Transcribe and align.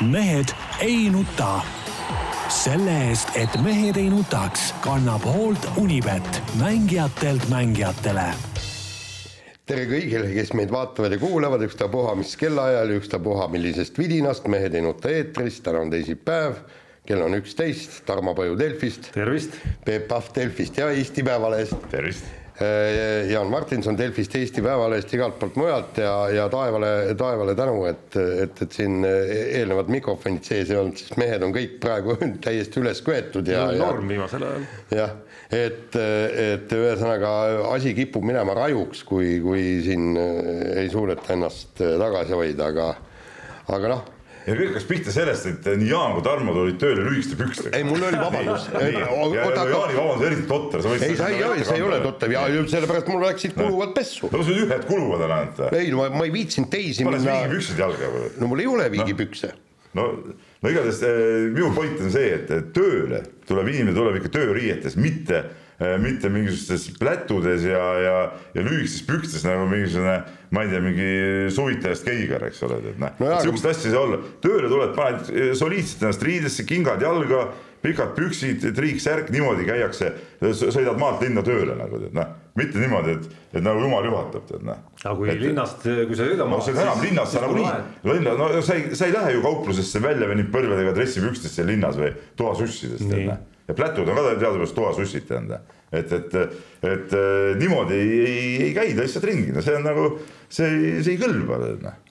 mehed 0.00 0.52
ei 0.80 1.10
nuta. 1.10 1.60
selle 2.48 2.92
eest, 3.08 3.32
et 3.34 3.56
mehed 3.62 3.96
ei 3.96 4.10
nutaks, 4.10 4.74
kannab 4.80 5.24
hoolt 5.24 5.66
Unibet, 5.76 6.42
mängijatelt 6.60 7.48
mängijatele 7.48 8.28
tere 9.66 9.82
kõigile, 9.90 10.28
kes 10.30 10.52
meid 10.54 10.70
vaatavad 10.70 11.16
ja 11.16 11.18
kuulavad, 11.18 11.64
ükstapuha 11.66 12.14
mis 12.14 12.36
kellaajal 12.38 12.92
ja 12.92 13.00
ükstapuha 13.00 13.48
millisest 13.50 13.98
vidinast, 13.98 14.46
Mehed 14.46 14.74
ei 14.78 14.84
nuta 14.84 15.10
eetris, 15.10 15.58
täna 15.64 15.82
on 15.82 15.90
teisipäev, 15.90 16.60
kell 17.06 17.24
on 17.26 17.34
üksteist, 17.40 18.04
Tarmo 18.06 18.34
Paju 18.34 18.54
Delfist. 18.58 19.10
tervist! 19.14 19.58
Peep 19.84 20.06
Pahv 20.08 20.30
Delfist 20.34 20.78
ja 20.78 20.90
Eesti 20.90 21.26
Päevalehest. 21.26 21.88
tervist! 21.90 22.45
Äh, 22.56 23.30
Jaan 23.30 23.50
Martinson 23.52 23.98
Delfist, 23.98 24.34
Eesti 24.38 24.62
Päevalehest, 24.64 25.10
igalt 25.12 25.36
poolt 25.36 25.58
mujalt 25.60 25.98
ja, 26.00 26.14
ja 26.32 26.46
taevale, 26.48 26.88
taevale 27.18 27.54
tänu, 27.58 27.82
et, 27.90 28.16
et, 28.16 28.62
et 28.64 28.78
siin 28.78 29.04
eelnevad 29.04 29.92
mikrofonid 29.92 30.46
sees 30.46 30.72
ei 30.72 30.80
olnud, 30.80 30.96
sest 30.96 31.18
mehed 31.20 31.44
on 31.44 31.52
kõik 31.52 31.76
praegu 31.84 32.16
täiesti 32.46 32.80
üles 32.80 33.04
köetud 33.04 33.52
ja. 33.52 33.66
norm 33.76 34.08
viimasel 34.08 34.48
ajal. 34.48 34.66
jah, 35.02 35.14
et, 35.52 36.00
et 36.00 36.76
ühesõnaga 36.80 37.36
asi 37.74 37.92
kipub 37.98 38.24
minema 38.24 38.56
rajuks, 38.56 39.04
kui, 39.04 39.36
kui 39.44 39.68
siin 39.84 40.16
ei 40.16 40.88
suudeta 40.88 41.36
ennast 41.36 41.76
tagasi 41.76 42.40
hoida, 42.40 42.72
aga, 42.72 42.92
aga 43.76 43.96
noh 43.98 44.04
ja 44.46 44.54
kõik 44.54 44.70
hakkas 44.70 44.86
pihta 44.86 45.12
sellest, 45.14 45.48
et 45.50 45.68
nii 45.80 45.90
Jaan 45.90 46.14
kui 46.14 46.24
Tarmo 46.26 46.54
tulid 46.54 46.78
tööle 46.80 47.02
lühikeste 47.06 47.38
pükstega. 47.40 47.72
ei, 47.76 47.84
mul 47.86 48.02
oli 48.06 48.20
vabandus. 48.20 48.68
ja 48.76 48.88
Jaani 48.94 49.98
vabandus 49.98 50.26
eriti 50.28 50.46
totter. 50.50 50.86
ei, 50.94 51.18
sa 51.18 51.30
ei, 51.32 51.64
see 51.66 51.78
ei 51.80 51.84
ole 51.86 52.00
totter 52.04 52.34
ja 52.36 52.46
sellepärast 52.70 53.10
mul 53.10 53.24
läksid 53.26 53.56
kuluvad 53.58 53.94
pessu. 53.96 54.30
no 54.32 54.42
sul 54.46 54.62
ühed 54.64 54.88
kuluvad 54.88 55.26
ainult. 55.26 55.62
ei, 55.72 55.90
no 55.94 56.06
ma 56.14 56.26
ei 56.28 56.34
viitsinud 56.34 56.70
teisi 56.72 57.06
minna. 57.06 57.18
pane 57.18 57.38
viigipüksid 57.42 57.82
jalga. 57.82 58.10
no 58.38 58.50
mul 58.52 58.62
ei 58.62 58.70
ole 58.70 58.88
viigipükse 58.94 59.52
no, 59.98 60.08
no 60.62 60.72
igatahes 60.72 61.02
eh, 61.08 61.46
minu 61.50 61.72
point 61.74 62.00
on 62.04 62.12
see, 62.14 62.32
et 62.36 62.72
tööle 62.76 63.22
tuleb 63.48 63.70
inimene 63.72 63.96
tuleb 63.96 64.20
ikka 64.20 64.34
tööriietes, 64.38 64.98
mitte 65.00 65.42
mitte 66.00 66.30
mingisugustes 66.32 66.88
plätudes 66.96 67.66
ja, 67.68 67.84
ja, 68.00 68.16
ja 68.56 68.64
lühikestes 68.64 69.04
pükstes 69.04 69.44
nagu 69.44 69.66
mingisugune 69.68 70.22
ma 70.50 70.62
ei 70.62 70.70
tea, 70.70 70.80
mingi 70.80 71.08
suvitajast 71.54 72.06
keigar, 72.06 72.46
eks 72.48 72.62
ole, 72.66 72.78
et 72.92 72.98
noh 73.00 73.20
no, 73.20 73.30
sihukest 73.42 73.70
asja 73.72 73.90
ei 73.90 73.94
saa 73.94 74.02
olla. 74.06 74.18
tööle 74.42 74.70
tuled, 74.70 74.92
paned 74.96 75.30
soliidselt 75.58 76.04
ennast 76.06 76.22
riidesse, 76.24 76.66
kingad 76.68 77.02
jalga, 77.02 77.48
pikad 77.82 78.14
püksid, 78.16 78.64
triiksärk, 78.76 79.30
niimoodi 79.34 79.66
käiakse, 79.68 80.12
sõidad 80.58 80.98
maalt 81.00 81.22
linna 81.22 81.42
tööle 81.46 81.76
nagu 81.78 82.00
tead 82.02 82.14
noh, 82.16 82.30
mitte 82.58 82.80
niimoodi, 82.82 83.16
et, 83.18 83.26
et 83.58 83.66
nagu 83.66 83.82
jumal 83.82 84.06
juhatab, 84.06 84.46
tead 84.48 84.64
noh. 84.66 84.80
aga 85.02 85.16
kui 85.18 85.32
et, 85.34 85.42
linnast, 85.42 85.82
kui 85.82 86.18
sa 86.18 86.30
sõidad 86.30 86.50
maalt. 86.50 86.62
no 86.62 86.78
sa 86.78 86.86
enam 86.86 87.04
linnas 87.04 87.34
sa 87.34 87.44
nagunii, 87.44 88.30
no 88.38 88.48
sa 88.62 88.78
ei, 88.78 88.88
sa 88.96 89.10
ei 89.10 89.14
lähe 89.18 89.36
ju 89.36 89.44
kauplusesse 89.44 90.02
välja 90.02 90.30
venib 90.30 90.50
põlvedega 90.54 90.94
dressipükstes 90.96 91.58
linnas 91.66 91.98
või 92.00 92.14
toasussidest, 92.38 93.06
tead 93.10 93.30
noh. 93.32 93.44
Ja 93.68 93.74
plätud 93.74 94.08
on 94.08 94.18
ka 94.18 94.24
teadupärast 94.34 94.76
toasussid, 94.76 95.28
tead 95.28 95.54
et, 95.92 96.12
et, 96.12 96.34
et 96.86 97.14
niimoodi 97.60 97.94
ei, 97.94 98.18
ei, 98.26 98.48
ei 98.68 98.72
käida 98.74 99.04
lihtsalt 99.04 99.28
ringi, 99.28 99.54
no 99.54 99.62
see 99.62 99.76
on 99.78 99.86
nagu, 99.86 100.08
see, 100.48 100.98
see 101.00 101.14
ei 101.14 101.20
kõlba, 101.20 101.60
noh 101.82 102.02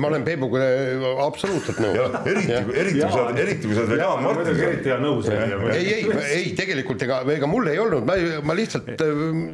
ma 0.00 0.08
olen 0.10 0.24
Peebuga 0.26 0.60
absoluutselt 1.24 1.80
nõus. 1.82 2.16
eriti, 2.30 2.54
eriti 2.54 3.00
kui 3.00 3.10
sa 3.12 3.20
oled, 3.24 3.38
eriti 3.44 3.68
kui 3.68 3.76
sa 3.76 3.84
oled 3.84 3.92
veel 3.92 4.02
Jaan 4.02 4.22
Martin. 4.24 4.60
eriti 4.68 4.90
hea 4.90 4.98
nõus. 5.02 5.28
ei, 5.30 5.92
ei, 5.98 6.08
ei 6.38 6.50
tegelikult 6.58 7.04
ega, 7.06 7.20
ega 7.34 7.50
mul 7.50 7.70
ei 7.70 7.80
olnud, 7.82 8.06
ma, 8.08 8.16
ma 8.46 8.56
lihtsalt 8.58 8.90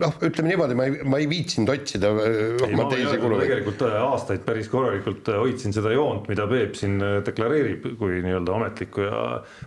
noh, 0.00 0.16
ütleme 0.28 0.52
niimoodi, 0.52 0.78
ma 0.78 0.88
ei, 0.88 0.96
ma 1.04 1.20
ei 1.20 1.28
viitsinud 1.30 1.72
otsida. 1.74 2.12
ei, 2.26 2.74
ma 2.78 2.88
tegelikult 2.90 3.84
äh, 3.86 3.96
aastaid 4.06 4.44
päris 4.46 4.70
korralikult 4.72 5.30
äh, 5.32 5.40
hoidsin 5.42 5.76
seda 5.76 5.92
joont, 5.94 6.28
mida 6.30 6.46
Peep 6.50 6.76
siin 6.78 6.98
äh, 7.04 7.18
deklareerib 7.26 7.92
kui 8.00 8.20
nii-öelda 8.24 8.56
ametlikku 8.56 9.06
ja 9.06 9.24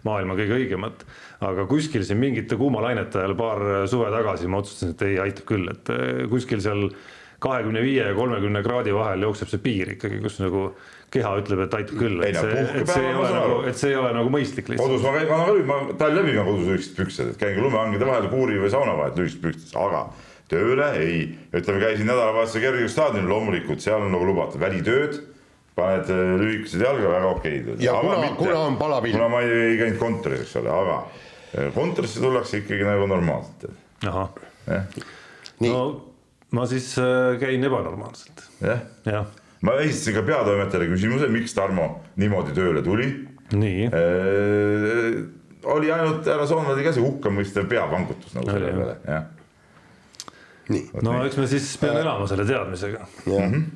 maailma 0.08 0.38
kõige 0.40 0.60
õigemat. 0.62 1.08
aga 1.44 1.66
kuskil 1.68 2.06
siin 2.08 2.22
mingite 2.22 2.56
kuumalainete 2.60 3.20
ajal 3.20 3.36
paar 3.38 3.66
suve 3.92 4.12
tagasi 4.14 4.48
ma 4.48 4.62
otsustasin, 4.64 4.94
et 4.96 5.06
ei, 5.10 5.18
aitab 5.26 5.50
küll, 5.50 5.68
et 5.72 5.92
kuskil 6.32 6.64
seal 6.64 6.88
kahekümne 7.44 7.84
viie 7.84 8.08
ja 8.08 8.16
kolmekümne 8.18 8.64
kraadi 8.66 8.94
vahel 8.96 9.28
jookseb 9.28 9.52
see 9.52 9.62
piir 9.64 9.94
ikkagi, 9.98 10.20
kus 10.24 10.40
nagu 10.42 10.70
keha 11.14 11.32
ütleb, 11.44 11.64
et 11.68 11.76
aitab 11.78 12.00
küll, 12.00 12.22
et 12.26 12.38
see, 12.38 12.62
et 12.80 12.90
see 12.90 13.04
ei 13.06 13.16
ole 13.18 13.32
nagu, 13.36 13.58
et 13.70 13.80
see 13.80 13.92
ei 13.92 13.98
ole 14.00 14.14
nagu 14.16 14.32
mõistlik 14.34 14.72
lihtsalt. 14.72 14.90
kodus 14.90 15.04
ma 15.06 15.12
käin, 15.18 15.28
ma 15.30 15.42
läbi, 15.50 15.66
ma 15.70 15.98
talv 16.00 16.20
läbi 16.22 16.38
ka 16.38 16.46
kodus 16.48 16.70
lühikesed 16.70 16.96
püksed, 16.98 17.34
et 17.34 17.42
käin 17.42 17.58
ka 17.58 17.66
lumehangide 17.66 18.08
vahel 18.10 18.30
kuuri 18.32 18.62
või 18.64 18.72
sauna 18.74 18.96
vahet 18.98 19.20
lühikestes 19.20 19.44
pükstes, 19.44 19.76
aga 19.78 20.08
tööle 20.54 20.88
ei, 21.02 21.20
ütleme, 21.54 21.84
käisin 21.84 22.10
nädalavahetusel 22.10 22.66
kergejõustaadionil, 22.66 23.30
loomulikult 23.30 23.84
seal 23.84 24.06
on 24.06 24.14
nagu 24.16 24.30
lubatud 24.32 24.62
välitööd 24.64 25.20
paned 25.78 26.10
äh, 26.14 26.24
lühikesed 26.42 26.82
jalga, 26.86 27.12
väga 27.16 27.30
okeid. 27.34 27.70
ja 27.82 27.98
aga 27.98 28.16
kuna, 28.16 28.32
kuna 28.38 28.58
on 28.70 28.80
palavill. 28.82 29.18
kuna 29.18 29.30
ma 29.34 29.44
ei, 29.46 29.54
ei 29.72 29.78
käinud 29.82 30.00
kontoris, 30.02 30.46
eks 30.46 30.58
ole, 30.62 30.74
aga 30.74 30.98
äh, 31.04 31.70
kontorisse 31.76 32.22
tullakse 32.22 32.62
ikkagi 32.62 32.86
nagu 32.88 33.08
normaalselt. 33.10 33.70
ahah. 34.10 34.34
no 35.62 35.84
ma 36.54 36.66
siis 36.70 36.94
äh, 37.02 37.36
käin 37.42 37.64
ebanormaalselt. 37.66 38.48
jah 38.62 38.82
ja. 39.10 39.26
ma 39.66 39.78
esitasin 39.82 40.20
ka 40.20 40.26
peatoimetajale 40.28 40.90
küsimuse, 40.94 41.30
miks 41.34 41.56
Tarmo 41.58 41.88
niimoodi 42.22 42.56
tööle 42.58 42.84
tuli. 42.86 43.10
nii 43.58 43.88
äh,. 43.90 45.22
oli 45.74 45.94
ainult 45.94 46.28
härra 46.28 46.48
Soonvali 46.50 46.86
ka 46.86 46.96
see 46.96 47.06
hukkamõistev 47.06 47.70
peavangutus 47.72 48.36
nagu 48.38 48.52
selle 48.54 48.74
peale, 48.74 48.98
jah. 49.08 49.30
nii. 50.74 51.06
no 51.06 51.22
eks 51.26 51.40
me 51.42 51.48
siis 51.52 51.72
peame 51.82 52.04
elama 52.06 52.30
selle 52.30 52.50
teadmisega. 52.50 53.08
mm 53.26 53.40
-hmm 53.40 53.72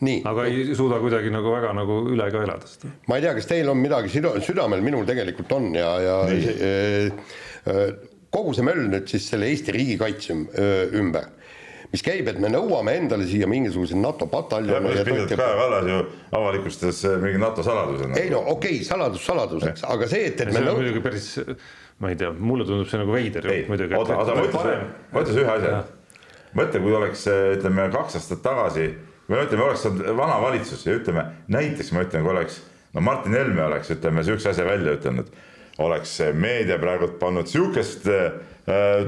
nii. 0.00 0.22
aga 0.24 0.46
ei 0.48 0.74
suuda 0.76 0.96
kuidagi 1.00 1.28
nagu 1.32 1.50
väga 1.52 1.74
nagu 1.76 1.98
üle 2.08 2.30
ka 2.32 2.44
elada 2.46 2.68
seda. 2.68 2.88
ma 3.08 3.18
ei 3.18 3.26
tea, 3.26 3.34
kas 3.36 3.48
teil 3.50 3.68
on 3.68 3.76
midagi 3.76 4.08
südamel, 4.08 4.80
minul 4.80 5.04
tegelikult 5.04 5.52
on 5.52 5.74
ja, 5.76 5.90
ja 6.00 6.14
e, 6.32 7.02
kogu 8.32 8.54
see 8.56 8.64
möll 8.64 8.88
nüüd 8.88 9.12
siis 9.12 9.28
selle 9.28 9.50
Eesti 9.52 9.74
riigikaitse 9.76 10.38
ümber 10.96 11.28
mis 11.90 12.04
käib, 12.06 12.28
et 12.30 12.38
me 12.42 12.50
nõuame 12.52 12.94
endale 13.00 13.26
siia 13.28 13.48
mingisuguseid 13.50 13.98
NATO 14.00 14.28
pataljone. 14.30 14.92
Kaja 15.02 15.34
Kallas 15.58 15.88
ju 15.90 15.98
avalikustas 16.38 17.02
äh, 17.08 17.16
mingi 17.22 17.40
NATO 17.42 17.64
saladuse. 17.66 18.10
ei 18.20 18.30
no 18.30 18.42
okei 18.54 18.78
okay,, 18.78 18.86
saladus 18.86 19.24
saladuseks, 19.26 19.84
aga 19.90 20.08
see, 20.10 20.28
et, 20.30 20.40
et 20.44 20.52
me 20.54 20.62
nõu-. 20.62 20.78
muidugi 20.78 21.02
päris, 21.04 21.28
ma 22.02 22.12
ei 22.12 22.18
tea, 22.20 22.30
mulle 22.32 22.66
tundub 22.68 22.90
see 22.90 23.00
nagu 23.02 23.14
veider 23.14 23.48
jutt 23.50 23.70
muidugi. 23.72 23.98
oota, 23.98 24.18
oota, 24.22 24.36
ma 24.38 24.46
ütlen, 24.46 24.84
ma 25.10 25.24
ütlen 25.24 25.42
ühe 25.42 25.54
asja. 25.56 25.84
mõtle, 26.60 26.82
kui 26.86 26.98
oleks, 27.02 27.26
äh, 27.30 27.44
ütleme 27.58 27.88
kaks 27.96 28.20
aastat 28.20 28.44
tagasi 28.46 28.88
või 29.30 29.44
ütleme, 29.46 29.66
oleks 29.66 29.86
olnud 29.90 30.12
vana 30.22 30.38
valitsus 30.42 30.86
ja 30.86 30.94
ütleme 30.98 31.26
näiteks 31.50 31.90
ma 31.96 32.06
ütlen, 32.06 32.26
kui 32.26 32.34
oleks, 32.36 32.62
no 32.94 33.02
Martin 33.02 33.34
Helme 33.34 33.66
oleks, 33.66 33.90
ütleme 33.96 34.22
sihukese 34.26 34.54
asja 34.54 34.68
välja 34.68 34.94
ütelnud, 34.98 35.34
oleks 35.82 36.20
meedia 36.38 36.78
praegu 36.78 37.10
pannud 37.18 37.50
sihukest 37.50 38.06
äh, 38.70 38.90
Äh, 39.00 39.06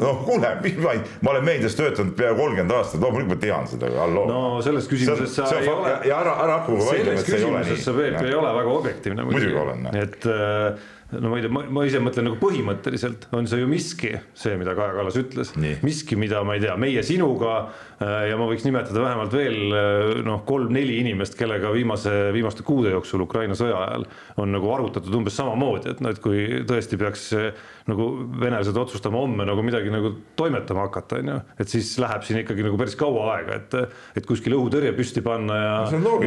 noh, 0.00 0.24
kuule, 0.24 0.52
ma 1.22 1.30
olen 1.32 1.44
meedias 1.46 1.76
töötanud 1.78 2.14
peaaegu 2.18 2.40
kolmkümmend 2.42 2.74
aastat, 2.76 3.00
loomulikult 3.02 3.34
ma 3.34 3.40
tean 3.42 3.70
seda, 3.70 3.90
halloo. 3.94 4.26
no 4.28 4.42
selles 4.64 4.88
küsimuses 4.90 5.34
sa 5.38 5.48
ei 5.58 5.70
ole. 5.70 5.94
ja 6.08 6.20
ära, 6.22 6.36
ära 6.44 6.60
hakka 6.60 6.78
vaidlema, 6.82 7.16
et 7.16 7.26
see 7.26 7.40
ei 7.40 7.48
ole 7.48 7.64
nii. 7.66 7.80
sa, 7.84 7.96
Peep, 7.98 8.20
ei 8.26 8.36
ole 8.36 8.54
väga 8.58 8.76
objektiivne. 8.76 9.26
muidugi 9.28 9.58
olen. 9.62 9.88
et 9.98 10.28
äh, 10.28 10.86
no 11.16 11.32
ma 11.32 11.40
ei 11.40 11.46
tea, 11.46 11.64
ma 11.78 11.86
ise 11.88 12.02
mõtlen 12.04 12.28
nagu 12.28 12.40
põhimõtteliselt 12.42 13.28
on 13.36 13.48
see 13.50 13.62
ju 13.62 13.70
miski, 13.70 14.14
see, 14.38 14.56
mida 14.60 14.76
Kaja 14.78 14.96
Kallas 14.98 15.20
ütles, 15.20 15.54
miski, 15.86 16.18
mida 16.20 16.42
ma 16.46 16.58
ei 16.58 16.64
tea, 16.66 16.76
meie 16.80 17.04
sinuga 17.06 17.60
ja 17.98 18.36
ma 18.38 18.46
võiks 18.46 18.62
nimetada 18.66 19.02
vähemalt 19.02 19.34
veel 19.34 19.74
äh, 19.74 20.12
noh, 20.26 20.42
kolm-neli 20.46 21.00
inimest, 21.02 21.34
kellega 21.38 21.72
viimase, 21.74 22.12
viimaste 22.34 22.62
kuude 22.66 22.92
jooksul 22.94 23.24
Ukraina 23.24 23.56
sõja 23.58 23.80
ajal 23.88 24.06
on 24.38 24.54
nagu 24.54 24.70
arutatud 24.74 25.14
umbes 25.18 25.34
samamoodi, 25.38 25.94
et 25.94 26.02
noh, 26.04 26.14
et 26.14 26.22
kui 26.22 26.44
tõesti 26.68 26.98
peaks 27.00 27.26
äh, 27.36 27.48
nagu 27.90 28.08
venelased 28.38 28.76
otsustama 28.78 29.18
homme 29.18 29.46
nagu 29.48 29.64
midagi 29.66 29.90
nagu 29.90 30.12
toimetama 30.38 30.86
hakata, 30.86 31.18
on 31.22 31.32
ju, 31.32 31.38
et 31.64 31.74
siis 31.74 31.90
läheb 32.02 32.26
siin 32.26 32.42
ikkagi 32.44 32.66
nagu 32.66 32.78
päris 32.80 32.94
kaua 33.00 33.26
aega, 33.34 33.58
et, 33.58 33.98
et 34.20 34.28
kuskil 34.28 34.54
õhutõrje 34.58 34.94
püsti 34.96 35.24
panna 35.24 35.58
ja, 35.58 35.76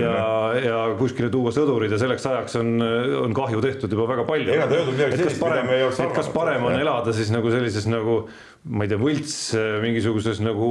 ja, 0.02 0.22
ja 0.66 0.84
kuskile 1.00 1.32
tuua 1.32 1.54
sõdurid 1.56 1.94
ja 1.94 2.02
selleks 2.02 2.28
ajaks 2.28 2.60
on, 2.60 2.74
on 3.22 3.36
kahju 3.38 3.64
tehtud 3.64 3.96
juba 3.96 4.10
väga 4.12 4.28
palju. 4.28 4.52
Saada 4.52 4.80
öeldud 4.80 4.98
midagi 4.98 5.22
sellist, 5.22 5.44
mida 5.44 5.64
me 5.68 5.78
ei 5.78 5.86
oleks 5.88 6.02
arvanud. 6.02 6.18
kas 6.20 6.32
parem 6.36 6.68
on 6.68 6.80
elada 6.80 7.16
siis 7.16 7.32
nagu 7.32 7.54
sellises 7.54 7.88
nagu 7.88 8.24
ma 8.62 8.86
ei 8.86 8.92
tea, 8.92 9.00
võlts 9.02 9.36
äh, 9.58 9.80
mingisuguses 9.82 10.38
nagu 10.46 10.68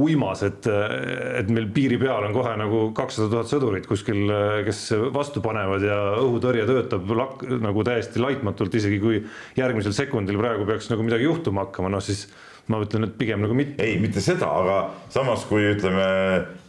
uimas, 0.00 0.40
et, 0.46 0.64
äh, 0.72 0.94
et 1.42 1.50
meil 1.52 1.68
piiri 1.74 1.98
peal 2.00 2.24
on 2.24 2.32
kohe 2.36 2.54
nagu 2.56 2.80
kakssada 2.96 3.28
tuhat 3.32 3.50
sõdurit 3.50 3.88
kuskil, 3.88 4.22
äh, 4.32 4.62
kes 4.64 4.80
vastu 5.12 5.42
panevad 5.44 5.84
ja 5.84 5.98
õhutõrje 6.22 6.64
töötab 6.70 7.12
lak, 7.18 7.44
nagu 7.60 7.84
täiesti 7.84 8.22
laitmatult, 8.22 8.78
isegi 8.80 9.00
kui 9.02 9.20
järgmisel 9.58 9.92
sekundil 9.96 10.40
praegu 10.40 10.64
peaks 10.68 10.88
nagu 10.92 11.04
midagi 11.04 11.28
juhtuma 11.28 11.66
hakkama, 11.66 11.92
noh 11.92 12.04
siis 12.04 12.24
ma 12.72 12.80
ütlen, 12.82 13.06
et 13.06 13.18
pigem 13.18 13.42
nagu 13.44 13.54
mitte. 13.54 13.84
ei, 13.84 13.98
mitte 14.02 14.22
seda, 14.24 14.48
aga 14.62 14.78
samas 15.12 15.44
kui 15.46 15.68
ütleme, 15.70 16.06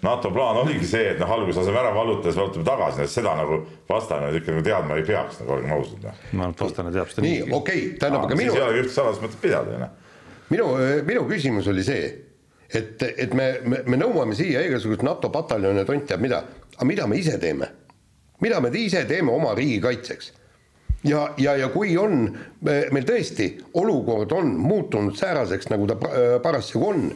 NATO 0.03 0.29
plaan 0.35 0.59
oligi 0.61 0.85
see, 0.85 1.13
et 1.13 1.21
noh, 1.21 1.31
alguses 1.33 1.61
laseme 1.61 1.79
ära 1.79 1.93
vallutada, 1.95 2.29
siis 2.29 2.41
vallutame 2.41 2.67
tagasi, 2.67 3.07
seda 3.09 3.37
nagu 3.39 3.61
vastane 3.89 4.29
ikka 4.37 4.53
nagu 4.53 4.65
teadma 4.67 4.99
ei 4.99 5.07
peaks, 5.07 5.39
nagu 5.41 5.55
olgem 5.55 5.73
ausad. 5.77 6.03
Noh. 6.03 6.19
ma 6.33 6.45
arvan, 6.45 6.53
et 6.53 6.65
vastane 6.67 6.93
teab 6.93 7.13
seda. 7.13 7.25
nii, 7.25 7.39
okei 7.47 7.55
okay,, 7.61 7.87
tähendab, 8.03 8.27
aga 8.27 8.37
minu. 8.37 8.51
siis 8.51 8.59
ei 8.59 8.67
olegi 8.67 8.83
ühtegi 8.83 8.97
saladust 8.99 9.25
mõtet 9.25 9.41
pidada, 9.47 9.73
ju 9.73 9.81
noh. 9.85 9.95
Minu, 10.53 10.71
minu 11.07 11.25
küsimus 11.29 11.67
oli 11.71 11.83
see, 11.85 12.07
et, 12.67 13.03
et 13.03 13.35
me, 13.37 13.51
me, 13.65 13.83
me 13.87 13.99
nõuame 13.99 14.35
siia 14.37 14.63
igasugust 14.67 15.05
NATO 15.07 15.31
pataljone, 15.33 15.85
tont 15.87 16.07
teab 16.09 16.23
mida, 16.23 16.41
aga 16.75 16.87
mida 16.87 17.07
me 17.07 17.19
ise 17.19 17.37
teeme? 17.41 17.73
mida 18.41 18.59
me 18.61 18.69
ise 18.77 19.01
teeme 19.09 19.33
oma 19.33 19.55
riigi 19.57 19.79
kaitseks? 19.81 20.33
ja, 21.07 21.23
ja, 21.37 21.55
ja 21.57 21.71
kui 21.73 21.95
on, 21.99 22.27
meil 22.65 23.07
tõesti 23.07 23.49
olukord 23.79 24.33
on 24.37 24.53
muutunud 24.61 25.17
sääraseks, 25.17 25.71
nagu 25.73 25.87
ta 25.89 25.97
parasjagu 26.43 26.89
on, 26.89 27.07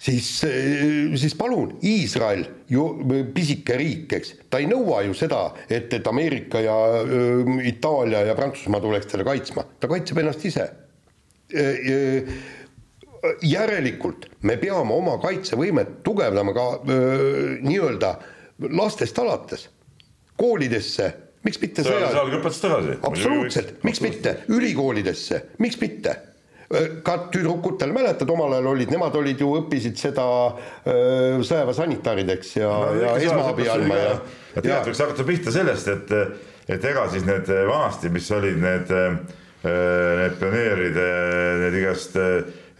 siis, 0.00 0.28
siis 1.20 1.36
palun, 1.38 1.76
Iisrael 1.86 2.44
ju 2.72 2.86
pisike 3.34 3.76
riik, 3.80 4.16
eks, 4.18 4.34
ta 4.50 4.60
ei 4.60 4.68
nõua 4.70 5.02
ju 5.06 5.16
seda, 5.16 5.46
et, 5.68 5.92
et 6.00 6.12
Ameerika 6.12 6.62
ja 6.64 6.76
Itaalia 7.68 8.24
ja 8.30 8.36
Prantsusmaa 8.38 8.82
tuleks 8.84 9.12
teda 9.12 9.26
kaitsma, 9.28 9.66
ta 9.80 9.90
kaitseb 9.90 10.22
ennast 10.24 10.46
ise 10.48 10.68
järelikult 13.44 14.28
me 14.48 14.56
peame 14.60 14.94
oma 14.94 15.18
kaitsevõimet 15.22 16.00
tugevdama 16.06 16.54
ka 16.56 16.66
nii-öelda 16.86 18.14
lastest 18.76 19.18
alates, 19.20 19.66
koolidesse, 20.40 21.10
miks 21.44 21.60
mitte 21.60 21.84
sõja. 21.84 22.10
sealgõpetust 22.14 22.64
tagasi. 22.64 22.96
absoluutselt, 23.10 23.78
miks 23.84 24.00
mitte, 24.04 24.36
ülikoolidesse, 24.52 25.44
miks 25.58 25.80
mitte 25.80 26.16
ka 27.02 27.16
tüdrukutel, 27.34 27.90
mäletad, 27.92 28.30
omal 28.30 28.52
ajal 28.54 28.68
olid, 28.70 28.92
nemad 28.94 29.16
olid 29.18 29.40
ju, 29.42 29.48
õppisid 29.58 29.96
seda 29.98 30.24
sõjaväesanitaarideks 30.86 32.52
ja 32.60 32.68
no,, 32.70 32.92
ja 33.00 33.14
esmaabi 33.18 33.66
andma 33.72 33.96
ja. 33.98 34.12
tegelikult 34.54 34.92
võiks 34.92 35.02
hakata 35.02 35.26
pihta 35.32 35.54
sellest, 35.54 35.90
et, 35.90 36.14
et 36.76 36.86
ega 36.92 37.08
siis 37.10 37.26
need 37.26 37.50
vanasti, 37.50 38.12
mis 38.14 38.30
olid 38.36 38.62
need, 38.62 38.94
need 39.64 40.38
pioneeride, 40.40 41.06
need 41.60 41.78
igast 41.82 42.16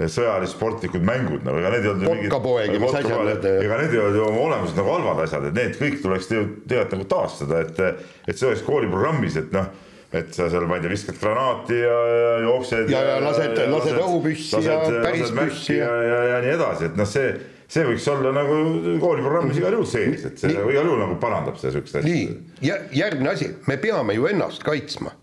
sõjalis-sportlikud 0.01 1.03
mängud 1.05 1.45
nagu, 1.45 1.61
ega 1.61 1.75
need 1.75 1.85
ei 1.85 1.91
olnud 1.91 2.07
ju 2.07 2.15
mingid. 2.15 2.81
mis 2.81 2.97
asjad 3.03 3.27
need. 3.27 3.47
ega 3.67 3.83
need 3.83 3.93
ei 3.93 4.01
olnud 4.01 4.17
ju 4.17 4.25
oma 4.31 4.41
olemuselt 4.47 4.81
nagu 4.81 4.95
halvad 4.95 5.23
asjad, 5.27 5.51
et 5.51 5.59
need 5.59 5.77
kõik 5.83 6.01
tuleks 6.05 6.31
tegelikult 6.31 6.97
nagu 6.97 7.09
taastada, 7.11 7.63
et, 7.67 8.03
et 8.25 8.37
see 8.41 8.49
oleks 8.49 8.65
kooliprogrammis, 8.65 9.37
et 9.43 9.53
noh 9.57 9.69
et 10.11 10.35
sa 10.35 10.49
seal, 10.51 10.67
ma 10.67 10.79
ei 10.79 10.83
tea, 10.83 10.91
viskad 10.91 11.19
granaati 11.21 11.77
ja, 11.79 11.99
ja 12.11 12.35
jooksed. 12.43 12.91
ja, 12.91 13.03
ja 13.07 13.21
lased, 13.23 13.55
lased, 13.71 13.95
õhupüssi 14.03 14.63
ja 14.65 14.81
päris 15.05 15.31
püssi 15.37 15.77
ja, 15.79 15.91
ja, 16.03 16.21
ja 16.33 16.41
nii 16.43 16.55
edasi, 16.57 16.89
et 16.91 16.99
noh, 16.99 17.07
see, 17.07 17.29
see 17.71 17.87
võiks 17.87 18.09
olla 18.11 18.33
nagu 18.35 18.57
kooliprogrammis 19.03 19.61
igal 19.61 19.79
juhul 19.79 19.87
sees, 19.87 20.27
et 20.27 20.43
see 20.43 20.51
igal 20.51 20.83
juhul 20.83 20.99
nagu 21.05 21.19
parandab 21.23 21.61
seda 21.63 21.77
siukest 21.77 22.01
asja. 22.01 22.11
nii, 22.11 22.73
järgmine 22.99 23.35
asi, 23.37 23.53
me 23.71 23.79
peame 23.83 24.19
ju 24.19 24.27
ennast 24.33 24.67
kaitsma. 24.67 25.15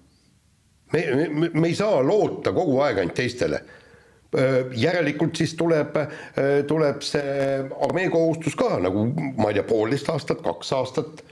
Me, 0.94 1.04
me, 1.28 1.50
me 1.54 1.68
ei 1.68 1.76
saa 1.76 2.02
loota 2.06 2.54
kogu 2.56 2.80
aeg 2.86 3.02
ainult 3.04 3.18
teistele. 3.18 3.62
Järelikult 4.76 5.40
siis 5.40 5.54
tuleb, 5.58 5.96
tuleb 6.68 7.02
see 7.06 7.48
armee 7.88 8.10
kohustus 8.12 8.58
ka 8.60 8.76
nagu 8.84 9.08
ma 9.40 9.50
ei 9.50 9.56
tea, 9.58 9.66
poolteist 9.68 10.10
aastat, 10.12 10.44
kaks 10.44 10.74
aastat. 10.76 11.24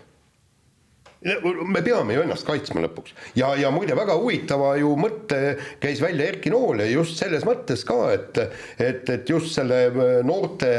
me 1.26 1.82
peame 1.82 2.14
ju 2.14 2.22
ennast 2.24 2.46
kaitsma 2.48 2.84
lõpuks. 2.86 3.16
Ja, 3.36 3.50
ja 3.60 3.72
muide 3.74 3.98
väga 3.98 4.16
huvitava 4.16 4.76
ju 4.80 4.94
mõtte 5.00 5.58
käis 5.84 6.00
välja 6.02 6.30
Erki 6.32 6.54
Nool 6.54 6.86
ja 6.86 6.88
just 6.88 7.20
selles 7.20 7.44
mõttes 7.48 7.84
ka, 7.88 7.98
et, 8.14 8.40
et, 8.80 9.10
et 9.10 9.30
just 9.30 9.52
selle 9.58 10.22
noorte 10.24 10.72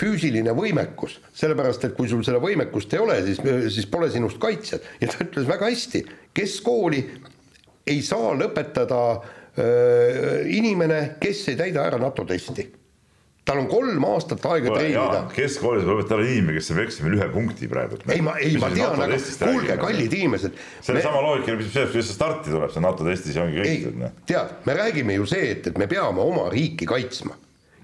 füüsiline 0.00 0.54
võimekus, 0.56 1.18
sellepärast 1.42 1.84
et 1.90 1.96
kui 1.98 2.08
sul 2.08 2.24
seda 2.24 2.40
võimekust 2.40 2.94
ei 2.96 3.02
ole, 3.04 3.18
siis, 3.26 3.42
siis 3.74 3.90
pole 3.90 4.08
sinust 4.14 4.40
kaitsjat. 4.40 4.86
Ja 5.02 5.10
ta 5.12 5.26
ütles 5.26 5.50
väga 5.50 5.68
hästi, 5.68 6.06
keskkooli 6.38 7.04
ei 7.86 8.02
saa 8.06 8.34
lõpetada 8.38 9.00
äh, 9.16 10.44
inimene, 10.56 11.16
kes 11.20 11.48
ei 11.52 11.58
täida 11.60 11.86
ära 11.86 12.00
NATO 12.00 12.26
testi 12.28 12.68
tal 13.50 13.62
on 13.62 13.68
kolm 13.70 14.04
aastat 14.06 14.44
aega 14.46 14.74
treenida. 14.74 15.20
keskkoolis 15.34 15.84
peab 15.86 16.00
õpetama 16.00 16.24
inimene, 16.26 16.56
kes 16.58 16.70
saab 16.70 16.82
eksamil 16.84 17.16
ühe 17.18 17.28
punkti 17.32 17.68
praegu. 17.70 17.98
ei, 18.12 18.22
ma, 18.24 18.36
ei, 18.38 18.56
ma 18.60 18.70
tean, 18.72 19.00
aga 19.00 19.18
kuulge, 19.40 19.76
kallid 19.80 20.16
inimesed. 20.20 20.58
sellesama 20.86 21.18
me... 21.18 21.26
loogika, 21.26 21.56
mis 21.58 21.70
sellest, 21.72 21.94
kuidas 21.94 22.10
see 22.10 22.18
starti 22.18 22.52
tuleb, 22.52 22.74
see 22.74 22.84
NATO 22.84 23.06
testis 23.08 23.38
ja 23.38 23.46
ongi 23.46 23.62
kõik. 23.64 23.86
Noh. 24.00 24.18
tead, 24.28 24.58
me 24.68 24.76
räägime 24.78 25.16
ju 25.18 25.30
see, 25.32 25.54
et, 25.56 25.70
et 25.72 25.80
me 25.80 25.88
peame 25.90 26.22
oma 26.22 26.46
riiki 26.52 26.88
kaitsma 26.90 27.38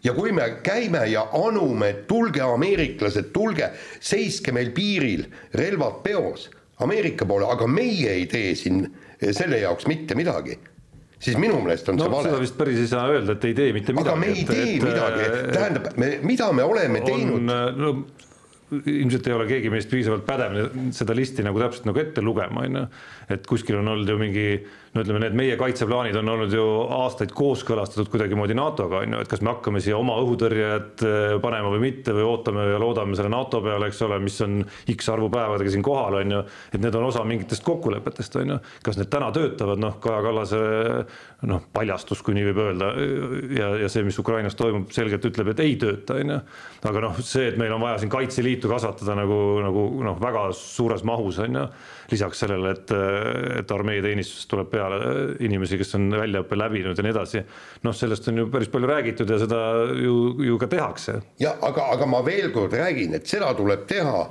ja 0.05 0.15
kui 0.15 0.35
me 0.37 0.47
käime 0.67 1.03
ja 1.11 1.25
anume, 1.35 1.89
et 1.91 2.05
tulge, 2.11 2.45
ameeriklased, 2.45 3.33
tulge, 3.35 3.73
seiske 3.99 4.55
meil 4.55 4.71
piiril, 4.77 5.27
relvad 5.59 6.05
peos 6.05 6.51
Ameerika 6.85 7.25
poole, 7.25 7.47
aga 7.49 7.65
meie 7.73 8.11
ei 8.19 8.27
tee 8.29 8.51
siin 8.53 8.83
selle 9.21 9.61
jaoks 9.63 9.87
mitte 9.91 10.19
midagi 10.19 10.59
siis 11.23 11.39
minu 11.41 11.59
meelest 11.65 11.89
on 11.91 11.99
no, 11.99 12.07
see 12.07 12.13
vale. 12.13 12.31
seda 12.31 12.43
vist 12.43 12.59
päris 12.59 12.83
ei 12.83 12.91
saa 12.91 13.07
öelda, 13.13 13.37
et 13.37 13.49
ei 13.49 13.57
tee 13.57 13.73
mitte 13.77 13.95
midagi. 13.97 14.13
aga 14.13 14.21
me 14.21 14.31
ei 14.33 14.43
et, 14.43 14.51
tee 14.51 14.67
et, 14.67 14.85
midagi, 14.85 15.29
tähendab, 15.57 15.91
me, 16.03 16.13
mida 16.29 16.51
me 16.53 16.67
oleme 16.67 17.01
on, 17.01 17.09
teinud? 17.09 17.53
no 17.81 17.93
ilmselt 18.67 19.29
ei 19.31 19.35
ole 19.37 19.47
keegi 19.47 19.71
meist 19.71 19.91
piisavalt 19.93 20.25
pädev 20.27 20.57
seda 20.97 21.15
listi 21.15 21.45
nagu 21.47 21.61
täpselt 21.63 21.87
nagu 21.87 22.03
ette 22.03 22.25
lugema, 22.25 22.65
on 22.67 22.81
ju. 22.81 22.85
et 23.37 23.47
kuskil 23.47 23.79
on 23.81 23.95
olnud 23.95 24.11
ju 24.11 24.19
mingi 24.21 24.47
no 24.97 25.05
ütleme, 25.05 25.21
need 25.27 25.37
meie 25.37 25.57
kaitseplaanid 25.61 26.17
on 26.17 26.31
olnud 26.33 26.55
ju 26.55 26.65
aastaid 26.97 27.33
kooskõlastatud 27.37 28.09
kuidagimoodi 28.13 28.57
NATO-ga 28.57 29.03
on 29.05 29.17
ju, 29.17 29.23
et 29.23 29.31
kas 29.31 29.43
me 29.45 29.53
hakkame 29.53 29.83
siia 29.85 29.99
oma 29.99 30.17
õhutõrjet 30.23 31.05
äh, 31.05 31.37
panema 31.43 31.71
või 31.75 31.83
mitte 31.87 32.15
või 32.17 32.25
ootame 32.27 32.65
ja 32.71 32.81
loodame 32.81 33.19
selle 33.19 33.31
NATO 33.33 33.61
peale, 33.65 33.91
eks 33.91 34.03
ole, 34.07 34.19
mis 34.25 34.39
on 34.47 34.63
X 34.95 35.11
arvu 35.13 35.29
päevadega 35.33 35.73
siin 35.75 35.85
kohal 35.87 36.21
on 36.23 36.37
ju. 36.37 36.43
et 36.73 36.81
need 36.83 36.97
on 36.99 37.09
osa 37.11 37.25
mingitest 37.29 37.65
kokkulepetest 37.67 38.39
on 38.41 38.55
ju, 38.55 38.59
kas 38.87 39.01
need 39.01 39.11
täna 39.13 39.31
töötavad, 39.37 39.83
noh, 39.83 39.99
Kaja 40.03 40.23
Kallase 40.25 40.63
noh, 41.51 41.67
paljastus, 41.77 42.23
kui 42.25 42.37
nii 42.37 42.49
võib 42.51 42.63
öelda 42.65 42.91
ja, 43.57 43.71
ja 43.85 43.93
see, 43.93 44.07
mis 44.07 44.19
Ukrainas 44.23 44.57
toimub, 44.59 44.89
selgelt 44.95 45.29
ütleb, 45.29 45.53
et 45.53 45.63
ei 45.65 45.77
tööta, 45.81 46.17
on 46.23 46.37
ju. 46.37 46.41
aga 46.89 47.05
noh, 47.05 47.21
see, 47.21 47.51
et 47.53 47.61
meil 47.61 47.75
on 47.77 47.85
vaja 47.85 48.01
siin 48.01 48.13
Kaitseliitu 48.13 48.73
kasvatada 48.73 49.19
nagu, 49.19 49.39
nagu 49.67 49.87
noh, 50.07 50.19
väga 50.23 50.49
suures 50.57 51.05
mahus 51.07 51.43
on 51.45 51.61
ju 51.61 51.69
lisaks 52.11 52.45
sellele, 52.45 52.73
et, 52.77 52.95
et 53.61 53.75
armeeteenistusest 53.77 54.51
tuleb 54.51 54.71
peale 54.71 55.01
inimesi, 55.43 55.79
kes 55.81 55.97
on 55.99 56.09
väljaõppe 56.15 56.59
läbinud 56.59 56.97
ja 56.97 57.07
nii 57.07 57.15
edasi. 57.15 57.45
noh, 57.87 57.95
sellest 57.97 58.29
on 58.31 58.43
ju 58.43 58.49
päris 58.53 58.71
palju 58.73 58.91
räägitud 58.91 59.31
ja 59.31 59.39
seda 59.43 59.61
ju, 59.99 60.17
ju 60.47 60.59
ka 60.63 60.71
tehakse. 60.71 61.21
ja 61.43 61.57
aga, 61.61 61.91
aga 61.97 62.11
ma 62.11 62.25
veel 62.27 62.51
kord 62.55 62.75
räägin, 62.77 63.15
et 63.19 63.27
seda 63.27 63.53
tuleb 63.59 63.87
teha 63.91 64.27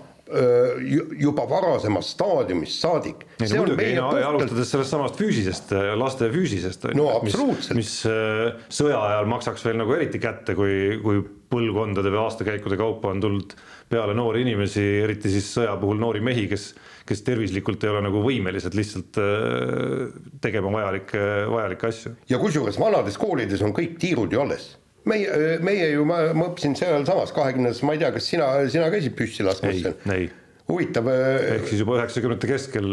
juba 1.22 1.44
varasemast 1.46 2.16
staadiumist 2.16 2.82
saadik. 2.82 3.26
alustades 3.38 4.72
sellest 4.72 4.90
samast 4.90 5.20
füüsisest, 5.20 5.72
laste 5.96 6.32
füüsisest. 6.34 6.88
no 6.98 7.12
absoluutselt. 7.14 7.78
mis, 7.78 7.94
mis 8.10 8.74
sõja 8.74 9.04
ajal 9.06 9.30
maksaks 9.30 9.66
veel 9.66 9.78
nagu 9.78 9.94
eriti 9.94 10.20
kätte, 10.20 10.56
kui, 10.58 10.98
kui 11.04 11.22
põlvkondade 11.52 12.10
või 12.10 12.24
aastakäikude 12.24 12.78
kaupa 12.78 13.14
on 13.14 13.22
tulnud 13.22 13.54
peale 13.90 14.18
noori 14.18 14.42
inimesi, 14.42 14.82
eriti 15.06 15.30
siis 15.30 15.52
sõja 15.60 15.78
puhul 15.78 16.02
noori 16.02 16.24
mehi, 16.26 16.48
kes 16.50 16.72
kes 17.06 17.22
tervislikult 17.26 17.84
ei 17.86 17.92
ole 17.92 18.02
nagu 18.08 18.24
võimelised 18.24 18.78
lihtsalt 18.78 19.20
äh, 19.22 20.08
tegema 20.42 20.72
vajalikke, 20.74 21.22
vajalikke 21.52 21.92
asju. 21.92 22.16
ja 22.32 22.42
kusjuures 22.42 22.80
vanades 22.82 23.20
koolides 23.22 23.62
on 23.66 23.76
kõik 23.76 24.00
tiirud 24.02 24.34
ju 24.34 24.42
alles 24.42 24.72
meie, 25.10 25.60
meie 25.66 25.92
ju, 25.94 26.08
ma, 26.10 26.24
ma 26.34 26.50
õppisin 26.50 26.74
sealsamas 26.80 27.34
kahekümnes, 27.36 27.84
ma 27.86 27.94
ei 27.94 28.02
tea, 28.02 28.10
kas 28.16 28.32
sina, 28.32 28.50
sina 28.72 28.90
käisid 28.94 29.18
püssi 29.18 29.46
laskmas 29.46 29.84
seal? 29.84 30.02
ei 30.16 30.32
huvitav. 30.70 31.08
Äh, 31.12 31.46
ehk 31.56 31.70
siis 31.70 31.84
juba 31.84 32.00
üheksakümnendate 32.00 32.50
keskel, 32.50 32.90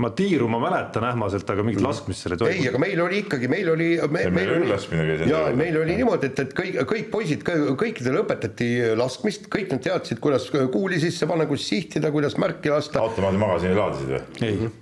ma 0.00 0.10
tiiru 0.16 0.48
ma 0.52 0.60
mäletan 0.62 1.06
ähmaselt, 1.08 1.48
aga 1.50 1.64
mingit 1.66 1.82
mm. 1.82 1.88
laskmist 1.88 2.24
seal 2.24 2.36
ei 2.36 2.42
toimunud. 2.42 2.60
ei, 2.60 2.68
aga 2.70 2.82
meil 2.84 3.02
oli 3.06 3.20
ikkagi, 3.24 3.50
meil 3.52 3.72
oli 3.72 3.90
me,. 4.12 4.24
meil 4.34 4.54
oli 4.58 4.70
laskmine 4.70 5.08
käis. 5.08 5.26
ja 5.30 5.42
meil 5.56 5.80
oli 5.80 5.98
niimoodi, 6.02 6.32
et, 6.32 6.44
et 6.44 6.54
kõik, 6.60 6.78
kõik 6.92 7.10
poisid, 7.14 7.44
kõikidele 7.48 8.24
õpetati 8.24 8.70
laskmist, 9.00 9.48
kõik 9.52 9.72
nad 9.74 9.84
teadsid, 9.88 10.22
kuidas 10.24 10.50
kuuli 10.52 11.00
sisse 11.02 11.28
panna, 11.30 11.48
kuidas 11.50 11.68
sihtida, 11.72 12.12
kuidas 12.14 12.38
märki 12.40 12.72
lasta. 12.74 13.04
automaadi 13.04 13.44
magasini 13.44 13.78
laadisid 13.78 14.16
või? 14.16 14.24
ei 14.44 14.72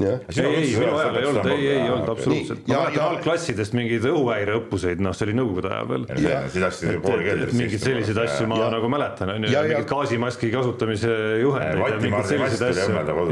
ei, 0.00 0.44
ei, 0.46 0.76
minu 0.76 0.96
ajal 0.96 1.16
ei 1.16 1.26
olnud, 1.26 1.46
ei, 1.52 1.66
ei 1.68 1.90
olnud 1.90 2.08
absoluutselt. 2.08 2.62
ma 2.68 2.78
mäletan 2.80 3.02
algklassidest 3.04 3.74
mingeid 3.76 4.06
õhuhäireõppuseid, 4.08 5.02
noh, 5.04 5.14
see 5.16 5.26
oli 5.28 5.34
nõukogude 5.36 5.68
ajal 5.68 5.90
veel. 5.90 6.06
mingeid 7.52 7.82
selliseid 7.82 8.20
asju 8.24 8.48
ma 8.50 8.58
nagu 8.72 8.88
mäletan, 8.92 9.34
on 9.34 9.46
ju, 9.46 9.52
mingeid 9.52 9.88
gaasimaski 9.90 10.50
kasutamise 10.54 11.12
juhendeid. 11.42 12.00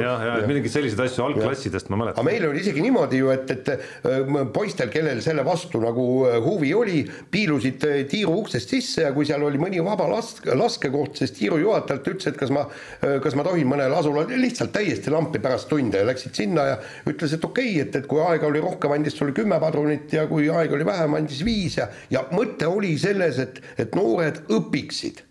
ja, 0.05 0.13
ja 0.29 0.35
mingeid 0.51 0.75
selliseid 0.75 1.05
asju 1.07 1.27
algklassidest 1.31 1.91
ma 1.93 2.03
mäletan. 2.03 2.21
aga 2.21 2.27
meil 2.29 2.47
oli 2.51 2.63
isegi 2.63 2.85
niimoodi 2.85 3.23
ju, 3.23 3.33
et, 3.35 3.55
et 3.57 3.73
äh, 3.73 4.37
poistel, 4.53 4.93
kellel 4.93 5.25
selle 5.25 5.45
vastu 5.47 5.81
nagu 5.83 6.07
äh, 6.29 6.39
huvi 6.45 6.75
oli, 6.77 7.03
piilusid 7.33 7.89
äh, 7.89 7.99
tiiru 8.11 8.37
uksest 8.45 8.77
sisse 8.77 9.09
ja 9.09 9.15
kui 9.17 9.29
seal 9.29 9.49
oli 9.49 9.61
mõni 9.63 9.81
vaba 9.85 10.11
lask, 10.13 10.45
laskekoht, 10.61 11.17
siis 11.23 11.35
tiiru 11.41 11.59
juhatajalt 11.65 12.13
ütles, 12.15 12.31
et 12.31 12.39
kas 12.41 12.53
ma, 12.55 12.67
kas 13.01 13.35
ma 13.39 13.45
tohin 13.47 13.69
mõnele 13.71 13.97
asulale 13.97 14.37
lihtsalt 14.41 14.75
täiesti 14.77 15.13
lampi 15.13 15.41
pärast 15.43 15.71
tunde 15.73 16.03
ja 16.03 16.07
läksid 16.07 16.37
sinna 16.37 16.50
sinna 16.51 16.67
ja 16.73 16.77
ütles, 17.09 17.35
et 17.37 17.45
okei 17.45 17.73
okay,, 17.73 17.87
et, 17.87 17.97
et 18.03 18.07
kui 18.11 18.21
aega 18.25 18.49
oli 18.51 18.63
rohkem, 18.63 18.95
andis 18.97 19.17
sulle 19.19 19.35
kümme 19.37 19.61
padrunit 19.63 20.13
ja 20.13 20.27
kui 20.31 20.51
aega 20.51 20.77
oli 20.77 20.87
vähem, 20.87 21.19
andis 21.21 21.45
viis 21.47 21.79
ja, 21.79 21.89
ja 22.11 22.27
mõte 22.35 22.69
oli 22.69 22.97
selles, 22.99 23.39
et, 23.43 23.61
et 23.79 23.95
noored 23.99 24.45
õpiksid 24.51 25.25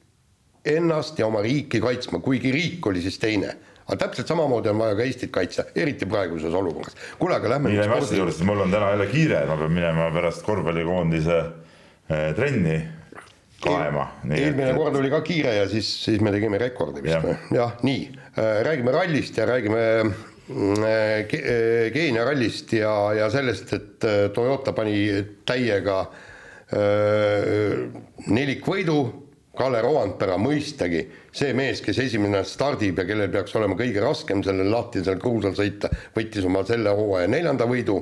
ennast 0.69 1.19
ja 1.19 1.27
oma 1.27 1.41
riiki 1.43 1.81
kaitsma, 1.81 2.19
kuigi 2.23 2.51
riik 2.55 2.87
oli 2.87 3.03
siis 3.03 3.19
teine 3.19 3.55
aga 3.89 3.97
täpselt 4.03 4.29
samamoodi 4.29 4.69
on 4.69 4.77
vaja 4.77 4.93
ka 4.99 5.01
Eestit 5.01 5.31
kaitsta, 5.33 5.63
eriti 5.73 6.05
praeguses 6.05 6.53
olukorras. 6.53 6.93
kuule, 7.17 7.39
aga 7.39 7.55
lähme. 7.55 7.71
nii, 7.71 7.79
lähme 7.79 7.97
asjade 7.97 8.19
juurde, 8.19 8.35
sest 8.35 8.45
mul 8.45 8.61
on 8.61 8.71
täna 8.71 8.91
jälle 8.93 9.07
kiire, 9.09 9.39
ma 9.49 9.57
pean 9.57 9.73
minema 9.73 10.11
pärast 10.13 10.45
korvpallikoondise 10.45 11.37
eh, 11.41 12.27
trenni 12.37 12.77
kaema. 13.63 14.05
eelmine 14.29 14.73
kord 14.77 14.99
oli 15.01 15.09
ka 15.09 15.23
kiire 15.25 15.55
ja 15.55 15.65
siis, 15.71 15.89
siis 16.05 16.21
me 16.21 16.31
tegime 16.35 16.61
rekordi 16.61 17.01
vist 17.01 17.25
või? 17.25 17.35
jah, 17.57 17.73
nii, 17.83 18.03
räägime 18.69 18.93
rallist 18.93 19.41
ja 19.41 19.49
räägime 19.49 19.81
Keenia 20.49 22.25
rallist 22.25 22.73
ja, 22.73 22.93
ja 23.13 23.29
sellest, 23.29 23.73
et 23.75 24.05
Toyota 24.33 24.73
pani 24.73 24.95
täiega 25.45 26.03
nelikvõidu. 28.27 28.99
Kalle 29.59 29.81
Roandpera 29.83 30.37
mõistagi, 30.39 31.01
see 31.35 31.51
mees, 31.57 31.81
kes 31.83 31.97
esimene 31.99 32.45
stardib 32.47 33.01
ja 33.01 33.03
kellel 33.03 33.31
peaks 33.33 33.57
olema 33.59 33.75
kõige 33.75 33.99
raskem 33.99 34.39
sellel 34.45 34.69
lahtisel 34.71 35.17
kruusal 35.19 35.51
sõita, 35.57 35.89
võttis 36.15 36.45
oma 36.47 36.61
selle 36.63 36.93
hooaja 36.95 37.27
neljanda 37.27 37.67
võidu. 37.67 37.97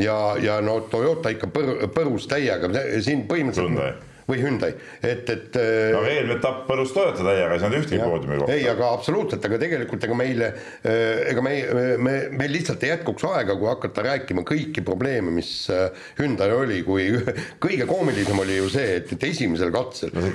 Ja, 0.00 0.16
ja 0.40 0.62
no 0.64 0.78
Toyota 0.88 1.34
ikka 1.34 1.50
põr-, 1.52 1.82
põrus 1.92 2.24
täiega, 2.30 2.70
siin 3.04 3.26
põhimõtteliselt 3.28 4.07
või 4.28 4.42
Hyundai, 4.42 4.74
et, 5.00 5.28
et. 5.32 5.56
Äh, 5.56 5.94
aga 5.96 6.08
eelmine 6.12 6.36
etapp 6.36 6.66
põrus 6.68 6.90
Toyota 6.92 7.24
täiega, 7.24 7.54
ei 7.54 7.62
saanud 7.62 7.78
ühtegi 7.80 8.00
poodiumi 8.02 8.40
kohta. 8.42 8.56
ei, 8.58 8.66
aga 8.68 8.90
absoluutselt, 8.98 9.46
aga 9.48 9.58
tegelikult 9.62 10.04
ega 10.04 10.18
meile, 10.18 10.50
äh, 10.82 11.30
ega 11.32 11.44
me, 11.44 11.54
me, 11.96 12.16
meil 12.36 12.52
lihtsalt 12.52 12.84
ei 12.84 12.92
jätkuks 12.92 13.24
aega, 13.30 13.56
kui 13.56 13.70
hakata 13.70 14.04
rääkima 14.04 14.44
kõiki 14.48 14.84
probleeme, 14.84 15.32
mis 15.32 15.52
äh, 15.72 15.88
Hyundai 16.20 16.50
oli, 16.52 16.82
kui 16.84 17.06
kõige 17.64 17.86
koomilisem 17.88 18.42
oli 18.44 18.58
ju 18.58 18.68
see, 18.74 18.98
et, 18.98 19.14
et 19.16 19.24
esimesel 19.30 19.72
katsel. 19.72 20.12
no 20.12 20.26
see 20.26 20.34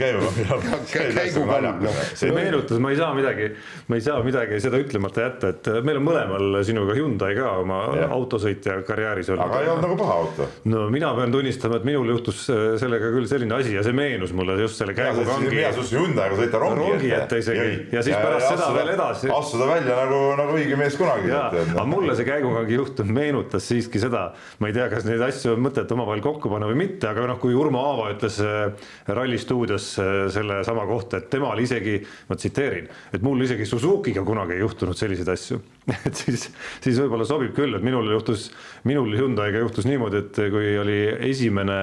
noh. 1.86 2.02
see 2.24 2.34
meenutas, 2.34 2.82
ma 2.82 2.96
ei 2.96 2.98
saa 2.98 3.12
midagi, 3.18 3.52
ma 3.92 4.02
ei 4.02 4.08
saa 4.08 4.26
midagi 4.26 4.62
seda 4.64 4.82
ütlemata 4.82 5.28
jätta, 5.28 5.54
et 5.54 5.72
meil 5.86 6.02
on 6.02 6.08
mõlemal 6.10 6.60
sinuga 6.66 6.98
Hyundai 6.98 7.38
ka 7.38 7.54
oma 7.62 7.84
ja. 8.00 8.10
autosõitja 8.18 8.82
karjääris 8.90 9.30
olnud. 9.36 9.46
aga 9.46 9.62
ei 9.62 9.72
olnud 9.76 9.86
nagu 9.86 10.02
paha 10.02 10.20
auto. 10.26 10.50
no 10.74 10.88
mina 10.90 11.14
pean 11.14 11.38
tunnistama, 11.38 11.78
et 11.78 11.88
minul 11.94 12.10
juhtus 12.16 12.48
sellega 12.82 13.14
küll 13.14 13.30
selline 13.30 13.62
asi 13.62 13.83
ja 13.84 13.90
see 13.90 13.96
meenus 13.98 14.32
mulle 14.36 14.56
just 14.62 14.80
selle 14.80 14.96
käigukangi. 14.96 15.50
mina 15.52 15.72
suutsin 15.76 16.00
Hyundai'ga 16.00 16.38
sõita 16.40 16.62
rongi, 16.62 16.86
rongi 16.88 17.12
ette 17.18 17.40
isegi 17.42 17.64
ja, 17.64 17.74
ja 17.98 18.04
siis 18.06 18.16
ja, 18.16 18.22
pärast 18.24 18.46
ja, 18.46 18.52
seda 18.54 18.64
astuda, 18.64 18.78
veel 18.78 18.92
edasi. 18.94 19.32
astuda 19.36 19.68
välja 19.70 19.98
nagu, 20.00 20.20
nagu 20.40 20.56
õige 20.58 20.80
mees 20.80 20.96
kunagi. 21.00 21.34
aga 21.34 21.86
mulle 21.90 22.16
see 22.18 22.28
käigukangi 22.28 22.78
juhtum 22.80 23.12
meenutas 23.18 23.68
siiski 23.68 24.02
seda, 24.02 24.24
ma 24.64 24.72
ei 24.72 24.78
tea, 24.78 24.88
kas 24.94 25.08
neid 25.08 25.24
asju 25.28 25.58
on 25.58 25.64
mõtet 25.68 25.92
omavahel 25.96 26.24
kokku 26.24 26.52
panna 26.54 26.70
või 26.72 26.80
mitte, 26.86 27.10
aga 27.12 27.28
noh, 27.34 27.40
kui 27.44 27.58
Urmo 27.58 27.84
Aava 27.90 28.10
ütles 28.16 28.40
äh, 28.44 28.90
Ralli 29.12 29.40
stuudios 29.42 29.92
äh, 30.02 30.14
sellesama 30.34 30.88
kohta, 30.90 31.20
et 31.20 31.30
temal 31.34 31.60
isegi, 31.64 32.00
ma 32.30 32.40
tsiteerin, 32.40 32.90
et 33.14 33.26
mul 33.26 33.44
isegi 33.44 33.68
Suzuki'ga 33.68 34.24
kunagi 34.28 34.58
ei 34.58 34.64
juhtunud 34.64 34.98
selliseid 34.98 35.36
asju 35.36 35.60
et 36.08 36.16
siis, 36.16 36.48
siis 36.84 37.00
võib-olla 37.02 37.28
sobib 37.28 37.54
küll, 37.56 37.76
et 37.76 37.84
minul 37.84 38.08
juhtus, 38.14 38.50
minul 38.88 39.12
Hyundai'ga 39.18 39.64
juhtus 39.66 39.88
niimoodi, 39.90 40.24
et 40.24 40.40
kui 40.54 40.76
oli 40.80 41.00
esimene, 41.32 41.80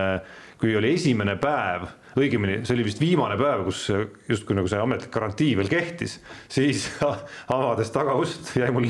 kui 0.61 0.77
oli 0.77 0.95
esimene 0.99 1.37
päev 1.41 1.89
õigemini 2.19 2.61
see 2.67 2.75
oli 2.75 2.87
vist 2.87 3.01
viimane 3.03 3.37
päev, 3.39 3.65
kus 3.69 3.85
justkui 4.29 4.57
nagu 4.59 4.71
see 4.71 4.81
ametlik 4.83 5.13
garantii 5.15 5.53
veel 5.59 5.71
kehtis, 5.71 6.19
siis 6.51 6.89
avades 7.57 7.93
tagaust 7.95 8.53
jäi 8.59 8.71
mul 8.75 8.89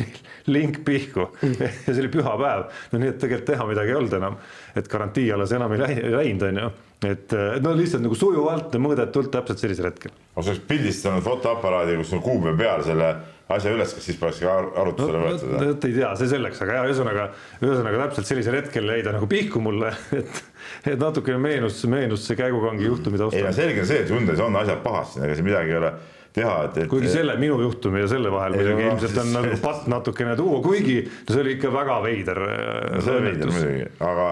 link 0.50 0.82
pihku 0.86 1.28
ja 1.44 1.70
see 1.86 2.00
oli 2.00 2.12
pühapäev. 2.12 2.68
no 2.92 3.02
nii, 3.02 3.14
et 3.14 3.18
tegelikult 3.20 3.50
teha 3.52 3.66
midagi 3.68 3.92
ei 3.92 3.98
olnud 3.98 4.16
enam, 4.20 4.38
et 4.76 4.88
garantii 4.90 5.28
alles 5.34 5.52
enam 5.56 5.74
ei 5.76 5.82
läinud, 5.82 6.46
on 6.48 6.62
ju 6.64 6.70
et 7.10 7.32
no 7.64 7.72
lihtsalt 7.76 8.04
nagu 8.04 8.16
sujuvalt 8.18 8.74
ja 8.76 8.80
mõõdetult 8.82 9.30
täpselt 9.32 9.62
sellisel 9.62 9.88
hetkel. 9.88 10.12
aga 10.34 10.44
sa 10.44 10.52
oleks 10.52 10.64
pildistanud 10.68 11.24
fotoaparaadi, 11.24 11.96
kus 12.00 12.12
on 12.16 12.24
kuupäev 12.24 12.58
peal 12.60 12.84
selle 12.84 13.14
asja 13.50 13.72
üles, 13.74 13.94
kas 13.96 14.06
siis 14.06 14.18
poleks 14.20 14.40
ka 14.44 14.52
arutusele 14.82 15.18
no, 15.18 15.30
võetud? 15.30 15.52
no 15.54 15.70
vot 15.70 15.86
ei 15.88 15.94
tea, 15.96 16.10
see 16.20 16.30
selleks, 16.30 16.60
aga 16.64 16.76
jah, 16.76 16.88
ühesõnaga, 16.90 17.26
ühesõnaga 17.64 18.02
täpselt 18.04 18.28
sellisel 18.28 18.58
hetkel 18.60 18.92
jäi 18.92 19.04
ta 19.06 19.14
nagu 19.16 19.28
pihku 19.30 19.62
mulle, 19.64 19.94
et, 20.20 20.42
et 20.84 21.00
natukene 21.00 21.40
meenus, 21.42 21.82
meenus 21.90 22.24
see 22.28 22.38
käigukangi 22.38 22.86
juhtumi 22.86 23.20
taustal. 23.20 23.42
ei 23.42 23.48
no 23.48 23.52
selge 23.56 23.84
on 23.84 23.90
see, 23.90 24.00
et 24.04 24.14
Hyundai's 24.14 24.40
on 24.44 24.56
asjad 24.60 24.80
pahasti, 24.84 25.22
ega 25.26 25.36
siin 25.38 25.48
midagi 25.48 25.74
ei 25.74 25.80
ole 25.80 25.92
teha, 26.36 26.54
et, 26.68 26.78
et. 26.84 26.88
kuigi 26.92 27.10
selle 27.10 27.36
minu 27.40 27.58
juhtumi 27.64 28.04
ja 28.04 28.08
selle 28.12 28.32
vahel 28.32 28.56
muidugi 28.58 28.86
no, 28.86 28.94
ilmselt 28.94 29.20
on 29.24 29.34
nagu 29.34 29.60
patt 29.62 29.90
natukene 29.90 30.38
tuua, 30.38 30.62
kuigi 30.64 31.02
no 31.04 31.34
see 31.34 31.44
oli 31.44 31.54
ikka 31.58 31.74
väga 31.74 32.00
veider 32.06 32.42
no,. 32.46 33.04
see 33.04 33.18
oli 33.18 33.28
veider 33.32 33.54
muidugi, 33.54 33.92
aga, 34.12 34.30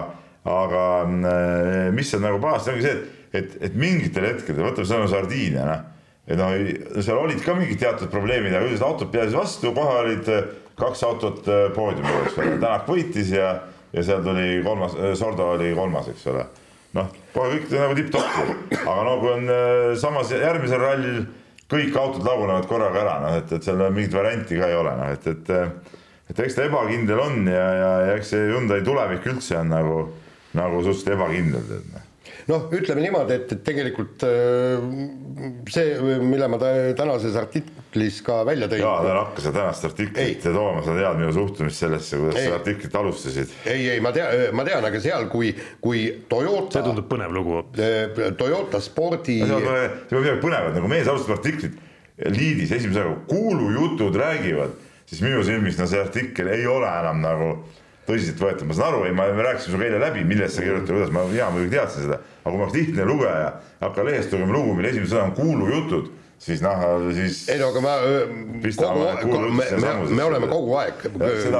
aga 0.55 0.83
äh, 1.05 1.85
mis 1.95 2.13
on 2.17 2.27
nagu 2.29 2.41
pahasti, 2.43 2.75
ongi 2.75 2.87
see, 2.87 2.97
et, 2.97 3.39
et, 3.41 3.55
et 3.69 3.79
mingitel 3.79 4.29
hetkedel, 4.31 4.67
võtame 4.69 4.89
selle 4.89 5.11
Sardiinia, 5.11 5.69
noh 5.69 5.87
et 6.29 6.37
noh, 6.37 6.51
seal 7.01 7.17
olid 7.17 7.41
ka 7.41 7.55
mingid 7.57 7.79
teatud 7.81 8.11
probleemid, 8.13 8.53
aga 8.53 8.67
üldiselt 8.67 8.85
autod 8.85 9.09
pidasid 9.13 9.33
vastu, 9.33 9.71
kohe 9.73 9.95
olid 10.03 10.27
äh, 10.29 10.51
kaks 10.79 11.03
autot 11.07 11.47
äh, 11.49 11.67
eks 11.73 12.37
ole, 12.37 12.57
Tänak 12.61 12.85
võitis 12.89 13.31
ja, 13.33 13.55
ja 13.93 14.05
seal 14.05 14.23
tuli 14.25 14.61
kolmas, 14.65 14.95
äh, 14.97 15.13
Sordo 15.17 15.51
oli 15.55 15.73
kolmas, 15.77 16.09
eks 16.13 16.25
ole. 16.31 16.45
noh, 16.97 17.11
kohe 17.35 17.53
kõik 17.53 17.75
nagu 17.77 17.95
tipp-topp, 17.99 18.73
aga 18.79 19.03
no 19.05 19.15
kui 19.21 19.31
on 19.35 19.51
samas 20.01 20.31
järgmisel 20.33 20.81
rallil 20.81 21.21
kõik 21.69 21.95
autod 22.01 22.25
lagunevad 22.25 22.65
korraga 22.69 23.03
ära, 23.03 23.15
noh 23.21 23.37
et, 23.37 23.51
et 23.53 23.65
seal 23.65 23.83
mingit 23.93 24.15
varianti 24.17 24.57
ka 24.57 24.71
ei 24.71 24.77
ole, 24.79 24.95
noh 24.97 25.13
et, 25.13 25.27
et 25.29 25.95
et 26.29 26.43
eks 26.45 26.57
ta 26.57 26.65
ebakindel 26.65 27.21
on 27.21 27.47
ja, 27.49 27.65
ja, 27.77 27.93
ja 28.07 28.17
eks 28.17 28.33
see 28.33 28.51
Hyundai 28.51 28.83
tulevik 28.85 29.25
üldse 29.29 29.57
on 29.61 29.73
nagu, 29.73 30.03
nagu 30.57 30.83
suhteliselt 30.85 31.15
ebakindel, 31.17 31.65
tead 31.69 31.89
noh 31.93 32.08
noh, 32.49 32.65
ütleme 32.75 33.03
niimoodi, 33.03 33.35
et, 33.37 33.51
et 33.55 33.61
tegelikult 33.65 34.23
äh, 34.27 34.85
see, 35.71 35.95
mille 36.25 36.49
ma 36.51 36.59
tänases 36.59 37.37
artiklis 37.39 38.19
ka 38.25 38.41
välja 38.47 38.69
tõin. 38.71 38.83
jaa, 38.83 38.95
ta 39.05 39.17
hakkas 39.19 39.47
seda 39.47 39.57
tänast 39.59 39.89
artiklit 39.89 40.45
tooma, 40.45 40.83
sa 40.85 40.95
tead 40.97 41.19
minu 41.21 41.33
suhtumist 41.35 41.85
sellesse, 41.85 42.21
kuidas 42.21 42.39
sa 42.39 42.55
artiklit 42.59 42.97
alustasid. 43.01 43.53
ei, 43.69 43.85
ei, 43.95 44.03
ma 44.03 44.13
tean, 44.15 44.49
ma 44.57 44.65
tean, 44.67 44.85
aga 44.89 45.03
seal, 45.03 45.29
kui, 45.31 45.51
kui 45.83 46.07
Toyota. 46.31 46.79
see 46.79 46.87
tundub 46.89 47.09
põnev 47.11 47.35
lugu 47.35 47.59
hoopis. 47.59 47.85
Äh, 47.85 48.33
Toyota 48.39 48.81
spordi. 48.83 49.41
see 49.45 49.59
on 49.59 50.23
midagi 50.23 50.41
põnevat, 50.43 50.73
nagu 50.77 50.91
mees 50.91 51.09
alustab 51.11 51.37
artiklit 51.39 51.77
liidis 52.27 52.71
esimese 52.75 53.03
ajaga, 53.03 53.19
kuulujutud 53.29 54.15
räägivad, 54.19 54.73
siis 55.07 55.21
minu 55.23 55.43
silmis 55.43 55.77
no 55.79 55.87
see 55.89 56.01
artikkel 56.01 56.51
ei 56.51 56.65
ole 56.67 56.89
enam 56.89 57.21
nagu 57.23 57.51
tõsiseltvõetav, 58.09 58.67
ma 58.69 58.77
saan 58.77 58.93
aru, 58.93 59.03
ei, 59.07 59.15
me 59.15 59.27
rääkisime 59.45 59.73
sinuga 59.73 59.87
eile 59.87 60.01
läbi, 60.03 60.25
millest 60.27 60.57
sa 60.57 60.65
kirjutad, 60.65 60.91
kuidas 60.91 61.13
ma, 61.15 61.25
mina 61.29 61.49
muidugi 61.53 61.75
teadsin 61.77 62.07
seda, 62.07 62.19
aga 62.41 62.49
kui 62.49 62.57
ma 62.57 62.65
oleks 62.65 62.77
lihtne 62.77 63.05
lugeja, 63.07 63.51
hakka 63.83 64.05
lehest 64.07 64.33
lugema 64.33 64.57
lugu, 64.57 64.75
mille 64.77 64.91
esimene 64.93 65.11
sõna 65.13 65.27
on 65.29 65.35
kuulujutud 65.37 66.09
siis 66.39 66.61
noh, 66.63 66.83
siis. 67.15 67.41
ei 67.51 67.59
no 67.59 67.67
aga 67.73 67.81
ma, 67.83 67.93
kogu 68.79 69.07
aeg, 69.09 69.25
me, 69.57 69.65
me, 69.83 69.93
me 70.15 70.23
oleme 70.23 70.47
kogu 70.47 70.75
aeg 70.79 71.01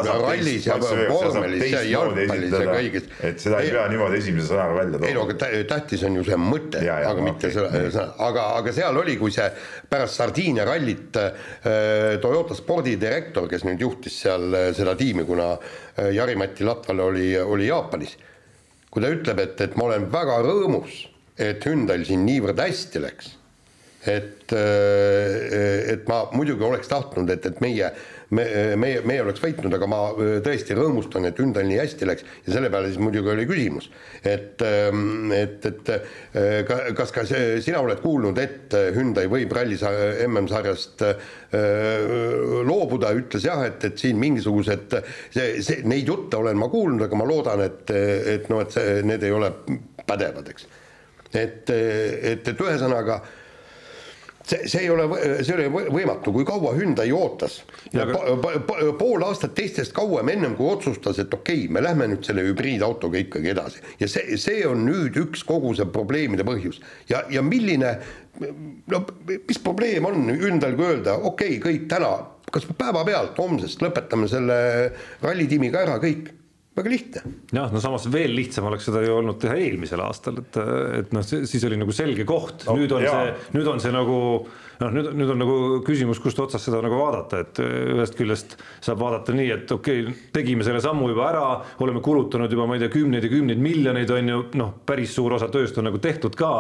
rallis 0.08 0.68
ja 0.70 0.78
vormelis 0.80 1.66
ja 1.74 1.82
jalgpallis 1.84 2.56
ja 2.56 2.62
kõigis. 2.70 3.10
et 3.28 3.44
seda 3.44 3.60
ei, 3.60 3.68
ei 3.68 3.76
pea 3.76 3.88
niimoodi 3.92 4.22
esimese 4.22 4.48
sõnaga 4.54 4.78
välja 4.78 4.96
tooma. 4.96 5.10
ei 5.10 5.18
no 5.18 5.26
aga 5.28 5.50
tähtis 5.74 6.06
on 6.08 6.16
ju 6.16 6.24
see 6.30 6.40
mõte, 6.40 6.84
aga 6.86 7.12
okay, 7.12 7.26
mitte 7.28 7.52
sõna, 7.56 8.06
aga, 8.30 8.46
aga 8.62 8.76
seal 8.78 9.02
oli, 9.02 9.18
kui 9.20 9.36
see 9.36 9.50
pärast 9.92 10.20
Sardiinia 10.22 10.68
rallit 10.70 11.20
äh, 11.20 11.50
Toyota 12.24 12.56
spordidirektor, 12.56 13.50
kes 13.52 13.68
nüüd 13.68 13.84
juhtis 13.84 14.16
seal 14.24 14.48
äh, 14.56 14.70
seda 14.78 14.96
tiimi, 15.00 15.26
kuna 15.28 15.52
äh, 15.58 16.14
Jari-Mati 16.16 16.68
Latval 16.68 17.04
oli, 17.10 17.34
oli 17.40 17.68
Jaapanis. 17.68 18.16
kui 18.90 19.04
ta 19.04 19.12
ütleb, 19.12 19.44
et, 19.44 19.60
et 19.68 19.76
ma 19.78 19.90
olen 19.90 20.08
väga 20.10 20.40
rõõmus, 20.48 21.04
et 21.40 21.68
Hyundai'l 21.68 22.08
siin 22.08 22.24
niivõrd 22.26 22.64
hästi 22.64 23.04
läks 23.04 23.36
et, 24.08 24.54
äh, 24.54 25.92
et 25.94 26.08
ma 26.08 26.24
muidugi 26.32 26.64
oleks 26.64 26.88
tahtnud, 26.88 27.30
et, 27.34 27.46
et 27.50 27.58
meie, 27.60 27.90
me, 28.32 28.46
meie, 28.80 29.02
meie 29.04 29.24
oleks 29.26 29.42
võitnud, 29.44 29.74
aga 29.76 29.88
ma 29.92 30.00
äh, 30.14 30.38
tõesti 30.46 30.78
rõõmustan, 30.78 31.28
et 31.28 31.40
Hyundai 31.40 31.66
nii 31.68 31.82
hästi 31.82 32.08
läks 32.08 32.24
ja 32.46 32.54
selle 32.54 32.70
peale 32.72 32.94
siis 32.94 33.02
muidugi 33.04 33.34
oli 33.34 33.44
küsimus, 33.50 33.90
et, 34.24 34.64
ähm, 34.64 35.34
et, 35.36 35.68
et 35.68 35.92
äh, 35.92 36.72
kas 36.96 37.12
ka 37.16 37.26
see, 37.28 37.58
sina 37.66 37.82
oled 37.84 38.00
kuulnud, 38.04 38.40
et 38.40 38.78
Hyundai 38.96 39.28
võib 39.32 39.52
rallis 39.56 39.84
MM-sarjast 39.84 41.04
loobuda, 42.70 43.10
ütles 43.18 43.48
jah, 43.48 43.64
et, 43.66 43.84
et 43.90 44.00
siin 44.00 44.20
mingisugused, 44.22 44.96
see, 45.34 45.64
see, 45.66 45.82
neid 45.90 46.08
jutte 46.08 46.40
olen 46.40 46.60
ma 46.62 46.70
kuulnud, 46.72 47.04
aga 47.08 47.20
ma 47.20 47.28
loodan, 47.28 47.66
et, 47.66 47.92
et 48.38 48.48
noh, 48.54 48.62
et 48.64 48.72
see, 48.76 49.00
need 49.10 49.26
ei 49.28 49.34
ole 49.34 49.50
pädevad, 50.08 50.54
eks. 50.54 50.70
et, 51.34 51.74
et, 51.74 52.48
et 52.54 52.64
ühesõnaga 52.64 53.20
see, 54.50 54.68
see 54.70 54.86
ei 54.86 54.90
ole, 54.94 55.06
see 55.46 55.56
ole 55.56 55.68
võimatu, 55.94 56.34
kui 56.36 56.46
kaua 56.48 56.74
Hyundai 56.78 57.12
ootas. 57.16 57.60
Aga... 57.94 58.22
pool 59.00 59.26
aastat 59.28 59.54
teistest 59.58 59.94
kauem, 59.98 60.32
ennem 60.34 60.56
kui 60.58 60.70
otsustas, 60.72 61.22
et 61.22 61.34
okei 61.34 61.66
okay,, 61.66 61.74
me 61.76 61.84
lähme 61.86 62.10
nüüd 62.14 62.26
selle 62.28 62.46
hübriidautoga 62.48 63.22
ikkagi 63.22 63.54
edasi. 63.54 63.84
Ja 64.02 64.10
see, 64.12 64.40
see 64.42 64.64
on 64.68 64.86
nüüd 64.88 65.20
üks 65.22 65.46
kogu 65.48 65.76
see 65.78 65.88
probleemide 65.94 66.48
põhjus. 66.48 66.82
Ja, 67.12 67.24
ja 67.32 67.46
milline 67.46 67.98
no 68.40 69.04
mis 69.28 69.62
probleem 69.62 70.06
on 70.08 70.30
Hyundai'l, 70.32 70.78
kui 70.78 70.90
öelda, 70.94 71.18
okei 71.20 71.58
okay,, 71.58 71.64
kõik 71.64 71.88
täna, 71.92 72.12
kas 72.54 72.66
päevapealt, 72.70 73.38
homsest 73.38 73.84
lõpetame 73.84 74.30
selle 74.32 74.60
rallitiimiga 75.22 75.84
ära, 75.86 75.98
kõik 76.02 76.32
väga 76.78 76.90
lihtne. 76.94 77.22
jah, 77.56 77.70
no 77.74 77.82
samas 77.84 78.08
veel 78.12 78.34
lihtsam 78.38 78.68
oleks 78.70 78.88
seda 78.90 79.02
ju 79.04 79.18
olnud 79.18 79.40
teha 79.42 79.58
eelmisel 79.60 80.02
aastal, 80.06 80.40
et, 80.44 80.60
et 81.02 81.14
noh, 81.16 81.26
siis 81.26 81.64
oli 81.68 81.80
nagu 81.80 81.96
selge 81.96 82.26
koht 82.30 82.68
no,, 82.68 82.78
nüüd 82.80 82.94
on 82.96 83.04
jaa. 83.04 83.22
see, 83.26 83.54
nüüd 83.58 83.70
on 83.74 83.82
see 83.84 83.94
nagu 83.96 84.20
noh, 84.80 84.94
nüüd, 84.96 85.10
nüüd 85.20 85.34
on 85.34 85.42
nagu 85.42 85.58
küsimus, 85.88 86.22
kust 86.24 86.40
otsast 86.40 86.70
seda 86.70 86.82
nagu 86.86 87.00
vaadata, 87.00 87.42
et 87.44 87.60
ühest 87.64 88.16
küljest 88.20 88.56
saab 88.86 89.02
vaadata 89.02 89.36
nii, 89.36 89.50
et 89.58 89.74
okei 89.76 90.06
okay,, 90.06 90.16
tegime 90.36 90.68
selle 90.68 90.82
sammu 90.84 91.12
juba 91.12 91.28
ära, 91.32 91.44
oleme 91.84 92.04
kulutanud 92.06 92.54
juba, 92.54 92.68
ma 92.70 92.78
ei 92.78 92.86
tea, 92.86 92.94
kümneid 92.94 93.28
ja 93.28 93.34
kümneid 93.34 93.64
miljoneid 93.64 94.16
on 94.16 94.34
ju, 94.34 94.46
noh, 94.62 94.74
päris 94.88 95.18
suur 95.18 95.36
osa 95.40 95.52
tööst 95.52 95.78
on 95.82 95.90
nagu 95.90 96.00
tehtud 96.04 96.38
ka 96.40 96.54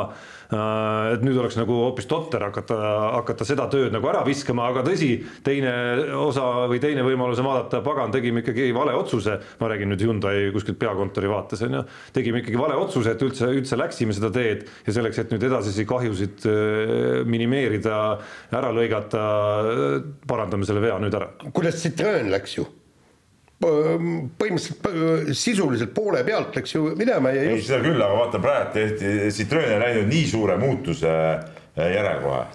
et 0.50 1.22
nüüd 1.26 1.38
oleks 1.38 1.58
nagu 1.60 1.76
hoopis 1.84 2.08
totter 2.10 2.42
hakata, 2.48 2.78
hakata 3.20 3.46
seda 3.46 3.68
tööd 3.70 3.94
nagu 3.94 4.10
ära 4.10 4.24
viskama, 4.26 4.66
aga 4.72 4.82
tõsi, 4.88 5.12
teine 5.46 5.74
osa 6.18 6.66
või 6.72 6.82
teine 6.82 7.04
võimalus 7.06 7.42
on 7.44 7.50
vaadata, 7.52 7.84
pagan, 7.86 8.14
tegime 8.14 8.42
ikkagi 8.42 8.72
vale 8.74 8.96
otsuse, 8.98 9.38
ma 9.62 9.70
räägin 9.70 9.94
nüüd 9.94 10.06
Hyundai 10.08 10.50
kuskilt 10.56 10.80
peakontori 10.82 11.30
vaates 11.30 11.62
on 11.68 11.78
ju, 11.78 11.84
tegime 12.16 12.42
ikkagi 12.42 12.58
vale 12.62 12.80
otsuse, 12.82 13.14
et 13.14 13.24
üldse, 13.26 13.52
üldse 13.62 13.78
läksime 13.78 14.18
seda 14.18 14.34
teed 14.34 14.66
ja 14.88 14.98
selleks, 14.98 15.22
et 15.22 15.36
nüüd 15.36 15.46
edasisi 15.52 15.86
kahjusid 15.90 16.50
äh, 16.50 17.22
minimeerida, 17.30 18.02
ära 18.50 18.74
lõigata, 18.74 19.24
parandame 20.30 20.66
selle 20.66 20.82
vea 20.84 20.98
nüüd 21.02 21.22
ära. 21.22 21.30
kuidas 21.54 21.82
Citroen 21.84 22.34
läks 22.34 22.58
ju 22.58 22.66
põhimõtteliselt 23.60 25.34
sisuliselt 25.36 25.92
poole 25.96 26.22
pealt 26.24 26.56
läks 26.56 26.76
ju 26.76 26.94
minema 27.00 27.34
ja 27.36 27.44
just. 27.44 27.56
ei, 27.56 27.66
seda 27.68 27.82
küll, 27.84 28.00
aga 28.00 28.16
vaata 28.22 28.40
praegu 28.44 28.72
tehti, 28.78 29.12
Citroen 29.36 29.74
ei 29.74 29.82
läinud 29.84 30.08
nii 30.14 30.28
suure 30.30 30.56
muutuse 30.62 31.12
äh, 31.12 31.90
järel 31.96 32.22
kohe. 32.24 32.46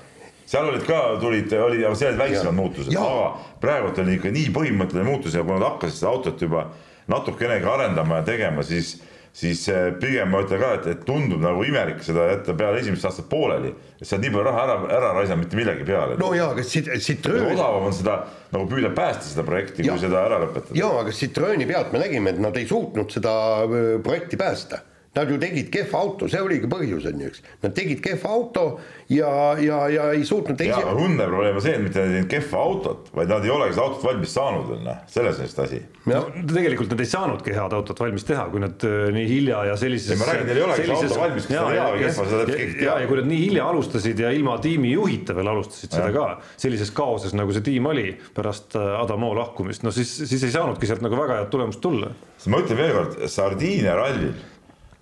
seal 0.49 0.70
olid 0.70 0.87
ka, 0.88 1.00
tulid, 1.20 1.52
oli, 1.66 1.82
aga 1.84 1.94
seal 1.99 2.14
olid 2.14 2.23
väiksemad 2.23 2.56
muutused, 2.56 2.96
aga 2.96 3.26
praegult 3.61 4.00
oli 4.00 4.16
ikka 4.18 4.32
nii 4.32 4.49
põhimõtteline 4.56 5.08
muutus 5.08 5.37
ja 5.37 5.44
kui 5.44 5.56
nad 5.56 5.66
hakkasid 5.68 6.00
seda 6.00 6.12
autot 6.12 6.46
juba 6.46 6.68
natukenegi 7.12 7.68
arendama 7.68 8.23
ja 8.23 8.28
tegema, 8.30 8.64
siis 8.64 8.96
siis 9.35 9.64
eh, 9.69 9.88
pigem 10.00 10.31
ma 10.31 10.45
ütlen 10.45 10.62
ka, 10.62 10.71
et, 10.79 10.87
et 10.93 11.03
tundub 11.07 11.43
nagu 11.43 11.64
imelik 11.67 12.03
seda 12.07 12.29
jätta 12.31 12.55
peale 12.59 12.79
esimest 12.83 13.09
aastat 13.09 13.26
pooleli. 13.31 13.75
sa 14.00 14.14
oled 14.17 14.26
nii 14.26 14.33
palju 14.37 14.47
raha 14.47 14.64
ära, 14.64 14.76
ära 14.99 15.12
raisanud 15.19 15.43
mitte 15.43 15.59
millegi 15.59 15.87
peale. 15.88 16.19
no 16.21 16.31
jaa, 16.37 16.53
aga 16.55 16.64
Citroen. 16.64 17.50
odavam 17.50 17.88
on 17.91 17.97
seda 17.97 18.21
nagu 18.55 18.69
püüda 18.71 18.93
päästa 18.95 19.26
seda 19.33 19.47
projekti, 19.47 19.88
kui 19.88 20.00
seda 20.03 20.23
ära 20.29 20.41
lõpetada. 20.45 20.79
jaa, 20.79 20.95
aga 21.03 21.14
Citroeni 21.19 21.67
pealt 21.71 21.95
me 21.95 22.03
nägime, 22.05 22.35
et 22.35 22.43
nad 22.47 22.59
ei 22.61 22.69
suutnud 22.71 23.11
seda 23.14 23.35
äh, 23.67 23.95
projekti 24.07 24.38
päästa 24.41 24.85
Nad 25.14 25.30
ju 25.30 25.37
tegid 25.38 25.68
kehva 25.71 26.00
auto, 26.02 26.26
see 26.26 26.40
oligi 26.42 26.66
põhjus, 26.71 27.04
on 27.06 27.21
ju, 27.23 27.28
eks. 27.30 27.42
Nad 27.62 27.75
tegid 27.76 28.00
kehva 28.02 28.33
auto 28.35 28.64
ja, 29.12 29.28
ja, 29.62 29.76
ja 29.92 30.09
ei 30.11 30.25
suutnud 30.26 30.59
teisi. 30.59 30.73
jaa, 30.73 30.80
aga 30.83 30.94
Hyundai 30.99 31.28
probleem 31.30 31.59
on 31.61 31.62
see, 31.62 31.75
et 31.76 31.85
mitte 31.85 32.00
nad 32.00 32.09
ei 32.09 32.16
teinud 32.16 32.30
kehva 32.33 32.62
autot, 32.64 33.12
vaid 33.14 33.30
nad 33.30 33.47
ei 33.47 33.52
olegi 33.54 33.76
seda 33.76 33.85
autot 33.85 34.06
valmis 34.09 34.35
saanud 34.35 34.66
veel, 34.73 34.80
noh, 34.88 35.04
selles 35.12 35.38
on 35.38 35.47
vist 35.47 35.61
asi. 35.62 35.78
no 36.11 36.21
tegelikult 36.50 36.94
nad 36.94 37.04
ei 37.04 37.11
saanudki 37.12 37.54
head 37.54 37.76
autot 37.78 38.02
valmis 38.02 38.26
teha, 38.26 38.47
kui 38.50 38.64
nad 38.64 38.87
äh, 38.88 39.04
nii 39.14 39.28
hilja 39.30 39.61
ja 39.71 39.76
sellises. 39.78 40.18
ma 40.18 40.28
räägin, 40.33 40.50
neil 40.50 40.61
ei 40.61 40.66
olegi 40.66 40.83
sellises... 40.83 41.12
auto 41.12 41.23
valmis, 41.23 41.47
kas 41.47 41.54
ta 41.54 41.66
on 41.66 41.76
hea 41.76 41.87
või 41.92 42.02
kehva, 42.02 42.26
seda 42.33 42.40
täpselt 42.40 42.62
keegi 42.62 42.75
teab. 42.80 42.87
ja, 42.88 42.97
ja 43.04 43.11
kui 43.12 43.21
nad 43.21 43.30
nii 43.30 43.42
hilja 43.44 43.68
alustasid 43.71 44.25
ja 44.25 44.33
ilma 44.35 44.56
tiimijuhita 44.66 45.38
veel 45.38 45.52
alustasid 45.54 45.90
ja. 45.92 46.00
seda 46.00 46.11
ka, 46.16 46.56
sellises 46.66 46.90
kaoses, 46.97 47.37
nagu 47.38 47.54
see 47.54 47.68
tiim 47.71 47.87
oli 47.92 48.09
pärast 48.35 48.75
äh, 48.80 48.97
Adamo 48.99 49.30
lahkumist, 49.38 49.87
no 49.87 49.94
siis, 49.94 50.11
siis 50.26 50.42
ei 50.42 50.56
saanudki 50.59 50.90
sealt 50.90 51.06
nagu 51.06 51.23
väga 51.23 51.38
head 51.42 51.54
tulemust 51.54 51.83
tulla. 51.85 52.11
ma 52.50 52.64
ütlen 52.64 52.83
veelkord, 52.83 53.23
Sardiinia 53.30 53.94
rallil 54.00 54.35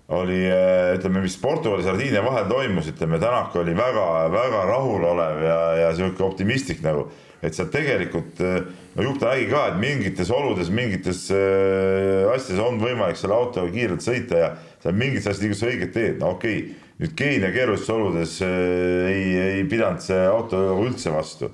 oli 0.07 0.39
eh, 0.45 0.93
ütleme, 0.97 1.21
mis 1.23 1.37
Portugali, 1.39 1.83
Sardiinia 1.85 2.23
vahel 2.25 2.47
toimus, 2.49 2.89
ütleme 2.91 3.19
Tänak 3.21 3.55
oli 3.55 3.75
väga-väga 3.77 4.65
rahulolev 4.67 5.43
ja, 5.45 5.59
ja 5.79 5.93
sihuke 5.95 6.25
optimistlik 6.25 6.83
nagu, 6.83 7.07
et 7.43 7.55
seal 7.55 7.69
tegelikult 7.71 8.41
eh, 8.43 8.59
no 8.97 9.07
jupp 9.07 9.21
ta 9.21 9.31
nägi 9.31 9.47
ka, 9.51 9.65
et 9.71 9.79
mingites 9.79 10.31
oludes, 10.33 10.71
mingites 10.73 11.25
äh, 11.33 12.27
asjades 12.33 12.61
on 12.65 12.79
võimalik 12.83 13.19
selle 13.19 13.37
autoga 13.37 13.71
kiirelt 13.73 14.03
sõita 14.03 14.43
ja 14.43 14.53
seal 14.83 14.99
mingites 14.99 15.29
asjades 15.29 15.45
liigus 15.47 15.65
õiget 15.71 15.95
teed, 15.95 16.19
no 16.19 16.35
okei 16.35 16.59
okay,, 16.59 16.79
nüüd 17.03 17.15
Keenia 17.17 17.49
keerulistes 17.55 17.95
oludes 17.95 18.37
äh, 18.45 19.09
ei, 19.09 19.25
ei 19.57 19.67
pidanud 19.69 20.03
see 20.03 20.19
auto 20.27 20.65
üldse 20.83 21.15
vastu. 21.15 21.51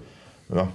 noh 0.58 0.74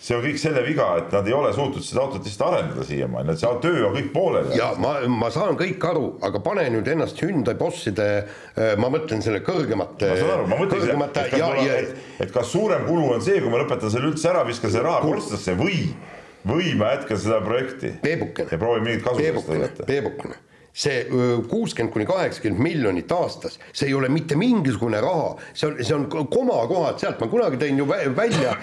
see 0.00 0.16
on 0.16 0.22
kõik 0.24 0.38
selle 0.40 0.62
viga, 0.64 0.86
et 0.96 1.12
nad 1.12 1.26
ei 1.28 1.34
ole 1.36 1.50
suutnud 1.52 1.84
seda 1.84 2.06
autot 2.06 2.24
lihtsalt 2.24 2.46
arendada 2.46 2.84
siiamaani, 2.88 3.34
et 3.34 3.42
see 3.42 3.50
töö 3.64 3.82
on 3.90 3.96
kõik 3.98 4.08
pooleli. 4.14 4.56
ja 4.56 4.70
ma, 4.80 4.94
ma 5.12 5.28
saan 5.34 5.58
kõik 5.60 5.84
aru, 5.90 6.06
aga 6.24 6.40
pane 6.44 6.64
nüüd 6.72 6.88
ennast 6.88 7.20
Hyundai 7.20 7.56
bosside, 7.60 8.08
äh, 8.24 8.72
ma 8.80 8.88
mõtlen 8.92 9.20
selle 9.24 9.42
kõrgemate. 9.44 10.08
ma 10.08 10.20
saan 10.22 10.34
aru, 10.38 10.48
ma 10.48 10.60
mõtlengi, 10.62 10.92
et, 10.96 11.22
et, 11.24 11.38
ja, 11.38 11.50
ja, 11.60 11.78
et, 11.84 12.12
et 12.26 12.32
kas 12.32 12.48
suurem 12.52 12.86
kulu 12.88 13.10
on 13.18 13.24
see, 13.24 13.42
kui 13.44 13.52
ma 13.52 13.60
lõpetan 13.60 13.92
selle 13.92 14.08
üldse 14.14 14.32
ära, 14.32 14.46
viskan 14.48 14.72
selle 14.72 14.88
raha 14.88 15.04
korstnasse 15.04 15.56
või, 15.60 15.82
või 16.48 16.72
ma 16.80 16.94
jätkan 16.96 17.20
seda 17.20 17.42
projekti. 17.44 17.98
ja 18.00 18.56
proovin 18.56 18.88
mingit 18.88 19.04
kasu 19.04 19.20
sellest 19.20 19.52
lõigata. 19.52 19.90
Peebukene 19.90 20.46
see 20.72 21.04
kuuskümmend 21.48 21.92
kuni 21.92 22.06
kaheksakümmend 22.06 22.62
miljonit 22.62 23.12
aastas, 23.12 23.58
see 23.72 23.90
ei 23.90 23.94
ole 23.94 24.08
mitte 24.12 24.36
mingisugune 24.38 25.00
raha, 25.02 25.32
see 25.52 25.68
on, 25.68 25.78
see 25.84 25.96
on 25.96 26.06
komakohad 26.30 27.00
sealt, 27.02 27.20
ma 27.20 27.28
kunagi 27.30 27.58
tõin 27.60 27.80
ju 27.80 27.88
välja, 27.88 28.54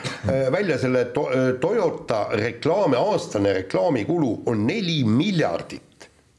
välja 0.53 0.77
selle 0.81 1.07
to, 1.15 1.27
Toyota 1.61 2.27
reklaami, 2.37 2.99
aastane 2.99 3.53
reklaamikulu 3.61 4.31
on 4.47 4.65
neli 4.67 5.01
miljardit. 5.03 5.83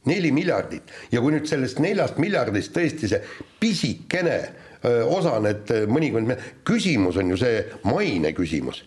Neli 0.09 0.31
miljardit. 0.33 0.89
Ja 1.13 1.21
kui 1.21 1.35
nüüd 1.35 1.45
sellest 1.51 1.83
neljast 1.85 2.17
miljardist 2.23 2.73
tõesti 2.73 3.11
see 3.11 3.19
pisikene 3.61 4.39
osa, 5.11 5.35
need 5.45 5.69
mõnikümmend, 5.91 6.63
küsimus 6.65 7.19
on 7.21 7.35
ju 7.35 7.37
see 7.37 7.59
maine 7.85 8.33
küsimus. 8.33 8.87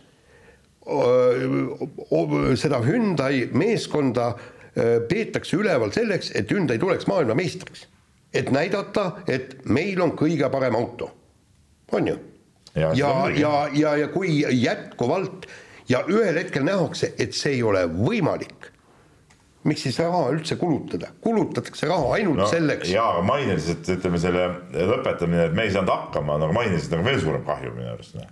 seda 2.58 2.80
Hyundai 2.82 3.46
meeskonda 3.54 4.32
Äh, 4.32 4.61
peetakse 4.76 5.58
üleval 5.58 5.92
selleks, 5.92 6.32
et 6.36 6.52
Hyundai 6.52 6.80
tuleks 6.80 7.08
maailmameistriks. 7.08 7.88
et 8.34 8.52
näidata, 8.52 9.18
et 9.28 9.66
meil 9.66 10.00
on 10.02 10.14
kõige 10.16 10.48
parem 10.52 10.76
auto, 10.76 11.10
on 11.92 12.08
ju. 12.08 12.18
ja, 12.76 12.94
ja, 12.96 13.30
ja, 13.36 13.56
ja, 13.74 13.96
ja 13.98 14.08
kui 14.08 14.46
jätkuvalt 14.62 15.48
ja 15.90 16.06
ühel 16.08 16.38
hetkel 16.40 16.64
nähakse, 16.64 17.14
et 17.20 17.36
see 17.36 17.58
ei 17.58 17.64
ole 17.64 17.84
võimalik 17.92 18.72
miks 19.68 19.84
siis 19.86 20.00
raha 20.02 20.32
üldse 20.34 20.56
kulutada, 20.58 21.12
kulutatakse 21.22 21.86
raha 21.90 22.16
ainult 22.16 22.40
no, 22.40 22.48
selleks. 22.50 22.90
jaa, 22.90 23.12
aga 23.14 23.26
maineliselt 23.28 23.92
ütleme 23.94 24.18
selle 24.18 24.48
lõpetamine, 24.74 25.52
et 25.52 25.58
me 25.58 25.68
ei 25.68 25.74
saanud 25.76 25.92
hakkama, 25.92 26.40
nagu 26.42 26.56
maineliselt 26.56 26.96
nagu 26.96 27.06
veel 27.06 27.20
suurem 27.22 27.44
kahju 27.46 27.76
minu 27.76 27.92
arust 27.92 28.16
noh 28.18 28.30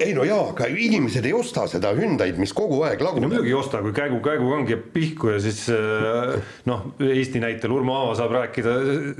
ei 0.00 0.14
no 0.16 0.24
jaa, 0.24 0.50
aga 0.52 0.68
inimesed 0.70 1.26
ei 1.28 1.32
osta 1.36 1.66
seda 1.70 1.92
Hyundai'd, 1.96 2.38
mis 2.40 2.54
kogu 2.56 2.80
aeg 2.86 3.02
laguneb. 3.04 3.28
no 3.28 3.34
muidugi 3.34 3.52
ei 3.52 3.58
osta, 3.58 3.82
kui 3.84 3.92
käigu, 3.96 4.20
käigugang 4.24 4.70
jääb 4.70 4.86
pihku 4.94 5.34
ja 5.34 5.40
siis 5.42 5.66
äh, 5.74 6.36
noh, 6.68 6.86
Eesti 7.04 7.42
näitel 7.42 7.74
Urmo 7.74 7.96
Aava 7.98 8.14
saab 8.18 8.34
rääkida, 8.38 8.76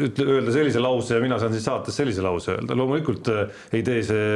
ütle, 0.08 0.28
öelda 0.36 0.54
sellise 0.54 0.82
lause 0.82 1.18
ja 1.18 1.24
mina 1.24 1.40
saan 1.42 1.54
siis 1.56 1.66
saates 1.68 2.00
sellise 2.00 2.24
lause 2.24 2.56
öelda, 2.56 2.78
loomulikult 2.78 3.28
äh, 3.32 3.60
ei 3.76 3.84
tee 3.86 4.00
see, 4.06 4.30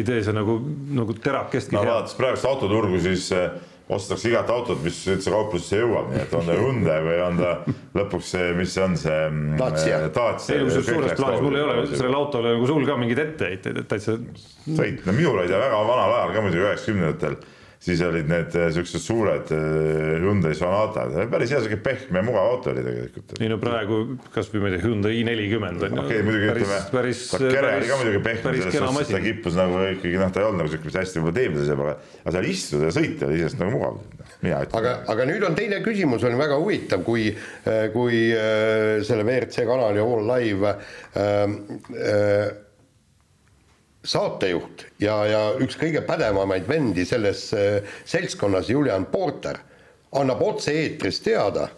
ei 0.00 0.02
tee 0.06 0.22
see 0.26 0.34
nagu, 0.36 0.58
nagu 0.98 1.14
terakestki 1.14 1.78
no 1.78 1.86
vaadates 1.86 2.18
praegust 2.18 2.50
autoturgu, 2.50 2.98
siis 3.04 3.30
äh, 3.36 3.54
ostetakse 3.88 4.30
igat 4.30 4.48
autot, 4.48 4.78
mis 4.84 4.96
üldse 5.12 5.32
kauplusesse 5.32 5.80
jõuab, 5.82 6.12
nii 6.12 6.22
et 6.22 6.36
on 6.36 6.46
ta 6.48 6.54
Hyundai 6.56 7.00
või 7.04 7.18
on 7.20 7.40
ta 7.40 7.50
lõpuks 7.98 8.30
see, 8.32 8.52
mis 8.56 8.72
see 8.72 8.84
on 8.84 8.94
see 9.00 9.18
mm, 9.26 9.58
Dacia, 9.60 9.98
Dacia. 10.08 10.56
ei, 10.56 10.62
kusjuures 10.64 10.88
suures 10.88 11.18
plaanis 11.18 11.44
mul 11.44 11.58
ei 11.58 11.66
ole 11.66 11.82
sellele 11.90 12.16
autole 12.16 12.54
nagu 12.54 12.70
sul 12.70 12.86
ka 12.88 12.96
mingeid 13.00 13.20
etteheiteid, 13.26 13.82
et 13.82 13.90
täitsa. 13.90 14.16
sõit, 14.64 15.04
no 15.04 15.16
minul 15.16 15.42
oli 15.42 15.52
ta 15.52 15.60
väga 15.60 15.82
vanal 15.90 16.16
ajal 16.16 16.32
ka 16.32 16.46
muidugi 16.46 16.64
üheksakümnendatel 16.64 17.36
siis 17.84 18.00
olid 18.04 18.28
need 18.30 18.54
eh, 18.56 18.70
siuksed 18.74 19.02
suured 19.02 19.50
eh, 19.54 20.14
Hyundai 20.22 20.54
Sonatad, 20.56 21.14
päris 21.32 21.52
hea 21.52 21.60
siuke 21.64 21.78
pehme 21.84 22.20
ja 22.20 22.24
mugav 22.26 22.48
auto 22.54 22.72
oli 22.72 22.84
tegelikult. 22.86 23.34
ei 23.40 23.50
no 23.52 23.58
praegu 23.60 24.00
kasvõi 24.34 24.62
ma 24.62 24.70
ei 24.70 24.76
tea, 24.76 24.84
Hyundai 24.86 25.18
i 25.18 25.24
nelikümmend 25.28 25.84
on 25.84 25.98
ju. 25.98 26.04
okei 26.04 26.20
okay,, 26.20 26.26
muidugi 26.26 26.50
ütleme, 26.54 26.80
ta 26.88 27.42
kere 27.44 27.74
oli 27.78 27.90
ka 27.90 28.00
muidugi 28.00 28.22
pehme, 28.24 28.54
selles 28.64 28.78
suhtes 28.80 29.12
ta 29.12 29.22
kippus 29.26 29.58
nagu 29.60 29.84
ikkagi 29.90 30.20
noh, 30.20 30.32
ta 30.32 30.42
ei 30.42 30.48
olnud 30.48 30.64
nagu 30.64 30.72
siuke, 30.72 30.88
mis 30.88 30.98
hästi 31.00 31.24
teemas 31.36 31.64
asjab, 31.66 31.84
aga, 31.84 31.96
aga 32.22 32.36
seal 32.38 32.50
istuda 32.50 32.88
ja 32.88 32.96
sõita 32.96 33.28
oli 33.28 33.40
iseenesest 33.40 33.62
nagu 33.62 33.76
mugav. 33.76 34.00
aga, 34.80 34.96
aga 35.14 35.28
nüüd 35.28 35.48
on 35.48 35.58
teine 35.58 35.80
küsimus 35.84 36.24
on 36.24 36.38
väga 36.40 36.58
huvitav, 36.60 37.04
kui, 37.06 37.28
kui 37.94 38.20
äh, 38.32 39.04
selle 39.04 39.26
WRC 39.26 39.68
kanali 39.68 40.00
All 40.00 40.28
Live 40.30 40.72
äh, 40.72 40.76
äh, 42.00 42.63
saatejuht 44.04 44.86
ja, 45.00 45.16
ja 45.26 45.40
üks 45.60 45.78
kõige 45.80 46.02
pädevamaid 46.06 46.68
vendi 46.68 47.06
selles 47.08 47.46
äh, 47.56 47.80
seltskonnas, 48.04 48.68
Julian 48.70 49.06
Porter, 49.10 49.58
annab 50.14 50.42
otse-eetris 50.44 51.22
teada, 51.24 51.68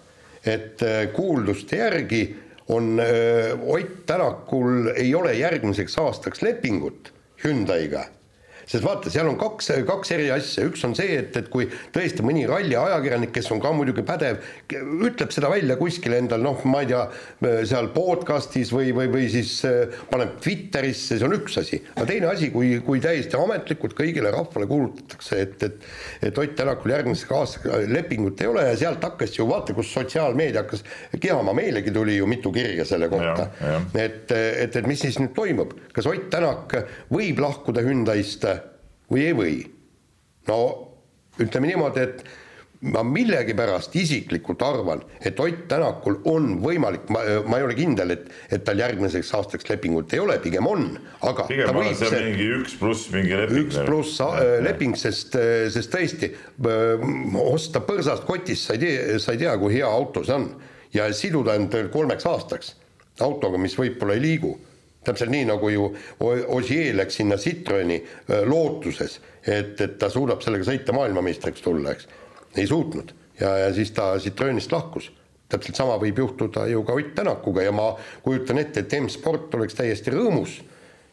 et 0.45 0.83
äh, 0.83 1.07
kuulduste 1.15 1.81
järgi 1.81 2.25
on 2.75 2.99
äh, 3.01 3.55
Ott 3.62 4.03
Tänakul, 4.07 4.93
ei 4.97 5.15
ole 5.15 5.35
järgmiseks 5.39 5.99
aastaks 6.03 6.43
lepingut 6.43 7.12
Hyundai'ga 7.45 8.07
sest 8.67 8.85
vaata, 8.85 9.13
seal 9.13 9.31
on 9.31 9.39
kaks, 9.41 9.71
kaks 9.87 10.13
eri 10.17 10.29
asja, 10.35 10.67
üks 10.67 10.85
on 10.87 10.97
see, 10.99 11.19
et, 11.21 11.37
et 11.39 11.51
kui 11.53 11.69
tõesti 11.95 12.25
mõni 12.27 12.47
ralli 12.49 12.77
ajakirjanik, 12.79 13.33
kes 13.37 13.51
on 13.55 13.63
ka 13.63 13.73
muidugi 13.77 14.05
pädev, 14.07 14.43
ütleb 15.07 15.35
seda 15.35 15.51
välja 15.53 15.79
kuskil 15.81 16.17
endal, 16.19 16.43
noh, 16.45 16.65
ma 16.69 16.83
ei 16.85 16.91
tea, 16.91 17.05
seal 17.69 17.91
podcast'is 17.95 18.73
või, 18.75 18.93
või, 18.97 19.11
või 19.13 19.31
siis 19.33 19.59
äh, 19.69 19.97
paneb 20.11 20.37
Twitterisse, 20.43 21.19
see 21.19 21.27
on 21.27 21.37
üks 21.39 21.61
asi. 21.63 21.81
aga 21.95 22.09
teine 22.11 22.31
asi, 22.33 22.51
kui, 22.55 22.75
kui 22.87 23.03
täiesti 23.05 23.39
ametlikult 23.39 23.97
kõigile 23.99 24.35
rahvale 24.35 24.69
kuulutatakse, 24.71 25.43
et, 25.47 25.63
et 25.67 25.87
et 26.23 26.39
Ott 26.39 26.55
Tänakul 26.57 26.91
järgmiseks 26.91 27.33
aastaks 27.33 27.87
lepingut 27.91 28.41
ei 28.41 28.49
ole 28.51 28.65
ja 28.69 28.77
sealt 28.79 29.05
hakkas 29.05 29.37
ju 29.39 29.47
vaata, 29.49 29.75
kus 29.77 29.91
sotsiaalmeedia 29.95 30.63
hakkas 30.65 30.85
kehama, 31.21 31.55
meilegi 31.57 31.93
tuli 31.95 32.17
ju 32.17 32.27
mitu 32.27 32.53
kirja 32.53 32.85
selle 32.89 33.09
kohta. 33.13 33.49
et, 33.95 34.33
et, 34.33 34.77
et 34.77 34.87
mis 34.87 35.01
siis 35.01 35.19
nüüd 35.21 35.35
toimub, 35.37 35.75
kas 35.97 36.09
Ott 36.11 36.29
Tänak 36.31 36.75
võib 37.13 37.41
lahkuda 37.43 37.85
Hyundai'st 37.85 38.47
või 39.12 39.29
ei 39.29 39.37
või. 39.37 39.55
no 40.49 40.59
ütleme 41.42 41.71
niimoodi, 41.73 42.03
et 42.03 42.25
ma 42.92 43.03
millegipärast 43.07 43.95
isiklikult 43.97 44.62
arvan, 44.62 45.01
et 45.25 45.38
Ott 45.40 45.64
Tänakul 45.71 46.19
on 46.29 46.59
võimalik, 46.62 47.09
ma, 47.12 47.23
ma 47.49 47.59
ei 47.59 47.66
ole 47.66 47.77
kindel, 47.79 48.12
et, 48.14 48.29
et 48.53 48.64
tal 48.66 48.81
järgmiseks 48.81 49.33
aastaks 49.38 49.69
lepingut 49.71 50.12
ei 50.14 50.21
ole, 50.23 50.37
pigem 50.45 50.69
on, 50.69 50.87
aga 51.27 51.47
pigem 51.49 51.71
ta 51.71 51.77
võib 51.77 51.97
see 51.99 52.23
mingi 52.29 52.49
üks 52.59 52.77
pluss 52.81 53.11
mingi 53.14 53.40
leping. 53.40 53.64
üks 53.64 53.81
pluss 53.88 54.21
äh, 54.25 54.45
leping, 54.64 54.97
sest, 55.01 55.37
äh, 55.40 55.66
sest 55.73 55.92
tõesti 55.95 56.31
äh, 56.33 57.07
osta 57.42 57.83
põrsast 57.87 58.27
kotist, 58.29 58.69
sa 58.69 58.77
ei 58.77 58.85
tea, 58.85 59.21
sa 59.23 59.37
ei 59.37 59.45
tea, 59.45 59.57
kui 59.61 59.79
hea 59.79 59.88
auto 59.88 60.25
see 60.27 60.37
on 60.37 60.51
ja 60.95 61.09
siduda 61.16 61.57
end 61.57 61.75
kolmeks 61.92 62.29
aastaks 62.29 62.75
autoga, 63.25 63.59
mis 63.61 63.77
võib-olla 63.79 64.16
ei 64.16 64.25
liigu 64.29 64.57
täpselt 65.07 65.33
nii, 65.33 65.47
nagu 65.49 65.71
ju 65.71 65.90
Ossier 66.55 66.97
läks 66.99 67.21
sinna 67.21 67.38
Citroeni 67.40 67.99
lootuses, 68.49 69.21
et, 69.47 69.79
et 69.81 69.99
ta 70.01 70.11
suudab 70.12 70.42
sellega 70.45 70.66
sõita 70.69 70.95
maailmameistriks 70.97 71.64
tulla, 71.64 71.95
eks. 71.95 72.09
Ei 72.57 72.66
suutnud. 72.66 73.12
Ja, 73.40 73.53
ja 73.66 73.73
siis 73.77 73.92
ta 73.97 74.14
Citroenist 74.23 74.73
lahkus. 74.73 75.12
täpselt 75.47 75.79
sama 75.79 75.95
võib 76.03 76.16
juhtuda 76.19 76.64
ju 76.66 76.81
ka 76.83 76.95
Ott 76.99 77.12
Tänakuga 77.14 77.62
ja 77.62 77.73
ma 77.73 77.92
kujutan 78.25 78.59
ette, 78.59 78.83
et 78.83 78.95
M-sport 78.99 79.55
oleks 79.55 79.77
täiesti 79.79 80.11
rõõmus, 80.11 80.57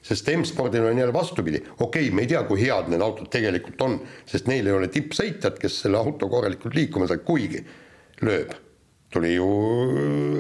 sest 0.01 0.31
M-spordil 0.33 0.87
on 0.89 0.97
jälle 0.97 1.13
vastupidi, 1.13 1.61
okei 1.77 2.07
okay,, 2.07 2.15
me 2.15 2.23
ei 2.23 2.31
tea, 2.31 2.41
kui 2.47 2.63
head 2.63 2.89
need 2.89 3.03
autod 3.05 3.29
tegelikult 3.29 3.81
on, 3.85 3.99
sest 4.25 4.49
neil 4.49 4.65
ei 4.67 4.73
ole 4.73 4.89
tippsõitjat, 4.89 5.59
kes 5.61 5.83
selle 5.83 6.01
auto 6.01 6.31
korralikult 6.31 6.73
liikuma 6.73 7.05
saab, 7.11 7.21
kuigi 7.27 7.61
lööb, 8.25 8.55
tuli 9.13 9.35
ju 9.35 9.51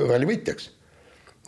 ralli 0.09 0.31
võitjaks. 0.31 0.71
Äh, 0.71 0.82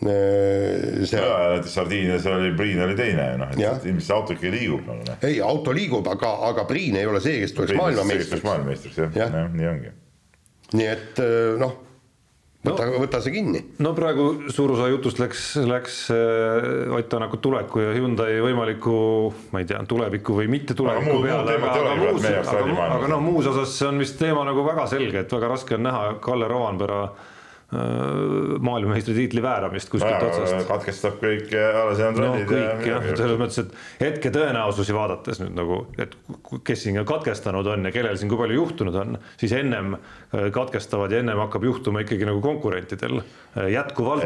see.... 0.03 1.19
ja 1.19 1.49
näiteks 1.49 1.73
Sardiinias 1.73 2.25
oli 2.25 2.51
Priin 2.57 2.81
oli 2.83 2.95
teine, 2.95 3.29
noh, 3.37 3.53
et 3.55 3.85
ilmselt 3.85 4.07
see 4.07 4.17
auto 4.17 4.35
ikka 4.35 4.51
liigub 4.51 4.83
nagu 4.89 5.07
noh. 5.07 5.23
ei, 5.23 5.39
auto 5.41 5.73
liigub, 5.75 6.07
aga, 6.11 6.35
aga 6.49 6.67
Priin 6.69 6.99
ei 6.99 7.07
ole 7.07 7.23
see, 7.23 7.39
kes 7.43 7.55
tuleks 7.55 7.79
maailmameistriks. 7.79 8.43
maailmameistriks 8.43 9.01
jah 9.01 9.17
ja. 9.21 9.31
ja., 9.31 9.47
nii 9.53 9.71
ongi. 9.71 9.91
nii 10.75 10.87
et 10.91 11.21
äh, 11.23 11.55
noh, 11.61 11.77
võta 12.65 12.87
no,, 12.89 13.03
võta 13.05 13.21
see 13.23 13.35
kinni. 13.37 13.61
no 13.85 13.93
praegu 13.97 14.25
suur 14.53 14.73
osa 14.75 14.89
jutust 14.91 15.21
läks, 15.21 15.45
läks 15.63 16.01
äh, 16.15 16.97
Ott 16.97 17.07
Tänaku 17.13 17.39
tuleku 17.43 17.85
ja 17.85 17.93
Hyundai 17.95 18.41
võimaliku, 18.43 18.97
ma 19.53 19.61
ei 19.63 19.69
tea, 19.69 19.79
tuleviku 19.87 20.35
või 20.41 20.49
mitte 20.51 20.75
tuleviku 20.75 21.21
peale, 21.23 21.55
aga, 21.55 21.71
aga, 21.71 21.95
muus, 22.01 22.27
aga, 22.33 22.89
aga 22.97 23.13
noh, 23.15 23.23
muus 23.23 23.47
osas 23.53 23.77
on 23.87 24.03
vist 24.03 24.19
teema 24.19 24.43
nagu 24.47 24.67
väga 24.67 24.89
selge, 24.91 25.23
et 25.23 25.39
väga 25.39 25.53
raske 25.55 25.79
on 25.79 25.87
näha 25.87 26.11
Kalle 26.25 26.51
Rovanpera 26.51 26.99
äh, 27.05 27.15
Äh, 27.15 27.31
maailmameistritiitli 28.59 29.41
vääramist 29.41 29.89
kuskilt 29.89 30.21
no, 30.21 30.27
otsast. 30.27 30.67
katkestab 30.67 31.15
kõik 31.17 31.49
alles 31.81 31.99
jäänud 31.99 32.19
no, 32.21 32.27
rallid. 32.27 32.45
kõik 32.49 32.85
ja, 32.85 32.91
jah, 32.91 33.07
selles 33.17 33.39
mõttes, 33.41 33.57
et 33.63 34.03
hetke 34.03 34.29
tõenäosusi 34.35 34.93
vaadates 34.93 35.41
nüüd 35.41 35.55
nagu, 35.57 35.79
et 35.97 36.13
kes 36.67 36.85
siin 36.85 36.99
katkestanud 37.09 37.65
on 37.73 37.89
ja 37.89 37.91
kellel 37.95 38.19
siin 38.21 38.29
kui 38.29 38.37
palju 38.37 38.59
juhtunud 38.59 38.99
on, 39.01 39.17
siis 39.41 39.55
ennem 39.57 39.95
äh, 39.97 40.45
katkestavad 40.53 41.15
ja 41.15 41.23
ennem 41.23 41.41
hakkab 41.41 41.65
juhtuma 41.65 42.03
ikkagi 42.05 42.27
nagu 42.29 42.43
konkurentidel 42.43 43.17
äh, 43.23 43.71
jätkuvalt. 43.73 44.23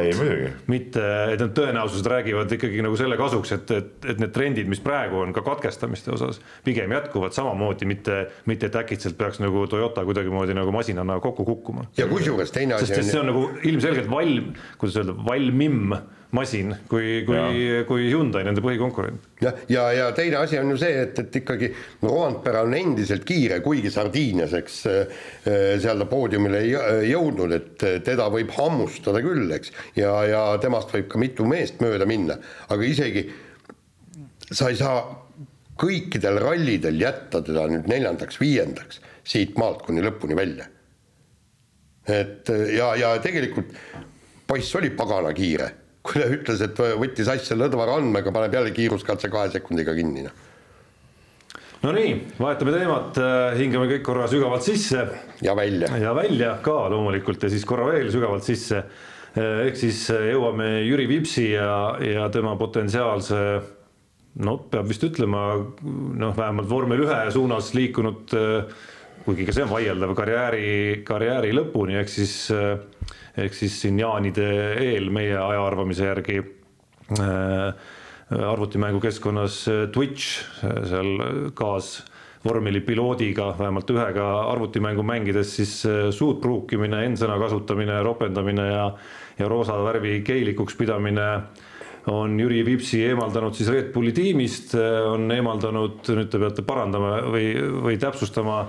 mitte, 0.68 1.06
et 1.32 1.40
need 1.40 1.56
tõenäosused 1.56 2.12
räägivad 2.12 2.52
ikkagi 2.60 2.84
nagu 2.84 3.00
selle 3.00 3.18
kasuks, 3.18 3.56
et, 3.56 3.72
et, 3.72 4.10
et 4.14 4.20
need 4.20 4.36
trendid, 4.36 4.68
mis 4.68 4.84
praegu 4.84 5.24
on 5.24 5.34
ka 5.34 5.46
katkestamiste 5.48 6.12
osas, 6.18 6.42
pigem 6.68 6.92
jätkuvad 6.92 7.34
samamoodi, 7.36 7.88
mitte, 7.88 8.20
mitte 8.52 8.68
et 8.68 8.76
äkitselt 8.84 9.18
peaks 9.18 9.40
nagu 9.40 9.64
Toyota 9.72 10.04
kuidagimoodi 10.06 10.58
nagu 10.58 10.76
masinana 10.76 11.20
kokku 11.24 11.48
kukkuma. 11.48 11.88
ja 11.98 12.08
kusjuures 12.12 12.52
teine 12.52 12.76
asi 12.76 13.00
on 13.20 13.29
nagu 13.30 13.50
ilmselgelt 13.64 14.10
valm, 14.12 14.54
kuidas 14.78 15.02
öelda, 15.02 15.16
valmim 15.26 15.94
masin 16.36 16.76
kui, 16.90 17.24
kui, 17.26 17.64
kui 17.90 18.06
Hyundai 18.12 18.44
nende 18.46 18.62
põhikonkurent. 18.62 19.24
jah, 19.42 19.56
ja, 19.72 19.88
ja, 19.90 20.04
ja 20.04 20.10
teine 20.14 20.38
asi 20.44 20.60
on 20.62 20.70
ju 20.76 20.78
see, 20.78 21.00
et, 21.08 21.18
et 21.24 21.38
ikkagi 21.42 21.72
Rovanpera 22.04 22.62
on 22.68 22.76
endiselt 22.78 23.26
kiire, 23.28 23.60
kuigi 23.66 23.90
Sardiinias, 23.94 24.54
eks 24.60 24.80
äh, 24.92 25.24
seal 25.82 26.04
ta 26.04 26.10
poodiumile 26.10 26.62
ei 26.62 27.10
jõudnud, 27.10 27.56
et 27.58 27.88
teda 28.06 28.30
võib 28.34 28.54
hammustada 28.58 29.24
küll, 29.26 29.50
eks, 29.58 29.74
ja, 29.98 30.14
ja 30.30 30.44
temast 30.62 30.94
võib 30.94 31.10
ka 31.10 31.22
mitu 31.22 31.50
meest 31.50 31.82
mööda 31.82 32.06
minna, 32.10 32.38
aga 32.70 32.86
isegi 32.86 33.26
sa 34.50 34.70
ei 34.70 34.78
saa 34.78 35.02
kõikidel 35.80 36.42
rallidel 36.44 37.00
jätta 37.00 37.42
teda 37.46 37.66
nüüd 37.72 37.90
neljandaks-viiendaks 37.90 39.02
siit 39.30 39.58
maalt 39.62 39.86
kuni 39.88 40.04
lõpuni 40.04 40.38
välja 40.38 40.68
et 42.14 42.52
ja, 42.76 42.94
ja 43.00 43.14
tegelikult 43.24 43.74
poiss 44.50 44.76
oli 44.80 44.92
pagana 44.98 45.34
kiire, 45.36 45.70
kui 46.06 46.22
ta 46.22 46.30
ütles, 46.34 46.62
et 46.66 46.84
võttis 47.00 47.30
asja 47.32 47.58
lõdva 47.58 47.88
randmega, 47.92 48.34
paneb 48.34 48.60
jälle 48.60 48.76
kiiruskatse 48.76 49.32
kahe 49.32 49.52
sekundiga 49.54 49.96
kinni, 49.98 50.26
noh 50.28 50.46
no 51.84 51.94
nii, 51.96 52.16
vahetame 52.40 52.74
teemat, 52.76 53.20
hingame 53.56 53.88
kõik 53.94 54.04
korra 54.04 54.28
sügavalt 54.32 54.66
sisse. 54.66 55.06
ja 55.46 55.56
välja. 55.56 55.92
ja 55.98 56.14
välja 56.16 56.58
ka 56.64 56.90
loomulikult 56.92 57.44
ja 57.44 57.52
siis 57.52 57.66
korra 57.66 57.88
veel 57.94 58.12
sügavalt 58.12 58.44
sisse. 58.44 58.84
ehk 59.40 59.78
siis 59.78 60.08
jõuame 60.10 60.82
Jüri 60.84 61.08
Vipsi 61.08 61.52
ja, 61.54 61.96
ja 62.04 62.28
tema 62.34 62.56
potentsiaalse 62.60 63.40
no 64.44 64.56
peab 64.72 64.88
vist 64.90 65.04
ütlema, 65.04 65.44
noh, 65.84 66.36
vähemalt 66.38 66.70
vormel 66.70 67.04
ühe 67.06 67.20
suunas 67.34 67.74
liikunud 67.78 68.36
äh, 68.38 68.80
kuigi 69.30 69.46
ka 69.46 69.54
see 69.54 69.66
on 69.66 69.70
vaieldav 69.70 70.16
karjääri, 70.18 70.68
karjääri 71.06 71.54
lõpuni, 71.54 72.00
ehk 72.02 72.10
siis, 72.10 72.34
ehk 73.38 73.54
siis 73.54 73.76
siin 73.84 74.00
jaanide 74.02 74.48
eel 74.82 75.12
meie 75.14 75.36
aja 75.38 75.62
arvamise 75.62 76.08
järgi 76.08 76.40
äh, 76.42 77.90
arvutimängu 78.30 79.02
keskkonnas 79.04 79.62
Twitch 79.94 80.42
seal 80.62 81.52
kaas 81.58 82.00
vormelipiloodiga, 82.46 83.52
vähemalt 83.60 83.90
ühega 83.94 84.28
arvutimängu 84.50 85.04
mängides 85.06 85.54
siis 85.60 85.78
äh, 85.86 86.10
suud 86.16 86.42
pruukimine, 86.42 87.06
N-sõna 87.12 87.38
kasutamine, 87.42 88.02
ropendamine 88.06 88.70
ja, 88.72 88.86
ja 89.38 89.50
roosa 89.52 89.78
värvi 89.86 90.24
geilikuks 90.26 90.78
pidamine 90.80 91.32
on 92.10 92.40
Jüri 92.40 92.64
Vipsi 92.66 93.04
eemaldanud 93.06 93.54
siis 93.54 93.70
Red 93.70 93.92
Bulli 93.94 94.16
tiimist, 94.16 94.74
on 95.06 95.30
eemaldanud, 95.36 96.00
nüüd 96.18 96.32
te 96.32 96.40
peate 96.42 96.66
parandama 96.66 97.20
või, 97.30 97.52
või 97.84 98.00
täpsustama 98.02 98.64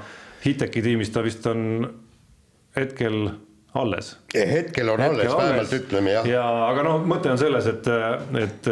Hiteki 0.44 0.82
tiimis 0.82 1.10
ta 1.12 1.22
vist 1.22 1.46
on 1.46 1.62
hetkel 2.76 3.30
alles. 3.74 4.16
hetkel 4.34 4.88
on 4.88 5.00
hetkel 5.00 5.20
alles, 5.20 5.36
vähemalt 5.36 5.72
ütleme 5.72 6.14
jah. 6.16 6.26
ja 6.26 6.44
aga 6.66 6.82
noh, 6.86 7.04
mõte 7.06 7.30
on 7.30 7.38
selles, 7.38 7.68
et, 7.70 7.86
et 8.40 8.70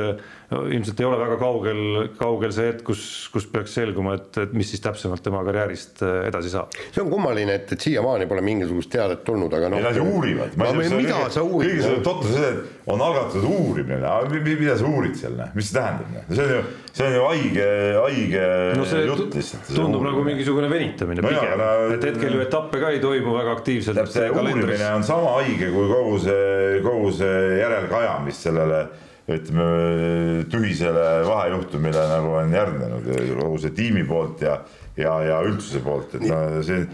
ilmselt 0.48 1.00
ei 1.00 1.04
ole 1.04 1.18
väga 1.20 1.36
kaugel, 1.40 1.80
kaugel 2.16 2.52
see 2.56 2.70
hetk, 2.70 2.80
kus, 2.88 3.02
kus 3.32 3.44
peaks 3.52 3.74
selguma, 3.76 4.14
et, 4.16 4.30
et 4.40 4.52
mis 4.56 4.70
siis 4.72 4.80
täpsemalt 4.80 5.20
tema 5.24 5.42
karjäärist 5.44 6.00
äh, 6.06 6.22
edasi 6.30 6.52
saab. 6.52 6.72
see 6.88 7.02
on 7.02 7.10
kummaline, 7.12 7.58
et, 7.60 7.72
et 7.76 7.84
siiamaani 7.84 8.24
pole 8.30 8.40
mingisugust 8.46 8.88
teadet 8.94 9.20
tulnud, 9.26 9.52
aga 9.58 9.68
noh. 9.74 9.82
Nad 9.84 9.98
ju 9.98 10.06
uurivad. 10.08 10.54
kõige 10.56 11.82
selle 11.84 12.00
totter 12.06 12.32
see, 12.32 12.52
et 12.54 12.88
on 12.88 13.04
algatatud 13.04 13.44
uurimine, 13.44 14.12
mida 14.48 14.76
sa 14.80 14.88
uurid 14.88 15.18
seal, 15.20 15.34
noh? 15.36 15.50
mis 15.58 15.68
see 15.68 15.76
tähendab, 15.76 16.14
noh? 16.16 16.30
see 16.30 16.46
on 16.46 16.54
ju, 16.54 16.62
see 16.96 17.10
on 17.10 17.16
ju 17.18 17.26
haige, 17.26 17.66
haige 17.98 18.46
no 18.78 18.86
jutt 19.10 19.36
lihtsalt. 19.36 19.68
tundub 19.76 20.06
nagu 20.06 20.22
mingisugune 20.24 20.70
venitamine 20.72 21.24
no 21.26 21.34
pigem, 21.34 21.64
et 21.98 22.06
hetkel 22.08 22.38
ju 22.38 22.46
etappe 22.46 22.80
ka 22.80 22.94
ei 22.94 23.02
toimu 23.04 23.36
väga 23.36 23.52
aktiivselt. 23.58 24.00
see 24.16 24.32
uurimine 24.32 24.94
on 24.94 25.04
sama 25.04 25.36
haige 25.42 25.68
kui 25.76 25.92
kogu 25.92 26.16
see, 26.24 26.80
kogu 26.88 27.12
see 27.20 27.60
järelkaja, 27.60 28.16
mis 28.24 28.40
sellele 28.48 28.80
ütleme 29.28 30.44
tühisele 30.48 31.04
vahejuhtumile 31.28 32.04
nagu 32.14 32.32
on 32.40 32.54
järgnenud 32.54 33.10
kogu 33.42 33.60
see 33.60 33.74
tiimi 33.76 34.06
poolt 34.08 34.40
ja, 34.46 34.56
ja, 34.96 35.18
ja 35.26 35.42
üldsuse 35.44 35.82
poolt, 35.84 36.16
et 36.16 36.24
no 36.30 36.62
see 36.64 36.86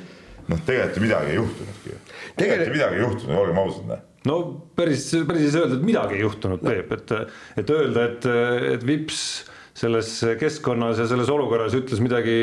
noh, 0.50 0.60
tegelikult 0.66 0.98
ju 0.98 1.04
midagi 1.06 1.32
ei 1.32 1.38
juhtunudki. 1.38 1.96
tegelikult 2.40 2.68
ju 2.68 2.76
midagi 2.76 2.98
ei 2.98 3.04
juhtunud, 3.04 3.38
olgem 3.38 3.62
ausad. 3.62 3.88
Noh. 3.90 4.04
no 4.28 4.38
päris, 4.76 5.08
päris 5.28 5.46
ei 5.46 5.54
saa 5.54 5.64
öelda, 5.64 5.78
et 5.78 5.88
midagi 5.88 6.18
ei 6.18 6.24
juhtunud, 6.24 6.64
Peep, 6.64 6.94
et, 6.98 7.14
et 7.62 7.74
öelda, 7.76 8.08
et, 8.10 8.30
et 8.74 8.86
Vips 8.88 9.24
selles 9.74 10.08
keskkonnas 10.38 11.00
ja 11.02 11.06
selles 11.10 11.30
olukorras 11.34 11.74
ütles 11.74 11.98
midagi 12.02 12.34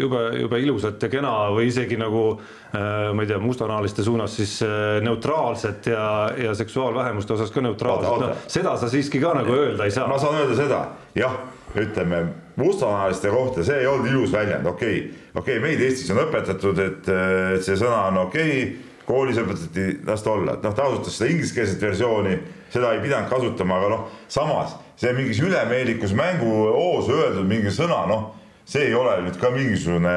jube, 0.00 0.22
jube 0.40 0.60
ilusat 0.64 1.02
ja 1.04 1.10
kena 1.12 1.32
või 1.52 1.66
isegi 1.68 1.98
nagu 2.00 2.22
äh, 2.38 3.10
ma 3.12 3.24
ei 3.24 3.28
tea, 3.28 3.36
mustanahaliste 3.42 4.06
suunas 4.06 4.38
siis 4.38 4.54
äh, 4.64 4.96
neutraalset 5.04 5.90
ja, 5.92 6.06
ja 6.32 6.54
seksuaalvähemuste 6.56 7.36
osas 7.36 7.52
ka 7.52 7.64
neutraalset, 7.64 8.24
noh 8.24 8.48
seda 8.48 8.78
sa 8.80 8.88
siiski 8.88 9.20
ka 9.20 9.34
nagu 9.36 9.52
öelda 9.52 9.84
ei 9.84 9.92
saa. 9.92 10.08
ma 10.08 10.16
saan 10.22 10.40
öelda 10.40 10.56
seda, 10.56 10.80
jah, 11.18 11.36
ütleme 11.76 12.24
mustanahaliste 12.56 13.36
kohta, 13.36 13.68
see 13.68 13.82
ei 13.84 13.86
olnud 13.86 14.08
ilus 14.08 14.32
väljend, 14.32 14.66
okei 14.72 14.98
okay., 15.04 15.30
okei 15.34 15.58
okay,, 15.58 15.64
meid 15.68 15.84
Eestis 15.84 16.08
on 16.16 16.24
õpetatud, 16.24 16.84
et, 16.86 17.14
et 17.58 17.68
see 17.68 17.76
sõna 17.76 18.06
on 18.08 18.24
okei. 18.24 18.60
Okay, 18.64 18.84
koolis 19.08 19.38
õpetati, 19.40 20.02
las 20.04 20.20
ta 20.20 20.34
olla, 20.34 20.58
et 20.58 20.64
noh, 20.66 20.74
ta 20.76 20.84
kasutas 20.84 21.14
seda 21.16 21.30
ingliskeelset 21.32 21.80
versiooni, 21.80 22.34
seda 22.68 22.90
ei 22.92 23.00
pidanud 23.00 23.30
kasutama, 23.32 23.78
aga 23.80 23.88
noh, 23.94 24.02
samas 24.28 24.74
see 24.98 25.14
mingis 25.14 25.40
ülemeelikus 25.42 26.12
mänguhoos 26.16 27.08
öeldud 27.14 27.46
mingi 27.48 27.70
sõna, 27.74 28.02
noh, 28.10 28.28
see 28.68 28.88
ei 28.90 28.94
ole 28.98 29.16
nüüd 29.24 29.38
ka 29.40 29.50
mingisugune 29.54 30.14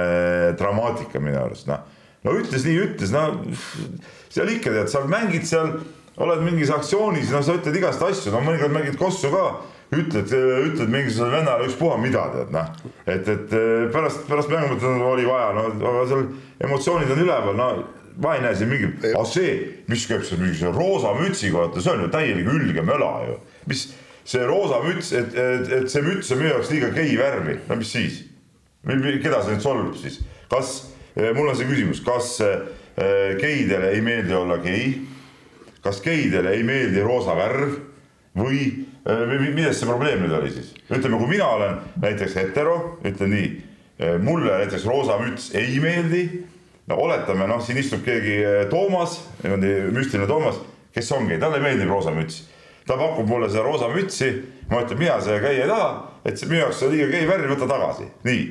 dramaatika 0.60 1.22
minu 1.24 1.44
arust, 1.44 1.68
noh. 1.70 1.84
no 2.26 2.36
ütles 2.38 2.66
nii, 2.68 2.80
ütles, 2.88 3.14
no 3.14 3.28
seal 4.32 4.50
ikka 4.56 4.74
tead, 4.74 4.90
sa 4.92 5.04
mängid 5.08 5.46
seal, 5.48 5.76
oled 6.22 6.42
mingis 6.46 6.74
aktsioonis, 6.74 7.30
no 7.34 7.44
sa 7.46 7.56
ütled 7.60 7.78
igast 7.78 8.02
asju, 8.06 8.34
no 8.34 8.42
mõnikord 8.46 8.74
mängid 8.74 8.98
kossu 9.00 9.32
ka 9.34 9.46
ütled, 9.92 10.34
ütled 10.72 10.92
mingisugusele 10.92 11.38
vennale 11.38 11.70
ükspuha 11.70 11.98
mida 12.02 12.26
tead 12.34 12.54
noh, 12.56 12.76
et, 13.06 13.28
et 13.28 13.58
pärast, 13.94 14.26
pärast 14.28 14.52
mängu 14.52 14.76
mõtled, 14.76 15.08
oli 15.14 15.26
vaja, 15.30 15.50
no 15.58 15.70
aga 15.72 16.06
seal 16.10 16.30
emotsioonid 16.68 17.14
on 17.14 17.26
üleval, 17.26 17.58
no 17.58 17.72
ma 18.22 18.36
ei 18.36 18.44
näe 18.44 18.58
siin 18.58 18.72
mingit, 18.72 19.04
aga 19.14 19.24
see, 19.30 19.58
mis 19.92 20.04
käib 20.10 20.24
seal 20.28 20.42
mingisuguse 20.42 20.74
roosa 20.76 21.14
mütsiga, 21.20 21.62
vaata 21.62 21.84
see 21.84 21.94
on 21.94 22.06
ju 22.06 22.14
täielik 22.14 22.50
ülge 22.50 22.84
möla 22.86 23.12
ju. 23.30 23.42
mis 23.72 23.88
see 24.26 24.44
roosa 24.46 24.82
müts, 24.86 25.12
et, 25.18 25.34
et, 25.36 25.72
et 25.80 25.90
see 25.92 26.04
müts 26.06 26.30
on 26.34 26.42
minu 26.42 26.54
jaoks 26.54 26.72
liiga 26.74 26.92
gei 26.96 27.16
värvi, 27.20 27.58
no 27.70 27.78
mis 27.80 27.94
siis? 27.94 28.22
keda 28.86 29.42
see 29.44 29.56
nüüd 29.56 29.64
solvab 29.64 29.98
siis, 30.00 30.20
kas, 30.50 30.76
mul 31.36 31.52
on 31.52 31.58
see 31.58 31.70
küsimus, 31.70 32.02
kas 32.06 32.36
äh, 32.46 32.62
geidele 33.42 33.92
ei 33.96 34.02
meeldi 34.06 34.36
olla 34.38 34.58
gei? 34.62 35.02
kas 35.82 36.02
geidele 36.06 36.54
ei 36.58 36.64
meeldi 36.66 37.02
roosa 37.02 37.34
värv 37.38 37.76
või, 38.38 38.86
või 39.06 39.52
milles 39.52 39.80
see 39.82 39.90
probleem 39.90 40.22
nüüd 40.24 40.38
oli 40.38 40.54
siis? 40.54 40.72
ütleme, 40.90 41.18
kui 41.18 41.30
mina 41.34 41.50
olen 41.58 41.78
näiteks 42.02 42.38
hetero, 42.38 42.78
ütlen 43.06 43.34
nii, 43.34 43.52
mulle 44.22 44.60
näiteks 44.64 44.86
roosa 44.86 45.18
müts 45.22 45.52
ei 45.58 45.80
meeldi. 45.82 46.24
no 46.90 46.98
oletame, 47.02 47.48
noh, 47.50 47.62
siin 47.66 47.78
istub 47.82 48.06
keegi 48.06 48.42
Toomas, 48.70 49.20
müstiline 49.44 50.28
Toomas, 50.30 50.62
kes 50.94 51.12
ongi, 51.18 51.40
talle 51.42 51.62
meeldib 51.64 51.90
roosa 51.90 52.14
müts 52.14 52.44
ta 52.88 52.98
pakub 52.98 53.30
mulle 53.30 53.50
seda 53.52 53.66
roosa 53.66 53.92
mütsi, 53.94 54.32
ma 54.72 54.82
ütlen, 54.86 55.00
mina 55.02 55.20
seda 55.22 55.40
käia 55.44 55.66
ei 55.66 55.70
taha, 55.70 55.92
et 56.26 56.40
see 56.40 56.50
minu 56.50 56.64
jaoks 56.64 56.82
on 56.86 56.94
liiga 56.96 57.12
gei 57.14 57.30
värv, 57.30 57.54
võta 57.54 57.70
tagasi, 57.70 58.10
nii. 58.28 58.50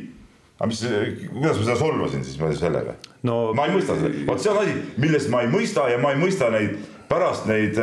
Aga 0.61 0.69
mis, 0.69 0.81
kuidas 0.85 1.57
ma 1.57 1.64
seda 1.64 1.77
solvasin 1.81 2.25
siis 2.27 2.59
sellega 2.61 2.93
no,? 3.25 3.55
ma 3.57 3.64
ei 3.64 3.73
mõista 3.73 3.95
seda, 3.97 4.11
vot 4.27 4.43
see 4.43 4.51
on 4.53 4.59
asi, 4.61 4.75
millest 5.01 5.31
ma 5.33 5.40
ei 5.40 5.49
mõista 5.49 5.87
ja 5.88 5.97
ma 6.03 6.11
ei 6.12 6.21
mõista 6.21 6.51
neid 6.53 6.75
pärast 7.09 7.47
neid, 7.49 7.79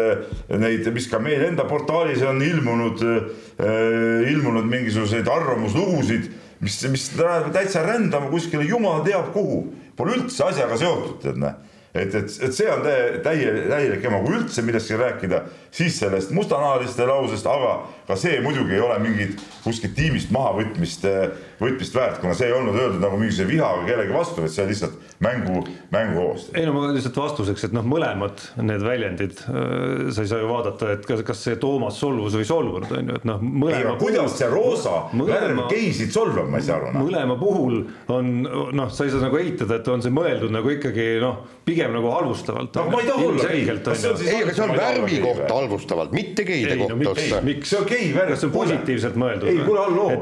neid, 0.61 0.85
mis 0.93 1.07
ka 1.09 1.17
meil 1.19 1.41
enda 1.47 1.65
portaalis 1.67 2.21
on 2.29 2.37
ilmunud 2.45 3.01
äh,, 3.01 4.27
ilmunud 4.29 4.69
mingisuguseid 4.69 5.25
arvamuslugusid, 5.25 6.29
mis, 6.61 6.77
mis 6.93 7.07
lähevad 7.17 7.49
täitsa 7.57 7.81
rändama 7.81 8.29
kuskile 8.29 8.69
jumal 8.69 9.01
teab 9.07 9.33
kuhu, 9.33 9.63
pole 9.97 10.13
üldse 10.19 10.45
asjaga 10.45 10.77
seotud, 10.77 11.17
tead 11.25 11.41
näe 11.41 11.57
et, 11.97 12.15
et, 12.15 12.37
et 12.47 12.55
see 12.55 12.69
on 12.71 12.83
täie, 12.85 13.19
täie, 13.25 13.53
täielik 13.67 14.05
ema, 14.09 14.21
kui 14.23 14.37
üldse 14.37 14.63
millestki 14.65 14.99
rääkida, 14.99 15.43
siis 15.73 15.99
sellest 16.01 16.33
mustanahaliste 16.35 17.07
lausest, 17.09 17.47
aga 17.49 17.77
ka 18.07 18.15
see 18.15 18.39
muidugi 18.43 18.77
ei 18.77 18.83
ole 18.83 18.97
mingit 19.03 19.41
kuskilt 19.65 19.95
tiimist 19.97 20.31
mahavõtmist, 20.31 21.03
võtmist 21.59 21.95
väärt, 21.95 22.21
kuna 22.23 22.35
see 22.37 22.47
ei 22.47 22.55
olnud 22.55 22.77
öeldud 22.79 23.03
nagu 23.03 23.19
mingisuguse 23.19 23.49
vihaga 23.49 23.83
kellegi 23.87 24.15
vastu, 24.15 24.43
vaid 24.43 24.53
see 24.53 24.63
on 24.63 24.71
lihtsalt 24.71 25.17
mängu, 25.23 25.63
mänguvoost. 25.91 26.53
ei 26.55 26.67
no 26.67 26.75
ma 26.77 26.91
lihtsalt 26.95 27.19
vastuseks, 27.19 27.67
et 27.67 27.75
noh, 27.75 27.83
mõlemad 27.87 28.43
need 28.63 28.85
väljendid, 28.85 29.41
äh, 29.51 30.07
sa 30.15 30.23
ei 30.23 30.31
saa 30.31 30.39
ju 30.39 30.51
vaadata, 30.51 30.93
et 30.95 31.07
kas, 31.09 31.23
kas 31.27 31.43
see 31.49 31.59
Toomas 31.59 31.99
solvus 31.99 32.37
või 32.37 32.45
ei 32.45 32.49
solvunud, 32.51 32.93
on 32.99 33.11
ju, 33.11 33.19
et 33.19 33.27
noh. 33.27 33.43
kuidas 33.99 34.37
see 34.39 34.49
roosa 34.51 34.95
värv 35.17 35.65
geisid 35.73 36.15
solvab, 36.15 36.47
ma 36.53 36.61
ei 36.61 36.67
saa 36.69 36.79
aru. 36.79 36.93
Noh. 36.95 37.07
mõlema 37.09 37.35
puhul 37.41 37.81
on 38.13 38.31
noh, 38.47 38.93
sa 38.93 39.07
ei 39.07 39.11
saa 39.11 39.25
nagu 39.25 39.41
eitada, 39.41 39.81
et 39.81 39.91
on 39.91 40.05
see 40.05 40.15
mõeldud 40.15 40.53
nagu 40.55 40.71
ikkagi 40.77 41.09
noh, 41.23 41.43
pigem 41.67 41.91
nagu 41.97 42.13
halvustavalt. 42.13 42.79
no 42.79 42.87
ma 42.93 43.03
ei 43.03 43.11
taha 43.11 43.27
olla 43.33 43.51
gei. 43.51 43.65
ei, 43.67 44.39
aga 44.39 44.55
see 44.55 44.63
on 44.63 44.75
värvi 44.77 45.21
kohta 45.25 45.51
halvustavalt, 45.51 46.15
mitte 46.15 46.47
geide 46.47 46.79
kohta. 46.79 47.43
miks 47.43 47.73
see 47.73 47.81
on 47.81 47.89
gei 47.89 47.96
värv? 48.15 48.33
kas 48.33 48.41
see 48.43 48.49
on 48.49 48.53
positiivselt 48.53 49.17
mõeldud? 49.19 49.49
ei, 49.51 49.61
kuule, 49.65 49.81
halloo. 49.83 50.17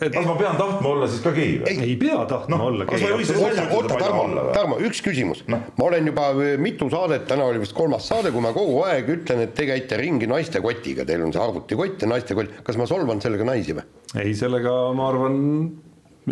kas 0.00 0.28
ma 0.28 0.36
pean 0.38 0.58
tahtma 0.60 0.92
olla 0.92 1.08
siis 1.10 1.24
ka 1.24 1.32
gei 1.36 1.56
või? 1.62 1.74
ei 1.86 1.96
pea 2.00 2.18
tahtma 2.30 2.56
no, 2.56 2.68
olla 2.72 2.86
gei. 2.88 3.08
oota, 3.10 3.66
oota, 3.76 3.98
Tarmo, 4.00 4.46
Tarmo, 4.54 4.78
üks 4.88 5.02
küsimus 5.04 5.44
no.. 5.50 5.60
ma 5.78 5.88
olen 5.88 6.10
juba 6.12 6.28
mitu 6.60 6.90
saadet, 6.92 7.26
täna 7.30 7.48
oli 7.48 7.62
vist 7.62 7.76
kolmas 7.76 8.08
saade, 8.10 8.32
kui 8.34 8.44
ma 8.44 8.54
kogu 8.56 8.80
aeg 8.88 9.12
ütlen, 9.18 9.44
et 9.46 9.54
te 9.58 9.68
käite 9.68 10.00
ringi 10.00 10.30
naiste 10.30 10.62
kotiga, 10.64 11.06
teil 11.08 11.26
on 11.26 11.34
see 11.34 11.42
arvutikott 11.42 12.04
ja 12.04 12.10
naiste 12.10 12.38
kott. 12.38 12.62
kas 12.66 12.80
ma 12.80 12.88
solvan 12.90 13.22
sellega 13.24 13.46
naisi 13.48 13.76
või? 13.78 13.86
ei, 14.18 14.34
sellega 14.38 14.74
ma 14.96 15.08
arvan 15.12 15.38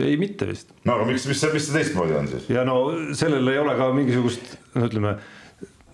ei, 0.03 0.17
mitte 0.21 0.49
vist. 0.49 0.73
no 0.85 0.99
aga 0.99 1.09
miks, 1.09 1.27
mis 1.31 1.41
see, 1.41 1.55
mis 1.55 1.69
see 1.69 1.79
teistmoodi 1.81 2.17
on 2.19 2.31
siis? 2.31 2.51
ja 2.53 2.65
no 2.69 2.79
sellel 3.17 3.53
ei 3.53 3.61
ole 3.63 3.77
ka 3.79 3.91
mingisugust, 3.97 4.57
no 4.77 4.87
ütleme 4.91 5.17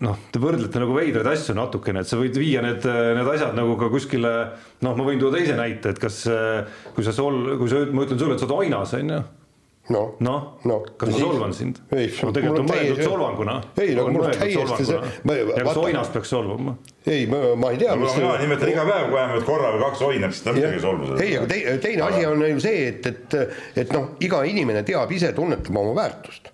noh, 0.02 0.16
te 0.34 0.42
võrdlete 0.42 0.82
nagu 0.82 0.96
veidraid 0.96 1.30
asju 1.32 1.54
natukene, 1.58 2.02
et 2.02 2.10
sa 2.10 2.18
võid 2.20 2.38
viia 2.38 2.62
need, 2.64 2.86
need 2.86 3.34
asjad 3.34 3.54
nagu 3.58 3.76
ka 3.80 3.90
kuskile, 3.92 4.32
noh, 4.82 4.96
ma 4.98 5.06
võin 5.06 5.22
tuua 5.22 5.36
teise 5.36 5.54
näite, 5.58 5.94
et 5.94 6.02
kas, 6.02 6.24
kui 6.96 7.06
sa 7.06 7.14
sol-, 7.16 7.54
kui 7.60 7.70
sa, 7.70 7.84
ma 7.90 8.06
ütlen 8.06 8.20
sulle, 8.20 8.36
et 8.36 8.42
sa 8.42 8.48
oled 8.48 8.58
oinas, 8.66 8.96
on 8.98 9.16
ju 9.16 9.22
noh 9.90 10.14
no, 10.22 10.34
no, 10.64 10.76
kas 10.96 11.10
ma 11.10 11.18
solvan 11.18 11.54
sind? 11.56 11.80
no 11.90 12.30
tegelikult 12.30 12.60
on 12.60 12.68
mõeldud 12.68 13.00
solvanguna. 13.02 13.56
ei, 13.82 13.96
no 13.98 14.04
mul 14.14 14.28
täiesti 14.30 14.86
see. 14.86 15.00
ja 15.26 15.64
kas 15.66 15.80
oinas 15.82 16.12
peaks 16.14 16.30
solvama? 16.30 16.76
ei, 17.02 17.26
ma, 17.26 17.72
ei 17.72 17.80
tea. 17.80 17.96
no 17.98 18.06
mina 18.14 18.36
nimetan 18.44 18.70
iga 18.70 18.86
päev, 18.86 19.08
kui 19.08 19.18
vähemalt 19.18 19.48
korra 19.48 19.74
või 19.74 19.82
kaks 19.82 20.04
oinab, 20.06 20.36
siis 20.36 20.46
ta 20.46 20.54
muidugi 20.54 20.78
ei 20.78 20.84
solvu. 20.86 21.10
ei, 21.18 21.34
aga 21.40 21.50
te, 21.50 21.60
teine 21.82 22.06
asi 22.06 22.24
on 22.30 22.46
ju 22.46 22.62
see, 22.62 22.86
et, 22.92 23.10
et, 23.10 23.38
et 23.82 23.94
noh, 23.96 24.12
iga 24.22 24.44
inimene 24.46 24.84
teab 24.86 25.18
ise, 25.18 25.34
tunnetab 25.34 25.82
oma 25.82 25.96
väärtust 25.98 26.51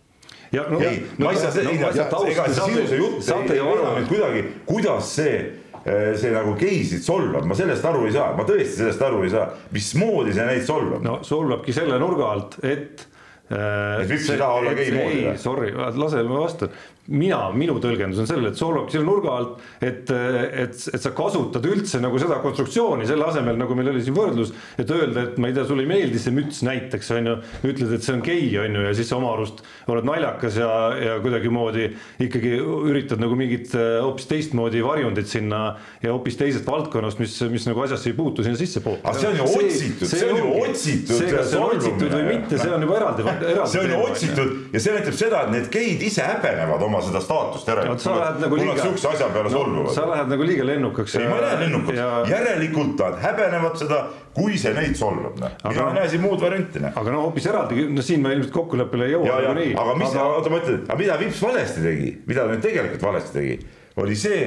ja 0.54 0.66
no 0.70 0.80
ei, 0.80 1.02
ma 1.18 1.32
ei 1.32 1.40
saa, 1.40 1.52
ei, 1.62 1.78
see 1.78 2.58
sinu 2.58 2.84
jutt 3.02 3.52
ei 3.54 3.60
ole. 3.60 3.84
nüüd 3.98 4.08
kuidagi, 4.10 4.44
kuidas 4.68 5.12
see 5.18 5.36
eh, 5.84 6.14
see 6.18 6.32
nagu 6.34 6.54
geisid 6.58 7.04
solvab, 7.04 7.46
ma 7.48 7.58
sellest 7.58 7.84
aru 7.88 8.06
ei 8.08 8.16
saa, 8.16 8.32
ma 8.38 8.46
tõesti 8.48 8.82
sellest 8.82 9.04
aru 9.08 9.22
ei 9.26 9.34
saa, 9.34 9.50
mismoodi 9.74 10.34
see 10.36 10.48
neid 10.48 10.66
solvab? 10.68 11.04
no 11.04 11.20
solvabki 11.26 11.76
selle 11.76 12.00
nurga 12.02 12.32
alt, 12.34 12.60
et 12.64 13.06
et 13.48 14.04
Vips 14.10 14.26
ei 14.28 14.36
taha 14.36 14.58
olla 14.60 14.74
gei 14.76 14.90
moodi 14.92 15.20
või? 15.24 15.36
Sorry, 15.40 15.70
lase 15.72 16.20
ma 16.28 16.42
vastan 16.42 16.72
mina, 17.08 17.38
minu 17.56 17.78
tõlgendus 17.80 18.20
on 18.22 18.28
sellele, 18.28 18.52
et 18.52 18.60
solvabki 18.60 18.96
selle 18.96 19.06
nurga 19.08 19.34
alt, 19.38 19.62
et, 19.80 20.10
et, 20.12 20.76
et 20.92 21.00
sa 21.00 21.12
kasutad 21.16 21.64
üldse 21.64 22.00
nagu 22.02 22.18
seda 22.20 22.36
konstruktsiooni 22.44 23.06
selle 23.08 23.24
asemel, 23.28 23.56
nagu 23.60 23.76
meil 23.78 23.92
oli 23.94 24.02
siin 24.04 24.16
võrdlus, 24.16 24.52
et 24.76 24.90
öelda, 24.92 25.24
et 25.24 25.38
ma 25.40 25.48
ei 25.48 25.56
tea, 25.56 25.64
sulle 25.68 25.86
ei 25.86 25.90
meeldi 25.90 26.20
see 26.20 26.34
müts 26.36 26.60
näiteks 26.66 27.12
on 27.16 27.30
ju, 27.30 27.36
ütled, 27.70 27.94
et 27.96 28.04
see 28.04 28.16
on 28.16 28.24
gei 28.24 28.50
on 28.60 28.76
ju, 28.76 28.84
ja 28.84 28.92
siis 28.96 29.08
sa 29.08 29.16
oma 29.16 29.32
arust 29.32 29.62
oled 29.88 30.08
naljakas 30.08 30.58
ja, 30.60 30.68
ja 31.00 31.16
kuidagimoodi 31.24 31.88
ikkagi 32.26 32.52
üritad 32.60 33.22
nagu 33.22 33.38
mingit 33.38 33.72
äh, 33.78 33.98
hoopis 34.04 34.28
teistmoodi 34.28 34.84
varjundit 34.84 35.32
sinna 35.32 35.62
ja 36.04 36.12
hoopis 36.12 36.36
teisest 36.40 36.68
valdkonnast, 36.68 37.22
mis, 37.22 37.38
mis 37.48 37.68
nagu 37.70 37.86
asjasse 37.86 38.12
ei 38.12 38.18
puutu, 38.18 38.44
sinna 38.44 38.60
sisse 38.60 38.84
poota. 38.84 39.08
aga 39.08 39.22
see 39.22 39.32
on 39.32 39.40
ju 39.40 39.48
otsitud, 39.48 40.12
see 40.12 40.28
on 40.28 40.42
ju 40.42 40.52
otsitud. 40.60 41.16
see, 41.16 41.32
kas 41.32 41.50
see 41.54 41.62
on 41.62 41.76
otsitud 41.78 42.16
või 42.18 42.28
mitte, 42.34 42.60
see 42.60 42.76
on 42.76 42.84
juba 42.84 43.00
eraldi, 43.00 43.26
eraldi. 43.32 43.72
see 43.72 43.82
on 43.86 43.96
ju 43.96 44.04
otsitud 44.10 44.76
ja 44.76 44.84
see 44.84 44.96
näitab 44.98 45.18
seda, 45.24 45.42
et 45.46 45.54
need 45.56 45.72
geid 45.72 46.06
ise 46.10 46.28
häbenevad 46.28 46.84
oma 46.84 46.97
oma 46.98 47.06
seda 47.06 47.20
staatust 47.22 47.68
järelikult. 47.68 48.00
sa 48.02 48.14
lähed 48.18 48.40
nagu 48.42 48.58
liiga. 48.58 48.76
sihukese 48.82 49.08
asja 49.08 49.28
peale 49.34 49.50
no, 49.50 49.54
solvuvad. 49.54 49.94
sa 49.94 50.06
lähed 50.10 50.32
nagu 50.32 50.46
liiga 50.48 50.66
lennukaks. 50.66 51.16
ei, 51.16 51.28
ma 51.28 51.36
ei 51.36 51.44
lähe 51.44 51.60
lennukaks 51.64 51.98
ja..., 51.98 52.08
järelikult 52.30 53.02
nad 53.04 53.18
häbenevad 53.22 53.76
seda, 53.82 54.00
kui 54.38 54.58
see 54.60 54.72
neid 54.76 54.96
solvab, 54.98 55.38
noh. 55.42 55.58
mina 55.66 55.90
ei 55.90 55.98
näe 56.00 56.08
siin 56.14 56.24
muud 56.24 56.40
varianti, 56.42 56.82
noh. 56.84 56.96
aga 57.02 57.14
no 57.14 57.26
hoopis 57.26 57.50
eraldi, 57.50 57.86
no 57.92 58.06
siin 58.06 58.24
me 58.24 58.34
ilmselt 58.36 58.54
kokkuleppele 58.54 59.08
ei 59.08 59.14
jõua 59.16 59.36
nagunii. 59.42 59.76
aga 59.84 59.98
mis 60.00 60.10
aga..., 60.14 60.26
oota 60.40 60.54
ma 60.54 60.62
ütlen, 60.64 60.82
aga 60.88 60.98
mida 61.02 61.20
Vips 61.22 61.44
valesti 61.44 61.84
tegi, 61.84 62.10
mida 62.26 62.44
ta 62.44 62.52
nüüd 62.54 62.66
tegelikult 62.66 63.06
valesti 63.10 63.38
tegi, 63.40 63.60
oli 63.98 64.18
see 64.18 64.42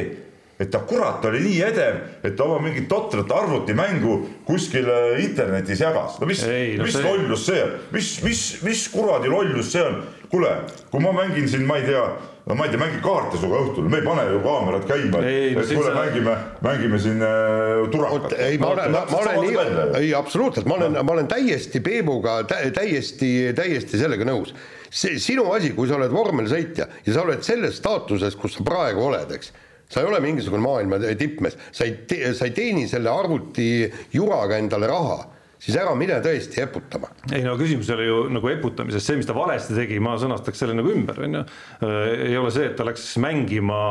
et 0.61 0.69
ta 0.69 0.83
kurat 0.85 1.23
oli 1.25 1.39
nii 1.41 1.61
edev, 1.65 1.95
et 2.21 2.35
ta 2.37 2.45
oma 2.45 2.59
mingit 2.61 2.85
totrat 2.89 3.31
arvutimängu 3.33 4.17
kuskil 4.45 4.85
internetis 5.17 5.81
jagas. 5.81 6.19
no 6.21 6.29
mis, 6.29 6.43
no 6.45 6.85
mis 6.85 6.93
see... 6.93 7.05
lollus 7.07 7.45
see 7.47 7.63
on, 7.65 7.71
mis, 7.95 8.11
mis, 8.21 8.41
mis 8.67 8.83
kuradi 8.93 9.31
lollus 9.31 9.71
see 9.73 9.81
on? 9.81 10.03
Kuule, 10.31 10.51
kui 10.91 11.01
ma 11.03 11.11
mängin 11.15 11.47
siin, 11.49 11.65
ma 11.67 11.77
ei 11.79 11.85
tea, 11.85 12.03
no 12.45 12.55
ma 12.55 12.65
ei 12.65 12.71
tea, 12.71 12.79
mängin 12.79 13.01
kaarte 13.03 13.39
sinuga 13.39 13.61
õhtul, 13.65 13.87
me 13.91 13.99
ei 13.99 14.05
pane 14.05 14.25
ju 14.29 14.41
kaamerat 14.45 14.85
käima, 14.89 15.23
et 15.27 15.57
kuule 15.73 15.89
sa... 15.89 15.95
mängime, 15.97 16.35
mängime 16.65 16.99
siin 17.03 17.25
äh, 17.27 17.81
turakat. 17.91 18.35
ei, 18.39 18.59
ma 18.61 18.73
olen, 18.75 18.95
ma, 18.95 19.01
ma 19.11 19.23
olen 19.25 19.41
nii, 19.45 19.65
ei 19.99 20.13
absoluutselt, 20.17 20.69
ma 20.71 20.77
olen, 20.79 20.99
ma 20.99 21.17
olen 21.17 21.27
täiesti 21.31 21.81
Peebuga 21.83 22.37
tä, 22.47 22.61
täiesti, 22.75 23.31
täiesti 23.57 23.99
sellega 23.99 24.27
nõus. 24.27 24.55
see 24.91 25.19
sinu 25.23 25.45
asi, 25.55 25.71
kui 25.75 25.87
sa 25.87 25.95
oled 25.99 26.11
vormelisõitja 26.11 26.87
ja 27.05 27.13
sa 27.13 27.25
oled 27.25 27.43
selles 27.47 27.77
staatuses, 27.79 28.35
kus 28.39 28.57
sa 28.57 28.65
praegu 28.67 29.05
oled, 29.11 29.35
eks 29.35 29.53
sa 29.91 29.99
ei 29.99 30.07
ole 30.07 30.19
mingisugune 30.23 30.63
maailma 30.63 30.99
tippmees, 31.19 31.57
sa 31.75 31.83
ei, 31.87 31.97
sa 32.35 32.47
ei 32.47 32.55
teeni 32.55 32.87
selle 32.87 33.11
arvuti 33.11 33.67
juraga 34.15 34.59
endale 34.59 34.87
raha 34.87 35.19
siis 35.61 35.77
ära 35.77 35.93
mine 35.97 36.17
tõesti 36.23 36.63
eputama. 36.63 37.11
ei 37.29 37.43
no 37.45 37.53
küsimus 37.59 37.89
ei 37.91 37.95
ole 37.95 38.07
ju 38.07 38.21
nagu 38.33 38.49
eputamises, 38.49 39.05
see, 39.05 39.19
mis 39.19 39.27
ta 39.29 39.35
valesti 39.37 39.75
tegi, 39.77 39.99
ma 40.01 40.15
sõnastaks 40.21 40.63
selle 40.63 40.73
nagu 40.77 40.89
ümber, 40.89 41.19
on 41.21 41.37
ju. 41.37 41.43
Äh, 41.85 41.97
ei 42.31 42.37
ole 42.39 42.49
see, 42.53 42.71
et 42.71 42.77
ta 42.79 42.85
läks 42.87 43.05
mängima 43.21 43.81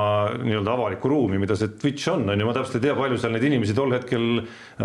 nii-öelda 0.42 0.74
avalikku 0.74 1.10
ruumi, 1.12 1.38
mida 1.42 1.54
see 1.58 1.70
Twitch 1.80 2.10
on, 2.10 2.26
on 2.26 2.42
ju, 2.42 2.48
ma 2.48 2.56
täpselt 2.56 2.80
ei 2.80 2.88
tea, 2.88 2.96
palju 2.98 3.20
seal 3.22 3.34
neid 3.36 3.46
inimesi 3.46 3.76
tol 3.76 3.94
hetkel 3.94 4.26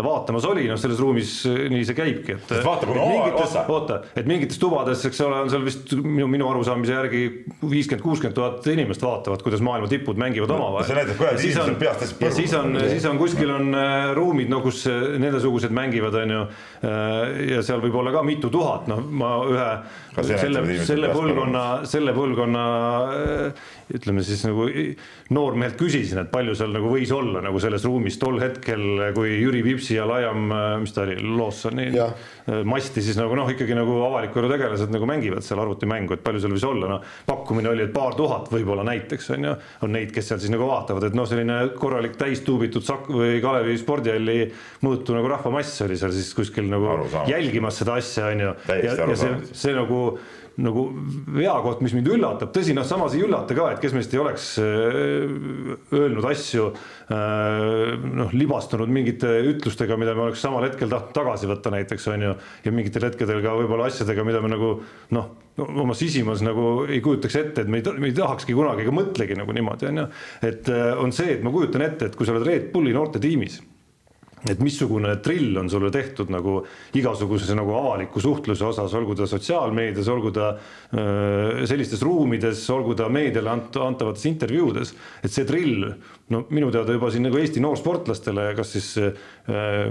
vaatamas 0.06 0.45
oli, 0.50 0.67
noh, 0.69 0.80
selles 0.80 1.02
ruumis 1.02 1.34
nii 1.45 1.88
see 1.88 1.98
käibki, 1.98 2.38
et. 2.38 2.54
vaata, 2.65 2.89
kui 2.89 3.00
mingites, 3.00 3.58
oota, 3.65 4.00
et 4.13 4.30
mingites 4.30 4.62
tubades, 4.62 5.02
eks 5.10 5.24
ole, 5.26 5.41
on 5.45 5.52
seal 5.54 5.65
vist 5.65 5.95
minu, 5.98 6.30
minu 6.30 6.50
arusaamise 6.52 6.93
järgi 6.93 7.24
viiskümmend, 7.63 8.04
kuuskümmend 8.06 8.38
tuhat 8.38 8.69
inimest 8.76 9.02
vaatavad, 9.06 9.41
kuidas 9.45 9.63
maailma 9.65 9.89
tipud 9.89 10.19
mängivad 10.21 10.54
omavahel. 10.54 10.89
see 10.89 11.00
näitab, 11.00 11.17
kuidas 11.21 11.48
inimesed 11.48 11.82
peast 11.82 12.06
hästi 12.06 12.19
põrgu. 12.21 12.38
siis 12.38 12.56
on, 12.60 12.78
siis 12.93 13.10
on 13.10 13.21
kuskil 13.21 13.54
on 13.56 13.74
äh, 13.80 14.12
ruumid, 14.17 14.52
no 14.54 14.62
kus 14.65 14.84
nendesugused 14.86 15.74
mängivad, 15.76 16.19
on 16.21 16.36
ju 16.36 16.45
ja 16.84 17.62
seal 17.66 17.82
võib 17.84 17.96
olla 18.02 18.12
ka 18.14 18.24
mitu 18.26 18.50
tuhat, 18.54 18.90
noh, 18.92 19.00
ma 19.00 19.32
ühe 19.48 19.68
selle, 20.36 20.64
selle 20.86 21.12
põlvkonna, 21.14 21.64
selle 21.90 22.14
põlvkonna 22.16 22.66
ütleme 23.96 24.24
siis 24.26 24.44
nagu 24.48 24.68
noormehelt 25.34 25.74
küsisin, 25.80 26.20
et 26.22 26.30
palju 26.30 26.54
seal 26.58 26.74
nagu 26.76 26.90
võis 26.92 27.10
olla 27.16 27.42
nagu 27.42 27.58
selles 27.62 27.86
ruumis 27.88 28.20
tol 28.22 28.38
hetkel, 28.44 28.84
kui 29.16 29.32
Jüri 29.40 29.64
Vipsi 29.66 29.96
ja 29.98 30.06
Laiam, 30.06 30.52
mis 30.84 30.94
ta 30.94 31.02
oli, 31.02 31.16
Lawsoni 31.18 31.88
masti 32.70 33.02
siis 33.02 33.18
nagu 33.18 33.34
noh, 33.38 33.50
ikkagi 33.50 33.74
nagu 33.78 33.96
avaliku 34.06 34.44
elu 34.44 34.52
tegelased 34.52 34.94
nagu 34.94 35.10
mängivad 35.10 35.46
seal 35.46 35.64
arvutimängu, 35.64 36.14
et 36.14 36.24
palju 36.26 36.44
seal 36.44 36.54
võis 36.54 36.68
olla, 36.70 36.92
noh. 36.94 37.10
pakkumine 37.26 37.72
oli, 37.72 37.88
et 37.88 37.96
paar 37.96 38.14
tuhat 38.20 38.52
võib-olla 38.54 38.86
näiteks 38.86 39.32
on 39.34 39.50
ju, 39.50 39.56
on 39.88 39.96
neid, 39.98 40.14
kes 40.14 40.30
seal 40.30 40.44
siis 40.44 40.54
nagu 40.54 40.70
vaatavad, 40.70 41.10
et 41.10 41.18
noh, 41.18 41.26
selline 41.30 41.58
korralik 41.80 42.20
täistuubitud 42.22 42.86
Sak- 42.86 43.10
või 43.10 43.42
Kalevi 43.42 43.80
spordihalli 43.82 44.40
mõõtu 44.86 45.18
nagu 45.18 45.34
rahvamass 45.34 45.82
oli 45.88 45.98
seal 45.98 46.14
siis 46.14 46.30
kuskil 46.38 46.70
nagu 46.70 46.86
Arusaam. 46.94 47.26
jälgimas 47.34 47.82
seda 47.82 47.98
asja 47.98 48.30
on 48.30 48.46
ju. 48.46 48.56
ja, 48.70 48.94
ja 48.94 49.18
see, 49.18 49.38
see 49.58 49.74
nagu 49.74 50.02
nagu 50.62 50.86
veakoht, 51.36 51.82
mis 51.84 51.94
mind 51.96 52.08
üllatab, 52.15 52.52
tõsi, 52.56 52.76
noh, 52.76 52.86
samas 52.88 53.15
ei 53.18 53.24
üllata 53.26 53.56
ka, 53.58 53.68
et 53.74 53.82
kes 53.84 53.96
meist 53.96 54.13
ei 54.15 54.22
oleks 54.22 54.48
äh, 54.63 55.26
öelnud 55.91 56.28
asju 56.30 56.70
äh, 56.72 57.96
noh, 58.00 58.32
libastunud 58.36 58.91
mingite 58.91 59.34
ütlustega, 59.52 59.98
mida 60.00 60.15
me 60.15 60.30
oleks 60.30 60.44
samal 60.46 60.63
hetkel 60.68 60.91
tahtnud 60.91 61.15
tagasi 61.18 61.52
võtta 61.52 61.74
näiteks 61.76 62.08
on 62.13 62.28
ju, 62.30 62.34
ja 62.63 62.76
mingitel 62.76 63.10
hetkedel 63.10 63.44
ka 63.44 63.58
võib-olla 63.60 63.89
asjadega, 63.91 64.28
mida 64.28 64.44
me 64.44 64.54
nagu 64.54 64.72
noh, 65.18 65.30
oma 65.65 65.96
sisimas 65.98 66.44
nagu 66.46 66.86
ei 66.88 67.04
kujutaks 67.04 67.39
ette, 67.41 67.65
et 67.65 67.72
me 67.72 67.84
ei, 67.84 68.00
me 68.00 68.12
ei 68.12 68.15
tahakski 68.15 68.56
kunagi 68.56 68.86
ega 68.86 68.96
mõtlegi 68.96 69.39
nagu 69.39 69.56
niimoodi 69.56 69.91
on 69.91 70.04
ju, 70.06 70.10
et 70.52 70.72
äh, 70.72 70.91
on 71.04 71.15
see, 71.15 71.36
et 71.36 71.44
ma 71.44 71.54
kujutan 71.56 71.84
ette, 71.84 72.10
et 72.12 72.15
kui 72.15 72.28
sa 72.28 72.36
oled 72.36 72.48
Red 72.48 72.72
Bulli 72.72 72.96
noortetiimis 72.96 73.60
et 74.50 74.60
missugune 74.62 75.15
drill 75.26 75.58
on 75.58 75.69
sulle 75.69 75.89
tehtud 75.93 76.30
nagu 76.34 76.60
igasuguse 76.98 77.56
nagu 77.58 77.74
avaliku 77.78 78.21
suhtluse 78.21 78.65
osas, 78.67 78.93
olgu 78.98 79.15
ta 79.17 79.28
sotsiaalmeedias, 79.30 80.10
olgu 80.12 80.32
ta 80.36 80.52
öö, 80.93 81.65
sellistes 81.69 82.04
ruumides, 82.06 82.62
olgu 82.74 82.93
ta 82.98 83.08
meediale 83.10 83.54
ant-, 83.56 83.80
antavates 83.82 84.26
intervjuudes, 84.30 84.93
et 85.26 85.34
see 85.34 85.48
drill, 85.50 85.88
no 86.34 86.43
minu 86.54 86.69
teada 86.74 86.93
juba 86.93 87.10
siin 87.13 87.26
nagu 87.26 87.39
Eesti 87.41 87.63
noorsportlastele, 87.63 88.52
kas 88.58 88.76
siis 88.76 88.91
öö, 89.02 89.13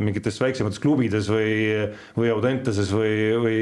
mingites 0.04 0.38
väiksemates 0.42 0.82
klubides 0.82 1.30
või, 1.32 1.54
või 2.18 2.30
Audenteses 2.34 2.92
või, 2.94 3.14
või 3.42 3.58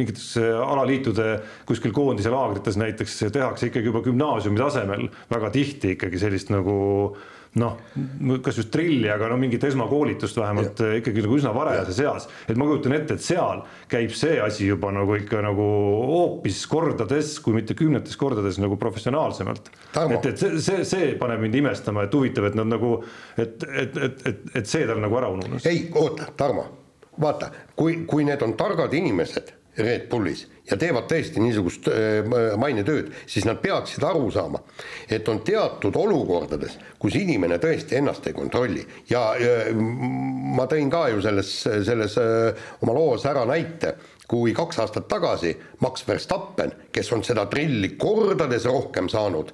mingites 0.00 0.34
alaliitude 0.40 1.38
kuskil 1.68 1.94
koondise 1.96 2.32
laagrites 2.34 2.76
näiteks 2.80 3.22
tehakse 3.32 3.70
ikkagi 3.70 3.92
juba 3.92 4.04
gümnaasiumi 4.04 4.60
tasemel 4.60 5.08
väga 5.32 5.54
tihti 5.54 5.94
ikkagi 5.96 6.20
sellist 6.20 6.52
nagu 6.52 6.76
noh, 7.60 7.76
kas 8.42 8.58
just 8.58 8.70
trilli, 8.74 9.06
aga 9.10 9.28
no 9.30 9.38
mingit 9.38 9.64
esmakoolitust 9.68 10.38
vähemalt 10.40 10.82
ja. 10.82 10.90
ikkagi 10.98 11.22
nagu 11.24 11.38
üsna 11.38 11.52
varajases 11.54 12.00
eas, 12.02 12.28
et 12.48 12.58
ma 12.58 12.66
kujutan 12.68 12.96
ette, 12.96 13.18
et 13.18 13.24
seal 13.24 13.62
käib 13.90 14.14
see 14.16 14.38
asi 14.42 14.68
juba 14.68 14.90
nagu 14.94 15.14
ikka 15.18 15.42
nagu 15.44 15.66
hoopis 16.10 16.64
kordades, 16.70 17.36
kui 17.44 17.56
mitte 17.56 17.76
kümnetes 17.78 18.18
kordades 18.20 18.58
nagu 18.62 18.78
professionaalsemalt. 18.80 19.70
et, 19.70 20.30
et 20.32 20.38
see, 20.38 20.62
see, 20.64 20.86
see 20.88 21.10
paneb 21.20 21.44
mind 21.46 21.60
imestama, 21.62 22.08
et 22.08 22.14
huvitav, 22.14 22.50
et 22.50 22.58
nad 22.58 22.70
nagu, 22.70 22.96
et, 23.38 23.68
et, 23.70 24.00
et, 24.08 24.24
et, 24.32 24.48
et 24.62 24.70
see 24.70 24.86
tal 24.90 25.02
nagu 25.02 25.20
ära 25.20 25.30
ununes. 25.34 25.66
ei, 25.70 25.86
oota, 25.94 26.32
Tarmo, 26.36 26.66
vaata, 27.20 27.52
kui, 27.78 28.00
kui 28.08 28.26
need 28.26 28.42
on 28.42 28.58
targad 28.58 28.94
inimesed 28.98 29.54
Red 29.78 30.08
Bullis 30.10 30.46
ja 30.70 30.78
teevad 30.80 31.08
tõesti 31.10 31.42
niisugust 31.42 31.88
äh, 31.92 32.24
mainetööd, 32.60 33.10
siis 33.28 33.44
nad 33.48 33.60
peaksid 33.62 34.04
aru 34.06 34.30
saama, 34.32 34.62
et 35.12 35.28
on 35.28 35.42
teatud 35.44 35.96
olukordades, 36.00 36.78
kus 37.00 37.18
inimene 37.20 37.58
tõesti 37.62 37.98
ennast 37.98 38.26
ei 38.28 38.36
kontrolli. 38.36 38.84
Ja, 39.10 39.26
ja 39.40 39.74
ma 39.74 40.68
tõin 40.70 40.92
ka 40.92 41.06
ju 41.12 41.20
selles, 41.24 41.52
selles 41.86 42.16
äh, 42.20 42.64
oma 42.84 42.96
loos 42.96 43.26
ära 43.28 43.44
näite, 43.48 43.96
kui 44.28 44.54
kaks 44.56 44.80
aastat 44.80 45.08
tagasi 45.10 45.52
Max 45.84 46.06
Verstappen, 46.08 46.72
kes 46.92 47.12
on 47.12 47.24
seda 47.26 47.44
trilli 47.52 47.92
kordades 48.00 48.64
rohkem 48.70 49.10
saanud, 49.12 49.52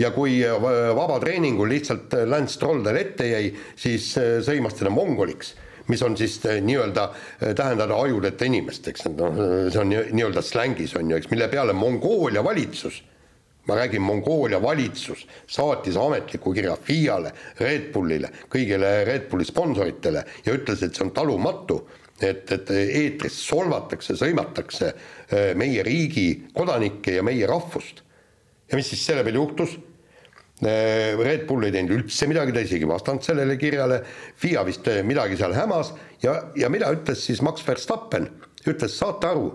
ja 0.00 0.12
kui 0.12 0.42
äh, 0.44 0.60
vabatreeningul 0.96 1.72
lihtsalt 1.72 2.20
Lance 2.28 2.58
Stroll 2.58 2.84
talle 2.84 3.06
ette 3.08 3.32
jäi, 3.32 3.50
siis 3.80 4.12
sõimas 4.44 4.76
teda 4.76 4.92
mongoliks 4.92 5.56
mis 5.90 6.02
on 6.06 6.16
siis 6.16 6.38
eh, 6.46 6.60
nii-öelda 6.64 7.06
eh, 7.12 7.54
tähendada 7.58 7.98
ajudeta 8.00 8.46
inimest, 8.48 8.88
eks 8.92 9.08
noh, 9.10 9.38
see 9.70 9.82
on 9.82 9.90
nii-öelda 9.92 10.42
slängis 10.44 10.96
on 10.98 11.10
ju, 11.10 11.20
eks, 11.20 11.30
mille 11.32 11.50
peale 11.52 11.76
Mongoolia 11.76 12.44
valitsus 12.44 13.02
ma 13.68 13.76
räägin, 13.76 14.02
Mongoolia 14.02 14.62
valitsus 14.62 15.26
saatis 15.46 15.96
ametliku 15.96 16.52
kirja 16.54 16.76
FIA-le, 16.76 17.32
Red 17.60 17.90
Bullile, 17.92 18.30
kõigile 18.50 18.92
Red 19.06 19.28
Bulli 19.30 19.46
sponsoritele 19.46 20.24
ja 20.46 20.54
ütles, 20.56 20.82
et 20.82 20.96
see 20.96 21.04
on 21.04 21.12
talumatu, 21.14 21.82
et, 22.20 22.50
et 22.52 22.72
eetris 22.74 23.36
solvatakse, 23.46 24.16
sõimatakse 24.18 24.88
eh, 24.90 25.52
meie 25.58 25.84
riigi 25.86 26.26
kodanikke 26.56 27.18
ja 27.18 27.26
meie 27.26 27.46
rahvust. 27.48 28.02
ja 28.70 28.78
mis 28.78 28.90
siis 28.90 29.06
selle 29.06 29.24
peale 29.24 29.38
juhtus? 29.42 29.78
Äh, 30.60 31.16
Red 31.16 31.46
Bull 31.48 31.64
ei 31.64 31.72
teinud 31.72 31.94
üldse 31.96 32.26
midagi, 32.28 32.52
ta 32.52 32.60
isegi 32.60 32.84
ei 32.84 32.90
vastanud 32.90 33.24
sellele 33.24 33.56
kirjale, 33.60 34.02
FIA 34.40 34.64
vist 34.68 34.88
äh, 34.92 35.00
midagi 35.06 35.38
seal 35.40 35.54
hämas. 35.56 35.94
Ja, 36.20 36.34
ja 36.58 36.68
mida 36.72 36.90
ütles 36.92 37.22
siis 37.24 37.40
Max 37.44 37.64
Verstappen, 37.64 38.28
ütles, 38.68 38.92
saate 38.98 39.30
aru, 39.30 39.46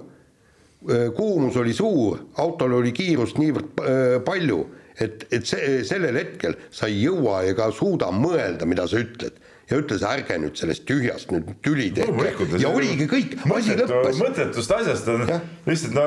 äh, 0.89 1.11
kuumus 1.13 1.59
oli 1.61 1.75
suur, 1.77 2.23
autol 2.41 2.79
oli 2.79 2.93
kiirust 2.95 3.37
niivõrd 3.37 3.85
palju, 4.25 4.63
et, 4.97 5.27
et 5.29 5.45
see, 5.45 5.83
sellel 5.85 6.17
hetkel 6.17 6.57
sa 6.73 6.89
ei 6.89 7.03
jõua 7.03 7.43
ega 7.51 7.69
suuda 7.75 8.09
mõelda, 8.15 8.65
mida 8.65 8.87
sa 8.89 9.03
ütled 9.03 9.37
ja 9.69 9.79
ütles, 9.81 10.03
ärge 10.05 10.37
nüüd 10.41 10.59
sellest 10.59 10.83
tühjast 10.85 11.31
nüüd 11.33 11.47
tüli 11.65 11.87
tehke 11.95 12.59
ja 12.61 12.69
oligi 12.69 13.07
kõik, 13.09 13.33
asi 13.55 13.73
lõppes. 13.79 14.19
mõttetust 14.21 14.73
asjast 14.75 15.09
on 15.09 15.25
lihtsalt 15.65 15.95
no. 15.97 16.05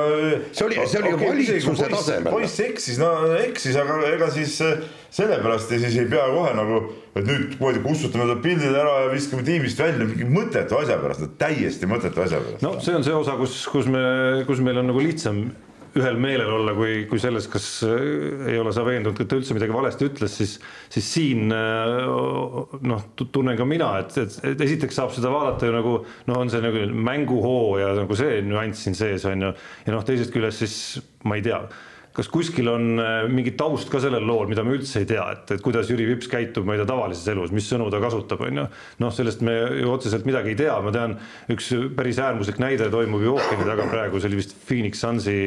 see 0.55 0.65
oli, 0.67 0.77
see 0.85 1.01
oli 1.01 1.11
okay, 1.17 1.31
valitsuse 1.33 1.89
tasemel. 1.91 2.31
poiss 2.37 2.63
eksis, 2.63 2.99
no 3.01 3.11
eksis, 3.41 3.75
aga 3.81 3.99
ega 4.13 4.29
siis 4.31 4.55
eh, 4.63 4.85
sellepärast 5.15 5.75
ja 5.75 5.81
siis 5.83 5.99
ei 5.99 6.07
pea 6.11 6.27
kohe 6.31 6.53
nagu, 6.55 6.81
et 7.19 7.27
nüüd 7.27 7.57
kuidagi 7.59 7.83
kustutame 7.83 8.29
ta 8.31 8.37
pildid 8.43 8.71
ära 8.71 8.95
ja 9.03 9.11
viskame 9.11 9.43
tiimist 9.47 9.81
välja 9.83 10.07
mingi 10.07 10.27
mõttetu 10.29 10.79
asja 10.79 10.99
pärast, 11.03 11.27
täiesti 11.41 11.89
mõttetu 11.89 12.23
asja 12.23 12.39
pärast. 12.45 12.63
no 12.63 12.77
see 12.79 12.95
on 12.95 13.03
see 13.07 13.17
osa, 13.17 13.35
kus, 13.41 13.59
kus 13.73 13.91
me, 13.91 14.05
kus 14.47 14.63
meil 14.63 14.79
on 14.79 14.93
nagu 14.93 15.03
lihtsam 15.03 15.49
ühel 15.97 16.19
meelel 16.21 16.51
olla, 16.59 16.73
kui, 16.77 17.03
kui 17.09 17.21
selles, 17.21 17.47
kas 17.51 17.67
äh, 17.87 18.51
ei 18.51 18.59
ole 18.61 18.73
sa 18.75 18.83
veendunud, 18.85 19.19
et 19.19 19.29
ta 19.29 19.39
üldse 19.39 19.57
midagi 19.57 19.73
valesti 19.73 20.09
ütles, 20.09 20.37
siis, 20.41 20.55
siis 20.93 21.11
siin 21.15 21.53
äh, 21.55 21.95
noh, 22.91 23.05
tunnen 23.19 23.57
ka 23.59 23.67
mina, 23.69 23.91
et, 24.03 24.17
et, 24.21 24.39
et 24.51 24.65
esiteks 24.67 24.99
saab 25.01 25.13
seda 25.15 25.33
vaadata 25.33 25.69
ju 25.69 25.75
nagu 25.75 25.95
no 26.29 26.39
on 26.39 26.51
see 26.53 26.63
nagu 26.63 26.85
mänguhoo 27.09 27.77
ja 27.81 27.93
nagu 27.97 28.17
see 28.19 28.41
nüanss 28.45 28.85
siin 28.85 28.97
sees 28.97 29.25
on 29.29 29.49
ju, 29.49 29.53
ja 29.87 29.95
noh, 29.95 30.05
teisest 30.05 30.35
küljest 30.35 30.65
siis 30.65 30.75
ma 31.27 31.39
ei 31.39 31.45
tea 31.45 31.63
kas 32.19 32.27
kuskil 32.31 32.67
on 32.67 32.99
äh, 32.99 33.21
mingi 33.31 33.53
taust 33.57 33.87
ka 33.91 34.01
sellel 34.03 34.25
lool, 34.27 34.49
mida 34.51 34.63
me 34.67 34.73
üldse 34.75 35.03
ei 35.03 35.07
tea, 35.07 35.23
et, 35.35 35.53
et 35.55 35.63
kuidas 35.63 35.87
Jüri 35.87 36.07
Vips 36.09 36.27
käitub, 36.31 36.65
ma 36.67 36.75
ei 36.75 36.81
tea, 36.81 36.89
tavalises 36.89 37.27
elus, 37.31 37.53
mis 37.55 37.67
sõnu 37.69 37.87
ta 37.93 38.01
kasutab, 38.03 38.43
on 38.43 38.59
ju. 38.59 38.65
noh, 38.99 39.13
sellest 39.15 39.43
me 39.45 39.55
ju 39.79 39.93
otseselt 39.93 40.27
midagi 40.27 40.51
ei 40.51 40.59
tea, 40.59 40.75
ma 40.83 40.91
tean, 40.95 41.15
üks 41.53 41.71
päris 41.95 42.19
äärmuslik 42.19 42.59
näide 42.59 42.89
toimub 42.91 43.23
ju 43.23 43.37
ookeani 43.37 43.67
taga 43.67 43.87
praegu, 43.91 44.19
see 44.19 44.31
oli 44.31 44.41
vist 44.41 44.57
Phoenix 44.67 44.99
Sunsi 44.99 45.37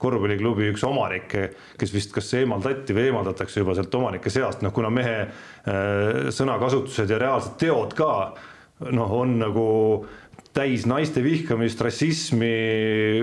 korvpalliklubi 0.00 0.70
üks 0.72 0.86
omanikke, 0.88 1.50
kes 1.80 1.92
vist 1.92 2.16
kas 2.16 2.32
eemaldati 2.40 2.96
või 2.96 3.10
eemaldatakse 3.10 3.60
juba 3.60 3.76
sealt 3.76 4.00
omanike 4.00 4.32
seast, 4.32 4.64
noh 4.64 4.72
kuna 4.72 4.92
mehe 4.94 5.18
äh, 5.26 6.32
sõnakasutused 6.32 7.12
ja 7.12 7.20
reaalsed 7.20 7.60
teod 7.60 7.92
ka 7.98 8.12
noh, 8.90 9.12
on 9.20 9.36
nagu 9.38 9.68
täis 10.52 10.86
naiste 10.88 11.22
vihkamist, 11.24 11.80
rassismi, 11.80 12.52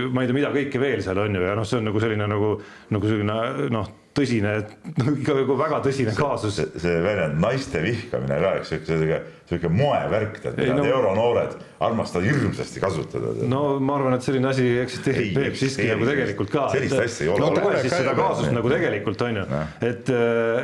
ma 0.10 0.24
ei 0.24 0.30
tea, 0.30 0.38
mida 0.38 0.52
kõike 0.54 0.82
veel 0.82 1.04
seal 1.06 1.20
on 1.22 1.38
ju, 1.38 1.44
ja 1.46 1.56
noh, 1.58 1.68
see 1.68 1.78
on 1.80 1.90
nagu 1.90 2.02
selline 2.02 2.28
nagu, 2.30 2.54
nagu 2.96 3.12
selline 3.12 3.36
noh, 3.74 3.92
tõsine, 4.18 4.56
ikka 4.98 5.36
nagu 5.42 5.58
väga 5.60 5.82
tõsine 5.86 6.16
kaasus. 6.18 6.58
see 6.82 6.96
väljend 7.06 7.38
naiste 7.44 7.84
vihkamine 7.86 8.40
ka, 8.42 8.56
eks 8.60 8.74
sihuke, 8.74 9.22
sihuke 9.50 9.72
moevärk, 9.74 10.38
tead, 10.44 10.60
mida 10.60 10.78
no, 10.78 10.86
euronoored 10.86 11.58
armastavad 11.80 12.28
hirmsasti 12.28 12.82
kasutada. 12.84 13.32
no 13.50 13.62
ma 13.82 13.96
arvan, 13.98 14.18
et 14.18 14.26
selline 14.26 14.50
asi 14.50 14.66
eksisteerib 14.82 15.38
Peep 15.38 15.56
siiski 15.60 15.88
nagu 15.88 16.06
tegelikult 16.08 16.52
ka. 16.54 16.66
sellist 16.74 16.98
asja 17.00 17.26
ei 17.26 17.32
ole. 17.34 17.46
no 17.46 17.64
loe 17.64 17.80
siis 17.80 17.96
seda 17.96 18.16
kaasust 18.18 18.52
nagu 18.56 18.72
tegelikult 18.74 19.24
on 19.26 19.40
ju, 19.40 19.46
et, 19.88 20.12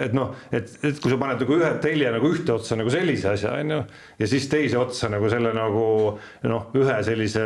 et 0.05 0.17
noh, 0.17 0.33
et, 0.51 0.73
et 0.89 0.99
kui 1.01 1.13
sa 1.13 1.19
paned 1.21 1.41
nagu 1.45 1.57
ühe 1.57 1.71
telje 1.83 2.11
nagu 2.17 2.31
ühte 2.35 2.55
otsa 2.57 2.77
nagu 2.79 2.93
sellise 2.93 3.31
asja 3.31 3.55
on 3.61 3.73
ju, 3.75 3.79
ja 4.21 4.29
siis 4.35 4.49
teise 4.51 4.79
otsa 4.81 5.09
nagu 5.13 5.31
selle 5.33 5.53
nagu 5.55 5.85
noh, 6.51 6.67
ühe 6.77 6.99
sellise 7.07 7.45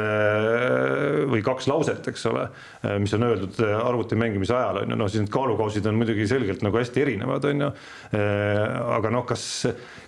või 1.29 1.45
kaks 1.45 1.69
lauset, 1.69 2.11
eks 2.11 2.25
ole, 2.31 2.49
mis 3.03 3.13
on 3.15 3.27
öeldud 3.29 3.61
arvuti 3.77 4.17
mängimise 4.19 4.57
ajal 4.57 4.83
on 4.83 4.95
ju, 4.95 4.99
noh 5.03 5.13
siis 5.13 5.23
need 5.23 5.33
kaalukausid 5.33 5.87
on 5.89 6.01
muidugi 6.01 6.27
selgelt 6.29 6.65
nagu 6.65 6.81
hästi 6.81 7.05
erinevad, 7.05 7.47
on 7.53 7.67
ju. 7.67 7.71
aga 8.97 9.13
noh, 9.13 9.27
kas, 9.29 9.45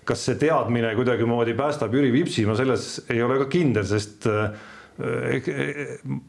kas 0.08 0.26
see 0.28 0.38
teadmine 0.42 0.94
kuidagimoodi 0.98 1.54
päästab 1.58 1.94
Jüri 1.94 2.12
Vipsi, 2.14 2.46
ma 2.50 2.56
selles 2.58 3.06
ei 3.12 3.22
ole 3.24 3.38
ka 3.44 3.50
kindel, 3.52 3.86
sest 3.88 4.28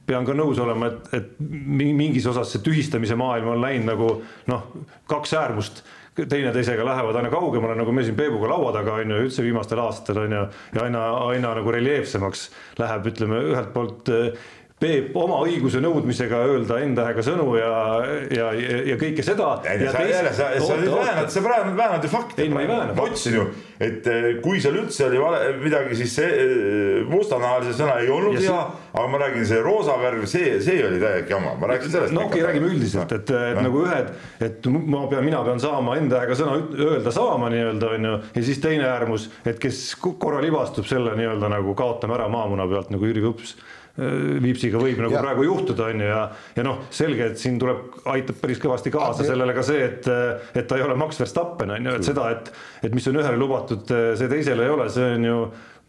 pean 0.07 0.27
ka 0.27 0.37
nõus 0.37 0.61
olema, 0.63 0.89
et, 0.89 1.09
et 1.19 1.33
mingis 1.41 2.29
osas 2.31 2.53
see 2.53 2.63
tühistamise 2.65 3.17
maailm 3.19 3.51
on 3.53 3.61
läinud 3.63 3.91
nagu 3.91 4.13
noh, 4.51 4.71
kaks 5.11 5.35
äärmust. 5.41 5.83
Teineteisega 6.13 6.85
lähevad 6.85 7.17
aina 7.17 7.31
kaugemale, 7.33 7.73
nagu 7.79 7.93
me 7.97 8.03
siin 8.05 8.17
Peebuga 8.19 8.51
laua 8.51 8.69
taga 8.75 8.99
on 9.01 9.15
ju, 9.15 9.21
üldse 9.25 9.45
viimastel 9.45 9.81
aastatel 9.81 10.27
on 10.27 10.35
ju, 10.37 10.43
ja 10.77 10.83
aina, 10.85 11.05
aina 11.33 11.55
nagu 11.57 11.73
reljeefsemaks 11.73 12.43
läheb, 12.83 13.09
ütleme 13.09 13.39
ühelt 13.49 13.71
poolt 13.73 14.11
Peep 14.83 15.15
oma 15.19 15.39
õiguse 15.47 15.79
nõudmisega 15.83 16.41
öelda 16.51 16.81
N-tähega 16.83 17.23
sõnu 17.23 17.53
ja, 17.55 17.73
ja, 18.35 18.49
ja 18.91 18.97
kõike 18.99 19.23
seda. 19.23 19.53
sa 19.63 20.03
jälle, 20.09 20.33
sa, 20.35 20.49
sa 20.59 20.79
nüüd 20.81 20.91
väänad, 20.97 21.29
sa 21.31 21.43
praegu 21.45 21.75
väänad 21.79 22.07
ju 22.07 22.11
fakte. 22.11 22.43
ei, 22.43 22.51
ma 22.51 22.65
ei 22.65 22.71
vääna. 22.71 22.97
ma 22.97 23.07
ütlesin 23.07 23.37
ju, 23.37 23.45
et 23.79 24.09
eh, 24.11 24.29
kui 24.43 24.59
seal 24.63 24.79
üldse 24.81 25.07
oli 25.07 25.21
vale, 25.23 25.43
midagi, 25.63 25.99
siis 26.01 26.17
see 26.19 26.31
eh, 26.33 27.03
mustanahalise 27.07 27.77
sõna 27.79 27.99
ei 28.03 28.11
olnud 28.11 28.41
hea, 28.41 28.59
aga 28.93 29.05
ma 29.13 29.21
räägin, 29.23 29.47
see 29.53 29.61
roosa 29.63 29.99
värv, 30.03 30.25
see, 30.31 30.57
see 30.65 30.81
oli 30.87 30.99
täielik 31.03 31.31
jama, 31.31 31.55
ma 31.61 31.71
rääkisin 31.71 31.95
sellest. 31.97 32.17
no 32.17 32.27
okei 32.27 32.43
okay,, 32.43 32.49
räägime 32.51 32.73
üldiselt, 32.73 33.15
et, 33.15 33.31
et 33.31 33.61
no. 33.61 33.67
nagu 33.69 33.85
ühed, 33.87 34.11
et 34.49 34.71
ma 34.73 35.05
pean, 35.13 35.27
mina 35.29 35.45
pean 35.47 35.63
saama 35.63 35.99
N-tähega 36.01 36.39
sõna 36.39 36.59
öelda 36.89 37.15
saama 37.15 37.53
nii-öelda 37.55 37.93
onju, 37.99 38.17
ja 38.35 38.49
siis 38.51 38.59
teine 38.65 38.89
äärmus, 38.91 39.29
et 39.47 39.63
kes 39.63 39.85
korra 40.03 40.43
libastub 40.43 40.91
selle 40.91 41.15
nii-öelda 41.19 41.53
nagu 41.55 41.77
kaotame 41.79 42.19
ära 42.19 42.27
maamuna 42.33 42.67
pealt 42.71 42.91
nagu 42.91 43.07
Jüri 43.07 43.23
Võps 43.23 43.55
Äh, 43.55 43.79
Viipsiga 43.93 44.81
võib 44.81 45.03
nagu 45.05 45.13
ja. 45.13 45.21
praegu 45.21 45.43
juhtuda, 45.45 45.91
on 45.93 46.01
ju, 46.01 46.07
ja, 46.09 46.21
ja 46.57 46.63
noh, 46.65 46.79
selge, 46.95 47.27
et 47.33 47.41
siin 47.41 47.59
tuleb, 47.61 47.99
aitab 48.09 48.39
päris 48.41 48.63
kõvasti 48.63 48.93
kaasa 48.95 49.27
sellele 49.27 49.53
ka 49.53 49.65
see, 49.69 49.83
et, 49.85 50.09
et 50.57 50.65
ta 50.69 50.79
ei 50.79 50.87
ole 50.87 50.97
Max 50.97 51.21
Verstappen, 51.21 51.75
on 51.77 51.91
ju, 51.91 51.99
et 51.99 52.09
seda, 52.09 52.31
et, 52.33 52.49
et 52.89 52.97
mis 52.97 53.11
on 53.11 53.21
ühele 53.21 53.37
lubatud, 53.37 53.93
see 54.17 54.31
teisele 54.33 54.65
ei 54.65 54.73
ole, 54.73 54.89
see 54.95 55.11
on 55.19 55.29
ju 55.29 55.37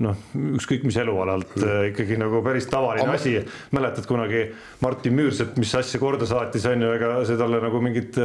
noh, 0.04 0.20
ükskõik 0.58 0.84
mis 0.88 0.98
elualalt 1.00 1.56
mm. 1.56 1.90
ikkagi 1.92 2.18
nagu 2.20 2.42
päris 2.46 2.66
tavaline 2.72 3.06
Am 3.06 3.16
asi. 3.16 3.36
mäletad 3.76 4.08
kunagi 4.10 4.48
Martin 4.84 5.16
Müürsepp, 5.18 5.58
mis 5.62 5.74
asja 5.78 6.02
korda 6.02 6.28
saatis, 6.30 6.66
on 6.70 6.82
ju, 6.82 6.92
ega 6.98 7.16
see 7.28 7.38
talle 7.40 7.62
nagu 7.64 7.82
mingit 7.84 8.18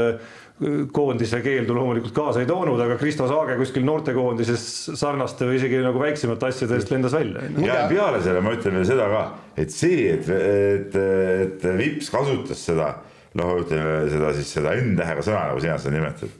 koondise 0.92 1.38
keeldu 1.44 1.74
loomulikult 1.76 2.14
kaasa 2.16 2.42
ei 2.42 2.48
toonud, 2.48 2.80
aga 2.82 2.96
Kristo 2.98 3.28
Saage 3.30 3.54
kuskil 3.60 3.84
noortekoondises 3.86 4.64
sarnaste 4.98 5.46
või 5.46 5.60
isegi 5.60 5.78
nagu 5.84 6.02
väiksemate 6.02 6.50
asjade 6.50 6.78
eest 6.78 6.90
lendas 6.90 7.14
välja. 7.14 7.44
ja 7.62 7.84
peale 7.90 8.22
selle 8.24 8.42
ma 8.42 8.56
ütlen 8.56 8.80
veel 8.80 8.88
seda 8.88 9.06
ka, 9.12 9.22
et 9.54 9.74
see, 9.74 10.08
et, 10.16 10.28
et, 10.34 10.98
et 11.46 11.68
Vips 11.78 12.10
kasutas 12.10 12.66
seda 12.70 12.90
noh, 13.38 13.54
ütleme 13.62 14.04
seda 14.10 14.34
siis 14.34 14.52
seda 14.58 14.74
N-tähega 14.80 15.24
sõna, 15.24 15.46
nagu 15.52 15.62
sina 15.62 15.78
seda 15.78 15.94
nimetad. 15.94 16.36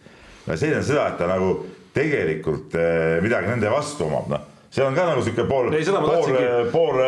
no 0.49 0.59
see 0.59 0.75
on 0.75 0.87
seda, 0.87 1.11
et 1.13 1.19
ta 1.21 1.31
nagu 1.31 1.55
tegelikult 1.95 2.75
eh, 2.79 3.19
midagi 3.23 3.51
nende 3.53 3.71
vastu 3.73 4.09
omab, 4.09 4.31
noh 4.35 4.48
see 4.71 4.85
on 4.85 4.95
ka 4.95 5.07
nagu 5.09 5.23
sihuke 5.25 5.45
pool, 5.49 5.71
pool, 5.73 6.33
pool 6.73 6.99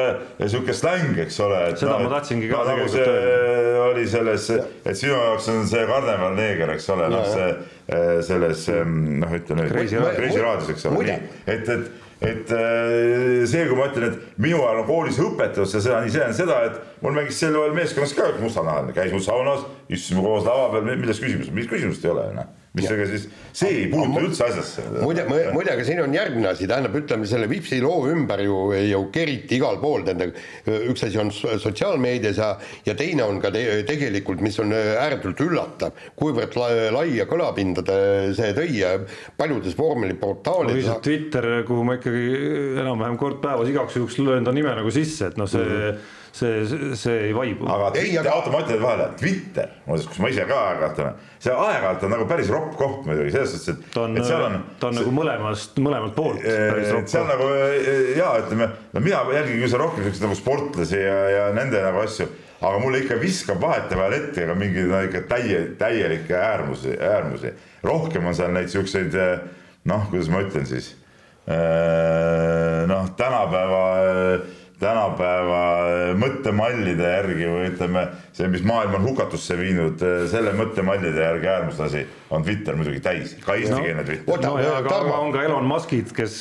sihuke 0.49 0.75
släng, 0.77 1.19
eks 1.21 1.41
ole. 1.45 1.61
seda 1.77 1.93
no, 1.99 2.07
ma 2.07 2.13
tahtsingi 2.17 2.49
ka 2.49 2.63
no, 2.63 2.69
nagu 2.73 2.87
see 2.89 3.07
öelda. 3.07 3.81
oli 3.91 4.05
selles, 4.09 4.47
et 4.57 4.97
sinu 4.97 5.13
jaoks 5.13 5.49
on 5.53 5.67
see 5.69 5.83
karneval 5.89 6.37
neeger, 6.39 6.73
eks 6.77 6.89
ole, 6.95 7.09
noh, 7.13 7.27
see 7.29 7.49
eh, 7.51 8.21
selles 8.25 8.69
noh, 8.85 9.35
ütle 9.41 9.59
nüüd, 9.59 9.75
Kreisi 9.75 10.41
raadios, 10.41 10.71
eks 10.73 10.89
ole, 10.93 11.19
et, 11.47 11.69
et 11.69 11.91
et 12.21 12.51
äh, 12.53 13.47
see, 13.49 13.63
kui 13.65 13.77
ma 13.79 13.87
ütlen, 13.89 14.11
et 14.11 14.41
minu 14.45 14.59
ajal 14.61 14.83
on 14.83 14.89
koolis 14.91 15.17
õpetatud 15.25 15.69
seda, 15.73 16.03
nii 16.05 16.13
see 16.13 16.25
on 16.27 16.35
seda, 16.37 16.59
et 16.69 17.01
mul 17.01 17.17
mängis 17.17 17.41
sel 17.41 17.57
ajal 17.57 17.73
meeskonnas 17.79 18.13
ka 18.13 18.27
üks 18.35 18.43
mustanahaline, 18.45 18.93
käis 18.93 19.15
mul 19.15 19.25
saunas, 19.25 19.65
istusime 19.89 20.25
koos 20.27 20.45
lava 20.45 20.69
peal, 20.75 20.91
milles 21.01 21.23
küsimus, 21.23 21.49
mis 21.57 21.71
küsimust 21.71 22.05
ei 22.05 22.13
ole, 22.13 22.27
noh 22.37 22.60
mis 22.79 22.87
aga 22.87 23.07
siis, 23.11 23.25
see 23.57 23.71
ei 23.81 23.87
puutu 23.91 24.21
üldse 24.23 24.45
asjasse. 24.47 24.85
muide, 25.03 25.25
muide, 25.27 25.73
aga 25.73 25.85
siin 25.87 26.03
on 26.05 26.13
järgmine 26.15 26.53
asi, 26.53 26.69
tähendab, 26.71 26.95
ütleme 27.01 27.27
selle 27.27 27.49
Vipsi 27.51 27.81
loo 27.83 28.05
ümber 28.13 28.45
ju, 28.45 28.59
ju 28.87 29.01
keriti 29.15 29.59
igal 29.59 29.81
pool, 29.83 30.05
tähendab, 30.07 30.39
üks 30.93 31.03
asi 31.09 31.19
on 31.19 31.33
sotsiaalmeedias 31.35 32.39
ja, 32.39 32.53
ja 32.87 32.95
teine 32.99 33.27
on 33.27 33.41
ka 33.43 33.51
te, 33.55 33.65
tegelikult, 33.89 34.45
mis 34.47 34.61
on 34.63 34.71
ääretult 34.77 35.43
üllatav, 35.43 35.99
kuivõrd 36.21 36.55
laia 36.95 37.27
kõlapinda 37.31 37.83
see 38.39 38.55
tõi 38.55 38.87
paljudes 39.41 39.75
vormeliportaalides. 39.79 40.87
no 40.93 41.01
Twitter, 41.03 41.51
kuhu 41.67 41.83
ma 41.89 41.99
ikkagi 41.99 42.25
enam-vähem 42.85 43.19
kord 43.19 43.43
päevas 43.43 43.71
igaks 43.73 43.99
juhuks 43.99 44.23
löön 44.23 44.47
ta 44.47 44.55
nime 44.55 44.79
nagu 44.79 44.95
sisse, 44.95 45.33
et 45.33 45.43
noh, 45.43 45.51
see 45.51 45.67
mm 45.67 45.77
-hmm 45.83 46.19
see, 46.33 46.95
see 46.99 47.17
ei 47.29 47.33
vaibu. 47.35 47.67
aga 47.71 47.91
Twitter, 47.95 48.29
oota, 48.33 48.53
ma 48.53 48.61
ütlen 48.65 48.83
vahele, 48.83 49.07
Twitter, 49.21 49.71
muuseas, 49.87 50.09
kus 50.11 50.21
ma 50.23 50.31
ise 50.33 50.45
ka 50.49 50.59
aeg-ajalt 50.71 51.01
olen, 51.05 51.25
see 51.43 51.55
aeg-ajalt 51.55 52.05
on 52.07 52.15
nagu 52.15 52.27
päris 52.31 52.53
ropp 52.53 52.77
koht 52.79 53.09
muidugi 53.09 53.33
selles 53.35 53.55
suhtes, 53.55 53.73
et. 53.75 53.89
ta 53.95 54.05
on, 54.05 54.15
ta 54.17 54.91
on 54.91 54.99
see, 54.99 55.03
nagu 55.03 55.15
mõlemast, 55.17 55.81
mõlemalt 55.83 56.15
poolt 56.19 56.45
päris 56.45 56.93
ropp 56.95 57.07
koht. 57.07 57.15
see 57.15 57.23
on 57.23 57.33
nagu 57.33 57.49
ja 58.19 58.31
ütleme, 58.45 58.71
no 58.95 59.05
mina 59.05 59.25
jälgin 59.39 59.65
küll 59.65 59.81
rohkem 59.85 60.07
siukseid 60.07 60.29
nagu 60.29 60.39
sportlasi 60.39 61.03
ja, 61.03 61.19
ja 61.35 61.49
nende 61.57 61.83
nagu 61.85 62.05
asju, 62.05 62.29
aga 62.61 62.77
mulle 62.83 63.03
ikka 63.05 63.19
viskab 63.21 63.61
vahetevahel 63.63 64.19
ette 64.21 64.47
ka 64.49 64.57
mingeid 64.59 64.91
no 64.93 65.03
ikka 65.09 65.25
täie, 65.35 65.65
täielikke 65.81 66.39
äärmusi, 66.39 66.95
äärmusi. 66.95 67.55
rohkem 67.87 68.27
on 68.31 68.37
seal 68.37 68.55
neid 68.55 68.73
siukseid 68.73 69.17
noh, 69.91 70.09
kuidas 70.13 70.31
ma 70.33 70.45
ütlen 70.45 70.67
siis 70.69 70.95
noh, 72.87 73.11
tänapäeva 73.17 73.85
tänapäeva 74.81 75.63
mõttemallide 76.19 77.13
järgi 77.15 77.49
või 77.51 77.69
ütleme, 77.75 78.07
see, 78.33 78.49
mis 78.49 78.65
maailm 78.67 78.97
on 79.01 79.07
hukatusse 79.11 79.59
viinud, 79.61 80.01
selle 80.33 80.55
mõttemallide 80.57 81.27
järgi 81.27 81.53
äärmuslasi 81.53 82.07
on 82.31 82.45
Twitter 82.47 82.77
muidugi 82.79 83.01
täis, 83.03 83.33
ka 83.43 83.57
eestikeelne 83.59 84.03
no, 84.03 84.07
Twitter. 84.07 84.43
no 84.45 84.53
ja 84.63 84.75
aga 84.79 84.93
Tarmo. 84.93 85.15
on 85.25 85.33
ka 85.35 85.43
Elon 85.43 85.67
Muskid, 85.67 86.13
kes, 86.15 86.37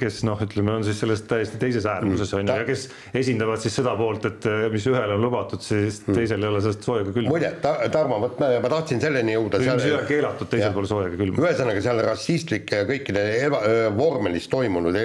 kes 0.00 0.18
noh, 0.28 0.42
ütleme, 0.44 0.74
on 0.76 0.84
siis 0.84 0.98
sellest 1.00 1.24
täiesti 1.30 1.60
teises 1.60 1.86
äärmuses 1.88 2.34
on 2.36 2.44
ju 2.44 2.56
ja 2.60 2.66
kes 2.68 2.84
esindavad 3.16 3.62
siis 3.62 3.78
seda 3.80 3.94
poolt, 3.96 4.28
et 4.28 4.48
mis 4.74 4.88
ühele 4.90 5.16
on 5.16 5.24
lubatud, 5.24 5.62
siis 5.64 6.02
hmm. 6.04 6.18
teisel 6.18 6.44
ei 6.44 6.50
ole 6.50 6.60
sellest 6.64 6.84
soojaga 6.84 7.14
külma. 7.16 7.32
muide 7.32 7.52
ta,, 7.64 7.74
Tarmo, 7.94 8.20
vot 8.26 8.36
ma, 8.42 8.50
tahtsin 8.68 9.00
selleni 9.00 9.38
jõuda. 9.38 9.62
seal 9.64 10.04
keelatud, 10.10 10.50
teisel 10.52 10.76
pool 10.76 10.90
soojaga 10.90 11.16
külma. 11.16 11.40
ühesõnaga 11.46 11.84
seal 11.88 12.04
rassistlike 12.04 12.82
kõikide 12.92 13.24
eba, 13.46 13.62
vormelis 13.96 14.50
toimunud 14.52 15.00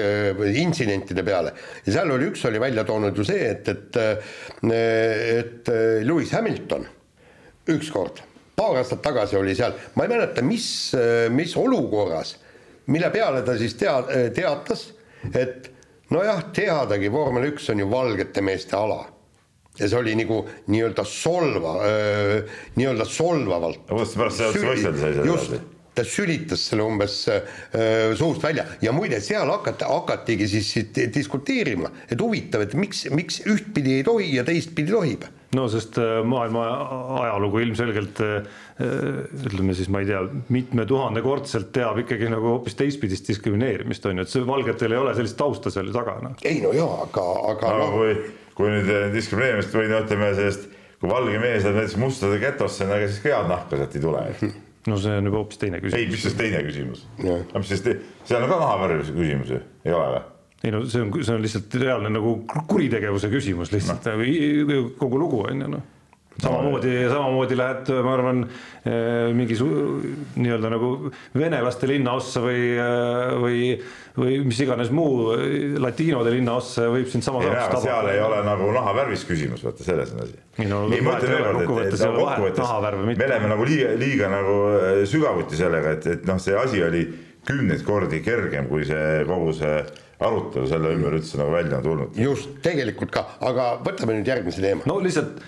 intsidentide 0.60 1.24
peale 1.24 1.56
ja 1.86 1.96
seal 2.02 2.12
oli 2.12 2.28
üks 2.34 2.44
oli 2.52 2.60
välja 2.64 2.84
toonud 2.88 3.16
ju 3.16 3.28
see, 3.32 3.48
et, 3.54 3.72
et, 3.72 4.04
et 4.68 5.74
Lewis 6.04 6.36
Hamilton 6.36 6.86
ükskord 7.72 8.26
paar 8.56 8.80
aastat 8.82 9.02
tagasi 9.06 9.38
oli 9.40 9.56
seal, 9.58 9.76
ma 9.96 10.06
ei 10.06 10.14
mäleta, 10.14 10.44
mis, 10.46 10.68
mis 11.34 11.56
olukorras, 11.58 12.36
mille 12.94 13.10
peale 13.14 13.42
ta 13.46 13.58
siis 13.58 13.76
tea-, 13.80 14.30
teatas, 14.36 14.88
et 15.34 15.72
nojah, 16.14 16.46
teadagi, 16.54 17.12
vormel 17.12 17.50
üks 17.54 17.72
on 17.74 17.82
ju 17.82 17.90
valgete 17.92 18.44
meeste 18.46 18.78
ala. 18.78 19.04
ja 19.80 19.88
see 19.90 19.98
oli 19.98 20.14
nagu 20.14 20.44
nii-öelda 20.70 21.02
solva, 21.10 21.72
nii-öelda 22.76 23.06
solvavalt. 23.10 23.88
kuidas 23.90 24.14
ta 25.94 26.04
sülitas 26.06 26.64
selle 26.70 26.86
umbes 26.86 27.20
äh, 27.30 28.14
suust 28.18 28.44
välja 28.44 28.66
ja 28.82 28.92
muide, 28.96 29.20
seal 29.22 29.50
hakati, 29.54 29.86
hakatigi 29.86 30.48
siis 30.50 30.74
diskuteerima, 31.14 31.92
et 32.10 32.22
huvitav, 32.22 32.66
et 32.66 32.74
miks, 32.78 33.06
miks 33.14 33.42
ühtpidi 33.50 34.00
ei 34.00 34.06
tohi 34.08 34.32
ja 34.34 34.46
teistpidi 34.48 34.94
tohib 34.94 35.28
no 35.58 35.68
sest 35.72 35.98
äh, 36.02 36.20
maailma 36.28 36.66
ajalugu 37.22 37.62
ilmselgelt 37.64 38.22
äh, 38.24 38.48
ütleme 39.48 39.76
siis, 39.78 39.90
ma 39.94 40.04
ei 40.04 40.10
tea, 40.10 40.22
mitmetuhandekordselt 40.54 41.72
teab 41.76 42.02
ikkagi 42.04 42.30
nagu 42.34 42.56
hoopis 42.56 42.78
teistpidist 42.80 43.30
diskrimineerimist 43.30 44.06
on 44.10 44.20
ju, 44.20 44.26
et 44.26 44.34
see 44.34 44.46
valgetel 44.48 44.96
ei 44.96 45.02
ole 45.02 45.16
sellist 45.18 45.38
tausta 45.40 45.74
seal 45.74 45.92
taga 45.96 46.18
no.. 46.24 46.34
ei 46.48 46.62
no 46.64 46.74
jaa, 46.76 47.04
aga, 47.08 47.26
aga 47.54 47.74
no, 47.78 47.86
no. 47.86 47.90
kui, 47.98 48.36
kui 48.58 48.74
nüüd 48.74 48.92
äh, 48.92 49.08
diskrimineerimist 49.14 49.78
või 49.78 49.90
no 49.92 50.04
ütleme 50.06 50.34
sellest, 50.40 50.68
kui 51.00 51.12
valge 51.12 51.40
mees 51.40 51.64
läheb 51.64 51.82
näiteks 51.82 51.98
mustade 52.02 52.42
getosse, 52.44 52.90
ega 52.90 53.10
siis 53.10 53.24
ka 53.24 53.34
head 53.34 53.50
nahka 53.52 53.80
sealt 53.80 53.98
ei 54.00 54.06
tule 54.06 54.28
no 54.90 55.00
see 55.00 55.18
on 55.18 55.30
juba 55.30 55.40
hoopis 55.40 55.62
teine 55.62 55.80
küsimus. 55.84 56.02
ei, 56.02 56.12
mis 56.12 56.26
siis 56.26 56.38
teine 56.40 56.62
küsimus? 56.66 57.08
aga 57.22 57.64
mis 57.64 57.72
siis, 57.72 57.84
see 58.28 58.38
on 58.40 58.50
ka 58.50 58.60
nahavärvi 58.60 59.16
küsimus 59.16 59.54
ju, 59.56 59.64
ei 59.86 59.96
ole 59.96 60.14
või? 60.18 60.30
Ei 60.64 60.72
no 60.72 60.86
see 60.88 61.04
on, 61.04 61.12
see 61.20 61.36
on 61.36 61.44
lihtsalt 61.44 61.76
reaalne 61.82 62.14
nagu 62.14 62.38
kuritegevuse 62.72 63.32
küsimus 63.34 63.74
lihtsalt 63.76 64.08
no., 64.14 64.86
kogu 65.00 65.20
lugu 65.20 65.44
on 65.50 65.68
ju 65.68 65.74
noh 65.76 65.92
samamoodi, 66.42 66.94
samamoodi 67.10 67.58
lähed, 67.58 67.90
ma 68.04 68.14
arvan, 68.14 68.40
eh, 68.86 69.34
mingi 69.38 69.58
nii-öelda 70.36 70.72
nagu 70.74 70.90
venelaste 71.38 71.88
linnaossa 71.88 72.42
või, 72.42 72.62
eh, 72.82 73.34
või, 73.44 73.60
või 74.18 74.40
mis 74.48 74.62
iganes 74.66 74.92
muu 74.94 75.36
latiinode 75.84 76.34
linnaossa 76.34 76.88
võib 76.94 77.10
sind 77.12 77.26
sama 77.26 77.44
ei, 77.44 77.52
aga 77.54 77.82
seal 77.84 78.10
ei 78.10 78.22
ole 78.24 78.42
nagu 78.48 78.72
nahavärvis 78.74 79.28
küsimus, 79.30 79.64
vaata 79.66 79.86
selles 79.86 80.14
on 80.16 80.24
asi. 80.26 80.40
ei 80.58 80.70
no 80.70 80.86
kokkuvõttes 80.90 82.02
ei 82.02 82.10
ole 82.10 82.26
vahet 82.26 82.64
nahavärv 82.64 83.04
või 83.04 83.12
mitte. 83.12 83.22
me 83.22 83.30
oleme 83.30 83.52
nagu 83.54 83.68
liiga, 83.70 83.94
liiga 84.00 84.32
nagu 84.34 84.58
sügavuti 85.10 85.60
sellega, 85.60 85.98
et, 86.00 86.10
et 86.18 86.26
noh, 86.30 86.42
see 86.42 86.58
asi 86.58 86.82
oli 86.84 87.06
kümneid 87.46 87.84
kordi 87.86 88.24
kergem 88.24 88.70
kui 88.72 88.88
see 88.88 89.22
kogu 89.28 89.54
see 89.58 89.84
arutelu 90.28 90.70
selle 90.70 90.94
ümber 90.98 91.18
üldse 91.20 91.40
nagu 91.42 91.54
välja 91.54 91.80
on 91.80 91.88
tulnud. 91.88 92.18
just, 92.20 92.56
tegelikult 92.66 93.14
ka, 93.14 93.26
aga 93.42 93.74
võtame 93.86 94.18
nüüd 94.18 94.32
järgmise 94.34 94.64
teema. 94.64 94.88
no 94.90 95.00
lihtsalt 95.04 95.42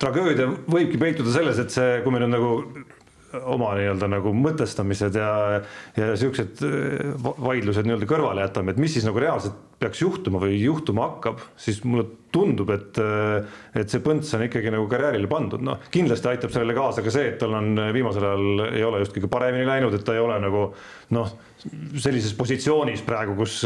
tragöödia 0.00 0.48
võibki 0.70 1.00
peituda 1.00 1.34
selles, 1.34 1.60
et 1.62 1.74
see, 1.74 2.00
kui 2.04 2.14
meil 2.14 2.26
on 2.28 2.34
nagu 2.36 2.52
oma 3.54 3.74
nii-öelda 3.78 4.08
nagu 4.10 4.32
mõtestamised 4.34 5.16
ja, 5.18 5.32
ja 5.98 6.12
siuksed 6.18 6.62
vaidlused 7.22 7.86
nii-öelda 7.86 8.08
kõrvale 8.10 8.46
jätame, 8.46 8.74
et 8.74 8.80
mis 8.82 8.96
siis 8.96 9.06
nagu 9.06 9.22
reaalselt 9.22 9.69
peaks 9.80 10.02
juhtuma 10.02 10.40
või 10.42 10.58
juhtuma 10.60 11.06
hakkab, 11.08 11.40
siis 11.60 11.80
mulle 11.88 12.06
tundub, 12.30 12.70
et, 12.70 12.98
et 13.74 13.90
see 13.90 14.02
põnts 14.04 14.30
on 14.36 14.44
ikkagi 14.44 14.70
nagu 14.70 14.86
karjäärile 14.90 15.26
pandud, 15.30 15.62
noh 15.66 15.80
kindlasti 15.90 16.30
aitab 16.30 16.52
sellele 16.54 16.76
kaasa 16.76 17.02
ka 17.02 17.12
see, 17.14 17.32
et 17.32 17.38
tal 17.40 17.56
on 17.58 17.72
viimasel 17.94 18.26
ajal 18.28 18.66
ei 18.68 18.84
ole 18.86 19.00
just 19.02 19.16
kõige 19.16 19.30
paremini 19.32 19.66
läinud, 19.66 19.96
et 19.96 20.04
ta 20.06 20.14
ei 20.14 20.22
ole 20.22 20.36
nagu 20.42 20.68
noh, 21.16 21.32
sellises 22.00 22.32
positsioonis 22.38 23.02
praegu, 23.04 23.34
kus 23.40 23.58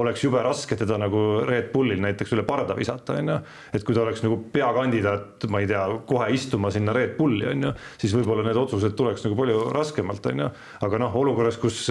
oleks 0.00 0.22
jube 0.24 0.42
raske 0.44 0.78
teda 0.78 0.98
nagu 1.00 1.24
Red 1.48 1.72
Bullil 1.74 2.00
näiteks 2.04 2.36
üle 2.36 2.44
parda 2.46 2.76
visata, 2.78 3.18
on 3.20 3.32
ju. 3.32 3.38
et 3.74 3.84
kui 3.84 3.96
ta 3.96 4.04
oleks 4.04 4.22
nagu 4.24 4.38
peakandidaat, 4.54 5.48
ma 5.52 5.64
ei 5.64 5.68
tea, 5.70 5.82
kohe 6.08 6.30
istuma 6.36 6.70
sinna 6.74 6.94
Red 6.96 7.16
Bulli, 7.18 7.48
on 7.50 7.68
ju, 7.68 7.74
siis 8.00 8.14
võib-olla 8.16 8.46
need 8.46 8.60
otsused 8.60 8.96
tuleks 8.98 9.26
nagu 9.26 9.38
palju 9.40 9.68
raskemalt, 9.74 10.30
on 10.30 10.44
ju. 10.44 10.50
aga 10.88 11.02
noh, 11.02 11.18
olukorras, 11.24 11.58
kus, 11.60 11.88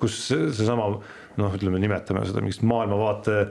kus 0.00 0.20
seesama 0.34 0.92
noh, 1.40 1.56
ütleme, 1.56 1.80
nimetame 1.82 2.24
seda 2.26 2.42
mingist 2.44 2.64
maailmavaate 2.66 3.46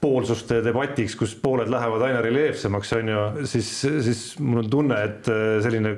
poolsuste 0.00 0.60
debatiks, 0.64 1.16
kus 1.18 1.32
pooled 1.40 1.70
lähevad 1.72 2.04
aina 2.08 2.20
reljeefsemaks, 2.24 2.92
on 2.98 3.08
ju, 3.12 3.22
siis, 3.48 3.70
siis 4.04 4.26
mul 4.44 4.64
on 4.64 4.70
tunne, 4.70 4.98
et 5.08 5.30
selline 5.64 5.94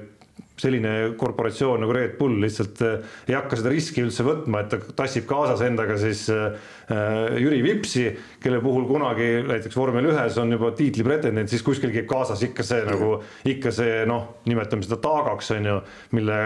selline 0.59 1.15
korporatsioon 1.19 1.85
nagu 1.85 1.95
Red 1.95 2.17
Bull 2.19 2.41
lihtsalt 2.43 2.83
ei 2.83 3.37
hakka 3.37 3.61
seda 3.61 3.73
riski 3.73 4.03
üldse 4.05 4.27
võtma, 4.27 4.65
et 4.65 4.75
ta 4.75 4.99
tassib 5.03 5.29
kaasas 5.31 5.63
endaga 5.67 5.99
siis 6.01 6.27
Äh, 6.91 7.37
Jüri 7.37 7.63
Vipsi, 7.63 8.09
kelle 8.41 8.63
puhul 8.65 8.87
kunagi 8.89 9.43
näiteks 9.45 9.77
vormel 9.77 10.07
ühes 10.09 10.39
on 10.41 10.55
juba 10.55 10.71
tiitli 10.73 11.05
pretendent, 11.05 11.51
siis 11.53 11.61
kuskil 11.61 11.91
käib 11.93 12.07
kaasas 12.09 12.41
ikka 12.47 12.65
see 12.65 12.79
nagu, 12.87 13.11
ikka 13.45 13.73
see 13.77 14.07
noh, 14.09 14.23
nimetame 14.49 14.87
seda 14.87 14.97
taagaks, 15.05 15.51
on 15.53 15.69
ju, 15.69 15.75
mille 16.17 16.39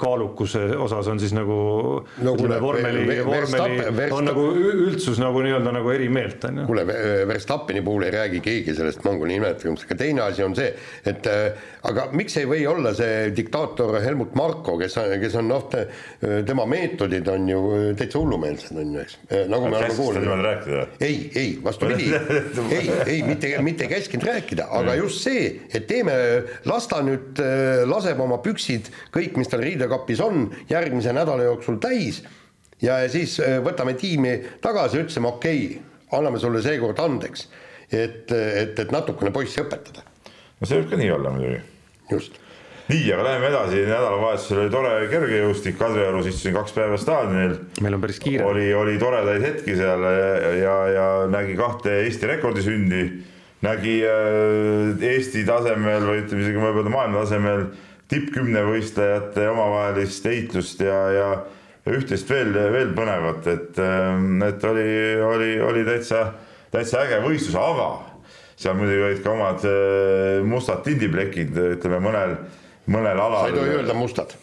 kaalukuse 0.00 0.62
osas 0.80 1.10
on 1.12 1.20
siis 1.20 1.34
nagu 1.36 1.58
no, 2.00 2.32
kuule, 2.32 2.56
vormeli, 2.64 3.18
vormeli 3.28 4.08
on 4.08 4.30
nagu 4.30 4.46
üldsus 4.56 5.20
nagu 5.20 5.44
nii-öelda 5.44 5.76
nagu 5.76 5.92
eri 5.92 6.08
meelt, 6.08 6.48
on 6.48 6.62
ju. 6.62 6.66
kuule, 6.70 6.86
Verstappeni 7.28 7.84
puhul 7.84 8.08
ei 8.08 8.16
räägi 8.16 8.40
keegi 8.46 8.78
sellest 8.80 9.04
mongoli 9.04 9.36
nimetamisest, 9.36 9.90
aga 9.90 10.00
teine 10.00 10.24
asi 10.30 10.48
on 10.48 10.56
see, 10.56 10.72
et 11.12 11.28
äh, 11.28 11.68
aga 11.84 12.08
miks 12.16 12.40
ei 12.40 12.48
või 12.48 12.64
olla 12.72 12.96
see 12.96 13.34
diktaator 13.44 14.00
Helmut 14.02 14.34
Marko, 14.34 14.76
kes 14.80 14.96
kes 15.20 15.34
on 15.38 15.48
noh, 15.50 15.64
tema 16.46 16.64
meetodid 16.68 17.28
on 17.28 17.48
ju 17.48 17.62
täitsa 17.98 18.20
hullumeelsed, 18.20 18.76
on 18.80 18.94
ju, 18.96 19.02
eks, 19.04 19.16
nagu 19.52 19.68
me 19.68 19.78
oleme 19.78 19.96
kuulnud. 19.96 20.94
ei, 21.04 21.18
ei, 21.34 21.50
vastupidi 21.64 22.10
ei, 22.78 22.90
ei 23.06 23.22
mitte, 23.26 23.50
mitte 23.64 23.88
käskinud 23.90 24.26
rääkida, 24.28 24.68
aga 24.78 24.96
just 24.98 25.24
see, 25.24 25.48
et 25.74 25.86
teeme, 25.90 26.14
las 26.68 26.88
ta 26.90 27.02
nüüd 27.04 27.40
äh, 27.42 27.82
laseb 27.88 28.20
oma 28.24 28.40
püksid, 28.44 28.90
kõik, 29.14 29.36
mis 29.40 29.50
tal 29.52 29.64
riidekapis 29.64 30.22
on, 30.24 30.48
järgmise 30.70 31.14
nädala 31.16 31.48
jooksul 31.50 31.80
täis 31.82 32.22
ja 32.82 33.02
siis 33.12 33.36
äh, 33.42 33.58
võtame 33.64 33.96
tiimi 34.00 34.38
tagasi, 34.64 35.02
ütlesime 35.04 35.30
okei 35.34 35.66
okay,, 35.66 35.82
anname 36.14 36.40
sulle 36.40 36.62
seekord 36.64 37.00
andeks, 37.02 37.48
et, 37.90 38.30
et, 38.32 38.78
et 38.78 38.94
natukene 38.94 39.34
poissi 39.34 39.62
õpetada. 39.62 40.06
no 40.60 40.68
see 40.68 40.80
võib 40.80 40.94
ka 40.94 41.02
nii 41.02 41.12
olla 41.18 41.34
muidugi. 41.34 41.60
just 42.12 42.40
nii, 42.88 43.04
aga 43.14 43.24
läheme 43.24 43.48
edasi, 43.48 43.78
nädalavahetusel 43.88 44.58
oli 44.64 44.72
tore 44.72 44.92
kergejõustik, 45.08 45.76
Kadriorus 45.80 46.28
istusin 46.28 46.52
kaks 46.56 46.74
päeva 46.76 46.98
staadionil. 47.00 47.56
meil 47.80 47.96
on 47.96 48.02
päris 48.02 48.20
kiire. 48.20 48.44
oli, 48.44 48.66
oli 48.76 48.98
toredaid 49.00 49.44
hetki 49.44 49.76
seal 49.78 50.04
ja, 50.60 50.74
ja, 50.92 51.06
nägi 51.32 51.56
kahte 51.56 52.02
Eesti 52.02 52.28
rekordisündi, 52.28 53.02
nägi 53.64 53.96
äh, 54.04 55.04
Eesti 55.14 55.46
tasemel 55.48 56.04
või 56.10 56.22
ütleme 56.26 56.44
isegi 56.44 56.60
võib 56.60 56.82
öelda 56.82 56.92
maailma 56.92 57.22
tasemel 57.24 57.66
tippkümne 58.12 58.66
võistlejate 58.68 59.46
omavahelist 59.48 60.28
heitlust 60.28 60.82
ja, 60.84 60.98
ja 61.14 61.28
üht-teist 61.88 62.28
veel, 62.28 62.52
veel 62.52 62.92
põnevat, 62.96 63.48
et, 63.48 63.80
äh, 63.80 64.18
et 64.50 64.66
oli, 64.68 64.90
oli, 65.24 65.54
oli 65.64 65.86
täitsa, 65.88 66.26
täitsa 66.74 67.06
äge 67.06 67.22
võistlus, 67.24 67.56
aga 67.56 67.88
seal 68.60 68.76
muidugi 68.76 69.08
olid 69.08 69.24
ka 69.24 69.32
omad 69.32 69.64
äh, 69.72 70.44
mustad 70.44 70.84
tindiplekid, 70.84 71.56
ütleme 71.78 72.02
mõnel 72.04 72.36
mõnel 72.90 73.18
alal. 73.18 73.38
sa 73.40 73.50
ei 73.50 73.56
tohi 73.56 73.76
öelda 73.78 73.94
mustad. 73.96 74.34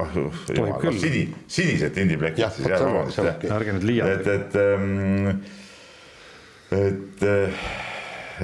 Oh, 0.00 0.16
sini, 0.98 1.26
sinised 1.50 1.94
tindiplekid 1.94 2.46
siis 2.56 2.70
jah, 2.70 2.82
vabandust. 2.82 3.46
ärge 3.58 3.76
nüüd 3.76 3.86
liialdage. 3.86 4.34
et, 4.34 4.56
et, 4.56 4.56
ähm, 4.62 5.28
et, 6.76 7.26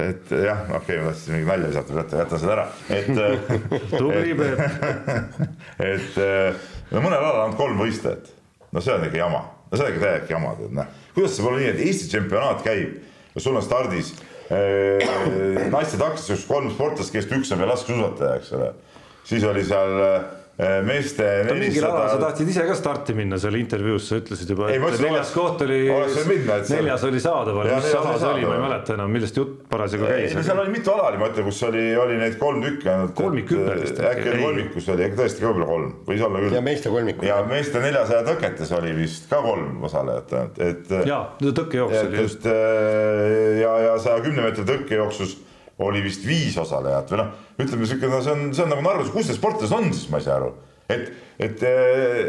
et 0.07 0.35
jah, 0.45 0.63
okei 0.69 0.77
okay,, 0.77 1.01
ma 1.01 1.11
tahtsin 1.11 1.35
mingi 1.35 1.49
nalja 1.49 1.71
visata, 1.73 1.97
jäta, 1.99 2.21
jäta 2.23 2.39
seda 2.43 2.55
ära, 2.55 2.67
et 2.89 3.11
tubli 3.97 4.37
Peep. 4.39 4.61
et 5.91 6.21
no 6.93 7.03
mõnel 7.03 7.19
alal 7.19 7.43
on 7.49 7.57
kolm 7.59 7.83
võistlejat, 7.83 8.31
no 8.71 8.83
see 8.83 8.95
on 8.95 9.07
ikka 9.09 9.19
jama, 9.25 9.43
no 9.67 9.79
see 9.79 9.87
on 9.87 9.91
ikka 9.91 10.05
täielik 10.05 10.31
jama, 10.37 10.55
tead 10.61 10.77
noh. 10.79 10.93
kuidas 11.17 11.35
saab 11.35 11.51
olla 11.51 11.65
nii, 11.65 11.73
et 11.73 11.83
Eesti 11.89 12.13
tsempionaat 12.13 12.63
käib 12.63 13.35
ja 13.35 13.43
sul 13.43 13.59
on 13.59 13.65
stardis 13.65 14.15
äh, 14.53 15.03
naiste 15.73 15.99
taktikas 15.99 16.47
kolm 16.47 16.71
sportlast, 16.71 17.11
kellest 17.11 17.35
üks 17.35 17.51
on 17.51 17.59
veel 17.59 17.73
laskesuusataja, 17.75 18.39
eks 18.39 18.55
ole 18.55 18.71
siis 19.23 19.43
oli 19.47 19.63
seal 19.65 19.99
äh, 20.03 20.23
meeste 20.85 21.23
nelisada. 21.23 21.55
mingil 21.59 21.85
alal 21.87 22.09
sa 22.11 22.17
tahtsid 22.21 22.49
ise 22.51 22.65
ka 22.67 22.75
starti 22.77 23.15
minna 23.17 23.39
seal 23.41 23.55
intervjuus, 23.57 24.05
sa 24.05 24.19
ütlesid 24.19 24.51
juba, 24.53 24.67
et 24.69 24.81
mõtlesin, 24.83 25.07
neljas 25.07 25.31
koht 25.33 25.63
oli, 25.65 25.79
neljas 25.89 27.05
oli 27.07 27.21
saadaval, 27.23 27.69
mis 27.71 27.87
ala 27.97 28.11
see 28.21 28.27
oli, 28.29 28.43
ma 28.45 28.57
ei 28.57 28.63
mäleta 28.67 28.93
enam, 28.97 29.09
millest 29.15 29.39
jutt 29.39 29.63
parasjagu 29.71 30.05
käis. 30.11 30.35
seal 30.45 30.61
oli 30.61 30.75
mitu 30.75 30.93
ala 30.93 31.07
oli, 31.09 31.21
ma 31.23 31.29
ütlen, 31.31 31.47
kus 31.49 31.61
oli, 31.69 31.85
oli 31.97 32.19
neid 32.19 32.37
kolm 32.41 32.61
tükki 32.65 32.91
ainult. 32.91 33.15
kolmikhüpe 33.17 33.77
vist. 33.79 34.03
äkki 34.11 34.27
oli 34.33 34.43
kolmikus 34.43 34.89
oli, 34.93 35.07
äkki 35.07 35.19
tõesti 35.23 35.41
ka 35.45 35.49
võib-olla 35.49 35.69
kolm, 35.71 35.95
võis 36.11 36.25
olla 36.27 36.43
küll. 36.43 36.57
ja 36.59 36.65
meeste 36.69 36.93
kolmikus. 36.93 37.29
ja 37.31 37.39
meeste 37.49 37.81
neljasaja 37.87 38.27
tõketes 38.29 38.75
oli 38.77 38.93
vist 38.99 39.25
ka 39.31 39.41
kolm 39.47 39.87
osalejat 39.89 40.35
ainult, 40.37 40.61
et. 40.67 40.93
jaa, 41.09 41.23
tõkkejooks 41.47 41.97
oli 42.03 42.21
just. 42.27 42.45
ja, 43.63 43.73
ja 43.87 43.97
saja 44.03 44.21
kümne 44.27 44.45
meetri 44.45 44.67
tõkkejooksus 44.69 45.39
oli 45.81 46.03
vist 46.05 46.25
viis 46.27 46.55
osalejat 46.59 47.09
või 47.11 47.19
noh, 47.23 47.33
ütleme 47.57 47.87
sihuke, 47.89 48.09
no 48.11 48.21
see 48.21 48.35
on, 48.35 48.45
see 48.53 48.65
on 48.65 48.71
nagu 48.73 48.85
Narvas, 48.85 49.09
kus 49.13 49.29
need 49.29 49.39
sportlased 49.39 49.73
on 49.73 49.89
siis, 49.89 50.05
ma 50.11 50.21
ei 50.21 50.27
saa 50.27 50.37
aru. 50.37 50.51
et, 50.91 51.09
et, 51.41 51.65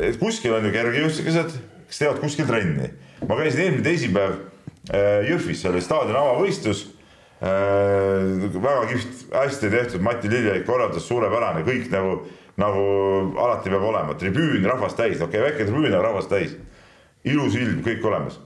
et 0.09 0.18
kuskil 0.20 0.57
on 0.57 0.64
ju 0.64 0.72
kergejõustiklased, 0.72 1.59
kes 1.90 2.01
teevad 2.01 2.22
kuskil 2.22 2.49
trenni. 2.49 2.88
ma 3.28 3.38
käisin 3.40 3.66
eelmine 3.66 3.84
teisipäev 3.84 4.38
äh, 4.38 5.28
Jõhvis, 5.28 5.61
seal 5.61 5.76
oli 5.76 5.84
staadioni 5.84 6.20
avavõistlus 6.20 6.86
äh,. 7.45 8.49
väga 8.57 8.88
kihvt, 8.95 9.28
hästi 9.34 9.72
tehtud, 9.76 10.07
Mati 10.07 10.32
Liljelik 10.32 10.64
korraldas 10.68 11.05
suurepärane, 11.09 11.66
kõik 11.68 11.92
nagu, 11.92 12.22
nagu 12.61 12.88
alati 13.45 13.72
peab 13.72 13.88
olema, 13.92 14.16
tribüün 14.16 14.64
rahvast 14.64 14.97
täis, 14.97 15.20
okei 15.20 15.42
okay,, 15.42 15.51
väike 15.51 15.68
tribüün, 15.68 15.92
aga 15.92 16.07
rahvast 16.09 16.32
täis. 16.32 16.57
ilus 17.24 17.61
ilm, 17.61 17.84
kõik 17.84 18.05
olemas. 18.09 18.40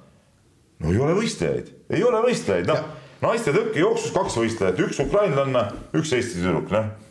no 0.83 0.91
ei 0.91 0.99
ole 0.99 1.15
võistlejaid, 1.23 1.71
ei 1.95 2.03
ole 2.03 2.27
võistlejaid, 2.27 2.67
noh 2.67 2.98
naiste 3.25 3.53
tõkkejooksus 3.55 4.15
kaks 4.15 4.39
võistlejat, 4.39 4.81
üks 4.87 5.03
ukrainlanna, 5.03 5.69
üks 5.97 6.15
Eesti 6.15 6.41
tüdruk, 6.41 6.73
noh 6.75 7.08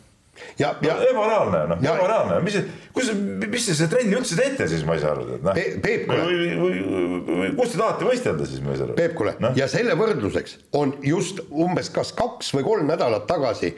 ja, 0.59 0.73
ja 0.83 0.95
no, 0.97 1.05
ebareaalne, 1.11 1.61
noh, 1.71 1.83
ebareaalne, 1.83 2.39
mis, 2.45 2.57
kus, 2.95 3.11
mis 3.43 3.67
te 3.69 3.75
seda 3.77 3.89
trenni 3.95 4.17
üldse 4.17 4.37
teete 4.39 4.67
siis, 4.71 4.83
ma 4.87 4.97
ei 4.97 5.03
saa 5.03 5.13
aru, 5.15 5.27
et 5.37 5.45
noh. 5.47 5.61
Peep, 5.83 6.07
kuule. 6.07 6.25
või, 6.25 6.49
või, 6.61 6.81
või, 6.87 7.37
või 7.41 7.53
kus 7.59 7.73
te 7.73 7.81
tahate 7.81 8.09
võistelda 8.09 8.49
siis, 8.49 8.63
ma 8.65 8.73
ei 8.73 8.81
saa 8.81 8.89
aru. 8.89 8.97
Peep, 8.99 9.15
kuule 9.17 9.35
no?, 9.43 9.53
ja 9.57 9.69
selle 9.71 9.95
võrdluseks 9.99 10.57
on 10.77 10.93
just 11.05 11.41
umbes 11.47 11.91
kas 11.93 12.13
kaks 12.17 12.51
või 12.57 12.67
kolm 12.67 12.91
nädalat 12.91 13.27
tagasi, 13.29 13.73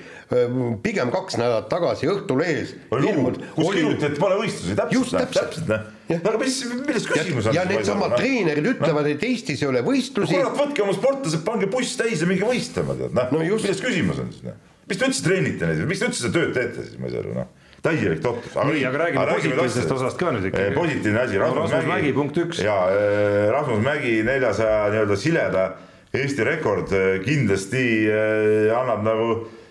pigem 0.86 1.14
kaks 1.16 1.39
nädalat 1.39 1.70
tagasi 1.72 2.10
Õhtulehes. 2.10 2.76
kus 2.89 3.72
kirjutati, 3.74 4.12
et 4.14 4.20
pole 4.22 4.41
võistlusi, 4.43 4.76
täpselt. 4.76 4.99
just 4.99 5.18
täpselt, 5.18 5.66
täpselt 5.68 5.95
aga 6.18 6.39
mis, 6.41 6.57
milles 6.72 7.05
küsimus 7.10 7.49
on? 7.49 7.57
ja 7.57 7.66
needsamad 7.70 8.16
treenerid 8.18 8.72
ütlevad, 8.74 9.10
et 9.12 9.26
Eestis 9.28 9.62
ei 9.64 9.70
ole 9.70 9.84
võistlusi. 9.86 10.38
kurat, 10.38 10.57
võtke 10.57 10.86
oma 10.86 10.95
sportlased, 10.97 11.43
pange 11.45 11.70
buss 11.72 11.99
täis 11.99 12.24
ja 12.24 12.30
minge 12.30 12.47
võistlema, 12.47 12.97
tead, 12.97 13.14
noh 13.16 13.45
milles 13.45 13.84
küsimus 13.84 14.24
on 14.24 14.34
siis, 14.34 14.47
noh. 14.47 14.57
Mis 14.89 14.99
te 14.99 15.09
üldse 15.09 15.25
treenite 15.25 15.69
neid, 15.69 15.85
miks 15.89 16.03
te 16.03 16.09
üldse 16.09 16.25
seda 16.25 16.35
tööd 16.39 16.53
teete 16.57 16.85
siis, 16.85 16.99
ma 16.99 17.09
ei 17.09 17.15
saa 17.15 17.23
aru, 17.23 17.37
noh 17.37 17.49
täielik 17.81 18.21
totrus. 18.23 18.55
nii, 18.55 18.85
aga 18.85 19.03
räägime 19.03 19.25
positiivsest 19.25 19.91
osast 19.95 20.19
ka 20.19 20.33
nüüd 20.35 20.49
ikkagi. 20.49 20.73
positiivne 20.75 21.21
asi, 21.21 21.37
Rasmus, 21.39 21.71
Rasmus 21.71 21.93
Mägi, 21.93 22.13
punkt 22.13 22.39
üks. 22.43 22.63
ja 22.63 22.75
äh, 22.91 23.51
Rasmus 23.53 23.83
Mägi 23.83 24.19
neljasaja 24.27 24.89
nii-öelda 24.93 25.19
sileda 25.19 25.69
Eesti 26.13 26.43
rekord 26.43 26.91
äh, 26.91 27.19
kindlasti 27.23 27.85
äh, 28.09 28.73
annab 28.75 29.05
nagu, 29.05 29.29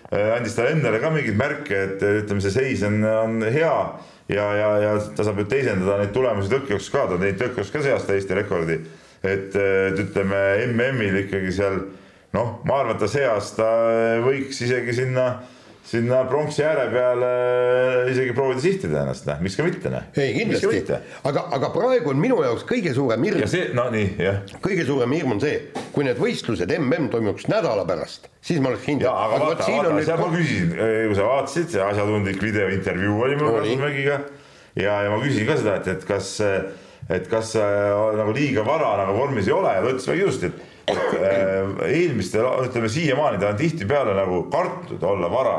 andis 0.09 0.55
talle 0.57 0.71
endale 0.73 1.01
ka 1.03 1.11
mingeid 1.13 1.35
märke, 1.37 1.83
et 1.85 2.01
ütleme, 2.23 2.41
see 2.41 2.53
seis 2.55 2.81
on, 2.87 3.03
on 3.05 3.43
hea 3.45 3.73
ja, 4.31 4.45
ja, 4.57 4.69
ja 4.81 4.95
ta 5.15 5.25
saab 5.27 5.43
ju 5.43 5.45
teisendada 5.51 5.99
neid 5.99 6.15
tulemusi 6.15 6.49
tõkkejooksus 6.49 6.93
ka, 6.95 7.05
ta 7.05 7.17
on 7.17 7.25
teinud 7.25 7.43
tõkkejooksus 7.43 7.75
ka 7.75 7.83
see 7.85 7.93
aasta 7.93 8.17
Eesti 8.17 8.39
rekordi. 8.39 8.79
et, 9.21 9.53
et 9.53 10.01
ütleme 10.01 10.41
MM-il 10.71 11.25
ikkagi 11.25 11.53
seal 11.53 11.81
noh, 12.35 12.59
ma 12.67 12.81
arvan, 12.81 12.97
et 12.97 13.03
ta 13.03 13.09
see 13.11 13.25
aasta 13.29 13.69
võiks 14.25 14.61
isegi 14.65 14.97
sinna 15.01 15.29
sinna 15.89 16.19
pronksi 16.29 16.61
ääre 16.63 16.85
peale 16.91 17.29
isegi 18.11 18.33
proovida 18.37 18.61
sihtida 18.61 18.99
ennast, 19.01 19.25
noh, 19.25 19.39
miks 19.41 19.55
ka 19.57 19.65
mitte, 19.65 19.89
noh. 19.89 20.03
ei, 20.21 20.35
kindlasti, 20.35 20.97
aga, 21.25 21.45
aga 21.57 21.71
praegu 21.73 22.11
on 22.13 22.19
minu 22.21 22.37
jaoks 22.45 22.65
kõige 22.69 22.93
suurem 22.93 23.25
hirm. 23.25 23.41
ja 23.41 23.47
see, 23.49 23.71
no 23.77 23.87
nii, 23.93 24.11
jah. 24.21 24.43
kõige 24.61 24.85
suurem 24.85 25.15
hirm 25.17 25.33
on 25.37 25.41
see, 25.41 25.55
kui 25.95 26.05
need 26.05 26.21
võistlused 26.21 26.69
mm 26.75 27.09
toimuks 27.09 27.47
nädala 27.49 27.87
pärast, 27.89 28.29
siis 28.45 28.61
ma 28.61 28.69
oleks 28.73 28.85
kindel. 28.85 29.09
aga, 29.09 29.39
aga 29.39 29.47
vaata, 29.47 29.69
vaata, 29.71 29.95
nüüd... 29.95 30.05
seal 30.11 30.21
ma 30.21 30.29
küsisin, 30.35 30.75
kui 30.77 31.17
sa 31.17 31.29
vaatasid, 31.31 31.71
see 31.73 31.85
asjatundlik 31.87 32.43
videointervjuu 32.43 33.21
oli 33.25 33.39
mul 33.39 33.55
Rasmus 33.57 33.81
Mägiga 33.87 34.19
ja, 34.77 34.99
ja 35.05 35.09
ma 35.09 35.21
küsisin 35.23 35.49
ka 35.49 35.57
seda, 35.57 35.79
et, 35.79 35.89
et 35.95 36.05
kas, 36.05 36.35
et 37.09 37.31
kas 37.31 37.55
äh, 37.57 37.93
nagu 38.19 38.35
liiga 38.37 38.67
vara 38.67 38.93
nagu 39.01 39.17
vormis 39.17 39.49
ei 39.49 39.55
ole 39.57 39.73
ja 39.73 39.81
ta 39.81 39.95
ütles 39.95 40.11
väga 40.11 40.27
ilusti, 40.27 40.51
et 40.51 40.59
äh, 40.59 40.68
eelmistel, 41.87 42.47
ütleme 42.65 42.89
siiamaani 42.89 43.41
ta 43.41 43.53
on 43.53 43.59
tihtipeale 43.59 44.15
nagu 44.17 44.43
kartnud 44.53 45.03
olla 45.03 45.31
vara 45.31 45.57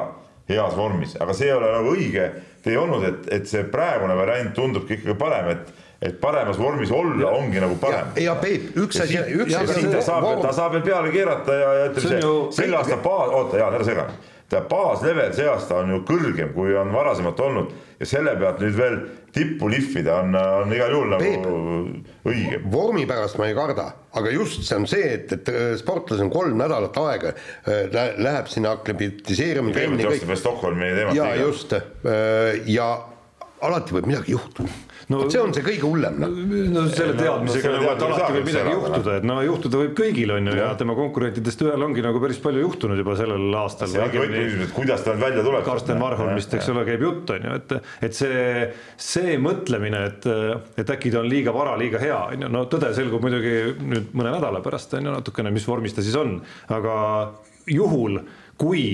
heas 0.51 0.77
vormis, 0.77 1.15
aga 1.21 1.35
see 1.37 1.51
ei 1.51 1.55
ole 1.55 1.71
nagu 1.73 1.93
õige 1.95 2.31
tee 2.65 2.79
olnud, 2.79 3.05
et, 3.07 3.29
et 3.39 3.47
see 3.49 3.63
praegune 3.71 4.17
variant 4.19 4.53
tundubki 4.57 4.99
ikkagi 4.99 5.19
parem, 5.19 5.55
et 5.55 5.79
et 6.01 6.15
paremas 6.17 6.57
vormis 6.57 6.89
olla 6.97 7.27
ja, 7.27 7.31
ongi 7.37 7.61
nagu 7.61 7.75
parem. 7.77 8.15
ja 8.17 8.33
Peep, 8.41 8.71
üks 8.81 9.03
asi, 9.05 9.19
üks 9.37 9.53
asi. 9.53 9.83
ta 9.93 10.01
saab, 10.01 10.31
ta 10.41 10.53
saab 10.57 10.73
veel 10.79 10.85
peale 10.87 11.11
keerata 11.13 11.57
ja, 11.59 11.73
ja 11.77 11.91
ütleme 11.91 12.07
see, 12.07 12.21
see, 12.23 12.63
selle 12.63 12.79
aasta 12.79 12.97
baas, 13.05 13.35
oota, 13.37 13.59
Jaan, 13.61 13.77
ära 13.77 13.85
sega 13.85 14.07
ta 14.51 14.65
baaslevel 14.67 15.33
see 15.37 15.47
aasta 15.47 15.79
on 15.85 15.93
ju 15.95 16.03
kõrgem, 16.09 16.51
kui 16.55 16.75
on 16.79 16.91
varasemalt 16.95 17.41
olnud 17.45 17.73
ja 18.01 18.09
selle 18.09 18.35
pealt 18.41 18.63
nüüd 18.65 18.77
veel 18.79 18.97
tippu 19.35 19.69
lihvida 19.71 20.17
on, 20.25 20.35
on 20.35 20.75
igal 20.75 20.95
juhul 20.95 21.13
nagu 21.13 21.23
Peep, 21.23 22.27
õige. 22.27 22.59
vormi 22.73 23.05
pärast 23.07 23.39
ma 23.39 23.47
ei 23.47 23.55
karda, 23.55 23.87
aga 24.19 24.33
just 24.35 24.65
see 24.67 24.79
on 24.81 24.89
see, 24.91 25.07
et, 25.21 25.35
et 25.37 25.53
äh, 25.53 25.71
sportlasel 25.79 26.27
on 26.27 26.33
kolm 26.35 26.59
nädalat 26.59 26.99
aega, 27.05 27.35
äh, 27.71 28.01
läheb 28.19 28.51
sinna 28.51 28.75
aklimatiseerima. 28.81 29.75
kõigepealt 29.77 30.27
veel 30.33 30.43
Stockholmi 30.43 30.91
teemat. 30.99 31.19
ja 31.21 31.31
just 31.39 31.77
äh, 31.79 32.59
ja 32.67 32.91
alati 33.63 33.95
võib 33.95 34.11
midagi 34.11 34.35
juhtuda 34.35 34.90
no 35.11 35.21
see 35.31 35.41
on 35.43 35.55
see 35.57 35.65
kõige 35.67 35.87
hullem 35.87 36.19
noh. 36.23 36.35
no 36.75 36.85
selle 36.93 37.17
teadmisega 37.19 37.73
no, 37.73 37.79
nagu, 37.81 37.91
et 37.93 38.05
alati 38.07 38.37
võib 38.37 38.49
midagi 38.51 38.75
juhtuda, 38.75 39.17
et 39.21 39.27
no 39.27 39.39
juhtuda 39.45 39.81
võib 39.83 39.95
kõigil 39.99 40.35
on 40.37 40.51
ju 40.51 40.57
ja 40.59 40.69
tema 40.81 40.97
konkurentidest 40.99 41.65
ühel 41.67 41.87
ongi 41.87 42.05
nagu 42.05 42.23
päris 42.23 42.41
palju 42.43 42.65
juhtunud 42.65 43.01
juba 43.01 43.17
sellel 43.19 43.57
aastal. 43.61 43.95
kuidas 44.77 45.05
ta 45.05 45.15
nüüd 45.15 45.25
välja 45.25 45.45
tuleb. 45.47 45.65
Karsten 45.67 46.01
Varholmist, 46.01 46.55
eks 46.57 46.71
ole, 46.73 46.85
käib 46.89 47.05
jutt 47.05 47.33
on 47.35 47.47
ju, 47.47 47.57
et, 47.61 47.75
et 48.09 48.17
see, 48.17 48.43
see 49.01 49.37
mõtlemine, 49.43 50.03
et, 50.11 50.29
et 50.81 50.93
äkki 50.95 51.13
ta 51.13 51.23
on 51.23 51.31
liiga 51.31 51.55
vara, 51.55 51.77
liiga 51.81 52.01
hea 52.03 52.19
on 52.35 52.47
ju, 52.47 52.53
no 52.53 52.65
tõde 52.71 52.93
selgub 52.97 53.25
muidugi 53.25 53.57
nüüd 53.81 54.15
mõne 54.17 54.35
nädala 54.37 54.63
pärast 54.65 54.95
on 54.99 55.11
ju 55.11 55.17
natukene, 55.17 55.53
mis 55.55 55.67
vormis 55.69 55.97
ta 55.97 56.05
siis 56.07 56.19
on, 56.19 56.39
aga 56.73 56.95
juhul 57.71 58.23
kui 58.61 58.85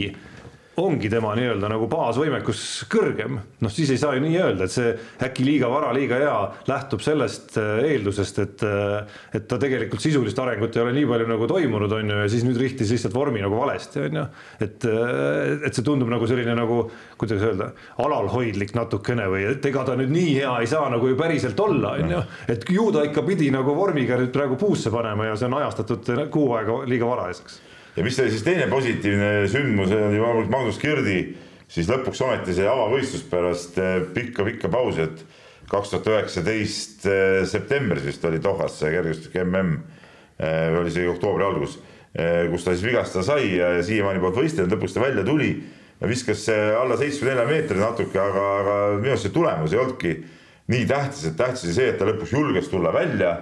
ongi 0.76 1.08
tema 1.08 1.32
nii-öelda 1.36 1.70
nagu 1.72 1.86
baasvõimekus 1.88 2.62
kõrgem, 2.92 3.38
noh 3.64 3.72
siis 3.72 3.90
ei 3.94 4.00
saa 4.00 4.16
ju 4.16 4.22
nii 4.24 4.36
öelda, 4.36 4.66
et 4.66 4.74
see 4.74 4.90
äkki 5.24 5.44
liiga 5.46 5.70
vara, 5.72 5.92
liiga 5.96 6.18
hea 6.20 6.34
lähtub 6.68 7.00
sellest 7.04 7.56
äh, 7.60 7.80
eeldusest, 7.92 8.40
et 8.44 8.64
äh, 8.66 9.14
et 9.36 9.46
ta 9.48 9.58
tegelikult 9.60 10.04
sisulist 10.04 10.38
arengut 10.42 10.76
ei 10.76 10.82
ole 10.84 10.92
nii 10.98 11.06
palju 11.08 11.28
nagu 11.30 11.48
toimunud, 11.48 11.94
on 11.96 12.12
ju, 12.12 12.18
ja 12.24 12.28
siis 12.32 12.44
nüüd 12.44 12.60
rihtis 12.60 12.92
lihtsalt 12.92 13.16
vormi 13.16 13.40
nagu 13.44 13.56
valesti, 13.56 14.02
on 14.04 14.20
ju. 14.20 14.24
et, 14.66 14.88
äh, 14.90 15.54
et 15.68 15.78
see 15.78 15.86
tundub 15.86 16.12
nagu 16.12 16.28
selline 16.28 16.56
nagu, 16.58 16.82
kuidas 17.16 17.44
öelda, 17.46 17.70
alalhoidlik 18.04 18.74
natukene 18.76 19.30
või 19.32 19.46
et 19.54 19.70
ega 19.70 19.86
ta 19.88 19.96
nüüd 19.96 20.12
nii 20.12 20.34
hea 20.42 20.58
ei 20.60 20.68
saa 20.68 20.90
nagu 20.92 21.08
ju 21.08 21.16
päriselt 21.16 21.60
olla, 21.64 21.94
on 21.96 22.16
ju. 22.18 22.20
et 22.52 22.68
ju 22.68 22.90
ta 22.92 23.06
ikka 23.08 23.24
pidi 23.24 23.48
nagu 23.54 23.72
vormiga 23.76 24.20
nüüd 24.20 24.34
praegu 24.34 24.60
puusse 24.60 24.92
panema 24.92 25.30
ja 25.30 25.40
see 25.40 25.48
on 25.48 25.56
ajastatud 25.62 26.12
kuu 26.32 26.52
aega 26.58 26.82
liiga 26.84 27.08
varajaseks 27.08 27.62
ja 27.96 28.04
mis 28.04 28.20
oli 28.20 28.30
siis 28.30 28.44
teine 28.44 28.68
positiivne 28.70 29.48
sündmus, 29.48 29.92
oli 29.92 30.20
loomulikult 30.20 30.52
Magnus 30.52 30.80
Kirdi 30.82 31.20
siis 31.70 31.88
lõpuks 31.90 32.22
ometi 32.24 32.54
see 32.56 32.68
avavõistlus 32.70 33.26
pärast 33.30 33.78
pikka-pikka 34.14 34.68
eh, 34.68 34.72
pausi, 34.72 35.06
et 35.06 35.24
kaks 35.70 35.92
tuhat 35.92 36.10
üheksateist 36.12 37.06
eh, 37.10 37.40
septembris 37.48 38.06
vist 38.06 38.24
oli 38.28 38.40
Dohas 38.42 38.78
see 38.78 38.92
kergejõustik 38.94 39.38
mm, 39.42 39.74
eh, 40.38 40.78
oli 40.80 40.94
see 40.94 41.08
oktoobri 41.10 41.46
algus, 41.46 41.78
kus 42.16 42.62
ta 42.64 42.72
siis 42.72 42.86
vigastada 42.86 43.26
sai 43.26 43.58
ja, 43.58 43.74
ja 43.76 43.82
siiamaani 43.84 44.22
polnud 44.22 44.38
võistelnud, 44.40 44.72
lõpuks 44.72 44.94
ta 44.94 45.02
välja 45.02 45.20
tuli. 45.26 45.50
Ja 46.00 46.08
viskas 46.08 46.46
alla 46.48 46.96
seitsme 46.96 47.28
nelja 47.28 47.42
meetri 47.44 47.76
natuke, 47.76 48.16
aga, 48.20 48.44
aga 48.62 48.76
minu 49.02 49.12
arust 49.12 49.26
see 49.26 49.34
tulemus 49.34 49.74
ei 49.74 49.80
olnudki 49.82 50.12
nii 50.72 50.86
tähtis, 50.88 51.26
et 51.28 51.36
tähtis 51.36 51.66
oli 51.66 51.74
see, 51.76 51.90
et 51.92 51.98
ta 52.00 52.08
lõpuks 52.08 52.32
julges 52.32 52.70
tulla 52.72 52.94
välja, 52.96 53.34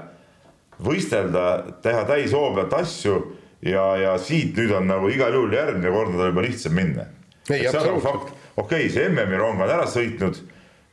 võistelda, 0.83 1.45
teha 1.87 2.03
täishoo 2.09 2.49
pealt 2.57 2.75
asju 2.81 3.21
ja, 3.65 3.85
ja 4.01 4.15
siit 4.21 4.57
nüüd 4.59 4.73
on 4.77 4.89
nagu 4.89 5.11
igal 5.13 5.35
juhul 5.35 5.55
järgmine 5.55 5.93
kord 5.95 6.13
on 6.13 6.21
tal 6.21 6.33
juba 6.33 6.45
lihtsam 6.45 6.77
minna. 6.77 7.07
Nagu 7.49 7.63
okei 8.05 8.37
okay,, 8.57 8.91
see 8.93 9.09
MM-i 9.11 9.41
rong 9.41 9.61
on 9.61 9.71
ära 9.71 9.87
sõitnud, 9.91 10.41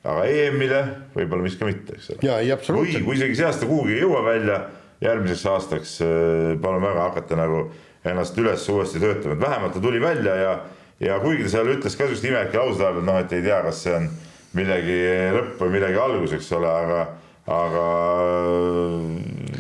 aga 0.03 0.26
EM-ile 0.28 0.82
võib-olla 1.15 1.45
miks 1.45 1.59
ka 1.59 1.69
mitte, 1.69 1.97
eks 1.97 2.11
ole. 2.15 2.26
või 2.76 3.05
kui 3.05 3.19
isegi 3.19 3.38
see 3.39 3.47
aasta 3.47 3.69
kuhugi 3.69 3.95
ei 3.97 4.03
jõua 4.03 4.24
välja, 4.26 4.59
järgmiseks 5.01 5.45
aastaks 5.51 5.95
äh, 6.05 6.59
palun 6.61 6.84
väga 6.84 7.07
hakata 7.09 7.39
nagu 7.39 7.63
ennast 8.07 8.38
üles 8.41 8.65
uuesti 8.74 9.01
töötama, 9.01 9.36
et 9.36 9.43
vähemalt 9.45 9.76
ta 9.78 9.84
tuli 9.84 10.01
välja 10.01 10.36
ja, 10.39 10.51
ja 11.01 11.19
kuigi 11.22 11.45
ta 11.45 11.55
seal 11.57 11.69
ütles 11.76 11.97
ka 11.97 12.07
sihukest 12.07 12.28
imelikke 12.28 12.57
lauseid, 12.57 13.01
et 13.01 13.07
noh, 13.07 13.19
et 13.22 13.34
ei 13.38 13.45
tea, 13.45 13.61
kas 13.65 13.84
see 13.86 13.93
on 13.97 14.07
millegi 14.57 14.97
lõpp 15.38 15.61
või 15.61 15.76
millegi 15.78 16.01
algus, 16.01 16.34
eks 16.38 16.49
ole, 16.57 16.69
aga 16.69 17.03
aga 17.50 17.86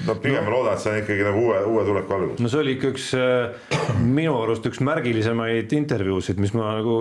no 0.05 0.15
pigem 0.21 0.45
no, 0.45 0.51
loodan, 0.53 0.75
et 0.75 0.81
see 0.83 0.91
on 0.91 0.99
ikkagi 1.01 1.23
nagu 1.25 1.41
uue, 1.41 1.57
uue 1.71 1.83
tuleku 1.87 2.15
algus. 2.15 2.41
no 2.41 2.49
see 2.51 2.61
oli 2.61 2.75
ikka 2.75 2.91
üks 2.93 3.07
äh, 3.17 3.71
minu 4.01 4.35
arust 4.43 4.67
üks 4.69 4.81
märgilisemaid 4.85 5.73
intervjuusid, 5.75 6.37
mis 6.41 6.53
ma 6.57 6.75
nagu 6.77 6.97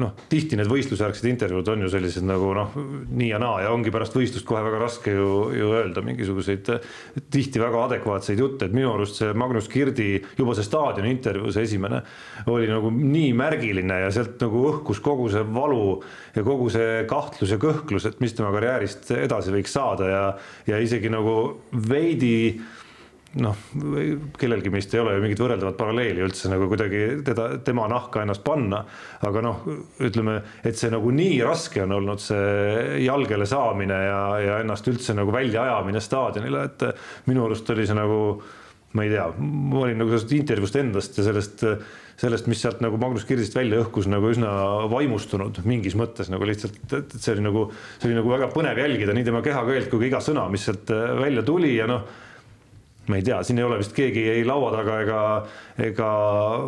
noh, 0.00 0.12
tihti 0.32 0.58
need 0.60 0.70
võistlusjärgsed 0.70 1.28
intervjuud 1.30 1.70
on 1.72 1.86
ju 1.86 1.92
sellised 1.92 2.26
nagu 2.28 2.52
noh, 2.56 2.76
nii 3.08 3.30
ja 3.32 3.40
naa 3.42 3.62
ja 3.64 3.72
ongi 3.72 3.92
pärast 3.94 4.16
võistlust 4.16 4.48
kohe 4.48 4.60
väga 4.64 4.82
raske 4.82 5.14
ju, 5.16 5.30
ju 5.56 5.72
öelda 5.78 6.04
mingisuguseid 6.04 6.68
tihti 7.32 7.62
väga 7.62 7.86
adekvaatseid 7.88 8.42
jutte, 8.42 8.68
et 8.68 8.76
minu 8.76 8.92
arust 8.92 9.20
see 9.20 9.32
Magnus 9.32 9.70
Kirdi 9.72 10.10
juba 10.38 10.56
see 10.58 10.66
staadioni 10.66 11.12
intervjuu, 11.16 11.52
see 11.54 11.66
esimene 11.68 12.02
oli 12.52 12.68
nagu 12.70 12.92
nii 12.92 13.32
märgiline 13.38 14.02
ja 14.04 14.12
sealt 14.14 14.40
nagu 14.42 14.64
õhkus 14.74 15.02
kogu 15.04 15.28
see 15.32 15.44
valu 15.56 16.00
ja 16.36 16.44
kogu 16.46 16.68
see 16.72 17.02
kahtlus 17.08 17.52
ja 17.52 17.60
kõhklus, 17.60 18.06
et 18.08 18.20
mis 18.24 18.34
tema 18.36 18.52
karjäärist 18.54 19.12
edasi 19.16 19.52
võiks 19.54 19.72
saada 19.76 20.01
ja, 20.10 20.22
ja 20.66 20.78
isegi 20.82 21.10
nagu 21.12 21.34
veidi 21.88 22.36
noh, 23.40 23.56
kellelgi 24.36 24.70
meist 24.72 24.92
ei 24.92 25.00
ole 25.00 25.14
ju 25.16 25.22
mingit 25.24 25.40
võrreldavat 25.40 25.78
paralleeli 25.78 26.24
üldse 26.24 26.50
nagu 26.52 26.66
kuidagi 26.68 27.02
teda, 27.24 27.48
tema 27.64 27.86
nahka 27.88 28.24
ennast 28.24 28.44
panna. 28.44 28.82
aga 29.24 29.44
noh, 29.44 29.62
ütleme, 30.04 30.38
et 30.64 30.76
see 30.76 30.92
nagu 30.92 31.12
nii 31.14 31.38
raske 31.46 31.84
on 31.84 31.96
olnud 31.96 32.20
see 32.20 32.98
jalgele 33.06 33.48
saamine 33.48 34.00
ja, 34.04 34.22
ja 34.42 34.58
ennast 34.64 34.88
üldse 34.92 35.16
nagu 35.16 35.32
väljaajamine 35.32 36.02
staadionile, 36.04 36.66
et 36.68 36.86
minu 37.30 37.46
arust 37.46 37.70
oli 37.72 37.88
see 37.88 37.96
nagu 37.96 38.20
ma 38.92 39.06
ei 39.06 39.12
tea, 39.14 39.26
ma 39.40 39.86
olin 39.86 40.02
nagu 40.02 40.12
sellest 40.12 40.34
intervjuust 40.36 40.76
endast 40.82 41.16
ja 41.16 41.24
sellest, 41.24 41.64
sellest, 42.22 42.48
mis 42.50 42.60
sealt 42.62 42.82
nagu 42.84 42.98
Magnus 43.02 43.26
Kirsist 43.26 43.56
välja 43.58 43.82
õhkus 43.82 44.08
nagu 44.10 44.30
üsna 44.30 44.50
vaimustunud 44.92 45.62
mingis 45.68 45.96
mõttes 45.98 46.30
nagu 46.32 46.46
lihtsalt, 46.46 46.78
et 46.98 47.16
see 47.18 47.36
oli 47.36 47.46
nagu, 47.48 47.68
see 47.98 48.10
oli 48.10 48.18
nagu 48.20 48.32
väga 48.32 48.50
põnev 48.54 48.78
jälgida 48.78 49.16
nii 49.16 49.26
tema 49.26 49.42
kehakeelt 49.44 49.90
kui 49.90 50.04
ka 50.04 50.10
iga 50.10 50.20
sõna, 50.24 50.46
mis 50.52 50.66
sealt 50.68 50.92
välja 51.22 51.44
tuli 51.46 51.74
ja 51.76 51.88
noh 51.90 52.06
ma 53.10 53.18
ei 53.18 53.24
tea, 53.26 53.40
siin 53.42 53.58
ei 53.58 53.64
ole 53.66 53.80
vist 53.80 53.94
keegi 53.96 54.22
ei 54.30 54.42
laua 54.46 54.68
taga 54.76 54.98
ega, 55.02 55.20
ega 55.88 56.10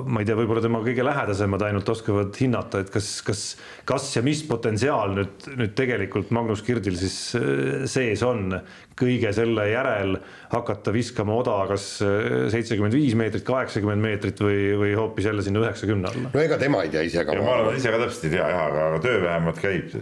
ma 0.03 0.23
ei 0.23 0.27
tea, 0.27 0.35
võib-olla 0.39 0.63
tema 0.65 0.81
kõige 0.83 1.05
lähedasemad 1.07 1.63
ainult 1.69 1.93
oskavad 1.95 2.35
hinnata, 2.41 2.81
et 2.83 2.91
kas, 2.95 3.11
kas, 3.27 3.43
kas 3.87 4.09
ja 4.17 4.23
mis 4.27 4.43
potentsiaal 4.49 5.15
nüüd, 5.15 5.47
nüüd 5.61 5.77
tegelikult 5.79 6.35
Magnus 6.35 6.65
Kirdil 6.67 6.99
siis 6.99 7.19
äh, 7.39 7.85
sees 7.91 8.25
on 8.27 8.59
kõige 8.99 9.31
selle 9.37 9.69
järel 9.71 10.19
hakata 10.51 10.95
viskama 10.95 11.39
oda 11.39 11.61
kas 11.71 11.87
äh, 12.03 12.49
seitsekümmend 12.55 12.99
viis 12.99 13.15
meetrit, 13.19 13.47
kaheksakümmend 13.47 14.03
meetrit 14.03 14.43
või, 14.43 14.59
või 14.81 14.99
hoopis 14.99 15.31
jälle 15.31 15.47
sinna 15.47 15.63
üheksakümne 15.63 16.11
alla. 16.11 16.35
no 16.35 16.43
ega 16.43 16.59
tema 16.59 16.83
ei 16.83 16.91
tea 16.91 17.07
ise 17.07 17.23
ka. 17.23 17.39
ma 17.39 17.61
arvan, 17.61 17.79
ise 17.79 17.95
ka 17.95 18.03
täpselt 18.03 18.27
ei 18.27 18.37
tea 18.37 18.51
jah, 18.57 18.67
aga, 18.73 18.91
aga 18.91 19.03
töö 19.07 19.23
vähemalt 19.23 19.63
käib 19.63 19.99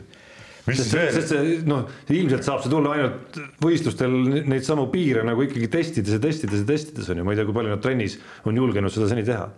sest, 0.68 0.94
sest 0.94 1.32
see 1.32 1.58
noh, 1.66 1.88
ilmselt 2.12 2.46
saab 2.46 2.62
see 2.62 2.70
tulla 2.70 2.94
ainult 2.94 3.38
võistlustel 3.62 4.14
neid 4.46 4.66
samu 4.66 4.86
piire 4.92 5.24
nagu 5.26 5.42
ikkagi 5.46 5.68
testides 5.72 6.16
ja 6.16 6.22
testides 6.22 6.62
ja 6.62 6.68
testides 6.68 7.10
on 7.10 7.18
ju, 7.18 7.26
ma 7.26 7.34
ei 7.34 7.40
tea, 7.40 7.46
kui 7.48 7.56
palju 7.56 7.72
nad 7.72 7.82
trennis 7.82 8.18
on 8.46 8.58
julgenud 8.58 8.94
seda 8.94 9.10
seni 9.10 9.26
teha. 9.26 9.48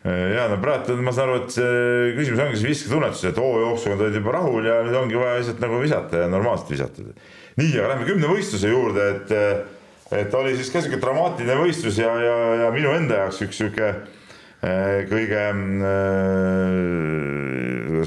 Ja 0.00 0.46
no 0.48 0.56
praegu 0.62 0.94
ma 1.04 1.12
saan 1.12 1.28
aru, 1.28 1.42
et 1.42 1.52
see 1.52 2.14
küsimus 2.16 2.40
ongi 2.40 2.60
see 2.60 2.70
visketunnetus, 2.70 3.24
et 3.28 3.40
hoojooksuga 3.42 3.98
olid 4.06 4.16
juba 4.16 4.32
rahul 4.38 4.64
ja 4.64 4.78
nüüd 4.86 4.96
ongi 4.96 5.18
vaja 5.20 5.42
lihtsalt 5.42 5.60
nagu 5.60 5.82
visata 5.82 6.22
ja 6.22 6.30
normaalselt 6.32 6.72
visata. 6.72 7.04
nii, 7.60 7.74
aga 7.74 7.90
lähme 7.90 8.06
kümne 8.08 8.30
võistluse 8.30 8.70
juurde, 8.70 9.10
et, 9.18 9.28
et 10.22 10.38
oli 10.38 10.54
siis 10.56 10.70
ka 10.72 10.80
sihuke 10.80 11.02
dramaatiline 11.02 11.58
võistlus 11.60 12.00
ja, 12.00 12.14
ja, 12.24 12.38
ja 12.62 12.70
minu 12.72 12.94
enda 12.96 13.26
jaoks 13.26 13.42
üks 13.44 13.60
sihuke 13.60 13.90
eh, 13.90 15.04
kõige 15.10 15.42
äh, 15.50 17.29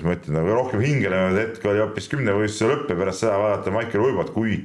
kuidas 0.04 0.08
ma 0.08 0.16
ütlen, 0.20 0.38
nagu 0.40 0.56
rohkem 0.56 0.84
hingelenud 0.84 1.40
hetk 1.40 1.66
oli 1.70 1.84
hoopis 1.84 2.10
kümnevõistluse 2.12 2.72
lõpp 2.72 2.90
ja 2.92 3.00
pärast 3.00 3.24
seda 3.24 3.38
vaadata 3.40 3.74
Maicel 3.74 4.04
Uibot, 4.04 4.34
kui 4.36 4.64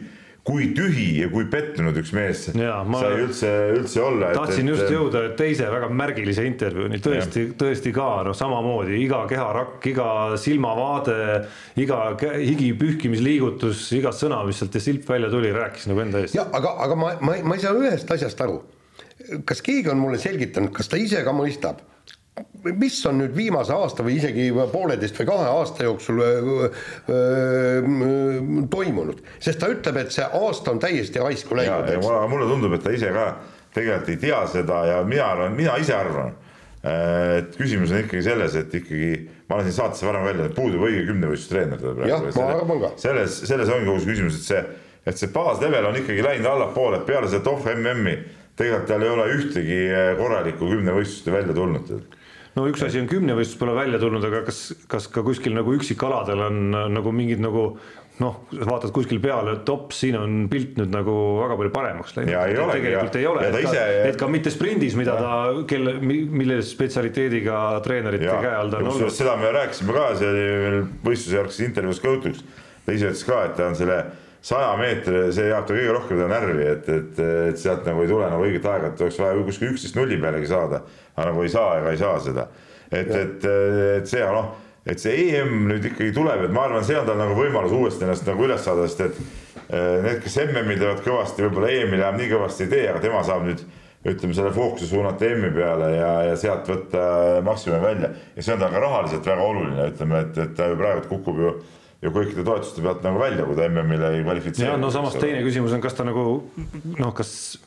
kui 0.48 0.70
tühi 0.72 1.18
ja 1.18 1.26
kui 1.28 1.44
pettunud 1.50 1.96
üks 2.00 2.14
mees 2.16 2.46
ja, 2.56 2.78
sai 2.88 3.18
üldse, 3.20 3.48
üldse 3.74 4.00
olla. 4.00 4.30
tahtsin 4.32 4.64
et, 4.64 4.70
just 4.72 4.92
jõuda 4.94 5.24
teise 5.36 5.66
väga 5.68 5.90
märgilise 5.92 6.46
intervjuuni, 6.48 7.00
tõesti, 7.04 7.42
tõesti 7.58 7.92
ka 7.92 8.06
noh, 8.24 8.36
samamoodi 8.36 8.96
iga 9.02 9.18
keharakk, 9.28 9.90
iga 9.90 10.08
silmavaade, 10.40 11.18
iga 11.84 12.00
higi 12.38 12.70
pühkimisliigutus, 12.80 13.82
iga 13.98 14.14
sõna, 14.16 14.40
mis 14.48 14.62
sealt 14.62 14.80
ja 14.80 14.84
silp 14.86 15.04
välja 15.10 15.28
tuli, 15.34 15.52
rääkis 15.52 15.84
nagu 15.90 16.04
enda 16.06 16.24
eest. 16.24 16.38
ja 16.38 16.48
aga, 16.48 16.78
aga 16.86 16.96
ma, 16.96 17.12
ma, 17.20 17.36
ma 17.44 17.58
ei 17.58 17.66
saa 17.66 17.76
ühest 17.76 18.16
asjast 18.16 18.40
aru. 18.46 18.62
kas 19.44 19.60
keegi 19.60 19.92
on 19.92 20.00
mulle 20.00 20.22
selgitanud, 20.22 20.72
kas 20.72 20.88
ta 20.88 20.96
ise 20.96 21.20
ka 21.28 21.36
mõistab 21.36 21.84
mis 22.64 22.98
on 23.06 23.20
nüüd 23.22 23.34
viimase 23.36 23.74
aasta 23.74 24.04
või 24.06 24.16
isegi 24.18 24.48
pooleteist 24.72 25.18
või 25.20 25.28
kahe 25.28 25.46
aasta 25.50 25.86
jooksul 25.86 26.22
öö, 26.24 26.70
öö, 27.10 28.40
toimunud, 28.70 29.22
sest 29.42 29.60
ta 29.62 29.70
ütleb, 29.72 30.00
et 30.02 30.14
see 30.14 30.26
aasta 30.26 30.74
on 30.74 30.82
täiesti 30.82 31.22
raisku 31.22 31.56
läinud. 31.58 31.92
mulle 32.02 32.50
tundub, 32.50 32.74
et 32.78 32.84
ta 32.84 32.94
ise 32.94 33.12
ka 33.14 33.30
tegelikult 33.74 34.12
ei 34.14 34.20
tea 34.22 34.42
seda 34.50 34.82
ja 34.88 35.00
mina 35.06 35.30
arvan, 35.34 35.56
mina 35.58 35.76
ise 35.80 35.94
arvan, 35.96 36.34
et 37.38 37.54
küsimus 37.58 37.92
on 37.94 38.02
ikkagi 38.04 38.24
selles, 38.26 38.56
et 38.58 38.74
ikkagi 38.80 39.12
ma 39.48 39.58
olen 39.58 39.68
siin 39.68 39.78
saates 39.78 40.04
varem 40.06 40.26
välja, 40.26 40.48
et 40.48 40.56
puudub 40.56 40.84
õige 40.88 41.06
kümnevõistlustreener. 41.08 41.86
ma 42.34 42.50
arvan 42.56 42.84
ka. 42.84 42.92
selles, 43.04 43.42
selles 43.48 43.72
ongi 43.72 43.88
kogu 43.88 44.02
see 44.02 44.12
küsimus, 44.14 44.42
et 44.42 44.50
see, 44.50 44.64
et 45.08 45.22
see 45.22 45.32
baaslevel 45.34 45.88
on 45.88 46.02
ikkagi 46.02 46.26
läinud 46.26 46.50
allapoole, 46.50 47.00
et 47.00 47.08
peale 47.08 47.30
seda 47.30 47.44
TOF 47.46 47.70
MM-i 47.76 48.18
tegelikult 48.58 48.88
tal 48.90 49.04
ei 49.06 49.10
ole 49.12 49.26
ühtegi 49.36 49.82
korralikku 50.18 50.66
kümnevõistlust 50.66 51.30
välja 51.30 51.54
tulnud 51.54 52.17
no 52.58 52.66
üks 52.70 52.82
asi 52.86 53.00
on 53.02 53.08
kümnevõistlus 53.10 53.60
pole 53.60 53.76
välja 53.78 54.00
tulnud, 54.02 54.24
aga 54.28 54.42
kas, 54.48 54.66
kas 54.90 55.08
ka 55.12 55.24
kuskil 55.26 55.54
nagu 55.56 55.72
üksikaladel 55.78 56.44
on 56.48 56.60
nagu 56.92 57.14
mingid 57.14 57.42
nagu 57.44 57.70
noh, 58.18 58.38
vaatad 58.50 58.92
kuskil 58.94 59.20
peale, 59.22 59.54
et 59.60 59.70
ops, 59.70 60.02
siin 60.02 60.16
on 60.18 60.36
pilt 60.50 60.78
nüüd 60.80 60.92
nagu 60.92 61.14
väga 61.38 61.58
palju 61.60 61.72
paremaks 61.74 62.16
läinud. 62.16 62.32
tegelikult 62.74 63.18
ja, 63.18 63.22
ei 63.22 63.28
ole, 63.30 63.44
et, 63.46 63.58
ise... 63.62 63.74
ka, 63.74 64.06
et 64.10 64.20
ka 64.20 64.30
mitte 64.32 64.52
sprindis, 64.54 64.96
mida 64.98 65.14
ja. 65.14 65.24
ta, 65.24 65.66
kelle, 65.70 65.94
mille 66.02 66.60
spetsialiteediga 66.66 67.58
treenerite 67.86 68.30
käe 68.30 68.54
all 68.54 68.72
ta 68.72 68.82
on 68.82 68.90
olnud. 68.92 69.14
seda 69.14 69.36
me 69.40 69.52
rääkisime 69.54 69.94
ka, 69.94 70.08
see 70.18 70.32
oli 70.32 70.46
veel 70.64 70.80
võistlusjärgses 71.06 71.66
intervjuus 71.68 72.02
ka 72.02 72.16
jutuks. 72.16 72.42
ta 72.86 72.96
ise 72.96 73.12
ütles 73.12 73.28
ka, 73.28 73.44
et 73.46 73.54
ta 73.58 73.68
on 73.70 73.78
selle 73.78 74.00
saja 74.48 74.70
meetri, 74.78 75.26
see 75.34 75.48
jääb 75.50 75.66
ta 75.66 75.74
kõige 75.74 75.94
rohkem 75.94 76.22
närvi, 76.30 76.66
et, 76.72 76.88
et, 76.94 77.20
et 77.50 77.60
sealt 77.60 77.86
nagu 77.88 78.02
ei 78.04 78.10
tule 78.10 78.28
nagu 78.30 78.46
õiget 78.46 78.66
aega, 78.70 78.92
et 78.92 79.02
oleks 79.04 79.18
vaja 79.20 79.42
kuskil 79.46 79.72
üksteist 79.72 79.98
nulli 79.98 80.18
pealegi 80.22 80.50
saada. 80.50 80.82
Aga 81.18 81.32
nagu 81.32 81.44
ei 81.44 81.52
saa 81.52 81.76
ega 81.80 81.92
ei 81.92 82.00
saa 82.00 82.16
seda. 82.22 82.48
et, 82.88 83.10
et, 83.10 83.46
et 83.98 84.08
see 84.08 84.24
noh 84.32 84.54
et 84.88 85.02
see 85.02 85.16
EM 85.36 85.66
nüüd 85.68 85.84
ikkagi 85.90 86.14
tuleb, 86.16 86.46
et 86.46 86.54
ma 86.54 86.64
arvan, 86.64 86.84
see 86.86 86.96
on 86.96 87.08
tal 87.08 87.18
nagu 87.20 87.34
võimalus 87.36 87.74
uuesti 87.76 88.06
ennast 88.06 88.24
nagu 88.28 88.46
üles 88.46 88.62
saada, 88.64 88.86
sest 88.88 89.02
et 89.04 89.18
eh, 89.68 89.98
need, 90.04 90.22
kes 90.24 90.38
MM-il 90.46 90.80
teevad 90.80 91.02
kõvasti, 91.04 91.44
võib-olla 91.44 91.72
EM-il 91.74 92.00
enam 92.00 92.16
nii 92.16 92.30
kõvasti 92.32 92.64
ei 92.64 92.72
tee, 92.72 92.86
aga 92.92 93.02
tema 93.04 93.20
saab 93.26 93.44
nüüd 93.48 93.64
ütleme 94.08 94.36
selle 94.36 94.52
fookuse 94.54 94.88
suunata 94.88 95.26
EM-i 95.28 95.50
peale 95.52 95.90
ja, 95.96 96.12
ja 96.30 96.36
sealt 96.40 96.70
võtta 96.70 97.02
maksimumi 97.44 97.82
välja 97.84 98.12
ja 98.36 98.44
see 98.46 98.54
on 98.54 98.62
tal 98.62 98.72
ka 98.72 98.84
rahaliselt 98.84 99.28
väga 99.28 99.48
oluline, 99.50 99.90
ütleme, 99.92 100.22
et, 100.24 100.40
et 100.46 100.54
ta 100.56 100.70
ju 100.70 100.78
praegu 100.80 101.04
kukub 101.10 101.42
ju 101.42 101.52
ju 101.98 102.12
kõikide 102.14 102.44
toetuste 102.46 102.82
pealt 102.84 103.02
nagu 103.02 103.18
välja, 103.18 103.42
kui 103.42 103.56
ta 103.58 103.66
MM-ile 103.66 104.12
ei 104.14 104.20
kvalifitseeru. 104.22 104.70
ja 104.70 104.78
no 104.78 104.92
samas 104.94 105.16
teine 105.18 105.42
küsimus 105.42 105.74
on, 105.74 105.82
kas 105.82 105.98
ta 105.98 106.06
nagu 106.06 106.28
noh, 106.94 107.10
kas 107.10 107.58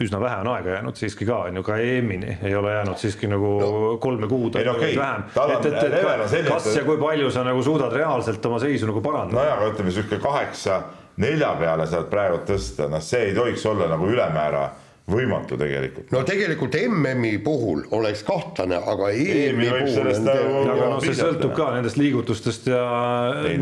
üsna 0.00 0.20
vähe 0.20 0.40
on 0.40 0.48
aega 0.52 0.70
jäänud 0.76 0.96
siiski 0.96 1.26
ka, 1.26 1.38
on 1.48 1.58
ju, 1.58 1.62
ka 1.66 1.76
EM-ini 1.82 2.38
ei 2.42 2.54
ole 2.54 2.72
jäänud 2.72 3.00
siiski 3.00 3.30
nagu 3.30 3.52
no. 3.60 3.70
kolme 4.02 4.28
kuud 4.30 4.56
ei, 4.60 4.68
okay. 4.68 4.96
vähem. 4.96 5.24
et, 5.58 5.66
et, 5.66 6.34
et 6.38 6.48
kas 6.48 6.70
ja 6.76 6.84
kui 6.86 6.98
palju 7.00 7.30
sa 7.34 7.44
nagu 7.46 7.62
suudad 7.62 7.92
reaalselt 7.92 8.46
oma 8.46 8.60
seisu 8.62 8.90
nagu 8.90 9.02
parandada? 9.02 9.40
nojah, 9.40 9.58
aga 9.58 9.72
ütleme 9.72 9.94
sihuke 9.94 10.20
kaheksa 10.22 10.82
nelja 11.18 11.54
peale 11.58 11.86
saad 11.90 12.10
praegu 12.12 12.44
tõsta, 12.46 12.86
noh, 12.90 13.02
see 13.02 13.30
ei 13.30 13.34
tohiks 13.34 13.66
olla 13.66 13.88
nagu 13.90 14.06
ülemäära 14.06 14.68
võimatu 15.08 15.56
tegelikult. 15.58 16.10
no 16.14 16.20
tegelikult 16.28 16.76
MM-i 16.78 17.38
puhul 17.42 17.82
oleks 17.98 18.22
kahtlane, 18.28 18.78
aga 18.78 19.10
EM-i 19.10 19.70
puhul 19.72 20.10
nagu 20.28 20.58
aga 20.60 20.90
noh, 20.92 20.98
see 21.02 21.16
sõltub 21.18 21.54
ka 21.56 21.72
nendest 21.74 21.98
liigutustest 21.98 22.68
ja 22.70 22.82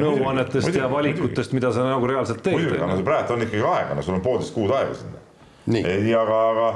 nõuannetest 0.00 0.72
no, 0.72 0.80
ja 0.82 0.90
valikutest, 0.92 1.56
mida 1.56 1.72
sa 1.72 1.86
nagu 1.86 2.10
reaalselt 2.10 2.42
teed. 2.44 2.58
muidugi, 2.58 2.82
aga 2.82 2.92
no 2.92 3.06
praegu 3.06 3.38
on 3.38 3.46
ikkagi 3.46 3.64
aega, 3.70 3.96
no 3.96 4.04
sul 4.04 4.18
on 4.18 4.26
poolteist 4.26 4.56
kuud 4.58 4.74
aega 4.74 4.98
sinna 4.98 5.25
aga, 6.14 6.40
aga, 6.50 6.68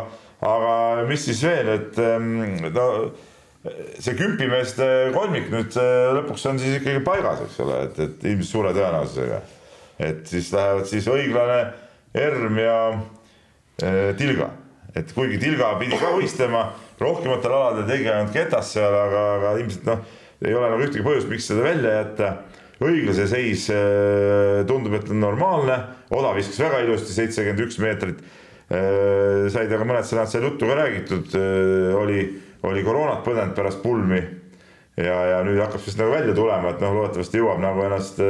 aga 0.51 1.09
mis 1.09 1.27
siis 1.29 1.43
veel, 1.47 1.69
et 1.77 1.99
ehm, 2.03 2.71
no 2.75 2.87
see 4.01 4.17
kümpimeeste 4.17 4.87
kolmik 5.13 5.51
nüüd 5.53 5.75
lõpuks 6.17 6.47
on 6.49 6.61
siis 6.61 6.79
ikkagi 6.79 7.03
paigas, 7.05 7.43
eks 7.45 7.59
ole, 7.61 7.83
et, 7.89 7.99
et 8.07 8.29
ilmselt 8.31 8.49
suure 8.49 8.73
tõenäosusega. 8.77 9.41
et 10.01 10.23
siis 10.29 10.49
lähevad 10.55 10.89
siis 10.89 11.09
õiglane, 11.13 11.61
Erm 12.17 12.57
ja 12.59 12.79
äh, 12.91 14.17
Tilga, 14.19 14.49
et 14.97 15.13
kuigi 15.15 15.37
Tilga 15.43 15.75
pidi 15.79 15.99
ka 16.01 16.15
võistlema, 16.17 16.71
rohkematel 16.99 17.53
aladel 17.55 17.87
tegi 17.91 18.09
ainult 18.11 18.33
ketas 18.35 18.73
seal, 18.75 18.97
aga, 18.97 19.27
aga 19.37 19.53
ilmselt 19.61 19.85
noh, 19.87 20.01
ei 20.41 20.57
ole 20.57 20.73
nagu 20.73 20.87
ühtegi 20.87 21.05
põhjust, 21.05 21.29
miks 21.31 21.47
seda 21.53 21.69
välja 21.69 22.01
jätta. 22.01 22.33
õiglase 22.81 23.27
seis 23.29 23.69
äh, 23.69 24.65
tundub, 24.67 24.97
et 24.97 25.11
on 25.13 25.21
normaalne, 25.21 25.77
Oda 26.11 26.33
viskas 26.35 26.59
väga 26.65 26.81
ilusti, 26.83 27.13
seitsekümmend 27.13 27.69
üks 27.69 27.77
meetrit 27.79 28.25
Äh, 28.71 29.49
said 29.51 29.73
aga 29.75 29.83
mõned 29.83 30.07
sõnad 30.07 30.31
seal 30.31 30.45
juttu 30.47 30.69
ka 30.69 30.77
räägitud, 30.79 31.33
äh, 31.35 31.91
oli, 31.99 32.21
oli 32.71 32.85
koroonat 32.87 33.25
põdenud 33.27 33.57
pärast 33.57 33.81
pulmi. 33.83 34.21
Ja, 35.01 35.17
ja 35.27 35.41
nüüd 35.47 35.59
hakkab 35.59 35.83
vist 35.83 35.99
nagu 35.99 36.13
välja 36.13 36.35
tulema, 36.37 36.71
et 36.71 36.83
noh, 36.83 36.93
loodetavasti 36.95 37.41
jõuab 37.41 37.59
nagu 37.63 37.83
ennast, 37.87 38.21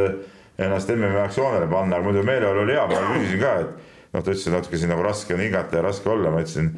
ennast 0.61 0.93
MM-i 0.95 1.19
aktsioonile 1.25 1.67
panna, 1.69 1.99
aga 1.99 2.07
muidu 2.07 2.23
meeleolu 2.25 2.63
oli 2.63 2.77
hea, 2.77 2.85
ma 2.87 3.01
küsisin 3.11 3.41
ka, 3.43 3.55
et 3.65 3.71
noh, 4.15 4.23
ta 4.23 4.31
ütles, 4.31 4.47
et 4.47 4.55
natuke 4.55 4.81
siin 4.81 4.93
nagu 4.93 5.05
raske 5.05 5.35
on 5.35 5.43
hingata 5.43 5.81
ja 5.81 5.85
raske 5.89 6.13
olla, 6.13 6.31
ma 6.31 6.45
ütlesin, 6.45 6.69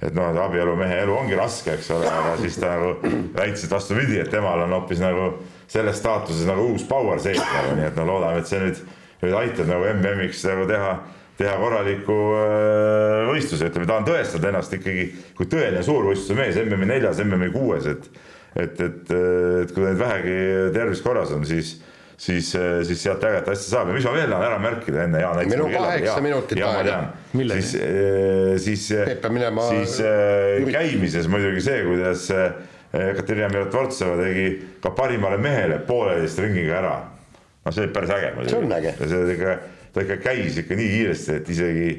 et 0.00 0.16
noh, 0.16 0.30
et 0.32 0.40
abielu 0.40 0.76
mehe 0.80 1.00
elu 1.02 1.16
ongi 1.18 1.36
raske, 1.38 1.74
eks 1.76 1.90
ole, 1.94 2.08
aga 2.08 2.36
siis 2.40 2.56
ta 2.62 2.72
nagu 2.78 3.12
väitis, 3.36 3.66
et 3.66 3.74
vastupidi, 3.74 4.16
et 4.22 4.32
temal 4.32 4.64
on 4.64 4.74
hoopis 4.78 5.02
nagu 5.02 5.28
selles 5.70 6.00
staatuses 6.00 6.48
nagu 6.48 6.70
uus 6.72 6.86
power 6.88 7.20
sees 7.22 7.42
nagu, 7.42 7.76
nii 7.78 7.90
et 7.90 8.00
no 8.00 8.08
loodame, 8.08 8.40
et 8.40 8.48
see 8.48 8.62
nüüd, 8.62 8.80
nüüd 9.22 9.36
aitab 9.42 9.70
nagu 9.70 9.90
MM-iks 9.92 10.46
nagu 10.48 10.66
teha 10.70 10.96
teha 11.38 11.56
korraliku 11.58 12.18
äh, 12.38 13.24
võistluse, 13.30 13.70
ütleme, 13.70 13.88
ta 13.90 13.98
on 13.98 14.06
tõestanud 14.08 14.50
ennast 14.52 14.76
ikkagi 14.78 15.08
kui 15.38 15.50
tõeline 15.50 15.82
suurvõistluse 15.86 16.38
mees, 16.38 16.60
MM-i 16.62 16.90
neljas, 16.92 17.22
MM-i 17.24 17.50
kuues, 17.54 17.90
et 17.90 18.08
et, 18.54 18.78
et, 18.78 19.08
et 19.10 19.72
kui 19.74 19.82
need 19.82 19.98
vähegi 19.98 20.34
tervis 20.76 21.00
korras 21.02 21.32
on, 21.34 21.42
siis 21.48 21.72
siis, 22.16 22.52
siis 22.86 23.02
sealt 23.02 23.24
ägedat 23.26 23.48
asja 23.54 23.70
saab 23.72 23.90
ja 23.90 23.96
mis 23.96 24.04
ma 24.06 24.12
veel 24.14 24.30
tahan 24.30 24.46
ära 24.46 24.58
märkida 24.62 25.02
enne 25.04 25.22
Jaan. 25.22 25.40
meil 25.50 25.64
on 25.64 25.72
kaheksa 25.74 26.20
minutit 26.22 26.62
aega. 26.62 26.98
siis, 27.34 27.74
äh, 27.74 28.54
siis, 28.62 28.86
siis 28.88 30.00
äh, 30.06 30.68
käimises 30.70 31.28
muidugi 31.28 31.64
see, 31.64 31.82
kuidasEkaterina 31.88 33.50
Mirotvordtseva 33.52 34.16
tegi 34.22 34.46
ka 34.82 34.94
parimale 34.94 35.38
mehele 35.42 35.80
pooleteist 35.88 36.38
ringiga 36.44 36.78
ära. 36.82 36.94
no 37.64 37.72
see 37.72 37.86
oli 37.86 37.94
päris 37.96 38.14
äge 38.14 38.34
muidugi. 38.36 38.54
see 38.54 38.62
on 38.62 38.76
äge. 38.78 38.94
see 39.02 39.22
oli 39.22 39.38
ikka 39.38 39.58
ta 39.94 40.04
ikka 40.04 40.20
käis 40.28 40.60
ikka 40.62 40.78
nii 40.78 40.92
kiiresti, 40.96 41.40
et 41.40 41.50
isegi 41.54 41.90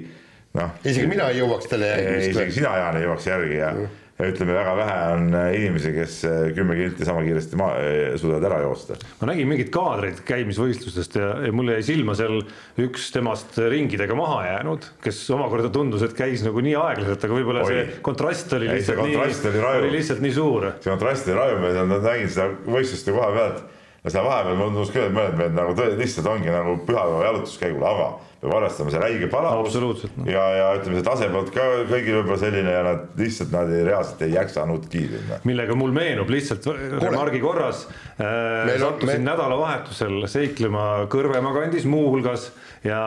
noh. 0.60 0.74
isegi 0.84 1.12
mina 1.12 1.30
ei 1.32 1.42
jõuaks 1.42 1.70
talle 1.72 1.92
järgi. 1.94 2.32
isegi 2.32 2.58
sina, 2.60 2.74
Jaan, 2.82 3.00
ei 3.00 3.08
jõuaks 3.08 3.30
järgi 3.32 3.62
ja 3.62 3.76
mm., 3.76 4.02
ja 4.16 4.30
ütleme, 4.32 4.54
väga 4.56 4.74
vähe 4.80 5.00
on 5.12 5.26
inimesi, 5.58 5.90
kes 5.92 6.14
äh, 6.24 6.36
kümme 6.56 6.78
kilti 6.78 7.04
sama 7.08 7.24
kiiresti 7.26 7.58
maa, 7.60 7.74
äh, 7.84 8.14
suudavad 8.20 8.46
ära 8.48 8.62
joosta. 8.64 8.96
ma 9.20 9.28
nägin 9.28 9.50
mingeid 9.52 9.72
kaadreid 9.76 10.22
käimisvõistlustest 10.28 11.18
ja, 11.20 11.32
ja 11.44 11.52
mulle 11.56 11.76
jäi 11.76 11.88
silma 11.90 12.16
seal 12.16 12.40
üks 12.80 13.10
temast 13.12 13.60
ringidega 13.60 14.16
maha 14.16 14.46
jäänud, 14.48 14.88
kes 15.04 15.20
omakorda 15.36 15.72
tundus, 15.76 16.06
et 16.08 16.16
käis 16.16 16.46
nagu 16.48 16.64
nii 16.64 16.78
aeglaselt, 16.80 17.28
aga 17.28 17.40
võib-olla 17.42 17.68
see 17.68 17.86
kontrast 18.08 18.56
oli 18.56 18.72
lihtsalt 18.72 19.04
Ei, 19.04 19.18
kontrast 19.18 19.50
nii, 19.50 19.60
oli, 19.60 19.84
oli 19.84 19.96
lihtsalt 19.98 20.24
nii 20.24 20.36
suur. 20.40 20.72
see 20.80 20.94
kontrast 20.94 21.28
oli 21.28 21.40
raju, 21.42 21.64
ma 21.76 22.00
nägin 22.08 22.32
seda 22.32 22.52
võistlust 22.72 23.12
ju 23.12 23.20
koha 23.20 23.34
pealt 23.36 23.75
ja 24.06 24.14
seal 24.14 24.28
vahepeal 24.28 24.60
tundus 24.62 24.92
küll, 24.94 25.08
et 25.10 25.16
mõned 25.16 25.38
mehed 25.40 25.56
nagu 25.58 25.74
lihtsalt 25.98 26.28
ongi 26.30 26.52
nagu 26.54 26.78
pühapäeva 26.86 27.24
jalutuskäigul, 27.26 27.86
aga 27.90 28.12
peab 28.42 28.56
arvestama 28.58 28.92
see 28.94 29.02
räige 29.02 29.30
palavus 29.32 29.78
no,. 29.80 29.94
ja, 30.30 30.44
ja 30.58 30.68
ütleme, 30.80 31.00
see 31.00 31.08
tase 31.08 31.30
polnud 31.32 31.52
ka 31.56 31.66
kõigil 31.90 32.20
võib-olla 32.20 32.40
selline 32.42 32.74
ja 32.76 32.82
nad 32.86 33.20
lihtsalt 33.20 33.54
nad 33.56 33.72
ei, 33.72 33.84
reaalselt 33.88 34.26
ei 34.26 34.36
jaksanudki. 34.36 35.04
millega 35.48 35.78
mul 35.80 35.96
meenub 35.96 36.32
lihtsalt 36.34 36.68
remargi 37.04 37.42
korras 37.44 37.86
äh,. 38.20 38.76
sattusin 38.82 39.24
me... 39.24 39.32
nädalavahetusel 39.32 40.28
seiklema 40.32 40.86
Kõrvemaa 41.12 41.56
kandis 41.56 41.88
muuhulgas 41.90 42.50
ja, 42.86 43.02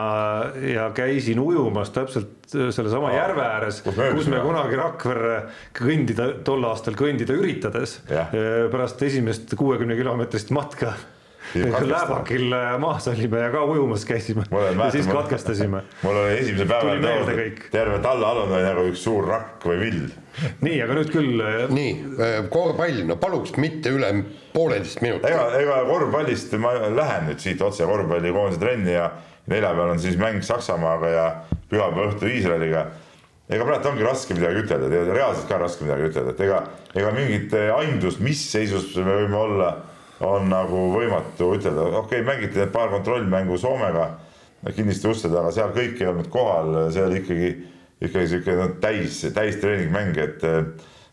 ja 0.63 0.89
käisin 0.95 1.39
ujumas 1.43 1.93
täpselt 1.95 2.49
sellesama 2.49 3.13
järve 3.13 3.45
ääres, 3.45 3.83
kus 3.85 4.29
me 4.31 4.41
kunagi 4.41 4.79
Rakverre 4.79 5.37
kõndida, 5.77 6.31
tol 6.45 6.65
aastal 6.69 6.97
kõndida 6.99 7.37
üritades 7.37 7.99
ja. 8.09 8.25
pärast 8.71 9.01
esimest 9.05 9.53
kuuekümne 9.59 9.97
kilomeetrist 9.99 10.53
matka 10.55 10.95
Lääbakil 11.55 12.53
maas 12.79 13.07
olime 13.07 13.39
ja 13.41 13.49
ka 13.51 13.63
ujumas 13.65 14.05
käisime 14.05 14.43
ja 14.51 14.91
siis 14.91 15.07
katkestasime. 15.07 15.81
mul 16.03 16.15
oli 16.15 16.37
esimesel 16.37 16.67
päeval 16.67 17.39
terve 17.71 17.99
tallealune 18.03 18.55
oli 18.55 18.67
nagu 18.67 18.85
üks 18.91 19.03
suur 19.03 19.25
rakk 19.27 19.65
või 19.65 19.79
vill. 19.81 20.03
nii, 20.61 20.77
aga 20.85 20.99
nüüd 20.99 21.09
küll. 21.13 21.41
nii, 21.73 21.91
korvpall, 22.53 23.01
no 23.09 23.17
paluks 23.21 23.57
mitte 23.57 23.93
üle 23.95 24.11
pooleteist 24.53 25.01
minutit. 25.01 25.25
ega, 25.31 25.49
ega 25.59 25.81
korvpallist 25.89 26.53
ma 26.61 26.75
lähen 26.93 27.29
nüüd 27.31 27.41
siit 27.41 27.61
otse 27.65 27.87
korvpallikoondise 27.89 28.61
trenni 28.61 28.93
ja 28.93 29.09
neljapäeval 29.49 29.95
on 29.95 29.99
siis 29.99 30.17
mäng 30.21 30.43
Saksamaaga 30.45 31.13
ja 31.13 31.27
pühapäeva 31.69 32.11
õhtul 32.11 32.33
Iisraeliga. 32.33 32.85
ega 33.49 33.65
praegu 33.65 33.89
ongi 33.89 34.05
raske 34.05 34.37
midagi 34.37 34.61
ütelda, 34.61 34.89
reaalselt 35.09 35.47
ka 35.49 35.57
raske 35.57 35.87
midagi 35.87 36.11
ütelda, 36.11 36.35
et 36.35 36.41
ega, 36.45 36.63
ega 36.93 37.13
mingit 37.15 37.55
aimdust, 37.73 38.21
mis 38.21 38.43
seisus 38.51 38.93
me 39.01 39.23
võime 39.23 39.39
olla, 39.39 39.71
on 40.25 40.49
nagu 40.51 40.89
võimatu 40.93 41.53
ütelda, 41.55 41.85
okei 42.01 42.21
okay,, 42.21 42.25
mängiti 42.27 42.59
need 42.59 42.73
paar 42.73 42.91
kontrollmängu 42.91 43.57
Soomega 43.57 44.09
kinniste 44.75 45.07
uste 45.07 45.31
taga, 45.31 45.51
seal 45.55 45.71
kõik 45.75 46.01
ei 46.01 46.09
olnud 46.11 46.29
kohal, 46.31 46.73
see 46.93 47.03
oli 47.05 47.21
ikkagi, 47.21 47.51
ikkagi 48.03 48.31
sihuke 48.33 48.55
no, 48.59 48.67
täis, 48.83 49.21
täistreeningmäng, 49.35 50.17
et 50.19 50.43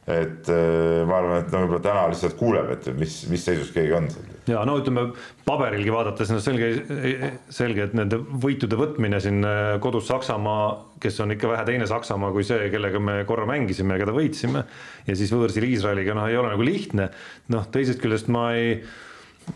et 0.07 0.49
äh, 0.55 1.03
ma 1.07 1.19
arvan, 1.19 1.41
et 1.43 1.49
no 1.51 1.65
võib-olla 1.65 1.83
täna 1.83 2.03
lihtsalt 2.13 2.37
kuuleb, 2.39 2.69
et 2.77 2.85
mis, 2.95 3.15
mis 3.31 3.43
seisus 3.43 3.73
keegi 3.75 3.95
on 3.97 4.07
seal. 4.13 4.29
ja 4.53 4.61
no 4.69 4.77
ütleme 4.79 5.09
paberilgi 5.49 5.91
vaadates, 5.91 6.31
no 6.31 6.39
selge, 6.43 6.69
selge, 7.51 7.89
et 7.89 7.97
nende 7.99 8.21
võitude 8.45 8.79
võtmine 8.79 9.19
siin 9.23 9.43
äh, 9.47 9.73
kodus 9.83 10.07
Saksamaa, 10.13 10.69
kes 11.03 11.19
on 11.25 11.35
ikka 11.35 11.51
vähe 11.51 11.67
teine 11.67 11.91
Saksamaa 11.91 12.31
kui 12.37 12.47
see, 12.47 12.71
kellega 12.71 13.03
me 13.03 13.19
korra 13.27 13.49
mängisime 13.51 13.97
ja 13.97 14.05
keda 14.05 14.15
võitsime. 14.15 14.63
ja 15.09 15.19
siis 15.19 15.35
võõrsil 15.35 15.67
Iisraeliga, 15.73 16.15
noh, 16.15 16.31
ei 16.31 16.39
ole 16.39 16.55
nagu 16.55 16.67
lihtne. 16.67 17.11
noh, 17.55 17.67
teisest 17.75 18.03
küljest 18.03 18.31
ma 18.31 18.53
ei 18.55 18.79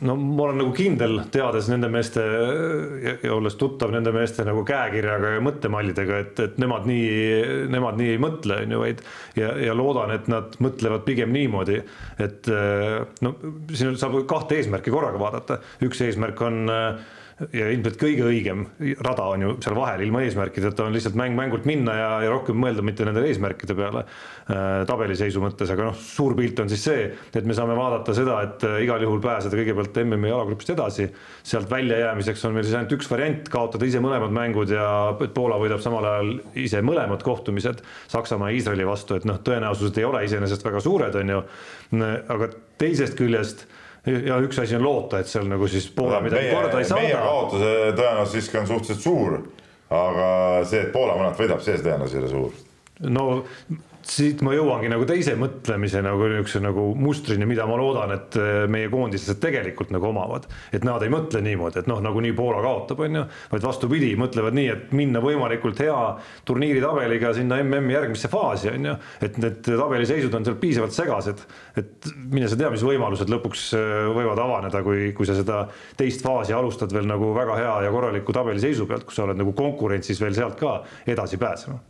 no 0.07 0.15
ma 0.17 0.47
olen 0.47 0.61
nagu 0.63 0.73
kindel, 0.77 1.19
teades 1.35 1.69
nende 1.71 1.91
meeste 1.93 2.23
ja, 2.23 3.15
ja 3.25 3.35
olles 3.35 3.57
tuttav 3.61 3.93
nende 3.95 4.13
meeste 4.15 4.45
nagu 4.47 4.63
käekirjaga 4.67 5.35
ja 5.37 5.45
mõttemallidega, 5.45 6.21
et, 6.25 6.43
et 6.47 6.59
nemad 6.63 6.87
nii, 6.89 7.69
nemad 7.73 7.99
nii 8.01 8.15
ei 8.15 8.21
mõtle, 8.23 8.61
on 8.65 8.77
ju, 8.77 8.83
vaid 8.85 9.05
ja, 9.39 9.53
ja 9.67 9.77
loodan, 9.77 10.15
et 10.15 10.31
nad 10.31 10.57
mõtlevad 10.63 11.05
pigem 11.09 11.35
niimoodi, 11.35 11.81
et 12.23 12.51
no 13.25 13.35
siin 13.75 13.99
saab 14.01 14.21
kahte 14.31 14.61
eesmärki 14.61 14.95
korraga 14.95 15.21
vaadata, 15.21 15.61
üks 15.87 16.05
eesmärk 16.07 16.47
on 16.47 16.63
äh, 16.71 17.03
ja 17.57 17.69
ilmselt 17.73 17.97
kõige 18.01 18.27
õigem 18.29 18.65
rada 19.01 19.25
on 19.33 19.45
ju 19.45 19.53
seal 19.65 19.77
vahel 19.79 20.03
ilma 20.05 20.21
eesmärkideta 20.27 20.85
on 20.85 20.93
lihtsalt 20.93 21.17
mäng 21.17 21.37
mängult 21.39 21.65
minna 21.69 21.95
ja, 21.97 22.11
ja 22.27 22.33
rohkem 22.35 22.59
mõelda 22.61 22.85
mitte 22.85 23.07
nendele 23.07 23.31
eesmärkide 23.33 23.77
peale 23.79 24.03
äh, 24.05 24.83
tabeliseisu 24.89 25.41
mõttes, 25.41 25.73
aga 25.73 25.89
noh, 25.89 25.97
suur 25.97 26.37
pilt 26.37 26.61
on 26.61 26.69
siis 26.73 26.85
see, 26.85 27.07
et 27.33 27.49
me 27.49 27.57
saame 27.57 27.77
vaadata 27.79 28.15
seda, 28.17 28.37
et 28.45 28.67
äh, 28.69 28.77
igal 28.85 29.01
juhul 29.07 29.23
pääseda 29.25 29.57
kõigepealt 29.57 30.03
MM-i 30.05 30.33
jalagrupist 30.33 30.75
edasi. 30.77 31.09
sealt 31.43 31.71
väljajäämiseks 31.73 32.45
on 32.45 32.57
meil 32.57 32.69
siis 32.69 32.77
ainult 32.77 32.95
üks 32.99 33.09
variant, 33.11 33.49
kaotada 33.53 33.89
ise 33.89 34.05
mõlemad 34.05 34.37
mängud 34.37 34.77
ja 34.77 34.87
Poola 35.35 35.57
võidab 35.61 35.81
samal 35.81 36.07
ajal 36.13 36.33
ise 36.61 36.85
mõlemad 36.85 37.25
kohtumised 37.25 37.81
Saksamaa 38.13 38.51
ja 38.53 38.61
Iisraeli 38.61 38.87
vastu, 38.87 39.17
et 39.17 39.29
noh, 39.29 39.41
tõenäosused 39.45 39.97
ei 39.97 40.09
ole 40.09 40.27
iseenesest 40.29 40.65
väga 40.67 40.85
suured, 40.85 41.17
on 41.17 41.37
ju. 41.37 41.45
aga 42.29 42.53
teisest 42.81 43.17
küljest 43.19 43.65
ja 44.07 44.39
üks 44.41 44.59
asi 44.63 44.77
on 44.77 44.85
loota, 44.85 45.21
et 45.21 45.29
seal 45.29 45.49
nagu 45.51 45.69
siis 45.69 45.91
Poola 45.95 46.21
midagi 46.25 46.49
meie, 46.49 46.55
korda 46.57 46.81
ei 46.81 46.89
saada. 46.89 47.03
meie 47.03 47.21
kaotuse 47.21 47.73
tõenäosus 47.99 48.37
siiski 48.39 48.61
on 48.61 48.69
suhteliselt 48.71 49.05
suur, 49.05 49.39
aga 49.91 50.27
see, 50.65 50.87
et 50.87 50.93
Poola 50.95 51.19
mõned 51.19 51.39
võidab, 51.41 51.63
see 51.65 51.81
tõenäosus 51.83 52.17
ei 52.17 52.23
ole 52.23 52.33
suur. 52.33 52.61
no 53.11 53.27
siit 54.07 54.41
ma 54.45 54.55
jõuangi 54.55 54.89
nagu 54.91 55.05
teise 55.09 55.35
mõtlemise 55.39 56.01
nagu 56.05 56.29
niisuguse 56.31 56.61
nagu 56.63 56.85
mustrini, 56.99 57.47
mida 57.49 57.67
ma 57.69 57.77
loodan, 57.81 58.15
et 58.15 58.39
äh, 58.41 58.65
meie 58.71 58.89
koondislased 58.93 59.41
tegelikult 59.43 59.93
nagu 59.95 60.09
omavad. 60.11 60.47
et 60.73 60.85
nad 60.87 61.03
ei 61.03 61.13
mõtle 61.13 61.43
niimoodi, 61.45 61.83
et 61.83 61.91
noh, 61.91 62.01
nagunii 62.05 62.33
Poola 62.37 62.63
kaotab, 62.65 63.03
on 63.05 63.19
ju, 63.21 63.25
vaid 63.53 63.67
vastupidi, 63.67 64.13
mõtlevad 64.21 64.57
nii, 64.57 64.69
et 64.73 64.95
minna 64.97 65.23
võimalikult 65.25 65.83
hea 65.83 65.99
turniiritabeliga 66.49 67.35
sinna 67.37 67.61
MM-i 67.65 67.97
järgmisse 67.97 68.31
faasi, 68.33 68.71
on 68.73 68.91
ju. 68.91 68.97
et 69.27 69.39
need 69.43 69.61
tabeliseisud 69.69 70.35
on 70.39 70.49
seal 70.49 70.59
piisavalt 70.63 70.97
segased, 70.97 71.45
et 71.81 72.11
mine 72.31 72.49
sa 72.49 72.59
tea, 72.61 72.73
mis 72.73 72.87
võimalused 72.87 73.31
lõpuks 73.33 73.69
äh, 73.79 74.09
võivad 74.17 74.41
avaneda, 74.41 74.85
kui, 74.87 75.13
kui 75.17 75.29
sa 75.29 75.37
seda 75.39 75.63
teist 76.01 76.25
faasi 76.25 76.57
alustad 76.57 76.93
veel 76.95 77.09
nagu 77.11 77.35
väga 77.37 77.61
hea 77.61 77.77
ja 77.87 77.95
korraliku 77.95 78.35
tabeliseisu 78.37 78.89
pealt, 78.91 79.07
kus 79.09 79.21
sa 79.21 79.29
oled 79.29 79.41
nagu 79.41 79.55
konkurentsis 79.57 80.21
veel 80.23 80.37
sealt 80.37 80.59
ka 80.61 80.81
edasi 81.11 81.41
pääsema 81.41 81.90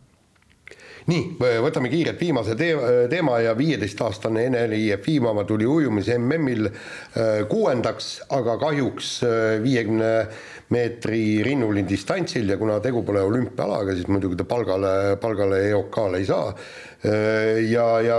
nii, 1.09 1.37
võtame 1.63 1.89
kiirelt 1.91 2.19
viimase 2.21 2.55
teema 2.57 3.39
ja 3.41 3.55
viieteistaastane 3.57 4.45
Ene-Li 4.49 4.83
Jefimova 4.89 5.45
tuli 5.49 5.65
ujumise 5.65 6.17
MM-il 6.19 6.67
äh, 6.69 7.41
kuuendaks, 7.49 8.11
aga 8.37 8.57
kahjuks 8.61 9.11
äh, 9.25 9.57
viiekümne 9.63 10.11
meetri 10.71 11.41
rinnuli 11.43 11.83
distantsil 11.87 12.53
ja 12.53 12.57
kuna 12.59 12.79
tegu 12.83 13.03
pole 13.07 13.23
olümpiaalaga, 13.27 13.95
siis 13.97 14.07
muidugi 14.07 14.39
ta 14.39 14.47
palgale, 14.47 15.17
palgale 15.21 15.65
EOK-le 15.71 16.21
ei 16.21 16.29
saa 16.29 16.53
ja, 17.69 17.85
ja 18.05 18.17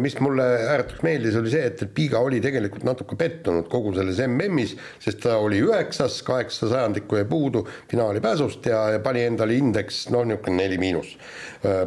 mis 0.00 0.16
mulle 0.24 0.44
ääretult 0.72 1.02
meeldis, 1.04 1.36
oli 1.36 1.52
see, 1.52 1.66
et, 1.68 1.82
et 1.84 1.92
Piiga 1.94 2.22
oli 2.24 2.40
tegelikult 2.44 2.86
natuke 2.88 3.18
pettunud 3.20 3.68
kogu 3.72 3.92
selles 3.96 4.22
MM-is, 4.24 4.72
sest 5.02 5.20
ta 5.26 5.36
oli 5.42 5.60
üheksas, 5.60 6.22
kaheksa 6.24 6.70
sajandikku 6.72 7.20
jäi 7.20 7.28
puudu 7.28 7.66
finaali 7.90 8.24
pääsust 8.24 8.66
ja, 8.72 8.86
ja 8.96 9.04
pani 9.04 9.26
endale 9.28 9.58
indeks 9.60 10.06
noh, 10.14 10.24
niisugune 10.24 10.62
neli 10.62 10.80
miinus. 10.80 11.16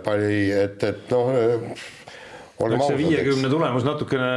pani, 0.05 0.45
et, 0.53 0.83
et 0.85 1.13
noh 1.13 1.33
olgem 2.59 2.81
ausad. 2.81 2.97
viiekümne 2.97 3.49
tulemus 3.49 3.85
natukene 3.85 4.29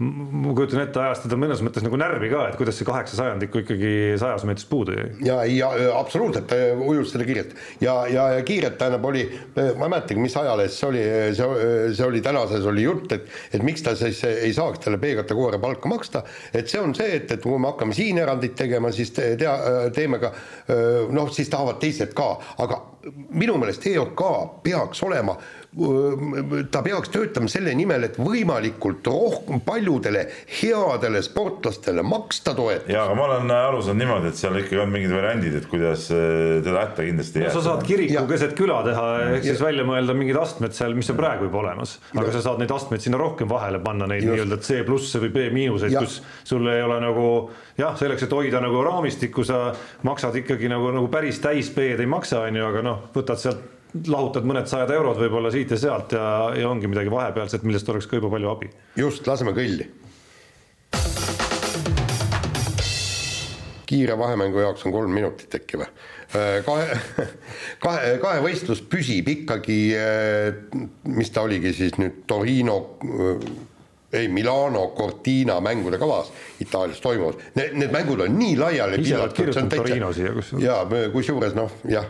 ma 0.00 0.54
kujutan 0.56 0.80
ette, 0.82 1.00
ajas 1.02 1.20
teda 1.24 1.36
mõnes 1.38 1.60
mõttes 1.64 1.84
nagu 1.84 1.98
närvi 2.00 2.30
ka, 2.32 2.46
et 2.48 2.56
kuidas 2.58 2.78
see 2.78 2.86
kaheksa 2.88 3.18
sajandikku 3.18 3.60
ikkagi 3.62 3.90
sajas 4.20 4.46
meetrist 4.48 4.68
puudu 4.70 4.94
jäi. 4.96 5.10
ja, 5.26 5.36
ja 5.44 5.68
absoluutselt, 5.98 6.54
ujus 6.86 7.12
selle 7.12 7.26
kiirelt 7.28 7.52
ja, 7.84 7.94
ja, 8.10 8.28
ja 8.38 8.44
kiirelt 8.46 8.78
tähendab, 8.80 9.04
oli, 9.10 9.26
ma 9.54 9.86
ei 9.86 9.92
mäletagi, 9.92 10.22
mis 10.22 10.36
ajalehes 10.40 10.78
see 10.80 10.88
oli, 10.88 11.02
see, 11.36 11.68
see 11.98 12.06
oli 12.06 12.22
tänases 12.24 12.66
oli 12.72 12.86
jutt, 12.86 13.12
et, 13.14 13.28
et 13.52 13.66
miks 13.66 13.84
ta 13.84 13.94
siis 13.98 14.22
ei 14.30 14.54
saaks 14.56 14.82
talle 14.82 15.00
B-kategooria 15.02 15.60
palka 15.62 15.92
maksta. 15.92 16.24
et 16.54 16.72
see 16.72 16.80
on 16.80 16.96
see, 16.96 17.18
et, 17.20 17.36
et 17.36 17.42
kui 17.42 17.60
me 17.60 17.70
hakkame 17.70 17.96
siin 17.96 18.18
erandit 18.22 18.56
tegema, 18.58 18.90
siis 18.96 19.12
te, 19.14 19.34
tea, 19.40 19.54
teeme 19.94 20.22
ka 20.22 20.32
noh, 21.12 21.30
siis 21.34 21.52
tahavad 21.52 21.78
teised 21.82 22.16
ka, 22.16 22.32
aga 22.64 22.80
minu 23.36 23.58
meelest 23.60 23.86
EOK 23.92 24.22
peaks 24.64 25.02
olema 25.04 25.36
ta 25.72 26.82
peaks 26.84 27.08
töötama 27.08 27.48
selle 27.48 27.72
nimel, 27.72 28.04
et 28.04 28.18
võimalikult 28.20 29.06
rohkem 29.08 29.62
paljudele 29.64 30.26
headele 30.58 31.22
sportlastele 31.24 32.04
maksta 32.04 32.52
toetust. 32.58 32.90
ja, 32.92 33.06
aga 33.06 33.16
ma 33.16 33.24
olen 33.24 33.54
aru 33.56 33.80
saanud 33.80 34.02
niimoodi, 34.02 34.28
et 34.28 34.40
seal 34.40 34.58
ikkagi 34.60 34.82
on 34.82 34.92
mingid 34.92 35.14
variandid, 35.16 35.56
et 35.62 35.70
kuidas 35.70 36.10
äh, 36.12 36.60
teda 36.66 36.84
hätta 36.84 37.06
kindlasti 37.08 37.40
no, 37.40 37.54
sa 37.56 37.64
saad 37.64 37.86
kiriku 37.88 38.26
keset 38.28 38.52
küla 38.58 38.82
teha, 38.84 39.08
ehk 39.38 39.48
siis 39.48 39.64
välja 39.64 39.88
mõelda 39.88 40.16
mingid 40.18 40.42
astmed 40.42 40.76
seal, 40.76 40.92
mis 40.98 41.08
on 41.14 41.20
praegu 41.22 41.48
juba 41.48 41.62
olemas. 41.64 41.96
aga 42.12 42.28
ja. 42.28 42.36
sa 42.36 42.46
saad 42.50 42.60
neid 42.60 42.76
astmeid 42.76 43.08
sinna 43.08 43.24
rohkem 43.24 43.48
vahele 43.48 43.80
panna, 43.80 44.10
neid 44.12 44.28
nii-öelda 44.28 44.60
C 44.60 44.84
plusse 44.84 45.24
või 45.24 45.32
B 45.32 45.48
miinuseid, 45.56 45.96
kus 45.96 46.20
sul 46.44 46.68
ei 46.68 46.84
ole 46.84 47.00
nagu 47.00 47.28
jah, 47.80 47.96
selleks, 47.96 48.28
et 48.28 48.36
hoida 48.36 48.60
nagu 48.60 48.84
raamistikku, 48.84 49.48
sa 49.48 49.70
maksad 50.04 50.36
ikkagi 50.44 50.68
nagu, 50.68 50.92
nagu 50.92 51.08
päris 51.12 51.40
täis 51.40 51.72
B-d 51.72 52.04
ei 52.04 52.10
maksa, 52.20 52.44
on 52.44 52.60
ju, 52.60 52.68
aga 52.68 52.84
noh, 52.84 53.06
võtad 53.16 53.40
sealt 53.40 53.70
lahutad 54.08 54.46
mõned 54.48 54.68
sajad 54.70 54.90
eurod 54.94 55.18
võib-olla 55.20 55.50
siit 55.52 55.72
ja 55.74 55.78
sealt 55.80 56.14
ja, 56.16 56.24
ja 56.56 56.68
ongi 56.70 56.88
midagi 56.88 57.12
vahepealset, 57.12 57.64
millest 57.66 57.88
oleks 57.92 58.08
ka 58.08 58.18
juba 58.18 58.30
palju 58.32 58.52
abi. 58.52 58.70
just, 58.96 59.26
laseme 59.28 59.54
kõlli. 59.56 59.88
kiire 63.92 64.14
vahemängu 64.16 64.62
jaoks 64.62 64.86
on 64.88 64.92
kolm 64.94 65.12
minutit 65.12 65.52
äkki 65.52 65.76
või? 65.82 65.88
Äh, 66.32 66.62
kahe, 66.64 66.94
kahe, 67.84 68.14
kahevõistlus 68.22 68.80
püsib 68.88 69.28
ikkagi, 69.28 69.76
äh, 70.00 70.78
mis 71.12 71.28
ta 71.34 71.44
oligi 71.44 71.74
siis 71.76 71.98
nüüd 72.00 72.22
Torino 72.30 72.78
äh, 73.04 73.44
ei, 74.16 74.30
Milano 74.32 74.86
Cortina 74.96 75.58
mängude 75.64 76.00
kavas 76.00 76.32
Itaalias 76.64 77.04
toimuvad, 77.04 77.44
need, 77.60 77.76
need 77.82 77.92
mängud 77.92 78.24
on 78.24 78.32
nii 78.40 78.56
laiali 78.56 79.04
piiratud, 79.04 79.52
see 79.52 79.66
on 79.66 79.70
täitsa. 79.76 80.64
jaa, 80.64 80.82
kusjuures 81.12 81.56
noh, 81.60 81.76
jah. 81.92 82.08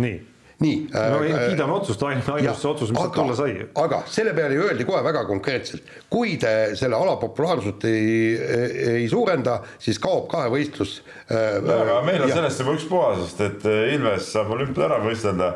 nii 0.00 0.16
nii. 0.64 0.88
no 0.92 1.20
äh, 1.22 1.46
kiidame 1.48 1.72
otsust, 1.76 2.02
ainus, 2.02 2.28
otsus, 2.64 2.90
mis 2.90 3.00
sealt 3.00 3.14
tulla 3.14 3.36
sai. 3.38 3.54
aga 3.78 4.02
selle 4.10 4.34
peale 4.34 4.58
öeldi 4.58 4.86
kohe 4.88 5.02
väga 5.06 5.24
konkreetselt, 5.28 5.86
kui 6.10 6.36
te 6.40 6.52
selle 6.78 6.98
ala 6.98 7.16
populaarsust 7.20 7.86
ei, 7.90 8.34
ei 8.98 9.08
suurenda, 9.10 9.60
siis 9.82 10.00
kaob 10.02 10.26
kahevõistlus 10.32 10.98
äh,. 11.30 11.58
aga 11.62 12.02
meil 12.06 12.26
on 12.26 12.34
sellest 12.34 12.64
juba 12.64 12.78
ükspuha, 12.78 13.10
sest 13.22 13.44
et 13.46 13.68
äh, 13.70 13.94
Ilves 13.94 14.32
saab 14.34 14.54
olümpial 14.56 14.88
ära 14.90 15.02
võistelda 15.04 15.52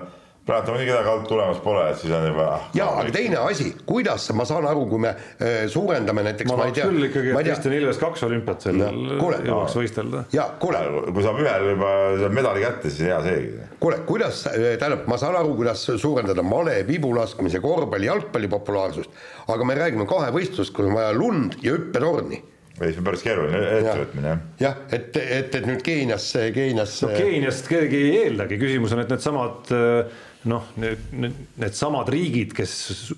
praegu 0.46 0.74
nii 0.74 0.86
kedagi 0.88 1.10
alt 1.12 1.28
tulemas 1.30 1.60
pole, 1.62 1.84
et 1.92 1.98
siis 2.00 2.12
on 2.16 2.24
juba. 2.26 2.46
ja 2.74 2.88
aga 2.98 3.14
teine 3.14 3.38
asi, 3.44 3.68
kuidas 3.86 4.24
ma 4.34 4.46
saan 4.48 4.66
aru, 4.66 4.84
kui 4.90 5.02
me 5.04 5.12
äh, 5.12 5.64
suurendame 5.70 6.24
näiteks. 6.26 6.50
ma 6.50 6.58
tahaks 6.64 6.80
küll 6.80 7.06
ikkagi, 7.06 7.30
et 7.30 7.46
Kristjan 7.46 7.76
Ilves 7.76 8.00
kaks 8.02 8.26
olümpiat 8.26 8.66
seal 8.66 8.82
jõuaks 8.82 9.76
võistelda. 9.78 10.24
ja 10.34 10.48
kuule. 10.62 10.82
kui 11.12 11.26
saab 11.26 11.38
ühel 11.44 11.68
juba 11.74 11.92
medali 12.34 12.64
kätte, 12.66 12.90
siis 12.90 13.06
hea 13.12 13.20
seegi. 13.26 13.68
kuule, 13.82 14.00
kuidas, 14.08 14.44
äh, 14.50 14.72
tähendab, 14.82 15.06
ma 15.10 15.20
saan 15.22 15.38
aru, 15.38 15.54
kuidas 15.60 15.84
suurendada 15.92 16.42
male, 16.46 16.80
vibulaskmise, 16.88 17.62
korvpalli, 17.62 18.10
jalgpalli 18.10 18.50
populaarsust, 18.50 19.22
aga 19.54 19.68
me 19.68 19.78
räägime 19.78 20.08
kahevõistlust, 20.10 20.74
kus 20.74 20.90
on 20.90 20.98
vaja 20.98 21.14
lund 21.14 21.60
ja 21.62 21.76
hüppetorni 21.76 22.42
ei, 22.80 22.90
see 22.90 23.02
on 23.02 23.06
päris 23.06 23.22
keeruline 23.22 23.58
ettevõtmine 23.78 24.28
jah. 24.32 24.42
jah, 24.62 24.78
et, 24.96 25.16
et, 25.20 25.54
et 25.54 25.66
nüüd 25.68 25.82
Keeniasse, 25.86 26.48
Keeniasse. 26.56 27.06
no 27.06 27.14
Keeniast 27.14 27.68
keegi 27.70 28.00
ei 28.08 28.12
eeldagi, 28.24 28.58
küsimus 28.58 28.94
on, 28.96 29.02
et 29.04 29.12
needsamad 29.12 29.70
äh, 29.76 30.22
noh, 30.50 30.64
need, 30.82 31.36
needsamad 31.60 32.08
riigid, 32.10 32.52
kes 32.56 32.72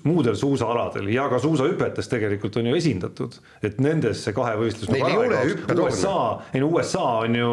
muudel 0.05 0.35
suusaaladel 0.37 1.07
ja 1.13 1.25
ka 1.31 1.39
suusahüpetes 1.41 2.09
tegelikult 2.11 2.59
on 2.61 2.69
ju 2.69 2.75
esindatud, 2.77 3.37
et 3.65 3.79
nendesse 3.81 4.33
kahevõistlus. 4.35 4.91
Neil 4.93 5.07
ei 5.07 5.17
ole 5.17 5.39
hüppetorne. 5.49 5.87
USA, 5.89 6.17
ei 6.53 6.61
no 6.61 6.69
USA 6.75 7.05
on 7.23 7.37
ju 7.39 7.49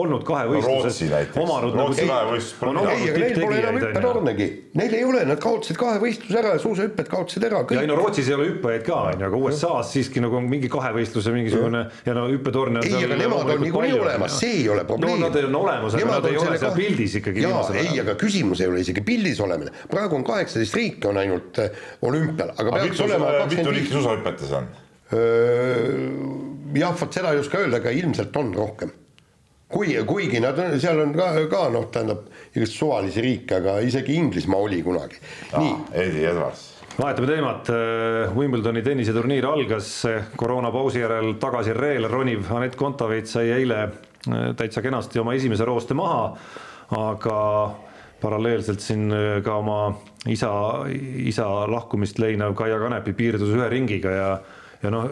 olnud 0.00 0.26
kahevõistluses 0.28 1.00
no,. 1.08 1.22
omanud 1.44 1.78
nagu. 1.78 1.96
ei, 1.96 2.10
aga 2.10 3.22
neil 3.22 3.40
pole 3.40 3.60
enam 3.62 3.80
hüppetornegi, 3.80 4.48
neil 4.80 4.98
ei 5.00 5.06
ole, 5.08 5.24
nad 5.30 5.40
kaotasid 5.40 5.80
kahevõistluse 5.80 6.40
ära 6.42 6.54
ja 6.58 6.62
suusahüpped 6.66 7.10
kaotasid 7.12 7.48
ära. 7.48 7.64
ja 7.78 7.84
ei 7.84 7.90
no 7.90 7.96
Rootsis 8.00 8.28
ei 8.28 8.36
ole 8.36 8.50
hüppajaid 8.52 8.84
ka 8.84 9.00
on 9.08 9.24
ju, 9.24 9.30
aga 9.30 9.42
USA-s 9.48 9.94
siiski 9.96 10.24
nagu 10.24 10.36
on 10.40 10.50
mingi 10.52 10.68
kahevõistluse 10.72 11.32
mingisugune 11.32 11.86
ja 12.04 12.16
no 12.16 12.26
hüppetorne. 12.28 12.84
ei, 12.84 13.00
aga 13.08 13.20
nemad 13.24 13.54
on 13.56 13.64
niikuinii 13.64 13.98
olemas, 14.04 14.36
see 14.42 14.60
ei 14.60 14.68
ole 14.68 14.84
probleem. 14.88 15.16
no 15.16 15.30
nad 15.30 15.40
on 15.48 15.58
olemas, 15.62 15.96
aga 15.96 16.12
nad 16.12 16.30
ei 16.30 16.40
ole 16.44 16.60
seal 16.60 16.76
pildis 16.76 17.18
ikkagi. 17.22 17.48
ei, 17.80 17.98
aga 18.04 18.18
küsimus 18.20 18.60
ei 18.60 18.68
ole 18.68 18.84
isegi 18.84 19.00
pildis 19.00 19.13
pildis 19.14 19.40
olemine, 19.44 19.74
praegu 19.90 20.18
on 20.18 20.26
kaheksateist 20.26 20.80
riiki 20.80 21.10
on 21.10 21.22
ainult 21.22 21.62
äh, 21.62 21.84
olümpial, 22.02 22.54
aga 22.56 22.74
aga 22.74 22.82
peaks 22.88 23.06
olema 23.06 23.36
mitu 23.50 23.70
riiki 23.70 23.94
suusahüpetes 23.94 24.58
on? 24.58 24.72
jah, 26.74 26.94
vot 26.98 27.14
seda 27.14 27.32
ei 27.34 27.40
oska 27.42 27.62
öelda, 27.62 27.80
aga 27.82 27.94
ilmselt 27.94 28.36
on 28.40 28.52
rohkem. 28.56 28.92
kui, 29.74 29.94
kuigi 30.06 30.38
nad 30.42 30.58
on, 30.60 30.76
seal 30.80 31.00
on 31.02 31.12
ka, 31.16 31.32
ka 31.50 31.64
noh, 31.74 31.88
tähendab 31.92 32.28
igast 32.54 32.76
suvalisi 32.78 33.22
riike, 33.24 33.58
aga 33.58 33.78
isegi 33.82 34.14
Inglismaa 34.20 34.60
oli 34.62 34.82
kunagi. 34.86 35.18
nii, 35.56 35.74
Eddie 35.92 36.28
Edwards. 36.30 36.66
vahetame 36.98 37.30
teemat, 37.30 37.70
Wimbledoni 38.36 38.82
tenniseturniir 38.86 39.46
algas 39.50 39.90
koroonapausi 40.38 41.02
järel 41.02 41.34
tagasi 41.42 41.74
reele 41.74 42.08
roniv 42.08 42.52
Anett 42.54 42.78
Kontaveit 42.78 43.30
sai 43.30 43.50
eile 43.54 43.80
äh, 43.84 44.52
täitsa 44.56 44.82
kenasti 44.82 45.22
oma 45.22 45.34
esimese 45.34 45.66
rooste 45.68 45.94
maha, 45.98 46.30
aga 46.94 47.40
paralleelselt 48.24 48.82
siin 48.84 49.12
äh, 49.12 49.38
ka 49.44 49.60
oma 49.60 49.78
isa, 50.30 50.50
isa 51.28 51.46
lahkumist 51.70 52.18
leinav 52.22 52.56
Kaia 52.58 52.80
Kanepi 52.80 53.14
piirdus 53.16 53.52
ühe 53.54 53.68
ringiga 53.72 54.14
ja, 54.14 54.28
ja 54.82 54.92
noh, 54.92 55.10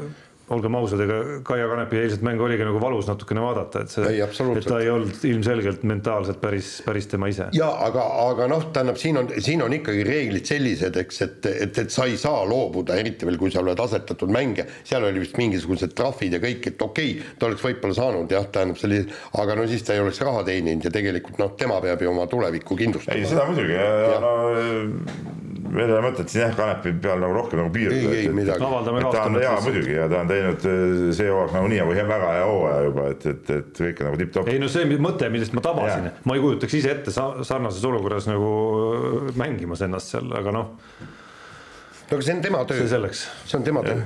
olgem 0.57 0.77
ausad, 0.79 1.03
ega 1.05 1.19
Kaia 1.47 1.69
Kanepi 1.71 2.01
eilset 2.03 2.25
mängu 2.27 2.47
oligi 2.47 2.67
nagu 2.67 2.81
valus 2.83 3.09
natukene 3.11 3.43
vaadata, 3.45 3.85
et 3.85 3.95
see, 3.95 4.07
Ei, 4.13 4.21
et 4.23 4.69
ta 4.69 4.81
ei 4.83 4.91
olnud 4.93 5.25
ilmselgelt 5.29 5.85
mentaalselt 5.89 6.41
päris, 6.43 6.75
päris 6.87 7.09
tema 7.11 7.31
ise. 7.33 7.49
ja 7.57 7.69
aga, 7.87 8.05
aga 8.27 8.49
noh, 8.51 8.69
tähendab, 8.75 8.99
siin 9.01 9.21
on, 9.21 9.31
siin 9.43 9.63
on 9.65 9.75
ikkagi 9.77 10.05
reeglid 10.09 10.49
sellised, 10.49 10.99
eks, 11.03 11.23
et, 11.27 11.51
et, 11.67 11.83
et 11.85 11.95
sa 11.95 12.07
ei 12.11 12.19
saa 12.21 12.45
loobuda, 12.49 12.97
eriti 13.01 13.29
veel, 13.29 13.39
kui 13.41 13.53
sa 13.55 13.63
oled 13.65 13.81
asetatud 13.83 14.33
mängija, 14.33 14.67
seal 14.89 15.07
oli 15.09 15.23
vist 15.25 15.39
mingisugused 15.41 15.97
trahvid 15.99 16.39
ja 16.39 16.43
kõik, 16.43 16.71
et 16.73 16.87
okei 16.89 17.17
okay,, 17.17 17.37
ta 17.39 17.49
oleks 17.51 17.67
võib-olla 17.67 17.99
saanud 17.99 18.37
jah, 18.37 18.49
tähendab 18.53 18.81
selline, 18.81 19.09
aga 19.43 19.59
no 19.59 19.69
siis 19.71 19.87
ta 19.87 19.97
ei 19.97 20.05
oleks 20.05 20.21
raha 20.25 20.45
teeninud 20.49 20.89
ja 20.89 20.95
tegelikult 20.95 21.41
noh, 21.43 21.55
tema 21.59 21.81
peab 21.85 22.03
ju 22.03 22.13
oma 22.13 22.29
tulevikku 22.31 22.77
ei, 22.77 22.85
kindlustama. 22.85 23.33
seda 23.33 23.49
muidugi 23.49 23.79
ja, 23.79 23.89
ja 24.15 24.21
no 24.23 24.35
meil 24.53 25.42
ei 25.73 25.85
ole 25.89 26.01
mõtet 26.05 26.29
siin 26.33 26.43
jah 26.45 26.55
Kanepi 26.57 26.93
peal 27.03 27.21
nagu 27.23 27.33
rohkem 27.37 27.61
nagu 27.63 27.71
ei, 27.71 27.75
piirduda. 27.77 28.17
ei 28.19 28.33
midagi. 28.37 28.61
ta 29.17 29.23
on 29.25 29.39
hea 29.41 29.53
muidugi 29.65 29.95
ja 29.97 30.09
ta 30.13 30.21
on 30.21 30.29
teinud 30.33 30.67
eh, 30.69 31.13
see 31.17 31.31
hooaeg 31.31 31.55
nagunii 31.57 31.81
nagu 31.83 31.95
hea- 31.97 32.09
väga 32.13 32.33
hea 32.37 32.47
hooaja 32.51 32.83
juba, 32.89 33.07
et, 33.15 33.27
et, 33.33 33.53
et 33.57 33.83
kõik 33.87 34.03
on 34.03 34.11
nagu 34.11 34.21
tipp-topp. 34.23 34.53
ei 34.53 34.61
no 34.63 34.69
see 34.73 34.99
mõte, 35.09 35.31
millest 35.33 35.57
ma 35.57 35.65
tabasin 35.65 36.11
ma 36.29 36.37
ei 36.37 36.45
kujutaks 36.45 36.77
ise 36.81 36.93
ette 36.97 37.15
sa- 37.15 37.45
sarnases 37.47 37.85
olukorras 37.89 38.29
nagu 38.31 38.51
äh, 38.93 39.37
mängimas 39.41 39.85
ennast 39.87 40.13
seal, 40.13 40.29
aga 40.37 40.53
noh, 40.59 40.75
no 41.01 42.17
aga 42.19 42.27
see 42.27 42.37
on 42.37 42.45
tema 42.45 42.65
töö 42.69 42.83
see, 42.83 42.91
selleks. 42.93 43.27
see 43.47 43.59
on 43.61 43.65
tema 43.71 43.85
töö. 43.87 44.03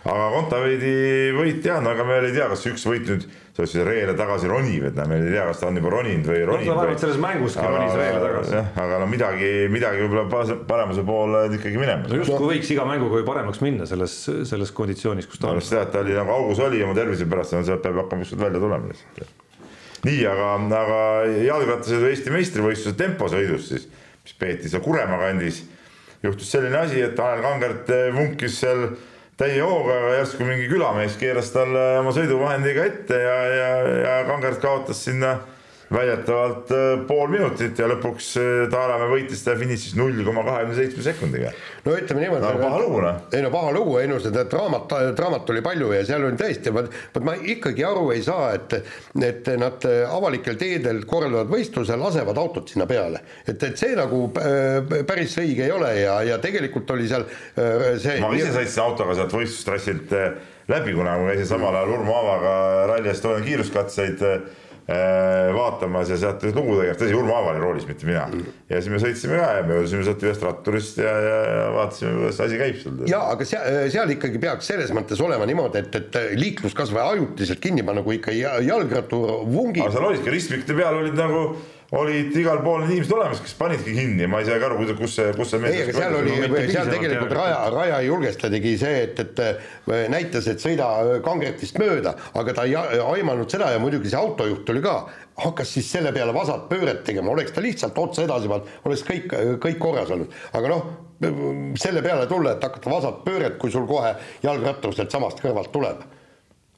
Aga 0.00 0.28
Kontaveidi 0.32 0.92
võit 1.36 1.66
jah, 1.66 1.80
no 1.84 1.92
aga 1.92 2.04
me 2.06 2.16
veel 2.16 2.30
ei 2.30 2.36
tea, 2.36 2.46
kas 2.48 2.62
üks 2.70 2.84
võit 2.88 3.08
nüüd, 3.10 3.24
see 3.26 3.60
oleks 3.60 3.72
siis 3.74 3.84
reele 3.84 4.14
tagasi 4.16 4.48
roniv, 4.48 4.86
et 4.88 4.96
noh, 4.96 5.08
me 5.10 5.18
ei 5.20 5.34
tea, 5.34 5.42
kas 5.50 5.60
ta 5.60 5.68
on 5.68 5.76
juba 5.76 5.90
roninud 5.92 6.30
või 6.30 6.38
no 6.40 6.46
roninud 6.54 6.70
ta 6.70 6.76
vähemalt 6.78 7.02
selles 7.04 7.18
mänguski 7.20 7.66
ronis 7.66 7.96
reele 7.98 8.22
tagasi. 8.22 8.54
jah, 8.56 8.70
aga 8.84 9.00
no 9.02 9.08
midagi, 9.10 9.50
midagi 9.72 10.06
võib-olla 10.06 10.56
paremuse 10.70 11.04
poole 11.08 11.42
ikkagi 11.58 11.82
minemas 11.82 12.12
no 12.12 12.20
justkui 12.22 12.48
võiks 12.54 12.72
iga 12.72 12.86
mänguga 12.88 13.20
ju 13.20 13.26
paremaks 13.28 13.60
minna 13.64 13.88
selles, 13.90 14.16
selles 14.48 14.72
konditsioonis, 14.78 15.28
kus 15.28 15.42
ta 15.42 15.50
no 15.50 15.58
on. 15.58 15.60
just 15.60 15.74
seda, 15.74 15.84
et 15.84 15.92
ta 15.92 16.00
oli 16.00 16.16
nagu 16.16 16.32
augus 16.38 16.64
oli 16.64 16.80
oma 16.86 16.96
tervise 16.96 17.28
pärast, 17.28 17.58
sealt 17.58 17.84
peab 17.84 18.00
hakkama 18.00 18.24
kuskilt 18.24 18.40
välja 18.46 18.64
tulema 18.64 18.88
lihtsalt. 18.94 19.36
nii, 20.08 20.24
aga, 20.32 20.48
aga 20.80 21.02
jalgrattasõidu 21.44 22.08
Eesti 22.08 22.32
meistrivõistluse 22.38 22.96
temposõidus 22.96 23.68
siis, 23.74 23.86
mis 24.24 24.40
peeti 24.40 24.72
seal 24.72 24.80
Kuremaa 24.80 25.20
kandis, 25.26 25.60
juhtus 26.24 26.48
selline 26.56 26.80
asi, 26.86 27.04
et 27.04 27.12
Tanel 27.20 27.44
Kangert 27.44 27.92
vunkis 28.16 28.56
seal 28.64 28.88
täie 29.40 29.62
hooga, 29.64 29.94
järsku 30.18 30.44
mingi 30.44 30.66
külamees 30.68 31.14
keeras 31.20 31.48
talle 31.54 31.80
oma 32.02 32.12
sõiduvahendiga 32.12 32.84
ette 32.90 33.16
ja, 33.22 33.36
ja, 33.48 33.70
ja 34.02 34.16
Kangert 34.28 34.60
kaotas 34.60 35.00
sinna 35.06 35.38
väidetavalt 35.90 36.70
eh, 36.70 37.00
pool 37.08 37.30
minutit 37.32 37.78
ja 37.78 37.88
lõpuks 37.90 38.28
eh, 38.38 38.50
Taaramäe 38.70 39.08
võitis 39.10 39.42
ta 39.42 39.56
finišis 39.58 39.96
null 39.98 40.22
koma 40.26 40.44
kahekümne 40.46 40.76
seitsme 40.76 41.02
sekundiga. 41.02 41.50
no 41.84 41.96
ütleme 41.98 42.22
niimoodi. 42.22 42.44
No 42.46 42.60
paha 42.62 42.78
lugu, 42.78 43.00
noh. 43.02 43.18
ei 43.34 43.42
no 43.42 43.50
paha 43.54 43.72
lugu, 43.74 43.96
ei 43.98 44.10
no 44.10 44.20
seda 44.22 44.44
draamat, 44.50 44.94
draamat 45.18 45.50
oli 45.54 45.64
palju 45.66 45.90
ja 45.96 46.04
seal 46.06 46.28
oli 46.28 46.38
tõesti, 46.38 46.74
vot 46.74 46.92
vot 47.14 47.26
ma 47.26 47.34
ikkagi 47.54 47.86
aru 47.86 48.06
ei 48.14 48.22
saa, 48.26 48.52
et 48.58 48.78
et 49.26 49.50
nad 49.58 49.88
avalikel 50.06 50.58
teedel 50.60 51.02
korraldavad 51.10 51.50
võistluse, 51.50 51.98
lasevad 51.98 52.38
autot 52.38 52.70
sinna 52.70 52.86
peale. 52.90 53.24
et, 53.46 53.58
et 53.58 53.76
see 53.78 53.98
nagu 53.98 54.22
äh, 54.38 55.02
päris 55.08 55.34
õige 55.42 55.66
ei 55.66 55.74
ole 55.74 55.90
ja, 55.98 56.20
ja 56.26 56.38
tegelikult 56.42 56.90
oli 56.94 57.10
seal 57.10 57.26
äh, 57.26 57.90
see 57.98 58.20
ma 58.22 58.30
ise 58.38 58.54
sõitsin 58.54 58.86
autoga 58.86 59.18
sealt 59.18 59.34
võistlustrassilt 59.34 60.14
läbi, 60.70 60.94
kuna 60.94 61.18
ma 61.18 61.32
käisin 61.32 61.50
samal 61.50 61.74
ajal 61.74 61.96
Urmo 61.98 62.14
Aavaga 62.14 62.56
Rally 62.92 63.10
Estonia 63.10 63.42
kiiruskatseid 63.42 64.22
vaatamas 65.54 66.10
ja 66.10 66.18
sealt 66.20 66.42
lugu 66.56 66.76
tegemas, 66.80 66.98
tõsi, 67.00 67.14
Urmo 67.16 67.34
Aava 67.36 67.52
oli 67.54 67.62
roolis, 67.62 67.86
mitte 67.88 68.08
mina. 68.08 68.26
ja 68.70 68.80
siis 68.80 68.90
me 68.92 69.00
sõitsime 69.02 69.38
ka 69.40 69.50
ja 69.58 69.64
möödusime 69.68 70.04
sealt 70.06 70.24
ühest 70.26 70.44
ratturist 70.46 71.00
ja, 71.02 71.12
ja, 71.26 71.38
ja 71.46 71.66
vaatasime, 71.76 72.14
kuidas 72.18 72.40
asi 72.46 72.60
käib 72.60 72.78
sul. 72.82 73.00
ja 73.10 73.22
aga 73.32 73.46
seal, 73.48 73.90
seal 73.94 74.14
ikkagi 74.16 74.40
peaks 74.42 74.70
selles 74.72 74.94
mõttes 74.96 75.22
olema 75.24 75.48
niimoodi, 75.50 75.84
et, 75.84 76.00
et 76.00 76.38
liiklus 76.40 76.76
kas 76.76 76.92
või 76.94 77.04
ajutiselt 77.06 77.62
kinni 77.62 77.84
panna, 77.86 78.04
kui 78.06 78.18
ikka 78.20 78.34
ja- 78.36 78.58
jalgrattur 78.66 79.44
vungib 79.50 79.84
aga 79.86 79.94
seal 79.96 80.08
olidki 80.10 80.34
ristmikute 80.34 80.78
peal 80.78 81.02
olid 81.02 81.18
nagu, 81.18 81.44
olid 81.90 82.36
igal 82.38 82.60
pool 82.62 82.84
need 82.84 82.92
inimesed 82.94 83.14
olemas, 83.16 83.40
kes 83.42 83.54
panidki 83.58 83.94
kinni 83.96 84.28
ma 84.30 84.40
ei 84.40 84.46
saa 84.46 84.60
ka 84.62 84.68
aru, 84.68 84.84
kus 84.98 85.16
see, 85.18 85.32
kus 85.34 85.50
see 85.50 85.62
ei, 85.66 85.80
aga 85.84 85.94
seal 85.96 86.16
oli 86.20 86.36
seal 86.70 86.90
tegelikult. 86.92 87.34
Raja, 87.34 87.56
Raja 87.74 87.98
Julgesta 88.06 88.50
tegi 88.52 88.76
see, 88.78 89.00
et, 89.08 89.22
et 89.24 89.42
äh, 89.42 90.04
näitas, 90.12 90.46
et 90.52 90.62
sõida 90.62 90.86
kangretist 91.26 91.80
mööda, 91.82 92.14
aga 92.38 92.54
ta 92.54 92.66
ei 92.68 92.76
aimanud 92.78 93.50
seda 93.50 93.72
ja 93.74 93.82
muidugi 93.82 94.12
see 94.12 94.20
autojuht 94.20 94.70
oli 94.70 94.84
ka, 94.84 94.94
hakkas 95.40 95.74
siis 95.74 95.90
selle 95.90 96.14
peale 96.14 96.34
vasakpööret 96.36 97.02
tegema, 97.06 97.34
oleks 97.34 97.56
ta 97.56 97.64
lihtsalt 97.64 97.98
otse 97.98 98.26
edasi 98.28 98.50
pannud, 98.50 98.70
oleks 98.86 99.04
kõik, 99.08 99.34
kõik 99.64 99.82
korras 99.82 100.14
olnud, 100.14 100.38
aga 100.54 100.72
noh, 100.76 100.94
selle 101.80 102.04
peale 102.06 102.30
tulla, 102.30 102.54
et 102.54 102.64
hakata 102.70 102.94
vasakpööret, 102.94 103.58
kui 103.60 103.74
sul 103.74 103.88
kohe 103.90 104.14
jalgrattur 104.46 104.94
sealt 104.94 105.12
samast 105.12 105.42
kõrvalt 105.42 105.74
tuleb, 105.74 106.06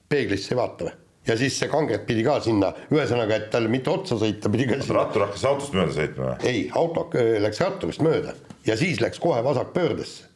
peeglisse 0.09 0.55
ei 0.55 0.63
vaata 0.63 0.89
või? 0.89 1.02
Ja 1.29 1.37
siis 1.39 1.59
see 1.61 1.71
kangret 1.71 2.07
pidi 2.09 2.25
ka 2.27 2.39
sinna, 2.45 2.73
ühesõnaga, 2.91 3.39
et 3.39 3.49
tal 3.53 3.69
mitte 3.73 3.93
otsa 3.93 4.19
sõita, 4.21 4.51
pidi 4.53 4.67
ka 4.71 4.81
sinna 4.81 4.99
rattur 5.03 5.27
hakkas 5.29 5.47
autost 5.51 5.77
mööda 5.77 5.95
sõitma 5.97 6.33
või? 6.33 6.51
ei, 6.51 6.67
auto 6.79 7.07
äh, 7.19 7.39
läks 7.45 7.63
ratturist 7.63 8.05
mööda 8.05 8.35
ja 8.67 8.77
siis 8.81 9.01
läks 9.03 9.23
kohe 9.23 9.43
vasakpöördesse. 9.45 10.29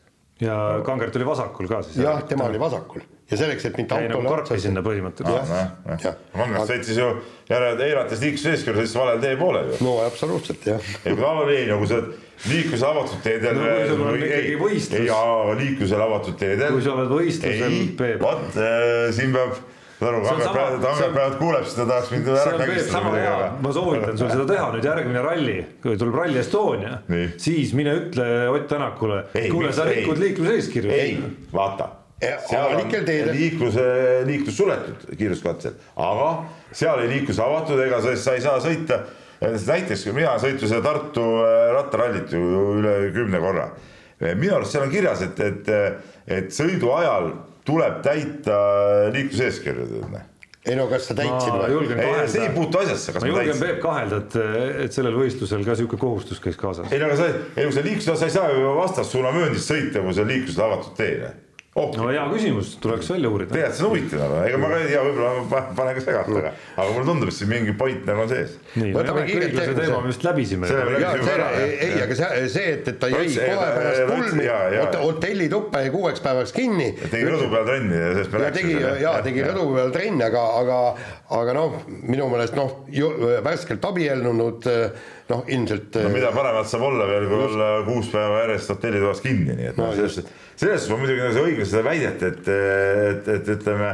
ja 0.44 0.80
Kangert 0.86 1.16
oli 1.18 1.28
vasakul 1.28 1.70
ka 1.70 1.82
siis. 1.86 2.00
jah, 2.04 2.22
tema 2.28 2.48
oli 2.50 2.62
vasakul 2.62 3.04
ja 3.30 3.38
selleks, 3.40 3.64
et 3.66 3.78
mitte 3.80 3.96
nagu 3.96 4.20
autole 4.20 4.36
karpi 4.36 4.60
sinna 4.62 4.82
põhimõtteliselt. 4.86 6.04
Kangert 6.34 6.70
sõitis 6.70 7.00
ju 7.00 7.08
järele 7.50 7.88
eirates 7.88 8.22
liikluseeskirja, 8.22 8.84
sõitis 8.84 8.96
valel 9.00 9.22
tee 9.24 9.38
poolel 9.40 9.72
ju. 9.72 9.78
no 9.82 9.96
absoluutselt 10.04 10.66
jah. 10.70 10.90
ei, 11.02 11.08
kui 11.08 11.18
tavaline 11.18 11.56
ei, 11.56 11.68
nagu 11.72 11.88
sa 11.90 11.98
oled 11.98 12.12
liikluse 12.46 12.86
avatud 12.86 13.24
teedel. 13.24 13.58
No 13.58 14.12
võistlus. 14.62 15.00
ei, 15.00 15.08
jaa, 15.08 15.56
liiklusel 15.58 16.04
avatud 16.06 16.38
teedel. 16.38 16.76
Kui 16.76 16.84
sa 16.84 16.94
oled 16.94 17.10
võistlusel, 17.10 17.80
ei, 18.06 18.20
vot 18.22 18.60
äh, 18.62 19.08
siin 19.16 19.34
peab, 19.34 19.58
saad 19.98 20.08
aru, 20.12 20.22
sama- 20.26 20.52
praegu, 20.52 20.80
on- 20.86 21.12
praegu 21.14 21.36
kuuleb 21.40 21.64
seda, 21.70 21.86
tahaks 21.90 22.10
mind 22.12 22.26
ära 22.28 22.56
kägistada 22.60 23.52
ma 23.62 23.72
soovitan 23.72 24.18
sul 24.18 24.28
seda 24.30 24.46
teha 24.52 24.66
nüüd 24.74 24.84
järgmine 24.84 25.22
ralli, 25.24 25.58
kui 25.82 25.96
tuleb 26.00 26.14
Rally 26.20 26.38
Estonia 26.42 26.98
siis 27.40 27.72
mine 27.74 27.94
ütle 28.02 28.26
Ott 28.52 28.66
Tänakule, 28.68 29.22
Ei, 29.34 29.48
kuule, 29.50 29.72
sa 29.72 29.86
ei. 29.88 30.00
rikud 30.02 30.18
liikluseeskirju. 30.20 30.90
ei, 30.92 31.16
vaata 31.52 31.88
avalikel 32.56 33.04
teedel. 33.04 33.32
liikluse, 33.36 33.86
liiklus 34.28 34.56
suletud 34.56 35.16
kiiruskatsel, 35.18 35.74
aga 35.96 36.28
seal 36.72 36.98
oli 36.98 37.08
liiklus 37.12 37.38
avatud, 37.44 37.80
ega 37.84 38.00
sa, 38.04 38.14
sa 38.16 38.34
ei 38.36 38.40
saa 38.40 38.58
sõita. 38.60 39.00
näiteks 39.40 40.06
mina 40.16 40.36
sõitnud 40.40 40.64
seda 40.68 40.80
Tartu 40.82 41.24
äh, 41.44 41.72
rattarallit 41.76 42.32
ju 42.32 42.40
üle 42.78 42.94
kümne 43.12 43.40
korra. 43.40 43.66
minu 44.34 44.54
arust 44.56 44.72
seal 44.72 44.84
on 44.86 44.90
kirjas, 44.90 45.20
et, 45.22 45.40
et, 45.40 45.68
et 46.26 46.48
sõidu 46.56 46.88
ajal 46.96 47.32
tuleb 47.66 48.00
täita 48.06 48.56
liikluseeskirju, 49.14 49.90
tead 49.92 50.08
näe 50.14 50.24
ei 50.66 50.74
no 50.74 50.86
kas 50.90 51.08
sa 51.08 51.14
täitsid 51.14 51.54
või? 51.54 52.28
see 52.30 52.42
ei 52.42 52.52
puutu 52.54 52.80
asjasse, 52.80 53.14
kas 53.14 53.22
ma 53.22 53.28
ma 53.30 53.30
julgen. 53.30 53.58
Peep 53.60 53.80
kahelda, 53.84 54.20
et, 54.24 54.36
et 54.86 54.96
sellel 54.96 55.14
võistlusel 55.14 55.62
ka 55.66 55.76
sihuke 55.78 55.98
kohustus 56.00 56.42
käis 56.42 56.58
kaasas. 56.58 56.90
ei 56.90 56.98
no 57.02 57.10
aga 57.10 57.18
sa, 57.20 57.28
ei 57.54 57.68
kui 57.68 57.76
sa 57.76 57.84
liikluse, 57.86 58.16
sa 58.18 58.26
ei 58.28 58.34
saa 58.34 58.50
ju 58.50 58.72
vastassuunamööndis 58.80 59.68
sõita, 59.68 60.02
kui 60.02 60.16
see 60.16 60.26
liiklusel 60.26 60.64
avatud 60.66 60.96
tee. 60.98 61.30
No 61.76 62.06
hea 62.08 62.24
küsimus, 62.30 62.70
tuleks 62.80 63.10
välja 63.12 63.28
uurida. 63.28 63.52
tegelikult 63.52 63.76
see 63.76 63.84
on 63.84 63.90
huvitav 63.92 64.22
nagu, 64.22 64.36
ega 64.48 64.60
ma 64.60 64.68
ka 64.70 64.78
ei 64.80 64.86
tea, 64.88 65.02
võib-olla 65.04 65.32
ma 65.36 65.42
pa- 65.50 65.74
panen 65.76 65.98
ka 65.98 66.04
segast, 66.06 66.30
aga, 66.40 66.52
aga 66.76 66.86
mulle 66.94 67.06
tundub, 67.10 67.28
et 67.32 67.36
siin 67.36 67.50
mingi 67.50 67.74
point 67.76 68.06
nagu 68.08 68.22
on 68.24 68.30
sees. 68.32 68.54
nii, 68.76 68.92
no 68.94 69.02
Võtame 69.02 69.24
kiirelt 69.28 69.58
järgmise. 69.58 69.80
teema 69.82 69.98
me 70.00 70.12
vist 70.12 70.24
läbisime. 70.24 70.70
See 70.70 70.78
ei, 71.86 71.98
aga 72.06 72.18
see, 72.20 72.48
see, 72.54 72.70
et, 72.78 72.88
et 72.92 73.00
ta 73.02 73.10
jäi 73.12 73.26
kohe 73.36 73.68
pärast 73.76 74.12
pulmi 74.12 74.48
hotellituppa 75.02 75.82
jäi 75.84 75.92
kuueks 75.94 76.24
päevaks 76.24 76.54
kinni. 76.56 76.88
tegi 77.10 77.28
rõdu 77.28 77.50
peal 77.52 77.68
trenni 77.68 78.00
ja 78.00 78.08
sellest 78.14 78.32
me 78.32 78.44
ja 78.46 78.54
tegi 78.56 78.78
ja 79.02 79.12
tegi 79.26 79.44
rõdu 79.44 79.66
peal 79.74 79.92
trenni, 79.98 80.24
aga, 80.30 80.46
aga, 80.62 80.80
aga 81.40 81.56
noh, 81.60 81.76
minu 82.08 82.30
meelest 82.32 82.56
noh, 82.56 82.78
värskelt 83.44 83.84
abiellunud 83.84 84.64
noh, 85.30 85.42
ilmselt 85.50 85.98
no 86.02 86.12
mida 86.14 86.30
paremat 86.34 86.68
saab 86.70 86.86
olla 86.88 87.06
veel, 87.08 87.26
kui 87.30 87.42
olla 87.48 87.70
kuus 87.86 88.10
päeva 88.12 88.42
järjest 88.44 88.72
hotellitoas 88.74 89.22
kinni, 89.24 89.56
nii 89.58 89.70
et 89.72 89.80
No 89.80 89.88
noh, 89.88 89.96
selles 89.96 90.18
suhtes, 90.18 90.46
selles 90.54 90.80
suhtes 90.84 90.92
ma 90.92 91.00
muidugi 91.02 91.24
nagu 91.24 91.34
see 91.36 91.44
õiglus 91.50 91.72
seda 91.72 91.84
väidet, 91.86 92.24
et, 92.30 92.48
et, 93.10 93.30
et 93.36 93.52
ütleme, 93.56 93.90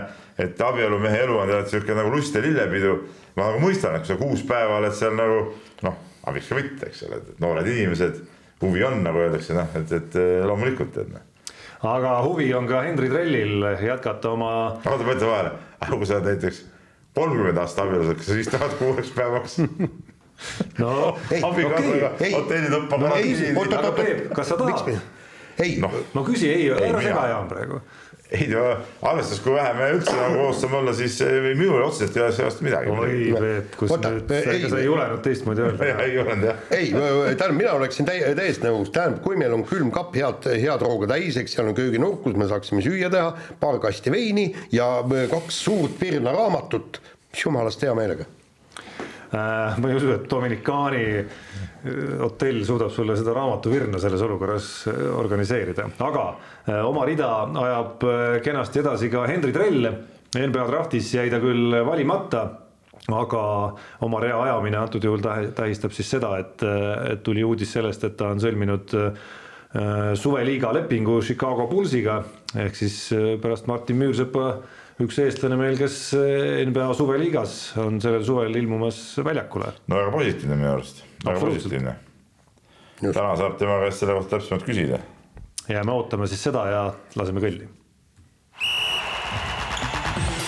et 0.47 0.63
abielumehe 0.69 1.25
elu 1.27 1.41
on 1.41 1.53
tead 1.55 1.73
sihuke 1.73 1.97
nagu 1.99 2.13
lust 2.15 2.37
ja 2.37 2.45
lillepidu. 2.45 2.95
ma 3.37 3.49
nagu 3.49 3.65
mõistan, 3.65 3.97
et 3.97 4.07
kui 4.07 4.13
sa 4.13 4.21
kuus 4.21 4.47
päeva 4.49 4.79
oled 4.83 4.97
seal 4.97 5.17
nagu 5.19 5.43
noh, 5.89 5.99
aga 6.23 6.37
miks 6.37 6.53
ka 6.53 6.61
mitte, 6.61 6.89
eks 6.91 7.05
ole, 7.09 7.21
et 7.23 7.43
noored 7.43 7.69
inimesed, 7.75 8.23
huvi 8.63 8.85
on, 8.87 9.01
nagu 9.05 9.25
öeldakse, 9.25 9.57
noh, 9.57 9.77
et, 9.81 9.99
et 9.99 10.19
loomulikult, 10.49 10.99
et 11.05 11.13
noh 11.17 11.29
aga 11.83 12.21
huvi 12.23 12.53
on 12.55 12.69
ka 12.71 12.85
Henri 12.87 13.09
Trellil 13.11 13.65
jätkata 13.83 14.37
oma. 14.37 14.53
oota, 14.87 15.03
ma 15.03 15.17
ütlen 15.17 15.31
vahele, 15.33 15.57
aga 15.83 15.97
kui 15.99 16.07
sa 16.07 16.21
oled 16.21 16.29
näiteks 16.31 16.61
kolmkümmend 17.17 17.59
aastat 17.59 17.89
abielus, 17.89 18.15
kas 18.21 18.29
sa 18.29 18.37
siis 18.39 18.51
tahad 18.53 18.77
kuueks 18.79 19.11
päevaks 19.17 19.59
no 20.79 21.17
abikaasaga 21.43 22.15
hotellituppa 22.37 23.03
no, 23.03 23.11
aga 23.79 23.93
Peep, 23.99 24.31
kas 24.37 24.53
sa 24.53 24.61
tahad? 24.61 24.97
ei. 25.59 25.77
No., 25.81 25.91
no 26.15 26.25
küsi, 26.27 26.49
ei, 26.51 26.71
ära 26.73 27.03
sega 27.03 27.29
Jaan 27.33 27.51
praegu. 27.51 27.83
Ei 28.33 28.47
no 28.49 28.63
arvestades, 29.05 29.43
kui 29.45 29.53
vähe 29.53 29.75
me 29.77 29.91
üldse 29.93 30.15
nagu 30.17 30.39
koos 30.41 30.63
saame 30.63 30.79
olla, 30.79 30.95
siis 30.97 31.19
minul 31.59 31.83
otseselt 31.85 32.17
ei 32.17 32.23
ole 32.25 32.33
sellest 32.33 32.63
midagi. 32.65 32.95
oi 32.95 33.19
Peep, 33.37 33.77
kus 33.77 33.93
Oota, 33.93 34.15
nüüd, 34.15 34.33
ega 34.41 34.71
sa 34.73 34.81
ei 34.81 34.87
julenud 34.87 35.21
teistmoodi 35.27 35.67
öelda. 35.67 35.91
ei 36.07 36.15
julenud 36.15 36.49
jah. 36.49 36.63
ei, 36.73 36.91
tähendab, 36.95 37.57
mina 37.61 37.77
oleksin 37.77 38.09
täi-, 38.09 38.25
täiesti 38.39 38.65
nõus, 38.65 38.89
tähendab, 38.95 39.21
kui 39.27 39.37
meil 39.41 39.53
on 39.53 39.67
külmkapp 39.69 40.17
head, 40.17 40.49
head 40.65 40.87
rooga 40.87 41.13
täis, 41.13 41.37
eks 41.43 41.59
seal 41.59 41.69
on 41.69 41.77
kööginurk, 41.77 42.23
kus 42.25 42.39
me 42.41 42.49
saaksime 42.49 42.85
süüa 42.85 43.13
teha, 43.13 43.35
paar 43.61 43.83
kasti 43.85 44.15
veini 44.15 44.49
ja 44.73 44.89
kaks 45.33 45.65
suurt 45.69 46.01
Virna 46.01 46.33
raamatut, 46.33 47.03
jumalast 47.37 47.85
hea 47.85 47.93
meelega 47.99 48.25
ma 49.33 49.89
ei 49.89 49.97
usu, 49.97 50.11
et 50.13 50.27
Dominikaani 50.29 51.05
hotell 52.21 52.65
suudab 52.65 52.91
sulle 52.91 53.17
seda 53.19 53.35
raamatuvirna 53.35 53.99
selles 53.99 54.23
olukorras 54.23 54.87
äh, 54.87 55.05
organiseerida, 55.19 55.89
aga 55.99 56.27
äh, 56.69 56.81
oma 56.87 57.07
rida 57.09 57.31
ajab 57.65 58.05
äh, 58.07 58.41
kenasti 58.45 58.83
edasi 58.83 59.11
ka 59.11 59.27
Henri 59.27 59.53
Trell. 59.53 59.89
NBA 60.33 60.65
draftis 60.65 61.11
jäi 61.13 61.27
ta 61.29 61.43
küll 61.43 61.75
valimata, 61.85 62.47
aga 63.13 63.43
oma 64.07 64.21
rea 64.23 64.39
ajamine 64.47 64.79
antud 64.81 65.05
juhul 65.05 65.21
tähistab 65.53 65.93
siis 65.93 66.09
seda, 66.15 66.31
et, 66.41 66.63
et 67.11 67.21
tuli 67.27 67.43
uudis 67.45 67.75
sellest, 67.75 68.07
et 68.09 68.17
ta 68.17 68.31
on 68.33 68.41
sõlminud 68.41 68.95
suveliiga 70.17 70.71
lepingu 70.73 71.19
Chicago 71.25 71.67
Bullsiga 71.69 72.19
ehk 72.65 72.77
siis 72.77 72.97
pärast 73.45 73.69
Martin 73.69 74.01
Müürsepa 74.01 74.47
üks 75.01 75.19
eestlane 75.23 75.57
meil, 75.57 75.79
kes 75.81 75.97
NBA 76.69 76.91
suveliigas 76.99 77.57
on 77.81 78.01
sellel 78.03 78.25
suvel 78.27 78.57
ilmumas 78.61 79.01
väljakule. 79.25 79.73
no 79.89 79.97
väga 79.97 80.13
positiivne 80.13 80.57
minu 80.57 80.73
arust 80.75 81.05
väga 81.25 81.41
positiivne. 81.41 81.95
täna 83.03 83.37
saab 83.37 83.59
tema 83.59 83.79
käest 83.85 84.03
selle 84.03 84.17
kohta 84.19 84.37
täpsemalt 84.37 84.67
küsida. 84.67 84.99
jääme 85.69 85.93
ootama 85.93 86.27
siis 86.27 86.43
seda 86.43 86.67
ja 86.71 86.83
laseme 87.17 87.41
kõlli. 87.41 87.69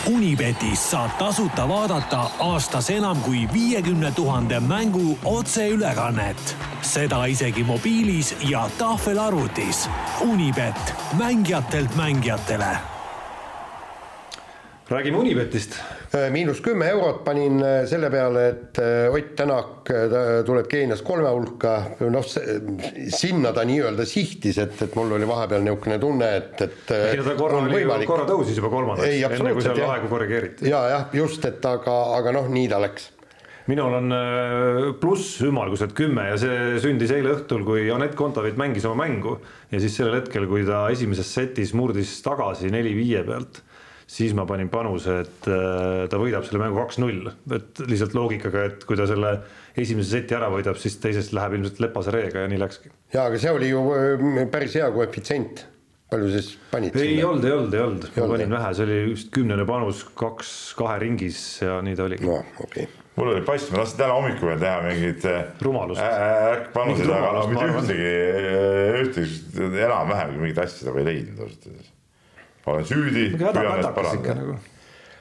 Unibetis 0.04 0.82
saab 0.90 1.14
tasuta 1.18 1.64
vaadata 1.68 2.26
aastas 2.44 2.90
enam 2.92 3.16
kui 3.24 3.46
viiekümne 3.52 4.12
tuhande 4.12 4.60
mängu 4.60 5.18
otseülekannet. 5.24 6.56
seda 6.82 7.24
isegi 7.26 7.64
mobiilis 7.64 8.34
ja 8.48 8.68
tahvelarvutis. 8.78 9.88
Unibet, 10.20 10.94
mängijatelt 11.16 11.96
mängijatele 11.96 12.93
räägime 14.88 15.18
Unibetist. 15.18 15.80
Äh, 16.14 16.30
miinus 16.30 16.60
kümme 16.60 16.88
eurot 16.92 17.24
panin 17.24 17.62
äh, 17.62 17.86
selle 17.88 18.10
peale, 18.10 18.48
et 18.48 18.78
äh, 18.78 19.14
Ott 19.14 19.32
Tänak 19.36 19.88
tuleb 20.46 20.68
Keenias 20.68 21.02
kolme 21.02 21.28
hulka, 21.28 21.72
noh, 22.12 22.26
sinna 23.16 23.52
ta 23.56 23.64
nii-öelda 23.68 24.06
sihtis, 24.08 24.58
et, 24.62 24.76
et 24.84 24.94
mul 24.96 25.16
oli 25.16 25.26
vahepeal 25.28 25.64
niisugune 25.64 25.98
tunne, 26.00 26.28
et, 26.36 26.62
et 26.64 26.92
ei 26.96 27.18
no 27.20 27.26
ta 27.26 27.34
korra 27.38 27.64
oli, 27.64 28.06
korra 28.08 28.28
tõusis 28.28 28.60
juba 28.60 28.70
kolmandaks, 28.72 29.36
enne 29.40 29.56
kui 29.56 29.64
seal 29.64 29.82
aegu 29.88 30.08
korrigeeriti. 30.12 30.68
ja, 30.70 30.84
jah, 30.92 31.10
just, 31.16 31.44
et 31.48 31.64
aga, 31.68 31.98
aga 32.20 32.32
noh, 32.36 32.48
nii 32.52 32.70
ta 32.72 32.80
läks 32.84 33.10
minul 33.64 33.94
on 33.96 34.16
pluss 35.00 35.38
ümmarguselt 35.44 35.94
kümme 35.96 36.26
ja 36.28 36.40
see 36.40 36.80
sündis 36.84 37.12
eile 37.16 37.32
õhtul, 37.32 37.62
kui 37.64 37.86
Anett 37.92 38.12
Kontaveit 38.16 38.58
mängis 38.60 38.84
oma 38.84 39.06
mängu 39.06 39.38
ja 39.72 39.80
siis 39.80 39.96
sellel 39.96 40.18
hetkel, 40.20 40.44
kui 40.50 40.66
ta 40.68 40.84
esimeses 40.92 41.30
setis 41.32 41.72
murdis 41.76 42.18
tagasi 42.24 42.68
neli-viie 42.72 43.24
pealt 43.24 43.62
siis 44.06 44.34
ma 44.36 44.46
panin 44.48 44.70
panuse, 44.72 45.18
et 45.24 45.50
äh, 45.50 46.04
ta 46.10 46.20
võidab 46.20 46.46
selle 46.46 46.62
mängu 46.62 46.80
kaks-null, 46.82 47.28
et 47.56 47.84
lihtsalt 47.88 48.16
loogikaga, 48.16 48.64
et 48.70 48.88
kui 48.88 48.98
ta 49.00 49.08
selle 49.10 49.36
esimese 49.80 50.18
seti 50.18 50.36
ära 50.36 50.50
võidab, 50.52 50.78
siis 50.80 50.98
teisest 51.02 51.34
läheb 51.36 51.58
ilmselt 51.58 51.80
lepase 51.82 52.14
reega 52.14 52.44
ja 52.44 52.50
nii 52.50 52.60
läkski. 52.62 52.92
ja 53.14 53.28
aga 53.30 53.40
see 53.40 53.54
oli 53.54 53.70
ju 53.72 53.86
äh, 53.96 54.42
päris 54.52 54.76
hea 54.80 54.90
koefitsient 54.94 55.64
palju 56.12 56.28
siis 56.34 56.50
panid? 56.70 56.96
ei 57.00 57.22
olnud, 57.24 57.46
ei 57.46 57.54
olnud, 57.54 57.74
ei 57.74 57.84
olnud, 57.84 58.10
ma 58.18 58.28
panin 58.34 58.52
vähe, 58.54 58.74
see 58.76 58.86
oli 58.86 58.98
just 59.14 59.32
kümnene 59.34 59.64
panus 59.68 60.04
kaks 60.18 60.52
kahe 60.78 61.00
ringis 61.02 61.40
ja 61.64 61.80
nii 61.84 61.96
ta 61.98 62.06
oligi. 62.06 62.28
no 62.28 62.42
okei 62.60 62.84
okay. 62.86 63.00
mul 63.16 63.32
oli 63.32 63.42
pass, 63.46 63.70
ma 63.72 63.82
tahtsin 63.82 64.02
täna 64.02 64.18
hommikul 64.18 64.52
veel 64.52 64.62
teha 64.62 64.92
äh, 65.32 65.42
rumalust 65.64 66.04
äkkpanuseid, 66.04 67.10
aga 67.16 67.48
mitte 67.50 67.72
ühtegi, 67.72 68.14
ühtegi 69.02 69.82
enam-vähem 69.88 70.38
mingit 70.38 70.62
asja 70.66 70.90
nagu 70.90 71.02
ei 71.02 71.10
leidnud 71.10 71.44
ausalt 71.46 71.68
öeldes 71.72 71.93
olen 72.72 72.86
süüdi, 72.88 73.26
püüan 73.36 73.58
ennast 73.78 73.96
parandada 73.96 74.36
nagu. 74.40 74.58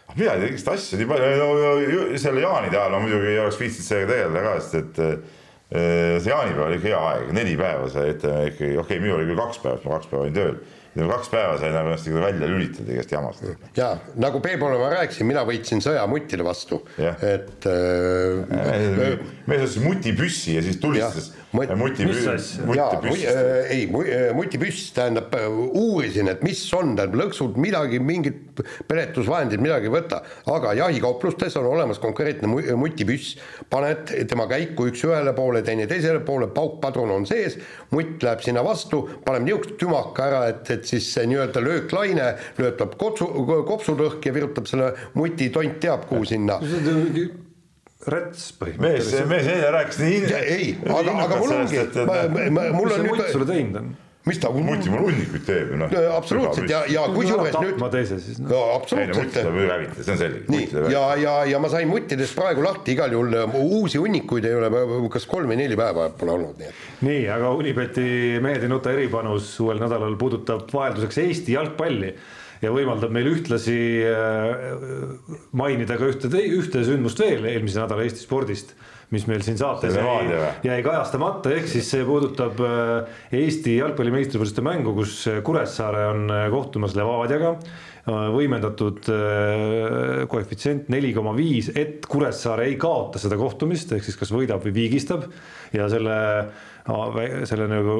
Ah, 0.07 0.17
mina 0.19 0.35
ei 0.35 0.43
tea, 0.43 0.51
igast 0.51 0.69
asju 0.73 0.99
nii 0.99 1.09
palju 1.09 1.31
no,, 1.39 2.03
selle 2.19 2.43
jaanide 2.43 2.79
ajal 2.79 2.95
ma 2.95 3.01
muidugi 3.05 3.31
ei 3.31 3.39
oleks 3.39 3.59
viitsinud 3.61 3.87
sellega 3.87 4.11
tegeleda 4.11 4.45
ka, 4.45 4.53
sest 4.59 4.77
et 4.81 5.01
eh, 5.03 6.15
see 6.19 6.31
jaanipäev 6.31 6.67
oli 6.67 6.79
hea 6.83 7.01
aeg, 7.09 7.33
neli 7.39 7.57
päeva 7.59 7.89
sai 7.91 8.13
ütleme 8.13 8.47
ikkagi, 8.51 8.71
okei 8.77 8.83
okay,, 8.83 9.03
minul 9.03 9.19
oli 9.21 9.29
küll 9.31 9.43
kaks 9.43 9.63
päeva, 9.63 9.79
sest 9.79 9.89
ma 9.89 9.97
kaks 9.97 10.11
päeva 10.11 10.25
olin 10.27 10.39
tööl 10.39 10.63
kaks 10.93 11.29
päeva 11.33 11.55
sain 11.57 11.73
nagu 11.73 11.89
ennast 11.89 12.07
välja 12.07 12.47
lülitada 12.47 12.93
igast 12.93 13.11
jamast. 13.11 13.45
ja 13.77 13.97
nagu 14.15 14.41
Peebole 14.41 14.77
ma 14.77 14.91
rääkisin, 14.93 15.25
mina 15.25 15.41
võitsin 15.47 15.81
sõja 15.81 16.03
mutide 16.09 16.45
vastu, 16.45 16.83
et 17.01 17.65
äh,. 17.65 19.17
mees 19.49 19.65
ostis 19.65 19.81
mutipüssi 19.83 20.59
ja 20.59 20.61
siis 20.65 20.77
tulistas 20.77 21.31
mutipüss. 21.53 23.25
äh, 23.25 23.71
ei, 23.71 23.83
äh, 23.85 24.33
mutipüss 24.35 24.93
tähendab, 24.93 25.35
äh, 25.35 25.47
uurisin, 25.49 26.27
et 26.27 26.43
mis 26.43 26.61
on, 26.73 26.95
tähendab 26.97 27.19
lõksud 27.21 27.57
midagi, 27.61 27.99
mingit 28.01 28.61
peletusvahendit 28.89 29.61
midagi 29.61 29.89
ei 29.89 29.93
võta, 29.93 30.21
aga 30.49 30.73
jahikauplustes 30.77 31.57
on 31.61 31.69
olemas 31.69 32.01
konkreetne 32.01 32.49
mutipüss, 32.79 33.37
paned 33.69 34.11
tema 34.29 34.47
käiku 34.49 34.89
üks 34.89 35.05
ühele 35.05 35.35
poole, 35.37 35.61
teine 35.65 35.87
teisele 35.89 36.23
poole, 36.25 36.49
paukpadrun 36.53 37.13
on 37.13 37.29
sees, 37.29 37.59
mutt 37.93 38.25
läheb 38.25 38.43
sinna 38.45 38.65
vastu, 38.65 39.03
paneb 39.25 39.47
niisugust 39.47 39.77
tümaka 39.81 40.27
ära, 40.29 40.43
et, 40.53 40.65
et 40.73 40.89
siis 40.89 41.11
see 41.13 41.29
nii-öelda 41.29 41.61
lööklaine 41.63 42.33
löötab 42.57 42.97
kopsu, 43.01 43.29
kopsud 43.69 44.01
õhki 44.09 44.31
ja 44.31 44.37
virutab 44.39 44.69
selle 44.69 44.93
muti 45.17 45.51
tont 45.53 45.79
teab 45.83 46.07
kuhu 46.09 46.25
sinna 46.27 46.57
räts 48.11 48.47
põhimõtteliselt. 48.59 49.27
mees, 49.27 49.45
mees 49.45 49.51
eile 49.55 49.73
rääkis 49.77 49.99
nii. 50.03 50.23
ei, 50.39 50.71
aga, 50.87 51.19
aga 51.25 51.43
mul 51.43 51.53
ongi, 51.59 51.83
mul 52.73 52.73
on 52.73 52.81
mis 52.87 52.97
see 52.97 53.11
mutt 53.11 53.29
sulle 53.35 53.47
teinud 53.49 53.79
on? 53.81 53.93
mis 54.23 54.39
ta. 54.39 54.49
muti 54.55 54.91
mul 54.91 55.01
hunnikuid 55.03 55.43
teeb 55.47 55.71
ju 55.73 55.77
noh. 55.81 55.93
absoluutselt 56.15 56.71
ja, 56.71 56.83
ja 56.87 57.03
kusjuures 57.11 57.55
nüüd. 57.57 57.73
tapma 57.73 57.89
teise 57.91 58.19
siis 58.23 58.39
no.. 58.39 58.59
absoluutselt. 58.77 59.19
mutt 59.19 59.39
saab 59.39 59.57
üle 59.59 59.71
hävitada, 59.73 60.05
see 60.05 60.13
on 60.13 60.21
selge. 60.21 60.43
nii 60.53 60.93
ja, 60.93 61.01
ja, 61.19 61.33
ja 61.51 61.59
ma 61.63 61.71
sain 61.73 61.91
muttidest 61.91 62.37
praegu 62.37 62.63
lahti 62.63 62.95
igal 62.95 63.11
juhul 63.15 63.35
uusi 63.59 63.99
hunnikuid 63.99 64.47
ei 64.47 64.55
ole, 64.59 65.09
kas 65.11 65.27
kolm 65.29 65.51
või 65.51 65.59
neli 65.59 65.79
päeva 65.79 66.07
pole 66.19 66.37
olnud, 66.37 66.55
nii 66.61 66.71
et. 66.71 66.85
nii, 67.07 67.25
aga 67.35 67.51
Unibeti 67.59 68.07
mehed 68.43 68.63
ei 68.63 68.71
nuta 68.71 68.95
eripanus 68.95 69.51
uuel 69.63 69.83
nädalal 69.83 70.15
puudutab 70.19 70.71
vahelduseks 70.71 71.19
Eesti 71.25 71.57
jalgpalli 71.57 72.13
ja 72.63 72.71
võimaldab 72.71 73.11
meil 73.13 73.29
ühtlasi 73.33 73.77
äh, 74.07 74.65
mainida 75.55 75.97
ka 75.99 76.09
ühte, 76.11 76.31
ühte 76.31 76.83
sündmust 76.87 77.19
veel 77.21 77.47
eelmise 77.49 77.81
nädala 77.83 78.05
Eesti 78.05 78.23
spordist, 78.23 78.73
mis 79.13 79.27
meil 79.29 79.43
siin 79.45 79.59
saates 79.59 79.97
jäi, 79.99 80.41
jäi 80.65 80.79
kajastamata, 80.85 81.51
ehk 81.53 81.67
siis 81.69 81.89
see 81.91 82.05
puudutab 82.07 82.61
äh, 82.63 83.15
Eesti 83.43 83.77
jalgpalli 83.81 84.13
meistrivõistluste 84.15 84.65
mängu, 84.65 84.95
kus 84.97 85.19
Kuressaare 85.45 86.05
on 86.13 86.29
äh, 86.31 86.45
kohtumas 86.53 86.95
Levadiaga 86.99 87.57
võimendatud 88.03 89.05
koefitsient 90.27 90.89
neli 90.91 91.13
koma 91.15 91.31
viis, 91.37 91.69
et 91.71 92.03
Kuressaare 92.11 92.65
ei 92.67 92.73
kaota 92.75 93.21
seda 93.23 93.37
kohtumist, 93.39 93.93
ehk 93.95 94.03
siis 94.03 94.17
kas 94.19 94.33
võidab 94.35 94.59
või 94.65 94.73
viigistab 94.75 95.23
ja 95.71 95.87
selle 95.87 96.17
selle 97.47 97.67
nagu 97.71 97.97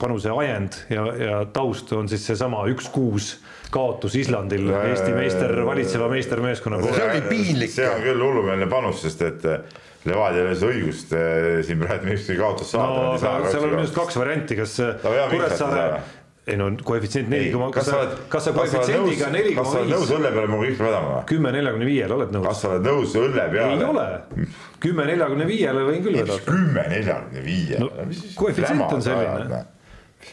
panuse 0.00 0.32
ajend 0.32 0.78
ja, 0.88 1.04
ja 1.20 1.40
taust 1.52 1.92
on 1.92 2.08
siis 2.08 2.24
seesama 2.24 2.62
üks 2.72 2.88
kuus 2.92 3.34
kaotus 3.74 4.16
Islandil 4.16 4.70
Eesti 4.70 5.12
meister, 5.12 5.52
valitseva 5.66 6.08
meistermeeskonna 6.08 6.78
poolt. 6.80 6.96
see 6.96 7.08
oli 7.10 7.24
piinlik. 7.28 7.74
see 7.74 7.88
on 7.90 8.00
küll 8.04 8.24
hullumeelne 8.24 8.68
panus, 8.70 9.02
sest 9.04 9.26
et 9.28 9.48
eh, 9.50 9.80
Levadial 10.04 10.50
ei 10.50 10.56
ole 10.56 10.72
õigust 10.72 11.12
eh, 11.16 11.60
siin 11.64 11.80
praegu 11.80 12.08
meistrite 12.08 12.40
kaotust 12.40 12.72
saada. 12.76 13.06
no 13.12 13.16
seal 13.20 13.64
on 13.66 13.74
minu 13.74 13.82
arust 13.82 13.96
kaks 13.98 14.20
varianti, 14.20 14.56
kas 14.62 14.78
Kuressaare 15.04 15.88
ei 16.44 16.56
no 16.60 16.66
koefitsient 16.84 17.30
neli 17.32 17.52
koma, 17.52 17.70
kas 17.72 17.86
sa, 17.88 18.00
kas 18.28 18.48
sa 18.48 18.52
koefitsiendiga 18.52 19.30
neli 19.32 19.54
koma 19.56 19.70
viis. 19.70 19.70
kas 19.70 19.70
sa 19.72 19.80
oled 19.80 19.92
nõus 19.94 20.10
õlle 20.12 20.32
peale 20.34 20.50
mu 20.52 20.58
vihma 20.60 20.88
vedama 20.90 21.12
või? 21.14 21.22
kümme 21.30 21.52
neljakümne 21.56 21.88
viiele 21.88 22.16
oled 22.18 22.34
nõus? 22.36 22.48
kas 22.48 22.60
sa 22.60 22.72
oled 22.72 22.88
nõus 22.88 23.14
õlle 23.20 23.46
peale? 23.54 23.78
ei 23.78 23.86
ole, 23.88 24.08
kümme 24.84 25.06
neljakümne 25.08 25.46
viiele 25.48 25.86
võin 25.88 26.04
küll 26.04 26.18
vedada. 26.20 26.40
kümme 26.44 26.84
neljakümne 26.92 27.46
viiele 27.46 27.88
no,? 27.88 28.10
koefitsient 28.36 28.84
on 28.98 29.06
selline 29.08 29.62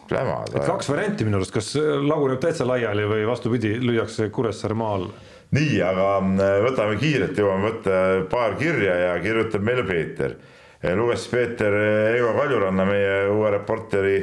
plämad. 0.09 0.51
et 0.55 0.67
kaks 0.67 0.91
varianti 0.91 1.27
minu 1.27 1.39
arust, 1.39 1.55
kas 1.55 1.71
laguneb 1.79 2.43
täitsa 2.43 2.67
laiali 2.67 3.07
või 3.07 3.23
vastupidi, 3.27 3.77
lüüakse 3.79 4.27
Kuressaare 4.35 4.75
maa 4.83 4.93
alla. 4.99 5.25
nii, 5.55 5.81
aga 5.87 6.11
mm, 6.19 6.45
võtame 6.67 6.99
kiirelt, 6.99 7.39
jõuame 7.39 7.69
võtta 7.69 7.97
paar 8.31 8.59
kirja 8.59 8.99
ja 9.05 9.17
kirjutab 9.23 9.63
meile 9.63 9.87
Peeter. 9.87 10.35
luges 10.99 11.27
Peeter 11.31 11.81
Ego 12.17 12.35
Kaljuranna, 12.35 12.85
meie 12.87 13.19
uue 13.31 13.51
reporteri 13.55 14.15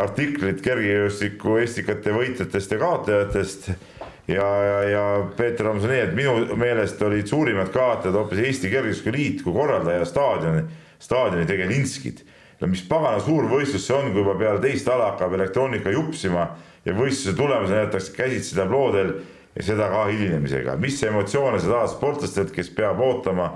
artiklit 0.00 0.62
kergejõustiku 0.64 1.58
estikate 1.60 2.14
võitjatest 2.14 2.72
ja 2.72 2.78
kaotajatest 2.80 3.68
ja, 4.28 4.46
ja, 4.46 4.76
ja 4.88 5.02
Peeter 5.36 5.66
Rams 5.66 5.84
on 5.84 5.92
nii, 5.92 6.04
et 6.06 6.14
minu 6.16 6.56
meelest 6.58 7.02
olid 7.04 7.28
suurimad 7.28 7.72
kaotajad 7.74 8.16
hoopis 8.16 8.40
Eesti 8.46 8.70
Kergejõustikuliit 8.72 9.42
kui 9.44 9.54
korraldaja 9.56 10.06
staadioni, 10.08 10.64
staadioni 11.02 11.48
tegelinskid. 11.48 12.22
no 12.60 12.70
mis 12.70 12.84
pagana 12.88 13.20
suur 13.20 13.48
võistlus 13.50 13.84
see 13.86 13.96
on, 13.96 14.12
kui 14.12 14.22
juba 14.22 14.36
peale 14.38 14.62
teist 14.62 14.88
ala 14.88 15.10
hakkab 15.12 15.34
elektroonika 15.34 15.92
jupsima 15.92 16.46
ja 16.86 16.94
võistluse 16.94 17.36
tulemusena 17.36 17.84
jäetakse 17.84 18.16
käsitsi 18.16 18.56
tabloodel 18.56 19.12
ja 19.56 19.66
seda 19.66 19.90
ka 19.92 20.06
hilinemisega. 20.08 20.76
mis 20.76 21.02
emotsioone 21.02 21.60
sa 21.60 21.68
tahad 21.74 21.92
sportlastelt, 21.92 22.54
kes 22.54 22.70
peab 22.72 23.00
ootama 23.00 23.50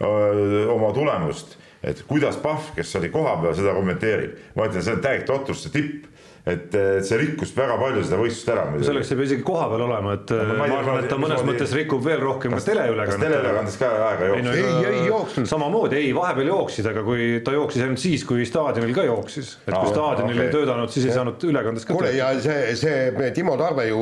öö, 0.00 0.68
oma 0.70 0.92
tulemust, 0.94 1.58
et 1.82 2.02
kuidas 2.08 2.36
Pahv, 2.42 2.72
kes 2.76 2.96
oli 2.96 3.08
kohapeal, 3.12 3.54
seda 3.56 3.74
kommenteerib. 3.76 4.36
ma 4.56 4.68
ütlen, 4.68 4.84
see 4.84 4.96
on 4.96 5.04
täielik 5.04 5.26
totruse 5.28 5.72
tipp 5.72 6.06
et 6.48 6.76
see 7.04 7.18
rikkus 7.20 7.50
väga 7.52 7.76
palju 7.80 8.02
seda 8.06 8.18
võistlust 8.20 8.48
ära. 8.54 8.62
selleks 8.80 9.10
ei 9.12 9.18
pea 9.18 9.26
isegi 9.28 9.44
kohapeal 9.44 9.82
olema, 9.84 10.14
et 10.16 10.30
no, 10.32 10.54
ma, 10.56 10.68
ma 10.70 10.78
arvan, 10.80 11.02
et 11.02 11.10
ta 11.12 11.18
mõnes 11.20 11.42
mõttes 11.44 11.74
rikub 11.76 12.00
veel 12.04 12.22
rohkem 12.22 12.54
kas, 12.56 12.64
ka 12.64 12.72
teleülekannet. 12.72 13.26
teleülekandes 13.26 13.76
ka 13.80 13.90
aega 14.06 14.30
jooksis? 14.30 14.48
ei, 14.54 14.64
ei, 14.64 14.94
ei 15.02 15.10
jooksnud. 15.10 15.50
samamoodi, 15.50 15.98
ei, 16.00 16.14
vahepeal 16.16 16.48
jooksid, 16.48 16.88
aga 16.92 17.04
kui 17.04 17.28
ta 17.44 17.54
jooksis 17.56 17.84
ainult 17.84 18.00
siis, 18.00 18.24
kui 18.28 18.48
staadionil 18.48 18.96
ka 18.96 19.04
jooksis. 19.04 19.52
et 19.66 19.74
kui 19.74 19.92
staadionil 19.92 20.38
okay. 20.38 20.48
ei 20.48 20.56
töötanud, 20.56 20.94
siis 20.96 21.10
ei 21.10 21.16
saanud 21.18 21.48
ülekandes 21.50 21.88
ka 21.88 21.98
kuule, 21.98 22.14
ja 22.16 22.32
see, 22.40 22.74
see 22.80 23.30
Timo 23.36 23.58
Tarve 23.60 23.90
ju 23.90 24.00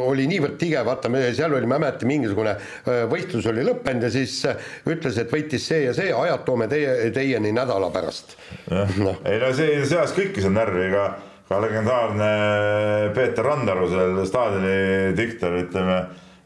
oli 0.00 0.24
niivõrd 0.30 0.56
tige, 0.60 0.80
vaata, 0.86 1.12
me 1.12 1.26
seal 1.36 1.52
oli, 1.58 1.68
ma 1.68 1.76
ei 1.76 1.84
mäleta, 1.84 2.08
mingisugune 2.08 2.56
võistlus 3.12 3.48
oli 3.52 3.66
lõppenud 3.68 4.08
ja 4.08 4.12
siis 4.16 4.40
ütles, 4.88 5.20
et 5.20 5.32
võitis 5.32 5.68
see 5.68 5.84
ja 5.84 5.96
see, 5.96 6.08
ajad 6.16 6.46
toome 6.48 6.70
teie, 6.72 7.12
teieni 7.14 7.52
nädala 7.52 7.92
pärast. 7.92 8.38
No. 8.70 9.18
ei 9.28 9.40
no 9.42 9.52
see, 9.56 9.82
see 9.84 9.98
ajas 9.98 10.16
kõiki 10.16 10.40
seal 10.40 10.56
närvi, 10.56 10.88
ega 10.88 11.04
ka 11.50 11.58
legendaarne 11.58 12.30
Peeter 13.14 13.42
Randaru, 13.42 13.88
seal 13.90 14.20
staadioni 14.28 15.14
diktor, 15.18 15.56
ütleme, 15.58 15.96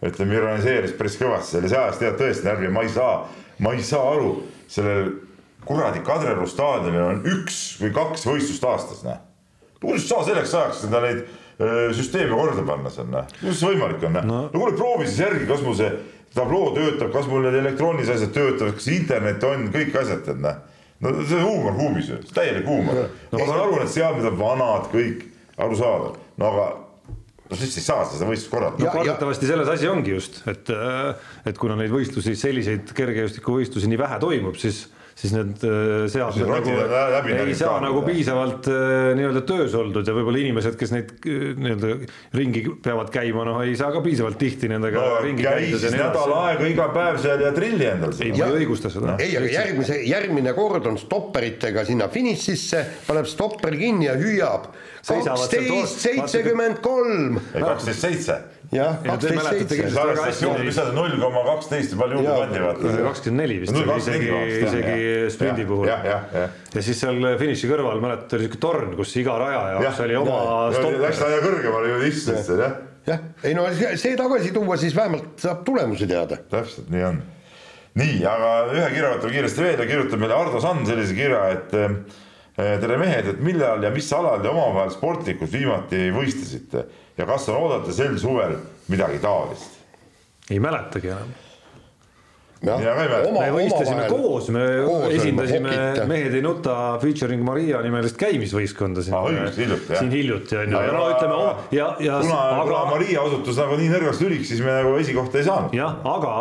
ütleme 0.01 0.39
ironiseeris 0.39 0.95
päris 0.97 1.19
kõvasti 1.21 1.59
selle, 1.59 1.69
see 1.69 1.81
ajas 1.81 2.01
tead 2.01 2.17
tõesti 2.21 2.49
närvi, 2.49 2.71
ma 2.73 2.87
ei 2.87 2.93
saa, 2.95 3.19
ma 3.61 3.75
ei 3.77 3.85
saa 3.85 4.15
aru, 4.15 4.31
sellel 4.73 5.13
kuradi 5.69 6.01
Kadrioru 6.07 6.49
staadionil 6.49 7.05
on 7.05 7.23
üks 7.35 7.61
või 7.83 7.93
kaks 8.01 8.25
võistlust 8.31 8.65
aastas, 8.71 9.05
noh. 9.05 9.21
kuidas 9.83 10.09
sa 10.09 10.25
selleks 10.25 10.57
ajaks 10.57 10.85
seda 10.87 11.05
neid 11.05 11.25
süsteemi 12.01 12.33
korda 12.33 12.65
panna 12.65 12.93
seal, 12.93 13.13
noh, 13.13 13.29
kuidas 13.43 13.61
see 13.61 13.75
võimalik 13.75 14.09
on, 14.09 14.17
noh 14.17 14.29
no. 14.31 14.43
no 14.49 14.57
kuule, 14.57 14.73
proovi 14.81 15.11
siis 15.11 15.21
järgi, 15.27 15.45
kas 15.53 15.61
mul 15.69 15.77
see 15.83 15.93
tabloo 16.35 16.73
töötab, 16.79 17.13
kas 17.13 17.29
mul 17.29 17.45
need 17.45 17.61
elektroonilised 17.61 18.17
asjad 18.17 18.33
töötavad, 18.41 18.79
kas 18.81 18.89
internet 18.97 19.45
on, 19.53 19.69
kõik 19.77 20.01
asjad, 20.01 20.25
tead, 20.31 20.41
noh 20.49 20.65
no 21.03 21.13
see 21.25 21.39
on 21.41 21.45
huumor 21.49 21.77
huumis 21.79 22.09
ju, 22.13 22.21
täielik 22.35 22.67
huumor. 22.69 23.05
no 23.33 23.39
ma 23.39 23.47
saan 23.47 23.61
aru, 23.61 23.79
need 23.83 23.93
seadmed 23.95 24.31
on 24.31 24.41
vanad 24.41 24.89
kõik, 24.93 25.29
arusaadav, 25.57 26.19
no 26.41 26.51
aga 26.51 26.67
no 27.51 27.61
siis 27.61 27.79
ei 27.81 27.87
saa 27.87 28.05
seda 28.09 28.29
võistlust 28.29 28.53
korraldada. 28.53 28.87
no 28.87 28.93
kardetavasti 28.95 29.51
selles 29.51 29.71
asi 29.75 29.91
ongi 29.91 30.15
just, 30.15 30.43
et, 30.51 30.71
et 31.51 31.61
kuna 31.61 31.77
neid 31.81 31.93
võistlusi, 31.93 32.37
selliseid 32.39 32.95
kergejõustikuvõistlusi 32.97 33.91
nii 33.91 34.01
vähe 34.01 34.21
toimub, 34.23 34.59
siis 34.61 34.87
siis 35.15 35.35
need 35.35 35.63
äh, 35.63 36.05
seadmed 36.11 36.49
nagu 36.51 37.35
ei 37.45 37.55
saa 37.57 37.77
nagu 37.83 38.01
piisavalt 38.07 38.67
äh, 38.71 39.13
nii-öelda 39.19 39.45
töös 39.47 39.75
oldud 39.79 40.07
ja 40.09 40.15
võib-olla 40.17 40.41
inimesed, 40.43 40.75
kes 40.81 40.95
neid 40.95 41.13
äh, 41.23 41.45
nii-öelda 41.55 41.93
ringi 42.35 42.65
peavad 42.83 43.13
käima, 43.15 43.45
noh, 43.47 43.61
ei 43.63 43.77
saa 43.79 43.93
ka 43.95 44.03
piisavalt 44.05 44.41
tihti 44.41 44.71
nendega 44.73 45.05
no, 45.05 45.21
ringi 45.25 45.47
käia. 45.47 45.69
käis 45.71 45.95
nädal 45.95 46.35
aega 46.41 46.67
iga 46.71 46.89
päev 46.97 47.21
seal 47.23 47.45
ja 47.47 47.53
trilli 47.55 47.87
endal. 47.93 48.17
ei, 48.19 48.33
ma 48.35 48.51
ei 48.51 48.65
õigusta 48.65 48.91
seda. 48.95 49.15
ei, 49.23 49.37
aga 49.39 49.53
järgmise, 49.53 50.01
järgmine 50.09 50.57
kord 50.59 50.91
on 50.91 50.99
stopperitega 50.99 51.87
sinna 51.87 52.11
finišisse, 52.11 52.83
paneb 53.07 53.31
stopper 53.31 53.79
kinni 53.79 54.11
ja 54.11 54.19
hüüab 54.19 54.73
kaksteist 55.05 56.03
seitsekümmend 56.09 56.83
kolm. 56.83 57.39
ei, 57.55 57.63
kaksteist 57.63 58.09
seitse 58.09 58.43
jah, 58.73 58.97
kaksteist 59.05 59.71
seitse. 59.71 60.49
mis 60.65 60.77
see 60.77 60.95
null 60.97 61.17
koma 61.21 61.43
kaksteist 61.49 61.95
palju 61.99 62.21
juurde 62.21 62.39
pandi, 62.41 62.63
vaata. 62.65 62.95
kakskümmend 63.09 63.43
neli 63.43 63.59
vist 63.63 63.77
oli 63.77 63.99
isegi, 63.99 64.31
isegi 64.63 64.97
sprindi 65.35 65.67
puhul. 65.69 65.91
ja, 65.91 65.99
ja, 66.07 66.17
ja. 66.33 66.47
ja 66.75 66.85
siis 66.87 67.03
seal 67.03 67.21
finiši 67.41 67.71
kõrval 67.71 68.03
mäletad, 68.05 68.37
oli 68.39 68.49
siuke 68.49 68.61
torn, 68.63 68.97
kus 68.99 69.15
iga 69.21 69.37
raja 69.43 69.63
jaoks 69.77 70.03
oli 70.07 70.19
oma 70.23 70.41
stopp. 70.75 70.99
Läks 71.05 71.23
aja 71.29 71.45
kõrgemale 71.45 71.93
ju 71.93 72.03
istus 72.09 72.43
seal 72.49 72.65
jah. 72.65 72.77
jah, 73.11 73.25
ei 73.45 73.57
no 73.59 73.69
see 73.77 74.17
tagasi 74.21 74.53
tuua, 74.57 74.81
siis 74.81 74.97
vähemalt 74.97 75.33
saab 75.45 75.65
tulemusi 75.69 76.11
teada. 76.11 76.41
täpselt 76.51 76.93
nii 76.95 77.09
on. 77.13 77.23
nii, 78.01 78.21
aga 78.29 78.53
ühe 78.75 78.93
kirja 78.97 79.17
võtame 79.17 79.39
kiiresti 79.39 79.67
veel 79.69 79.83
ja 79.85 79.91
kirjutab 79.93 80.23
meile 80.25 80.39
Ardo 80.39 80.63
Sand 80.65 80.89
sellise 80.91 81.17
kirja, 81.19 81.49
et 81.59 81.77
tere 82.55 82.99
mehed, 83.01 83.33
et 83.35 83.41
millal 83.43 83.83
ja 83.83 83.91
mis 83.95 84.11
alal 84.15 84.43
te 84.43 84.51
omavahel 84.51 84.93
sportlikult 84.95 85.51
viimati 85.51 86.11
võistlesite 86.15 86.85
ja 87.19 87.27
kas 87.27 87.49
on 87.51 87.59
oodata 87.65 87.95
sel 87.95 88.15
suvel 88.21 88.55
midagi 88.93 89.19
taolist? 89.23 89.81
ei 90.51 90.61
mäletagi 90.63 91.11
enam. 91.11 91.33
me 92.65 93.49
võistlesime 93.57 94.07
koos, 94.09 94.53
me 94.55 94.63
koos 94.87 95.17
esindasime 95.17 95.75
Mehed 96.09 96.39
ei 96.39 96.45
nuta 96.45 96.77
featuring 97.03 97.43
Maria 97.45 97.83
nimelist 97.85 98.19
käimisvõistkonda 98.23 99.03
siin 99.05 99.19
ah,. 99.19 99.27
hiljuti 99.59 99.99
siin 99.99 100.15
hiljuti 100.15 100.61
on 100.63 100.77
ju, 100.77 100.87
ja 100.87 100.95
no 100.95 101.05
ütleme 101.11 101.39
oma 101.41 101.53
ja, 101.75 101.91
ja. 101.99 102.23
kuna 102.23 102.41
aga... 102.53 102.65
Kuna 102.71 102.85
Maria 102.95 103.27
osutus 103.27 103.59
nagu 103.61 103.81
nii 103.83 103.91
nõrgaks 103.97 104.23
lüliks, 104.23 104.53
siis 104.53 104.63
me 104.63 104.79
nagu 104.79 104.95
esikohta 105.03 105.43
ei 105.43 105.49
saanud. 105.51 105.75
jah, 105.75 105.99
aga 106.07 106.37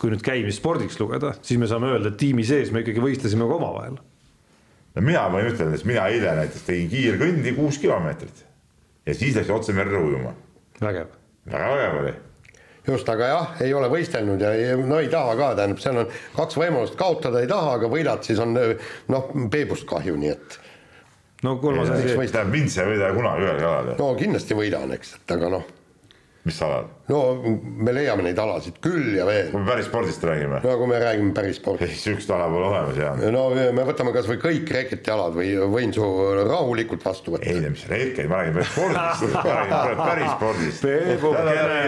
kui 0.00 0.10
nüüd 0.10 0.24
käimisspordiks 0.24 0.96
lugeda, 0.98 1.34
siis 1.44 1.60
me 1.60 1.68
saame 1.70 1.92
öelda, 1.92 2.10
et 2.10 2.18
tiimi 2.20 2.44
sees 2.46 2.70
me 2.72 2.82
ikkagi 2.82 3.02
võistlesime 3.04 3.46
ka 3.46 3.58
omavahel. 3.60 3.98
No 4.94 5.04
mina 5.06 5.26
võin 5.32 5.50
ütelda, 5.52 5.76
et 5.76 5.86
mina 5.88 6.06
eile 6.12 6.34
näiteks 6.40 6.66
tegin 6.66 6.90
kiirkõndi 6.92 7.54
kuus 7.58 7.78
kilomeetrit 7.82 8.44
ja 9.06 9.14
siis 9.16 9.38
läks 9.38 9.52
otse 9.54 9.76
merre 9.76 10.00
ujuma. 10.00 10.34
vägev. 10.80 11.14
väga 11.50 11.70
vägev 11.74 12.00
oli 12.02 12.14
just, 12.88 13.08
aga 13.12 13.28
jah, 13.28 13.52
ei 13.64 13.74
ole 13.76 13.90
võistelnud 13.92 14.40
ja 14.42 14.52
ei, 14.56 14.74
no 14.76 14.98
ei 15.02 15.10
taha 15.12 15.36
ka, 15.38 15.52
tähendab, 15.58 15.82
seal 15.82 16.02
on 16.02 16.14
kaks 16.36 16.58
võimalust, 16.58 16.96
kaotada 16.98 17.42
ei 17.42 17.50
taha, 17.50 17.76
aga 17.78 17.90
võidad, 17.92 18.24
siis 18.26 18.40
on 18.42 18.56
noh, 18.56 19.34
peebust 19.52 19.86
kahju, 19.88 20.16
nii 20.20 20.32
et. 20.32 20.56
no 21.46 21.56
kolmas 21.62 21.92
asi. 21.94 22.14
tähendab, 22.16 22.54
mind 22.54 22.72
sa 22.72 22.86
ei 22.86 22.94
võida 22.94 23.12
kunagi 23.16 23.46
ühelgi 23.46 23.68
alal. 23.68 23.92
no 24.00 24.14
kindlasti 24.18 24.58
võidan, 24.58 24.96
eks, 24.96 25.14
et 25.20 25.36
aga 25.36 25.52
noh 25.58 25.68
mis 26.44 26.62
alal? 26.64 26.86
no 27.10 27.18
me 27.84 27.92
leiame 27.92 28.24
neid 28.24 28.38
alasid 28.40 28.78
küll 28.80 29.10
ja 29.12 29.26
veel. 29.28 29.50
kui 29.52 29.60
me 29.60 29.68
päris 29.68 29.88
spordist 29.90 30.22
räägime? 30.24 30.60
no 30.64 30.76
kui 30.80 30.88
me 30.88 31.00
räägime 31.02 31.34
päris 31.36 31.58
spordist. 31.60 31.92
ei, 31.92 31.98
sihukest 32.00 32.30
ala 32.32 32.46
pole 32.48 32.68
olemas 32.70 32.96
ja. 32.96 33.10
no 33.34 33.42
me 33.76 33.84
võtame 33.84 34.14
kasvõi 34.14 34.38
kõik 34.40 34.72
reketialad 34.72 35.36
või 35.36 35.50
võin 35.74 35.92
su 35.92 36.06
rahulikult 36.48 37.04
vastu 37.04 37.34
võtta. 37.34 37.50
ei, 37.50 37.60
mis 37.74 37.84
rekeid, 37.90 38.30
ma 38.30 38.40
räägin 38.40 38.56
päris 38.56 38.72
spordist 38.72 39.36
ma 39.36 39.58
räägin 39.58 40.00
päris 40.00 40.32
spordist. 40.38 40.88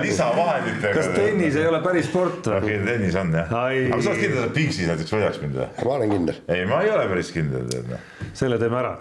lisavahenditega. 0.09 0.93
kas 0.99 1.11
tennis 1.17 1.57
ei 1.57 1.67
ole 1.71 1.81
päris 1.87 2.13
sport 2.13 2.53
või? 2.53 2.61
okei, 2.61 2.79
tennis 2.91 3.19
on 3.23 3.33
jah. 3.39 3.57
aga 3.57 4.03
sa 4.05 4.13
oled 4.13 4.23
kindel, 4.27 4.45
et 4.51 4.57
Pinksis 4.61 4.93
näiteks 4.93 5.17
võidaks 5.17 5.43
mind 5.47 5.59
või? 5.63 5.71
ma 5.81 5.97
olen 5.97 6.17
kindel. 6.19 6.45
ei, 6.53 6.69
ma 6.69 6.85
ei 6.85 6.93
ole 6.93 7.09
päris 7.15 7.33
kindel, 7.33 7.65
tead 7.73 7.89
noh. 7.95 8.05
selle 8.37 8.61
teeme 8.61 8.83
ära. 8.85 8.95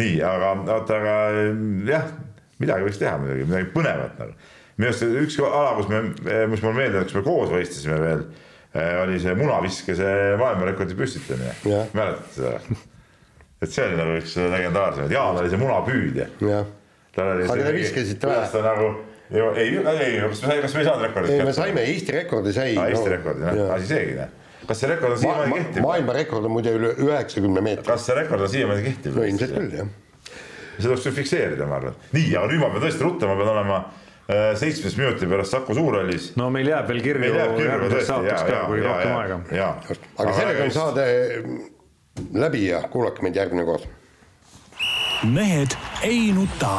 nii, 0.00 0.16
aga 0.32 0.56
oota, 0.64 0.98
aga 1.02 1.14
jah, 1.92 2.10
midagi 2.64 2.88
võiks 2.88 3.04
teha 3.04 3.18
muidugi, 3.20 3.48
midagi 3.52 3.72
põnevat 3.76 4.20
nagu 4.24 4.52
minu 4.78 4.90
arust 4.90 5.04
üks 5.06 5.38
ala, 5.46 5.76
kus 5.78 5.88
me, 5.90 6.02
mis 6.50 6.62
mulle 6.64 6.74
meeldib, 6.80 7.06
kus 7.06 7.18
me 7.18 7.22
koos 7.26 7.52
võistlesime 7.52 7.98
veel, 8.02 8.26
eh, 8.74 8.92
oli 9.04 9.20
see 9.22 9.34
munaviske, 9.38 9.96
see 9.98 10.36
maailmarekordi 10.40 10.98
püstitamine. 10.98 11.54
mäletad 11.94 12.30
seda? 12.34 12.78
et 13.62 13.72
see 13.72 13.86
oli 13.86 13.98
nagu 14.00 14.16
üks 14.18 14.36
legendaarsemaid, 14.36 15.14
Jaan 15.14 15.40
oli 15.40 15.52
see 15.52 15.60
munapüüdja. 15.62 16.30
aga 17.14 17.58
te 17.62 17.74
viskasite 17.78 18.38
ta 18.52 18.64
nagu 18.66 18.94
ei, 19.34 19.70
ei, 19.70 20.16
kas 20.20 20.42
me, 20.44 20.56
kas 20.62 20.74
me 20.74 20.82
ei 20.82 20.88
saanud 20.88 21.06
rekordit? 21.08 21.36
ei, 21.38 21.44
me 21.46 21.54
saime 21.56 21.84
Eesti 21.94 22.18
rekordi 22.18 22.52
sai. 22.52 22.74
Eesti 22.74 23.06
no. 23.06 23.12
rekordi, 23.14 23.46
noh, 23.46 23.74
asi 23.76 23.92
seegi, 23.94 24.16
noh 24.20 24.40
kas 24.64 24.78
see 24.80 24.88
rekord 24.88 25.12
on 25.12 25.18
siiamaani 25.20 25.50
ma, 25.50 25.56
kehtiv? 25.60 25.82
maailmarekord 25.84 26.46
on 26.48 26.52
muide 26.54 26.70
üle 26.72 26.94
üheksakümne 27.04 27.60
meetri. 27.60 27.84
kas 27.84 28.06
see 28.08 28.14
rekord 28.16 28.46
on 28.46 28.48
siiamaani 28.48 28.84
kehtiv? 28.86 29.18
no 29.18 29.26
ilmselt 29.28 29.52
küll, 29.52 29.74
jah. 29.76 29.90
see 30.78 30.86
tuleks 30.86 31.08
fikseerida, 31.18 31.66
ma 31.68 31.76
arvan. 31.82 31.98
nii, 32.16 32.30
aga 32.32 32.48
nüüd 32.48 32.62
ma 32.62 32.70
pean 32.72 32.86
tõesti 32.86 33.04
ruttama, 33.04 33.36
pean 33.36 33.50
olema 33.52 33.82
Äh, 33.82 34.00
seitsmes 34.56 34.96
minuti 34.96 35.26
pärast 35.26 35.50
Saku 35.50 35.74
Suurhallis. 35.74 36.32
no 36.36 36.50
meil 36.50 36.68
jääb 36.68 36.88
veel 36.88 37.02
kirju 37.04 37.32
järgmiseks 37.34 38.06
saateks 38.06 38.46
ka, 38.48 38.62
kui 38.66 38.80
rohkem 38.80 39.16
aega. 39.18 39.40
aga, 39.52 39.98
aga 40.18 40.36
sellega 40.38 40.64
on 40.64 40.74
saade 40.78 41.06
läbi 42.32 42.66
ja 42.66 42.82
kuulake 42.90 43.22
meid 43.22 43.36
järgmine 43.36 43.64
kord. 43.68 43.88
mehed 45.24 45.76
ei 46.02 46.32
nuta. 46.32 46.76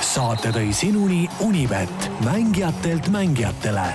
saate 0.00 0.54
tõi 0.56 0.72
sinuni 0.72 1.26
Unibet, 1.44 2.10
mängijatelt 2.24 3.12
mängijatele 3.12 3.92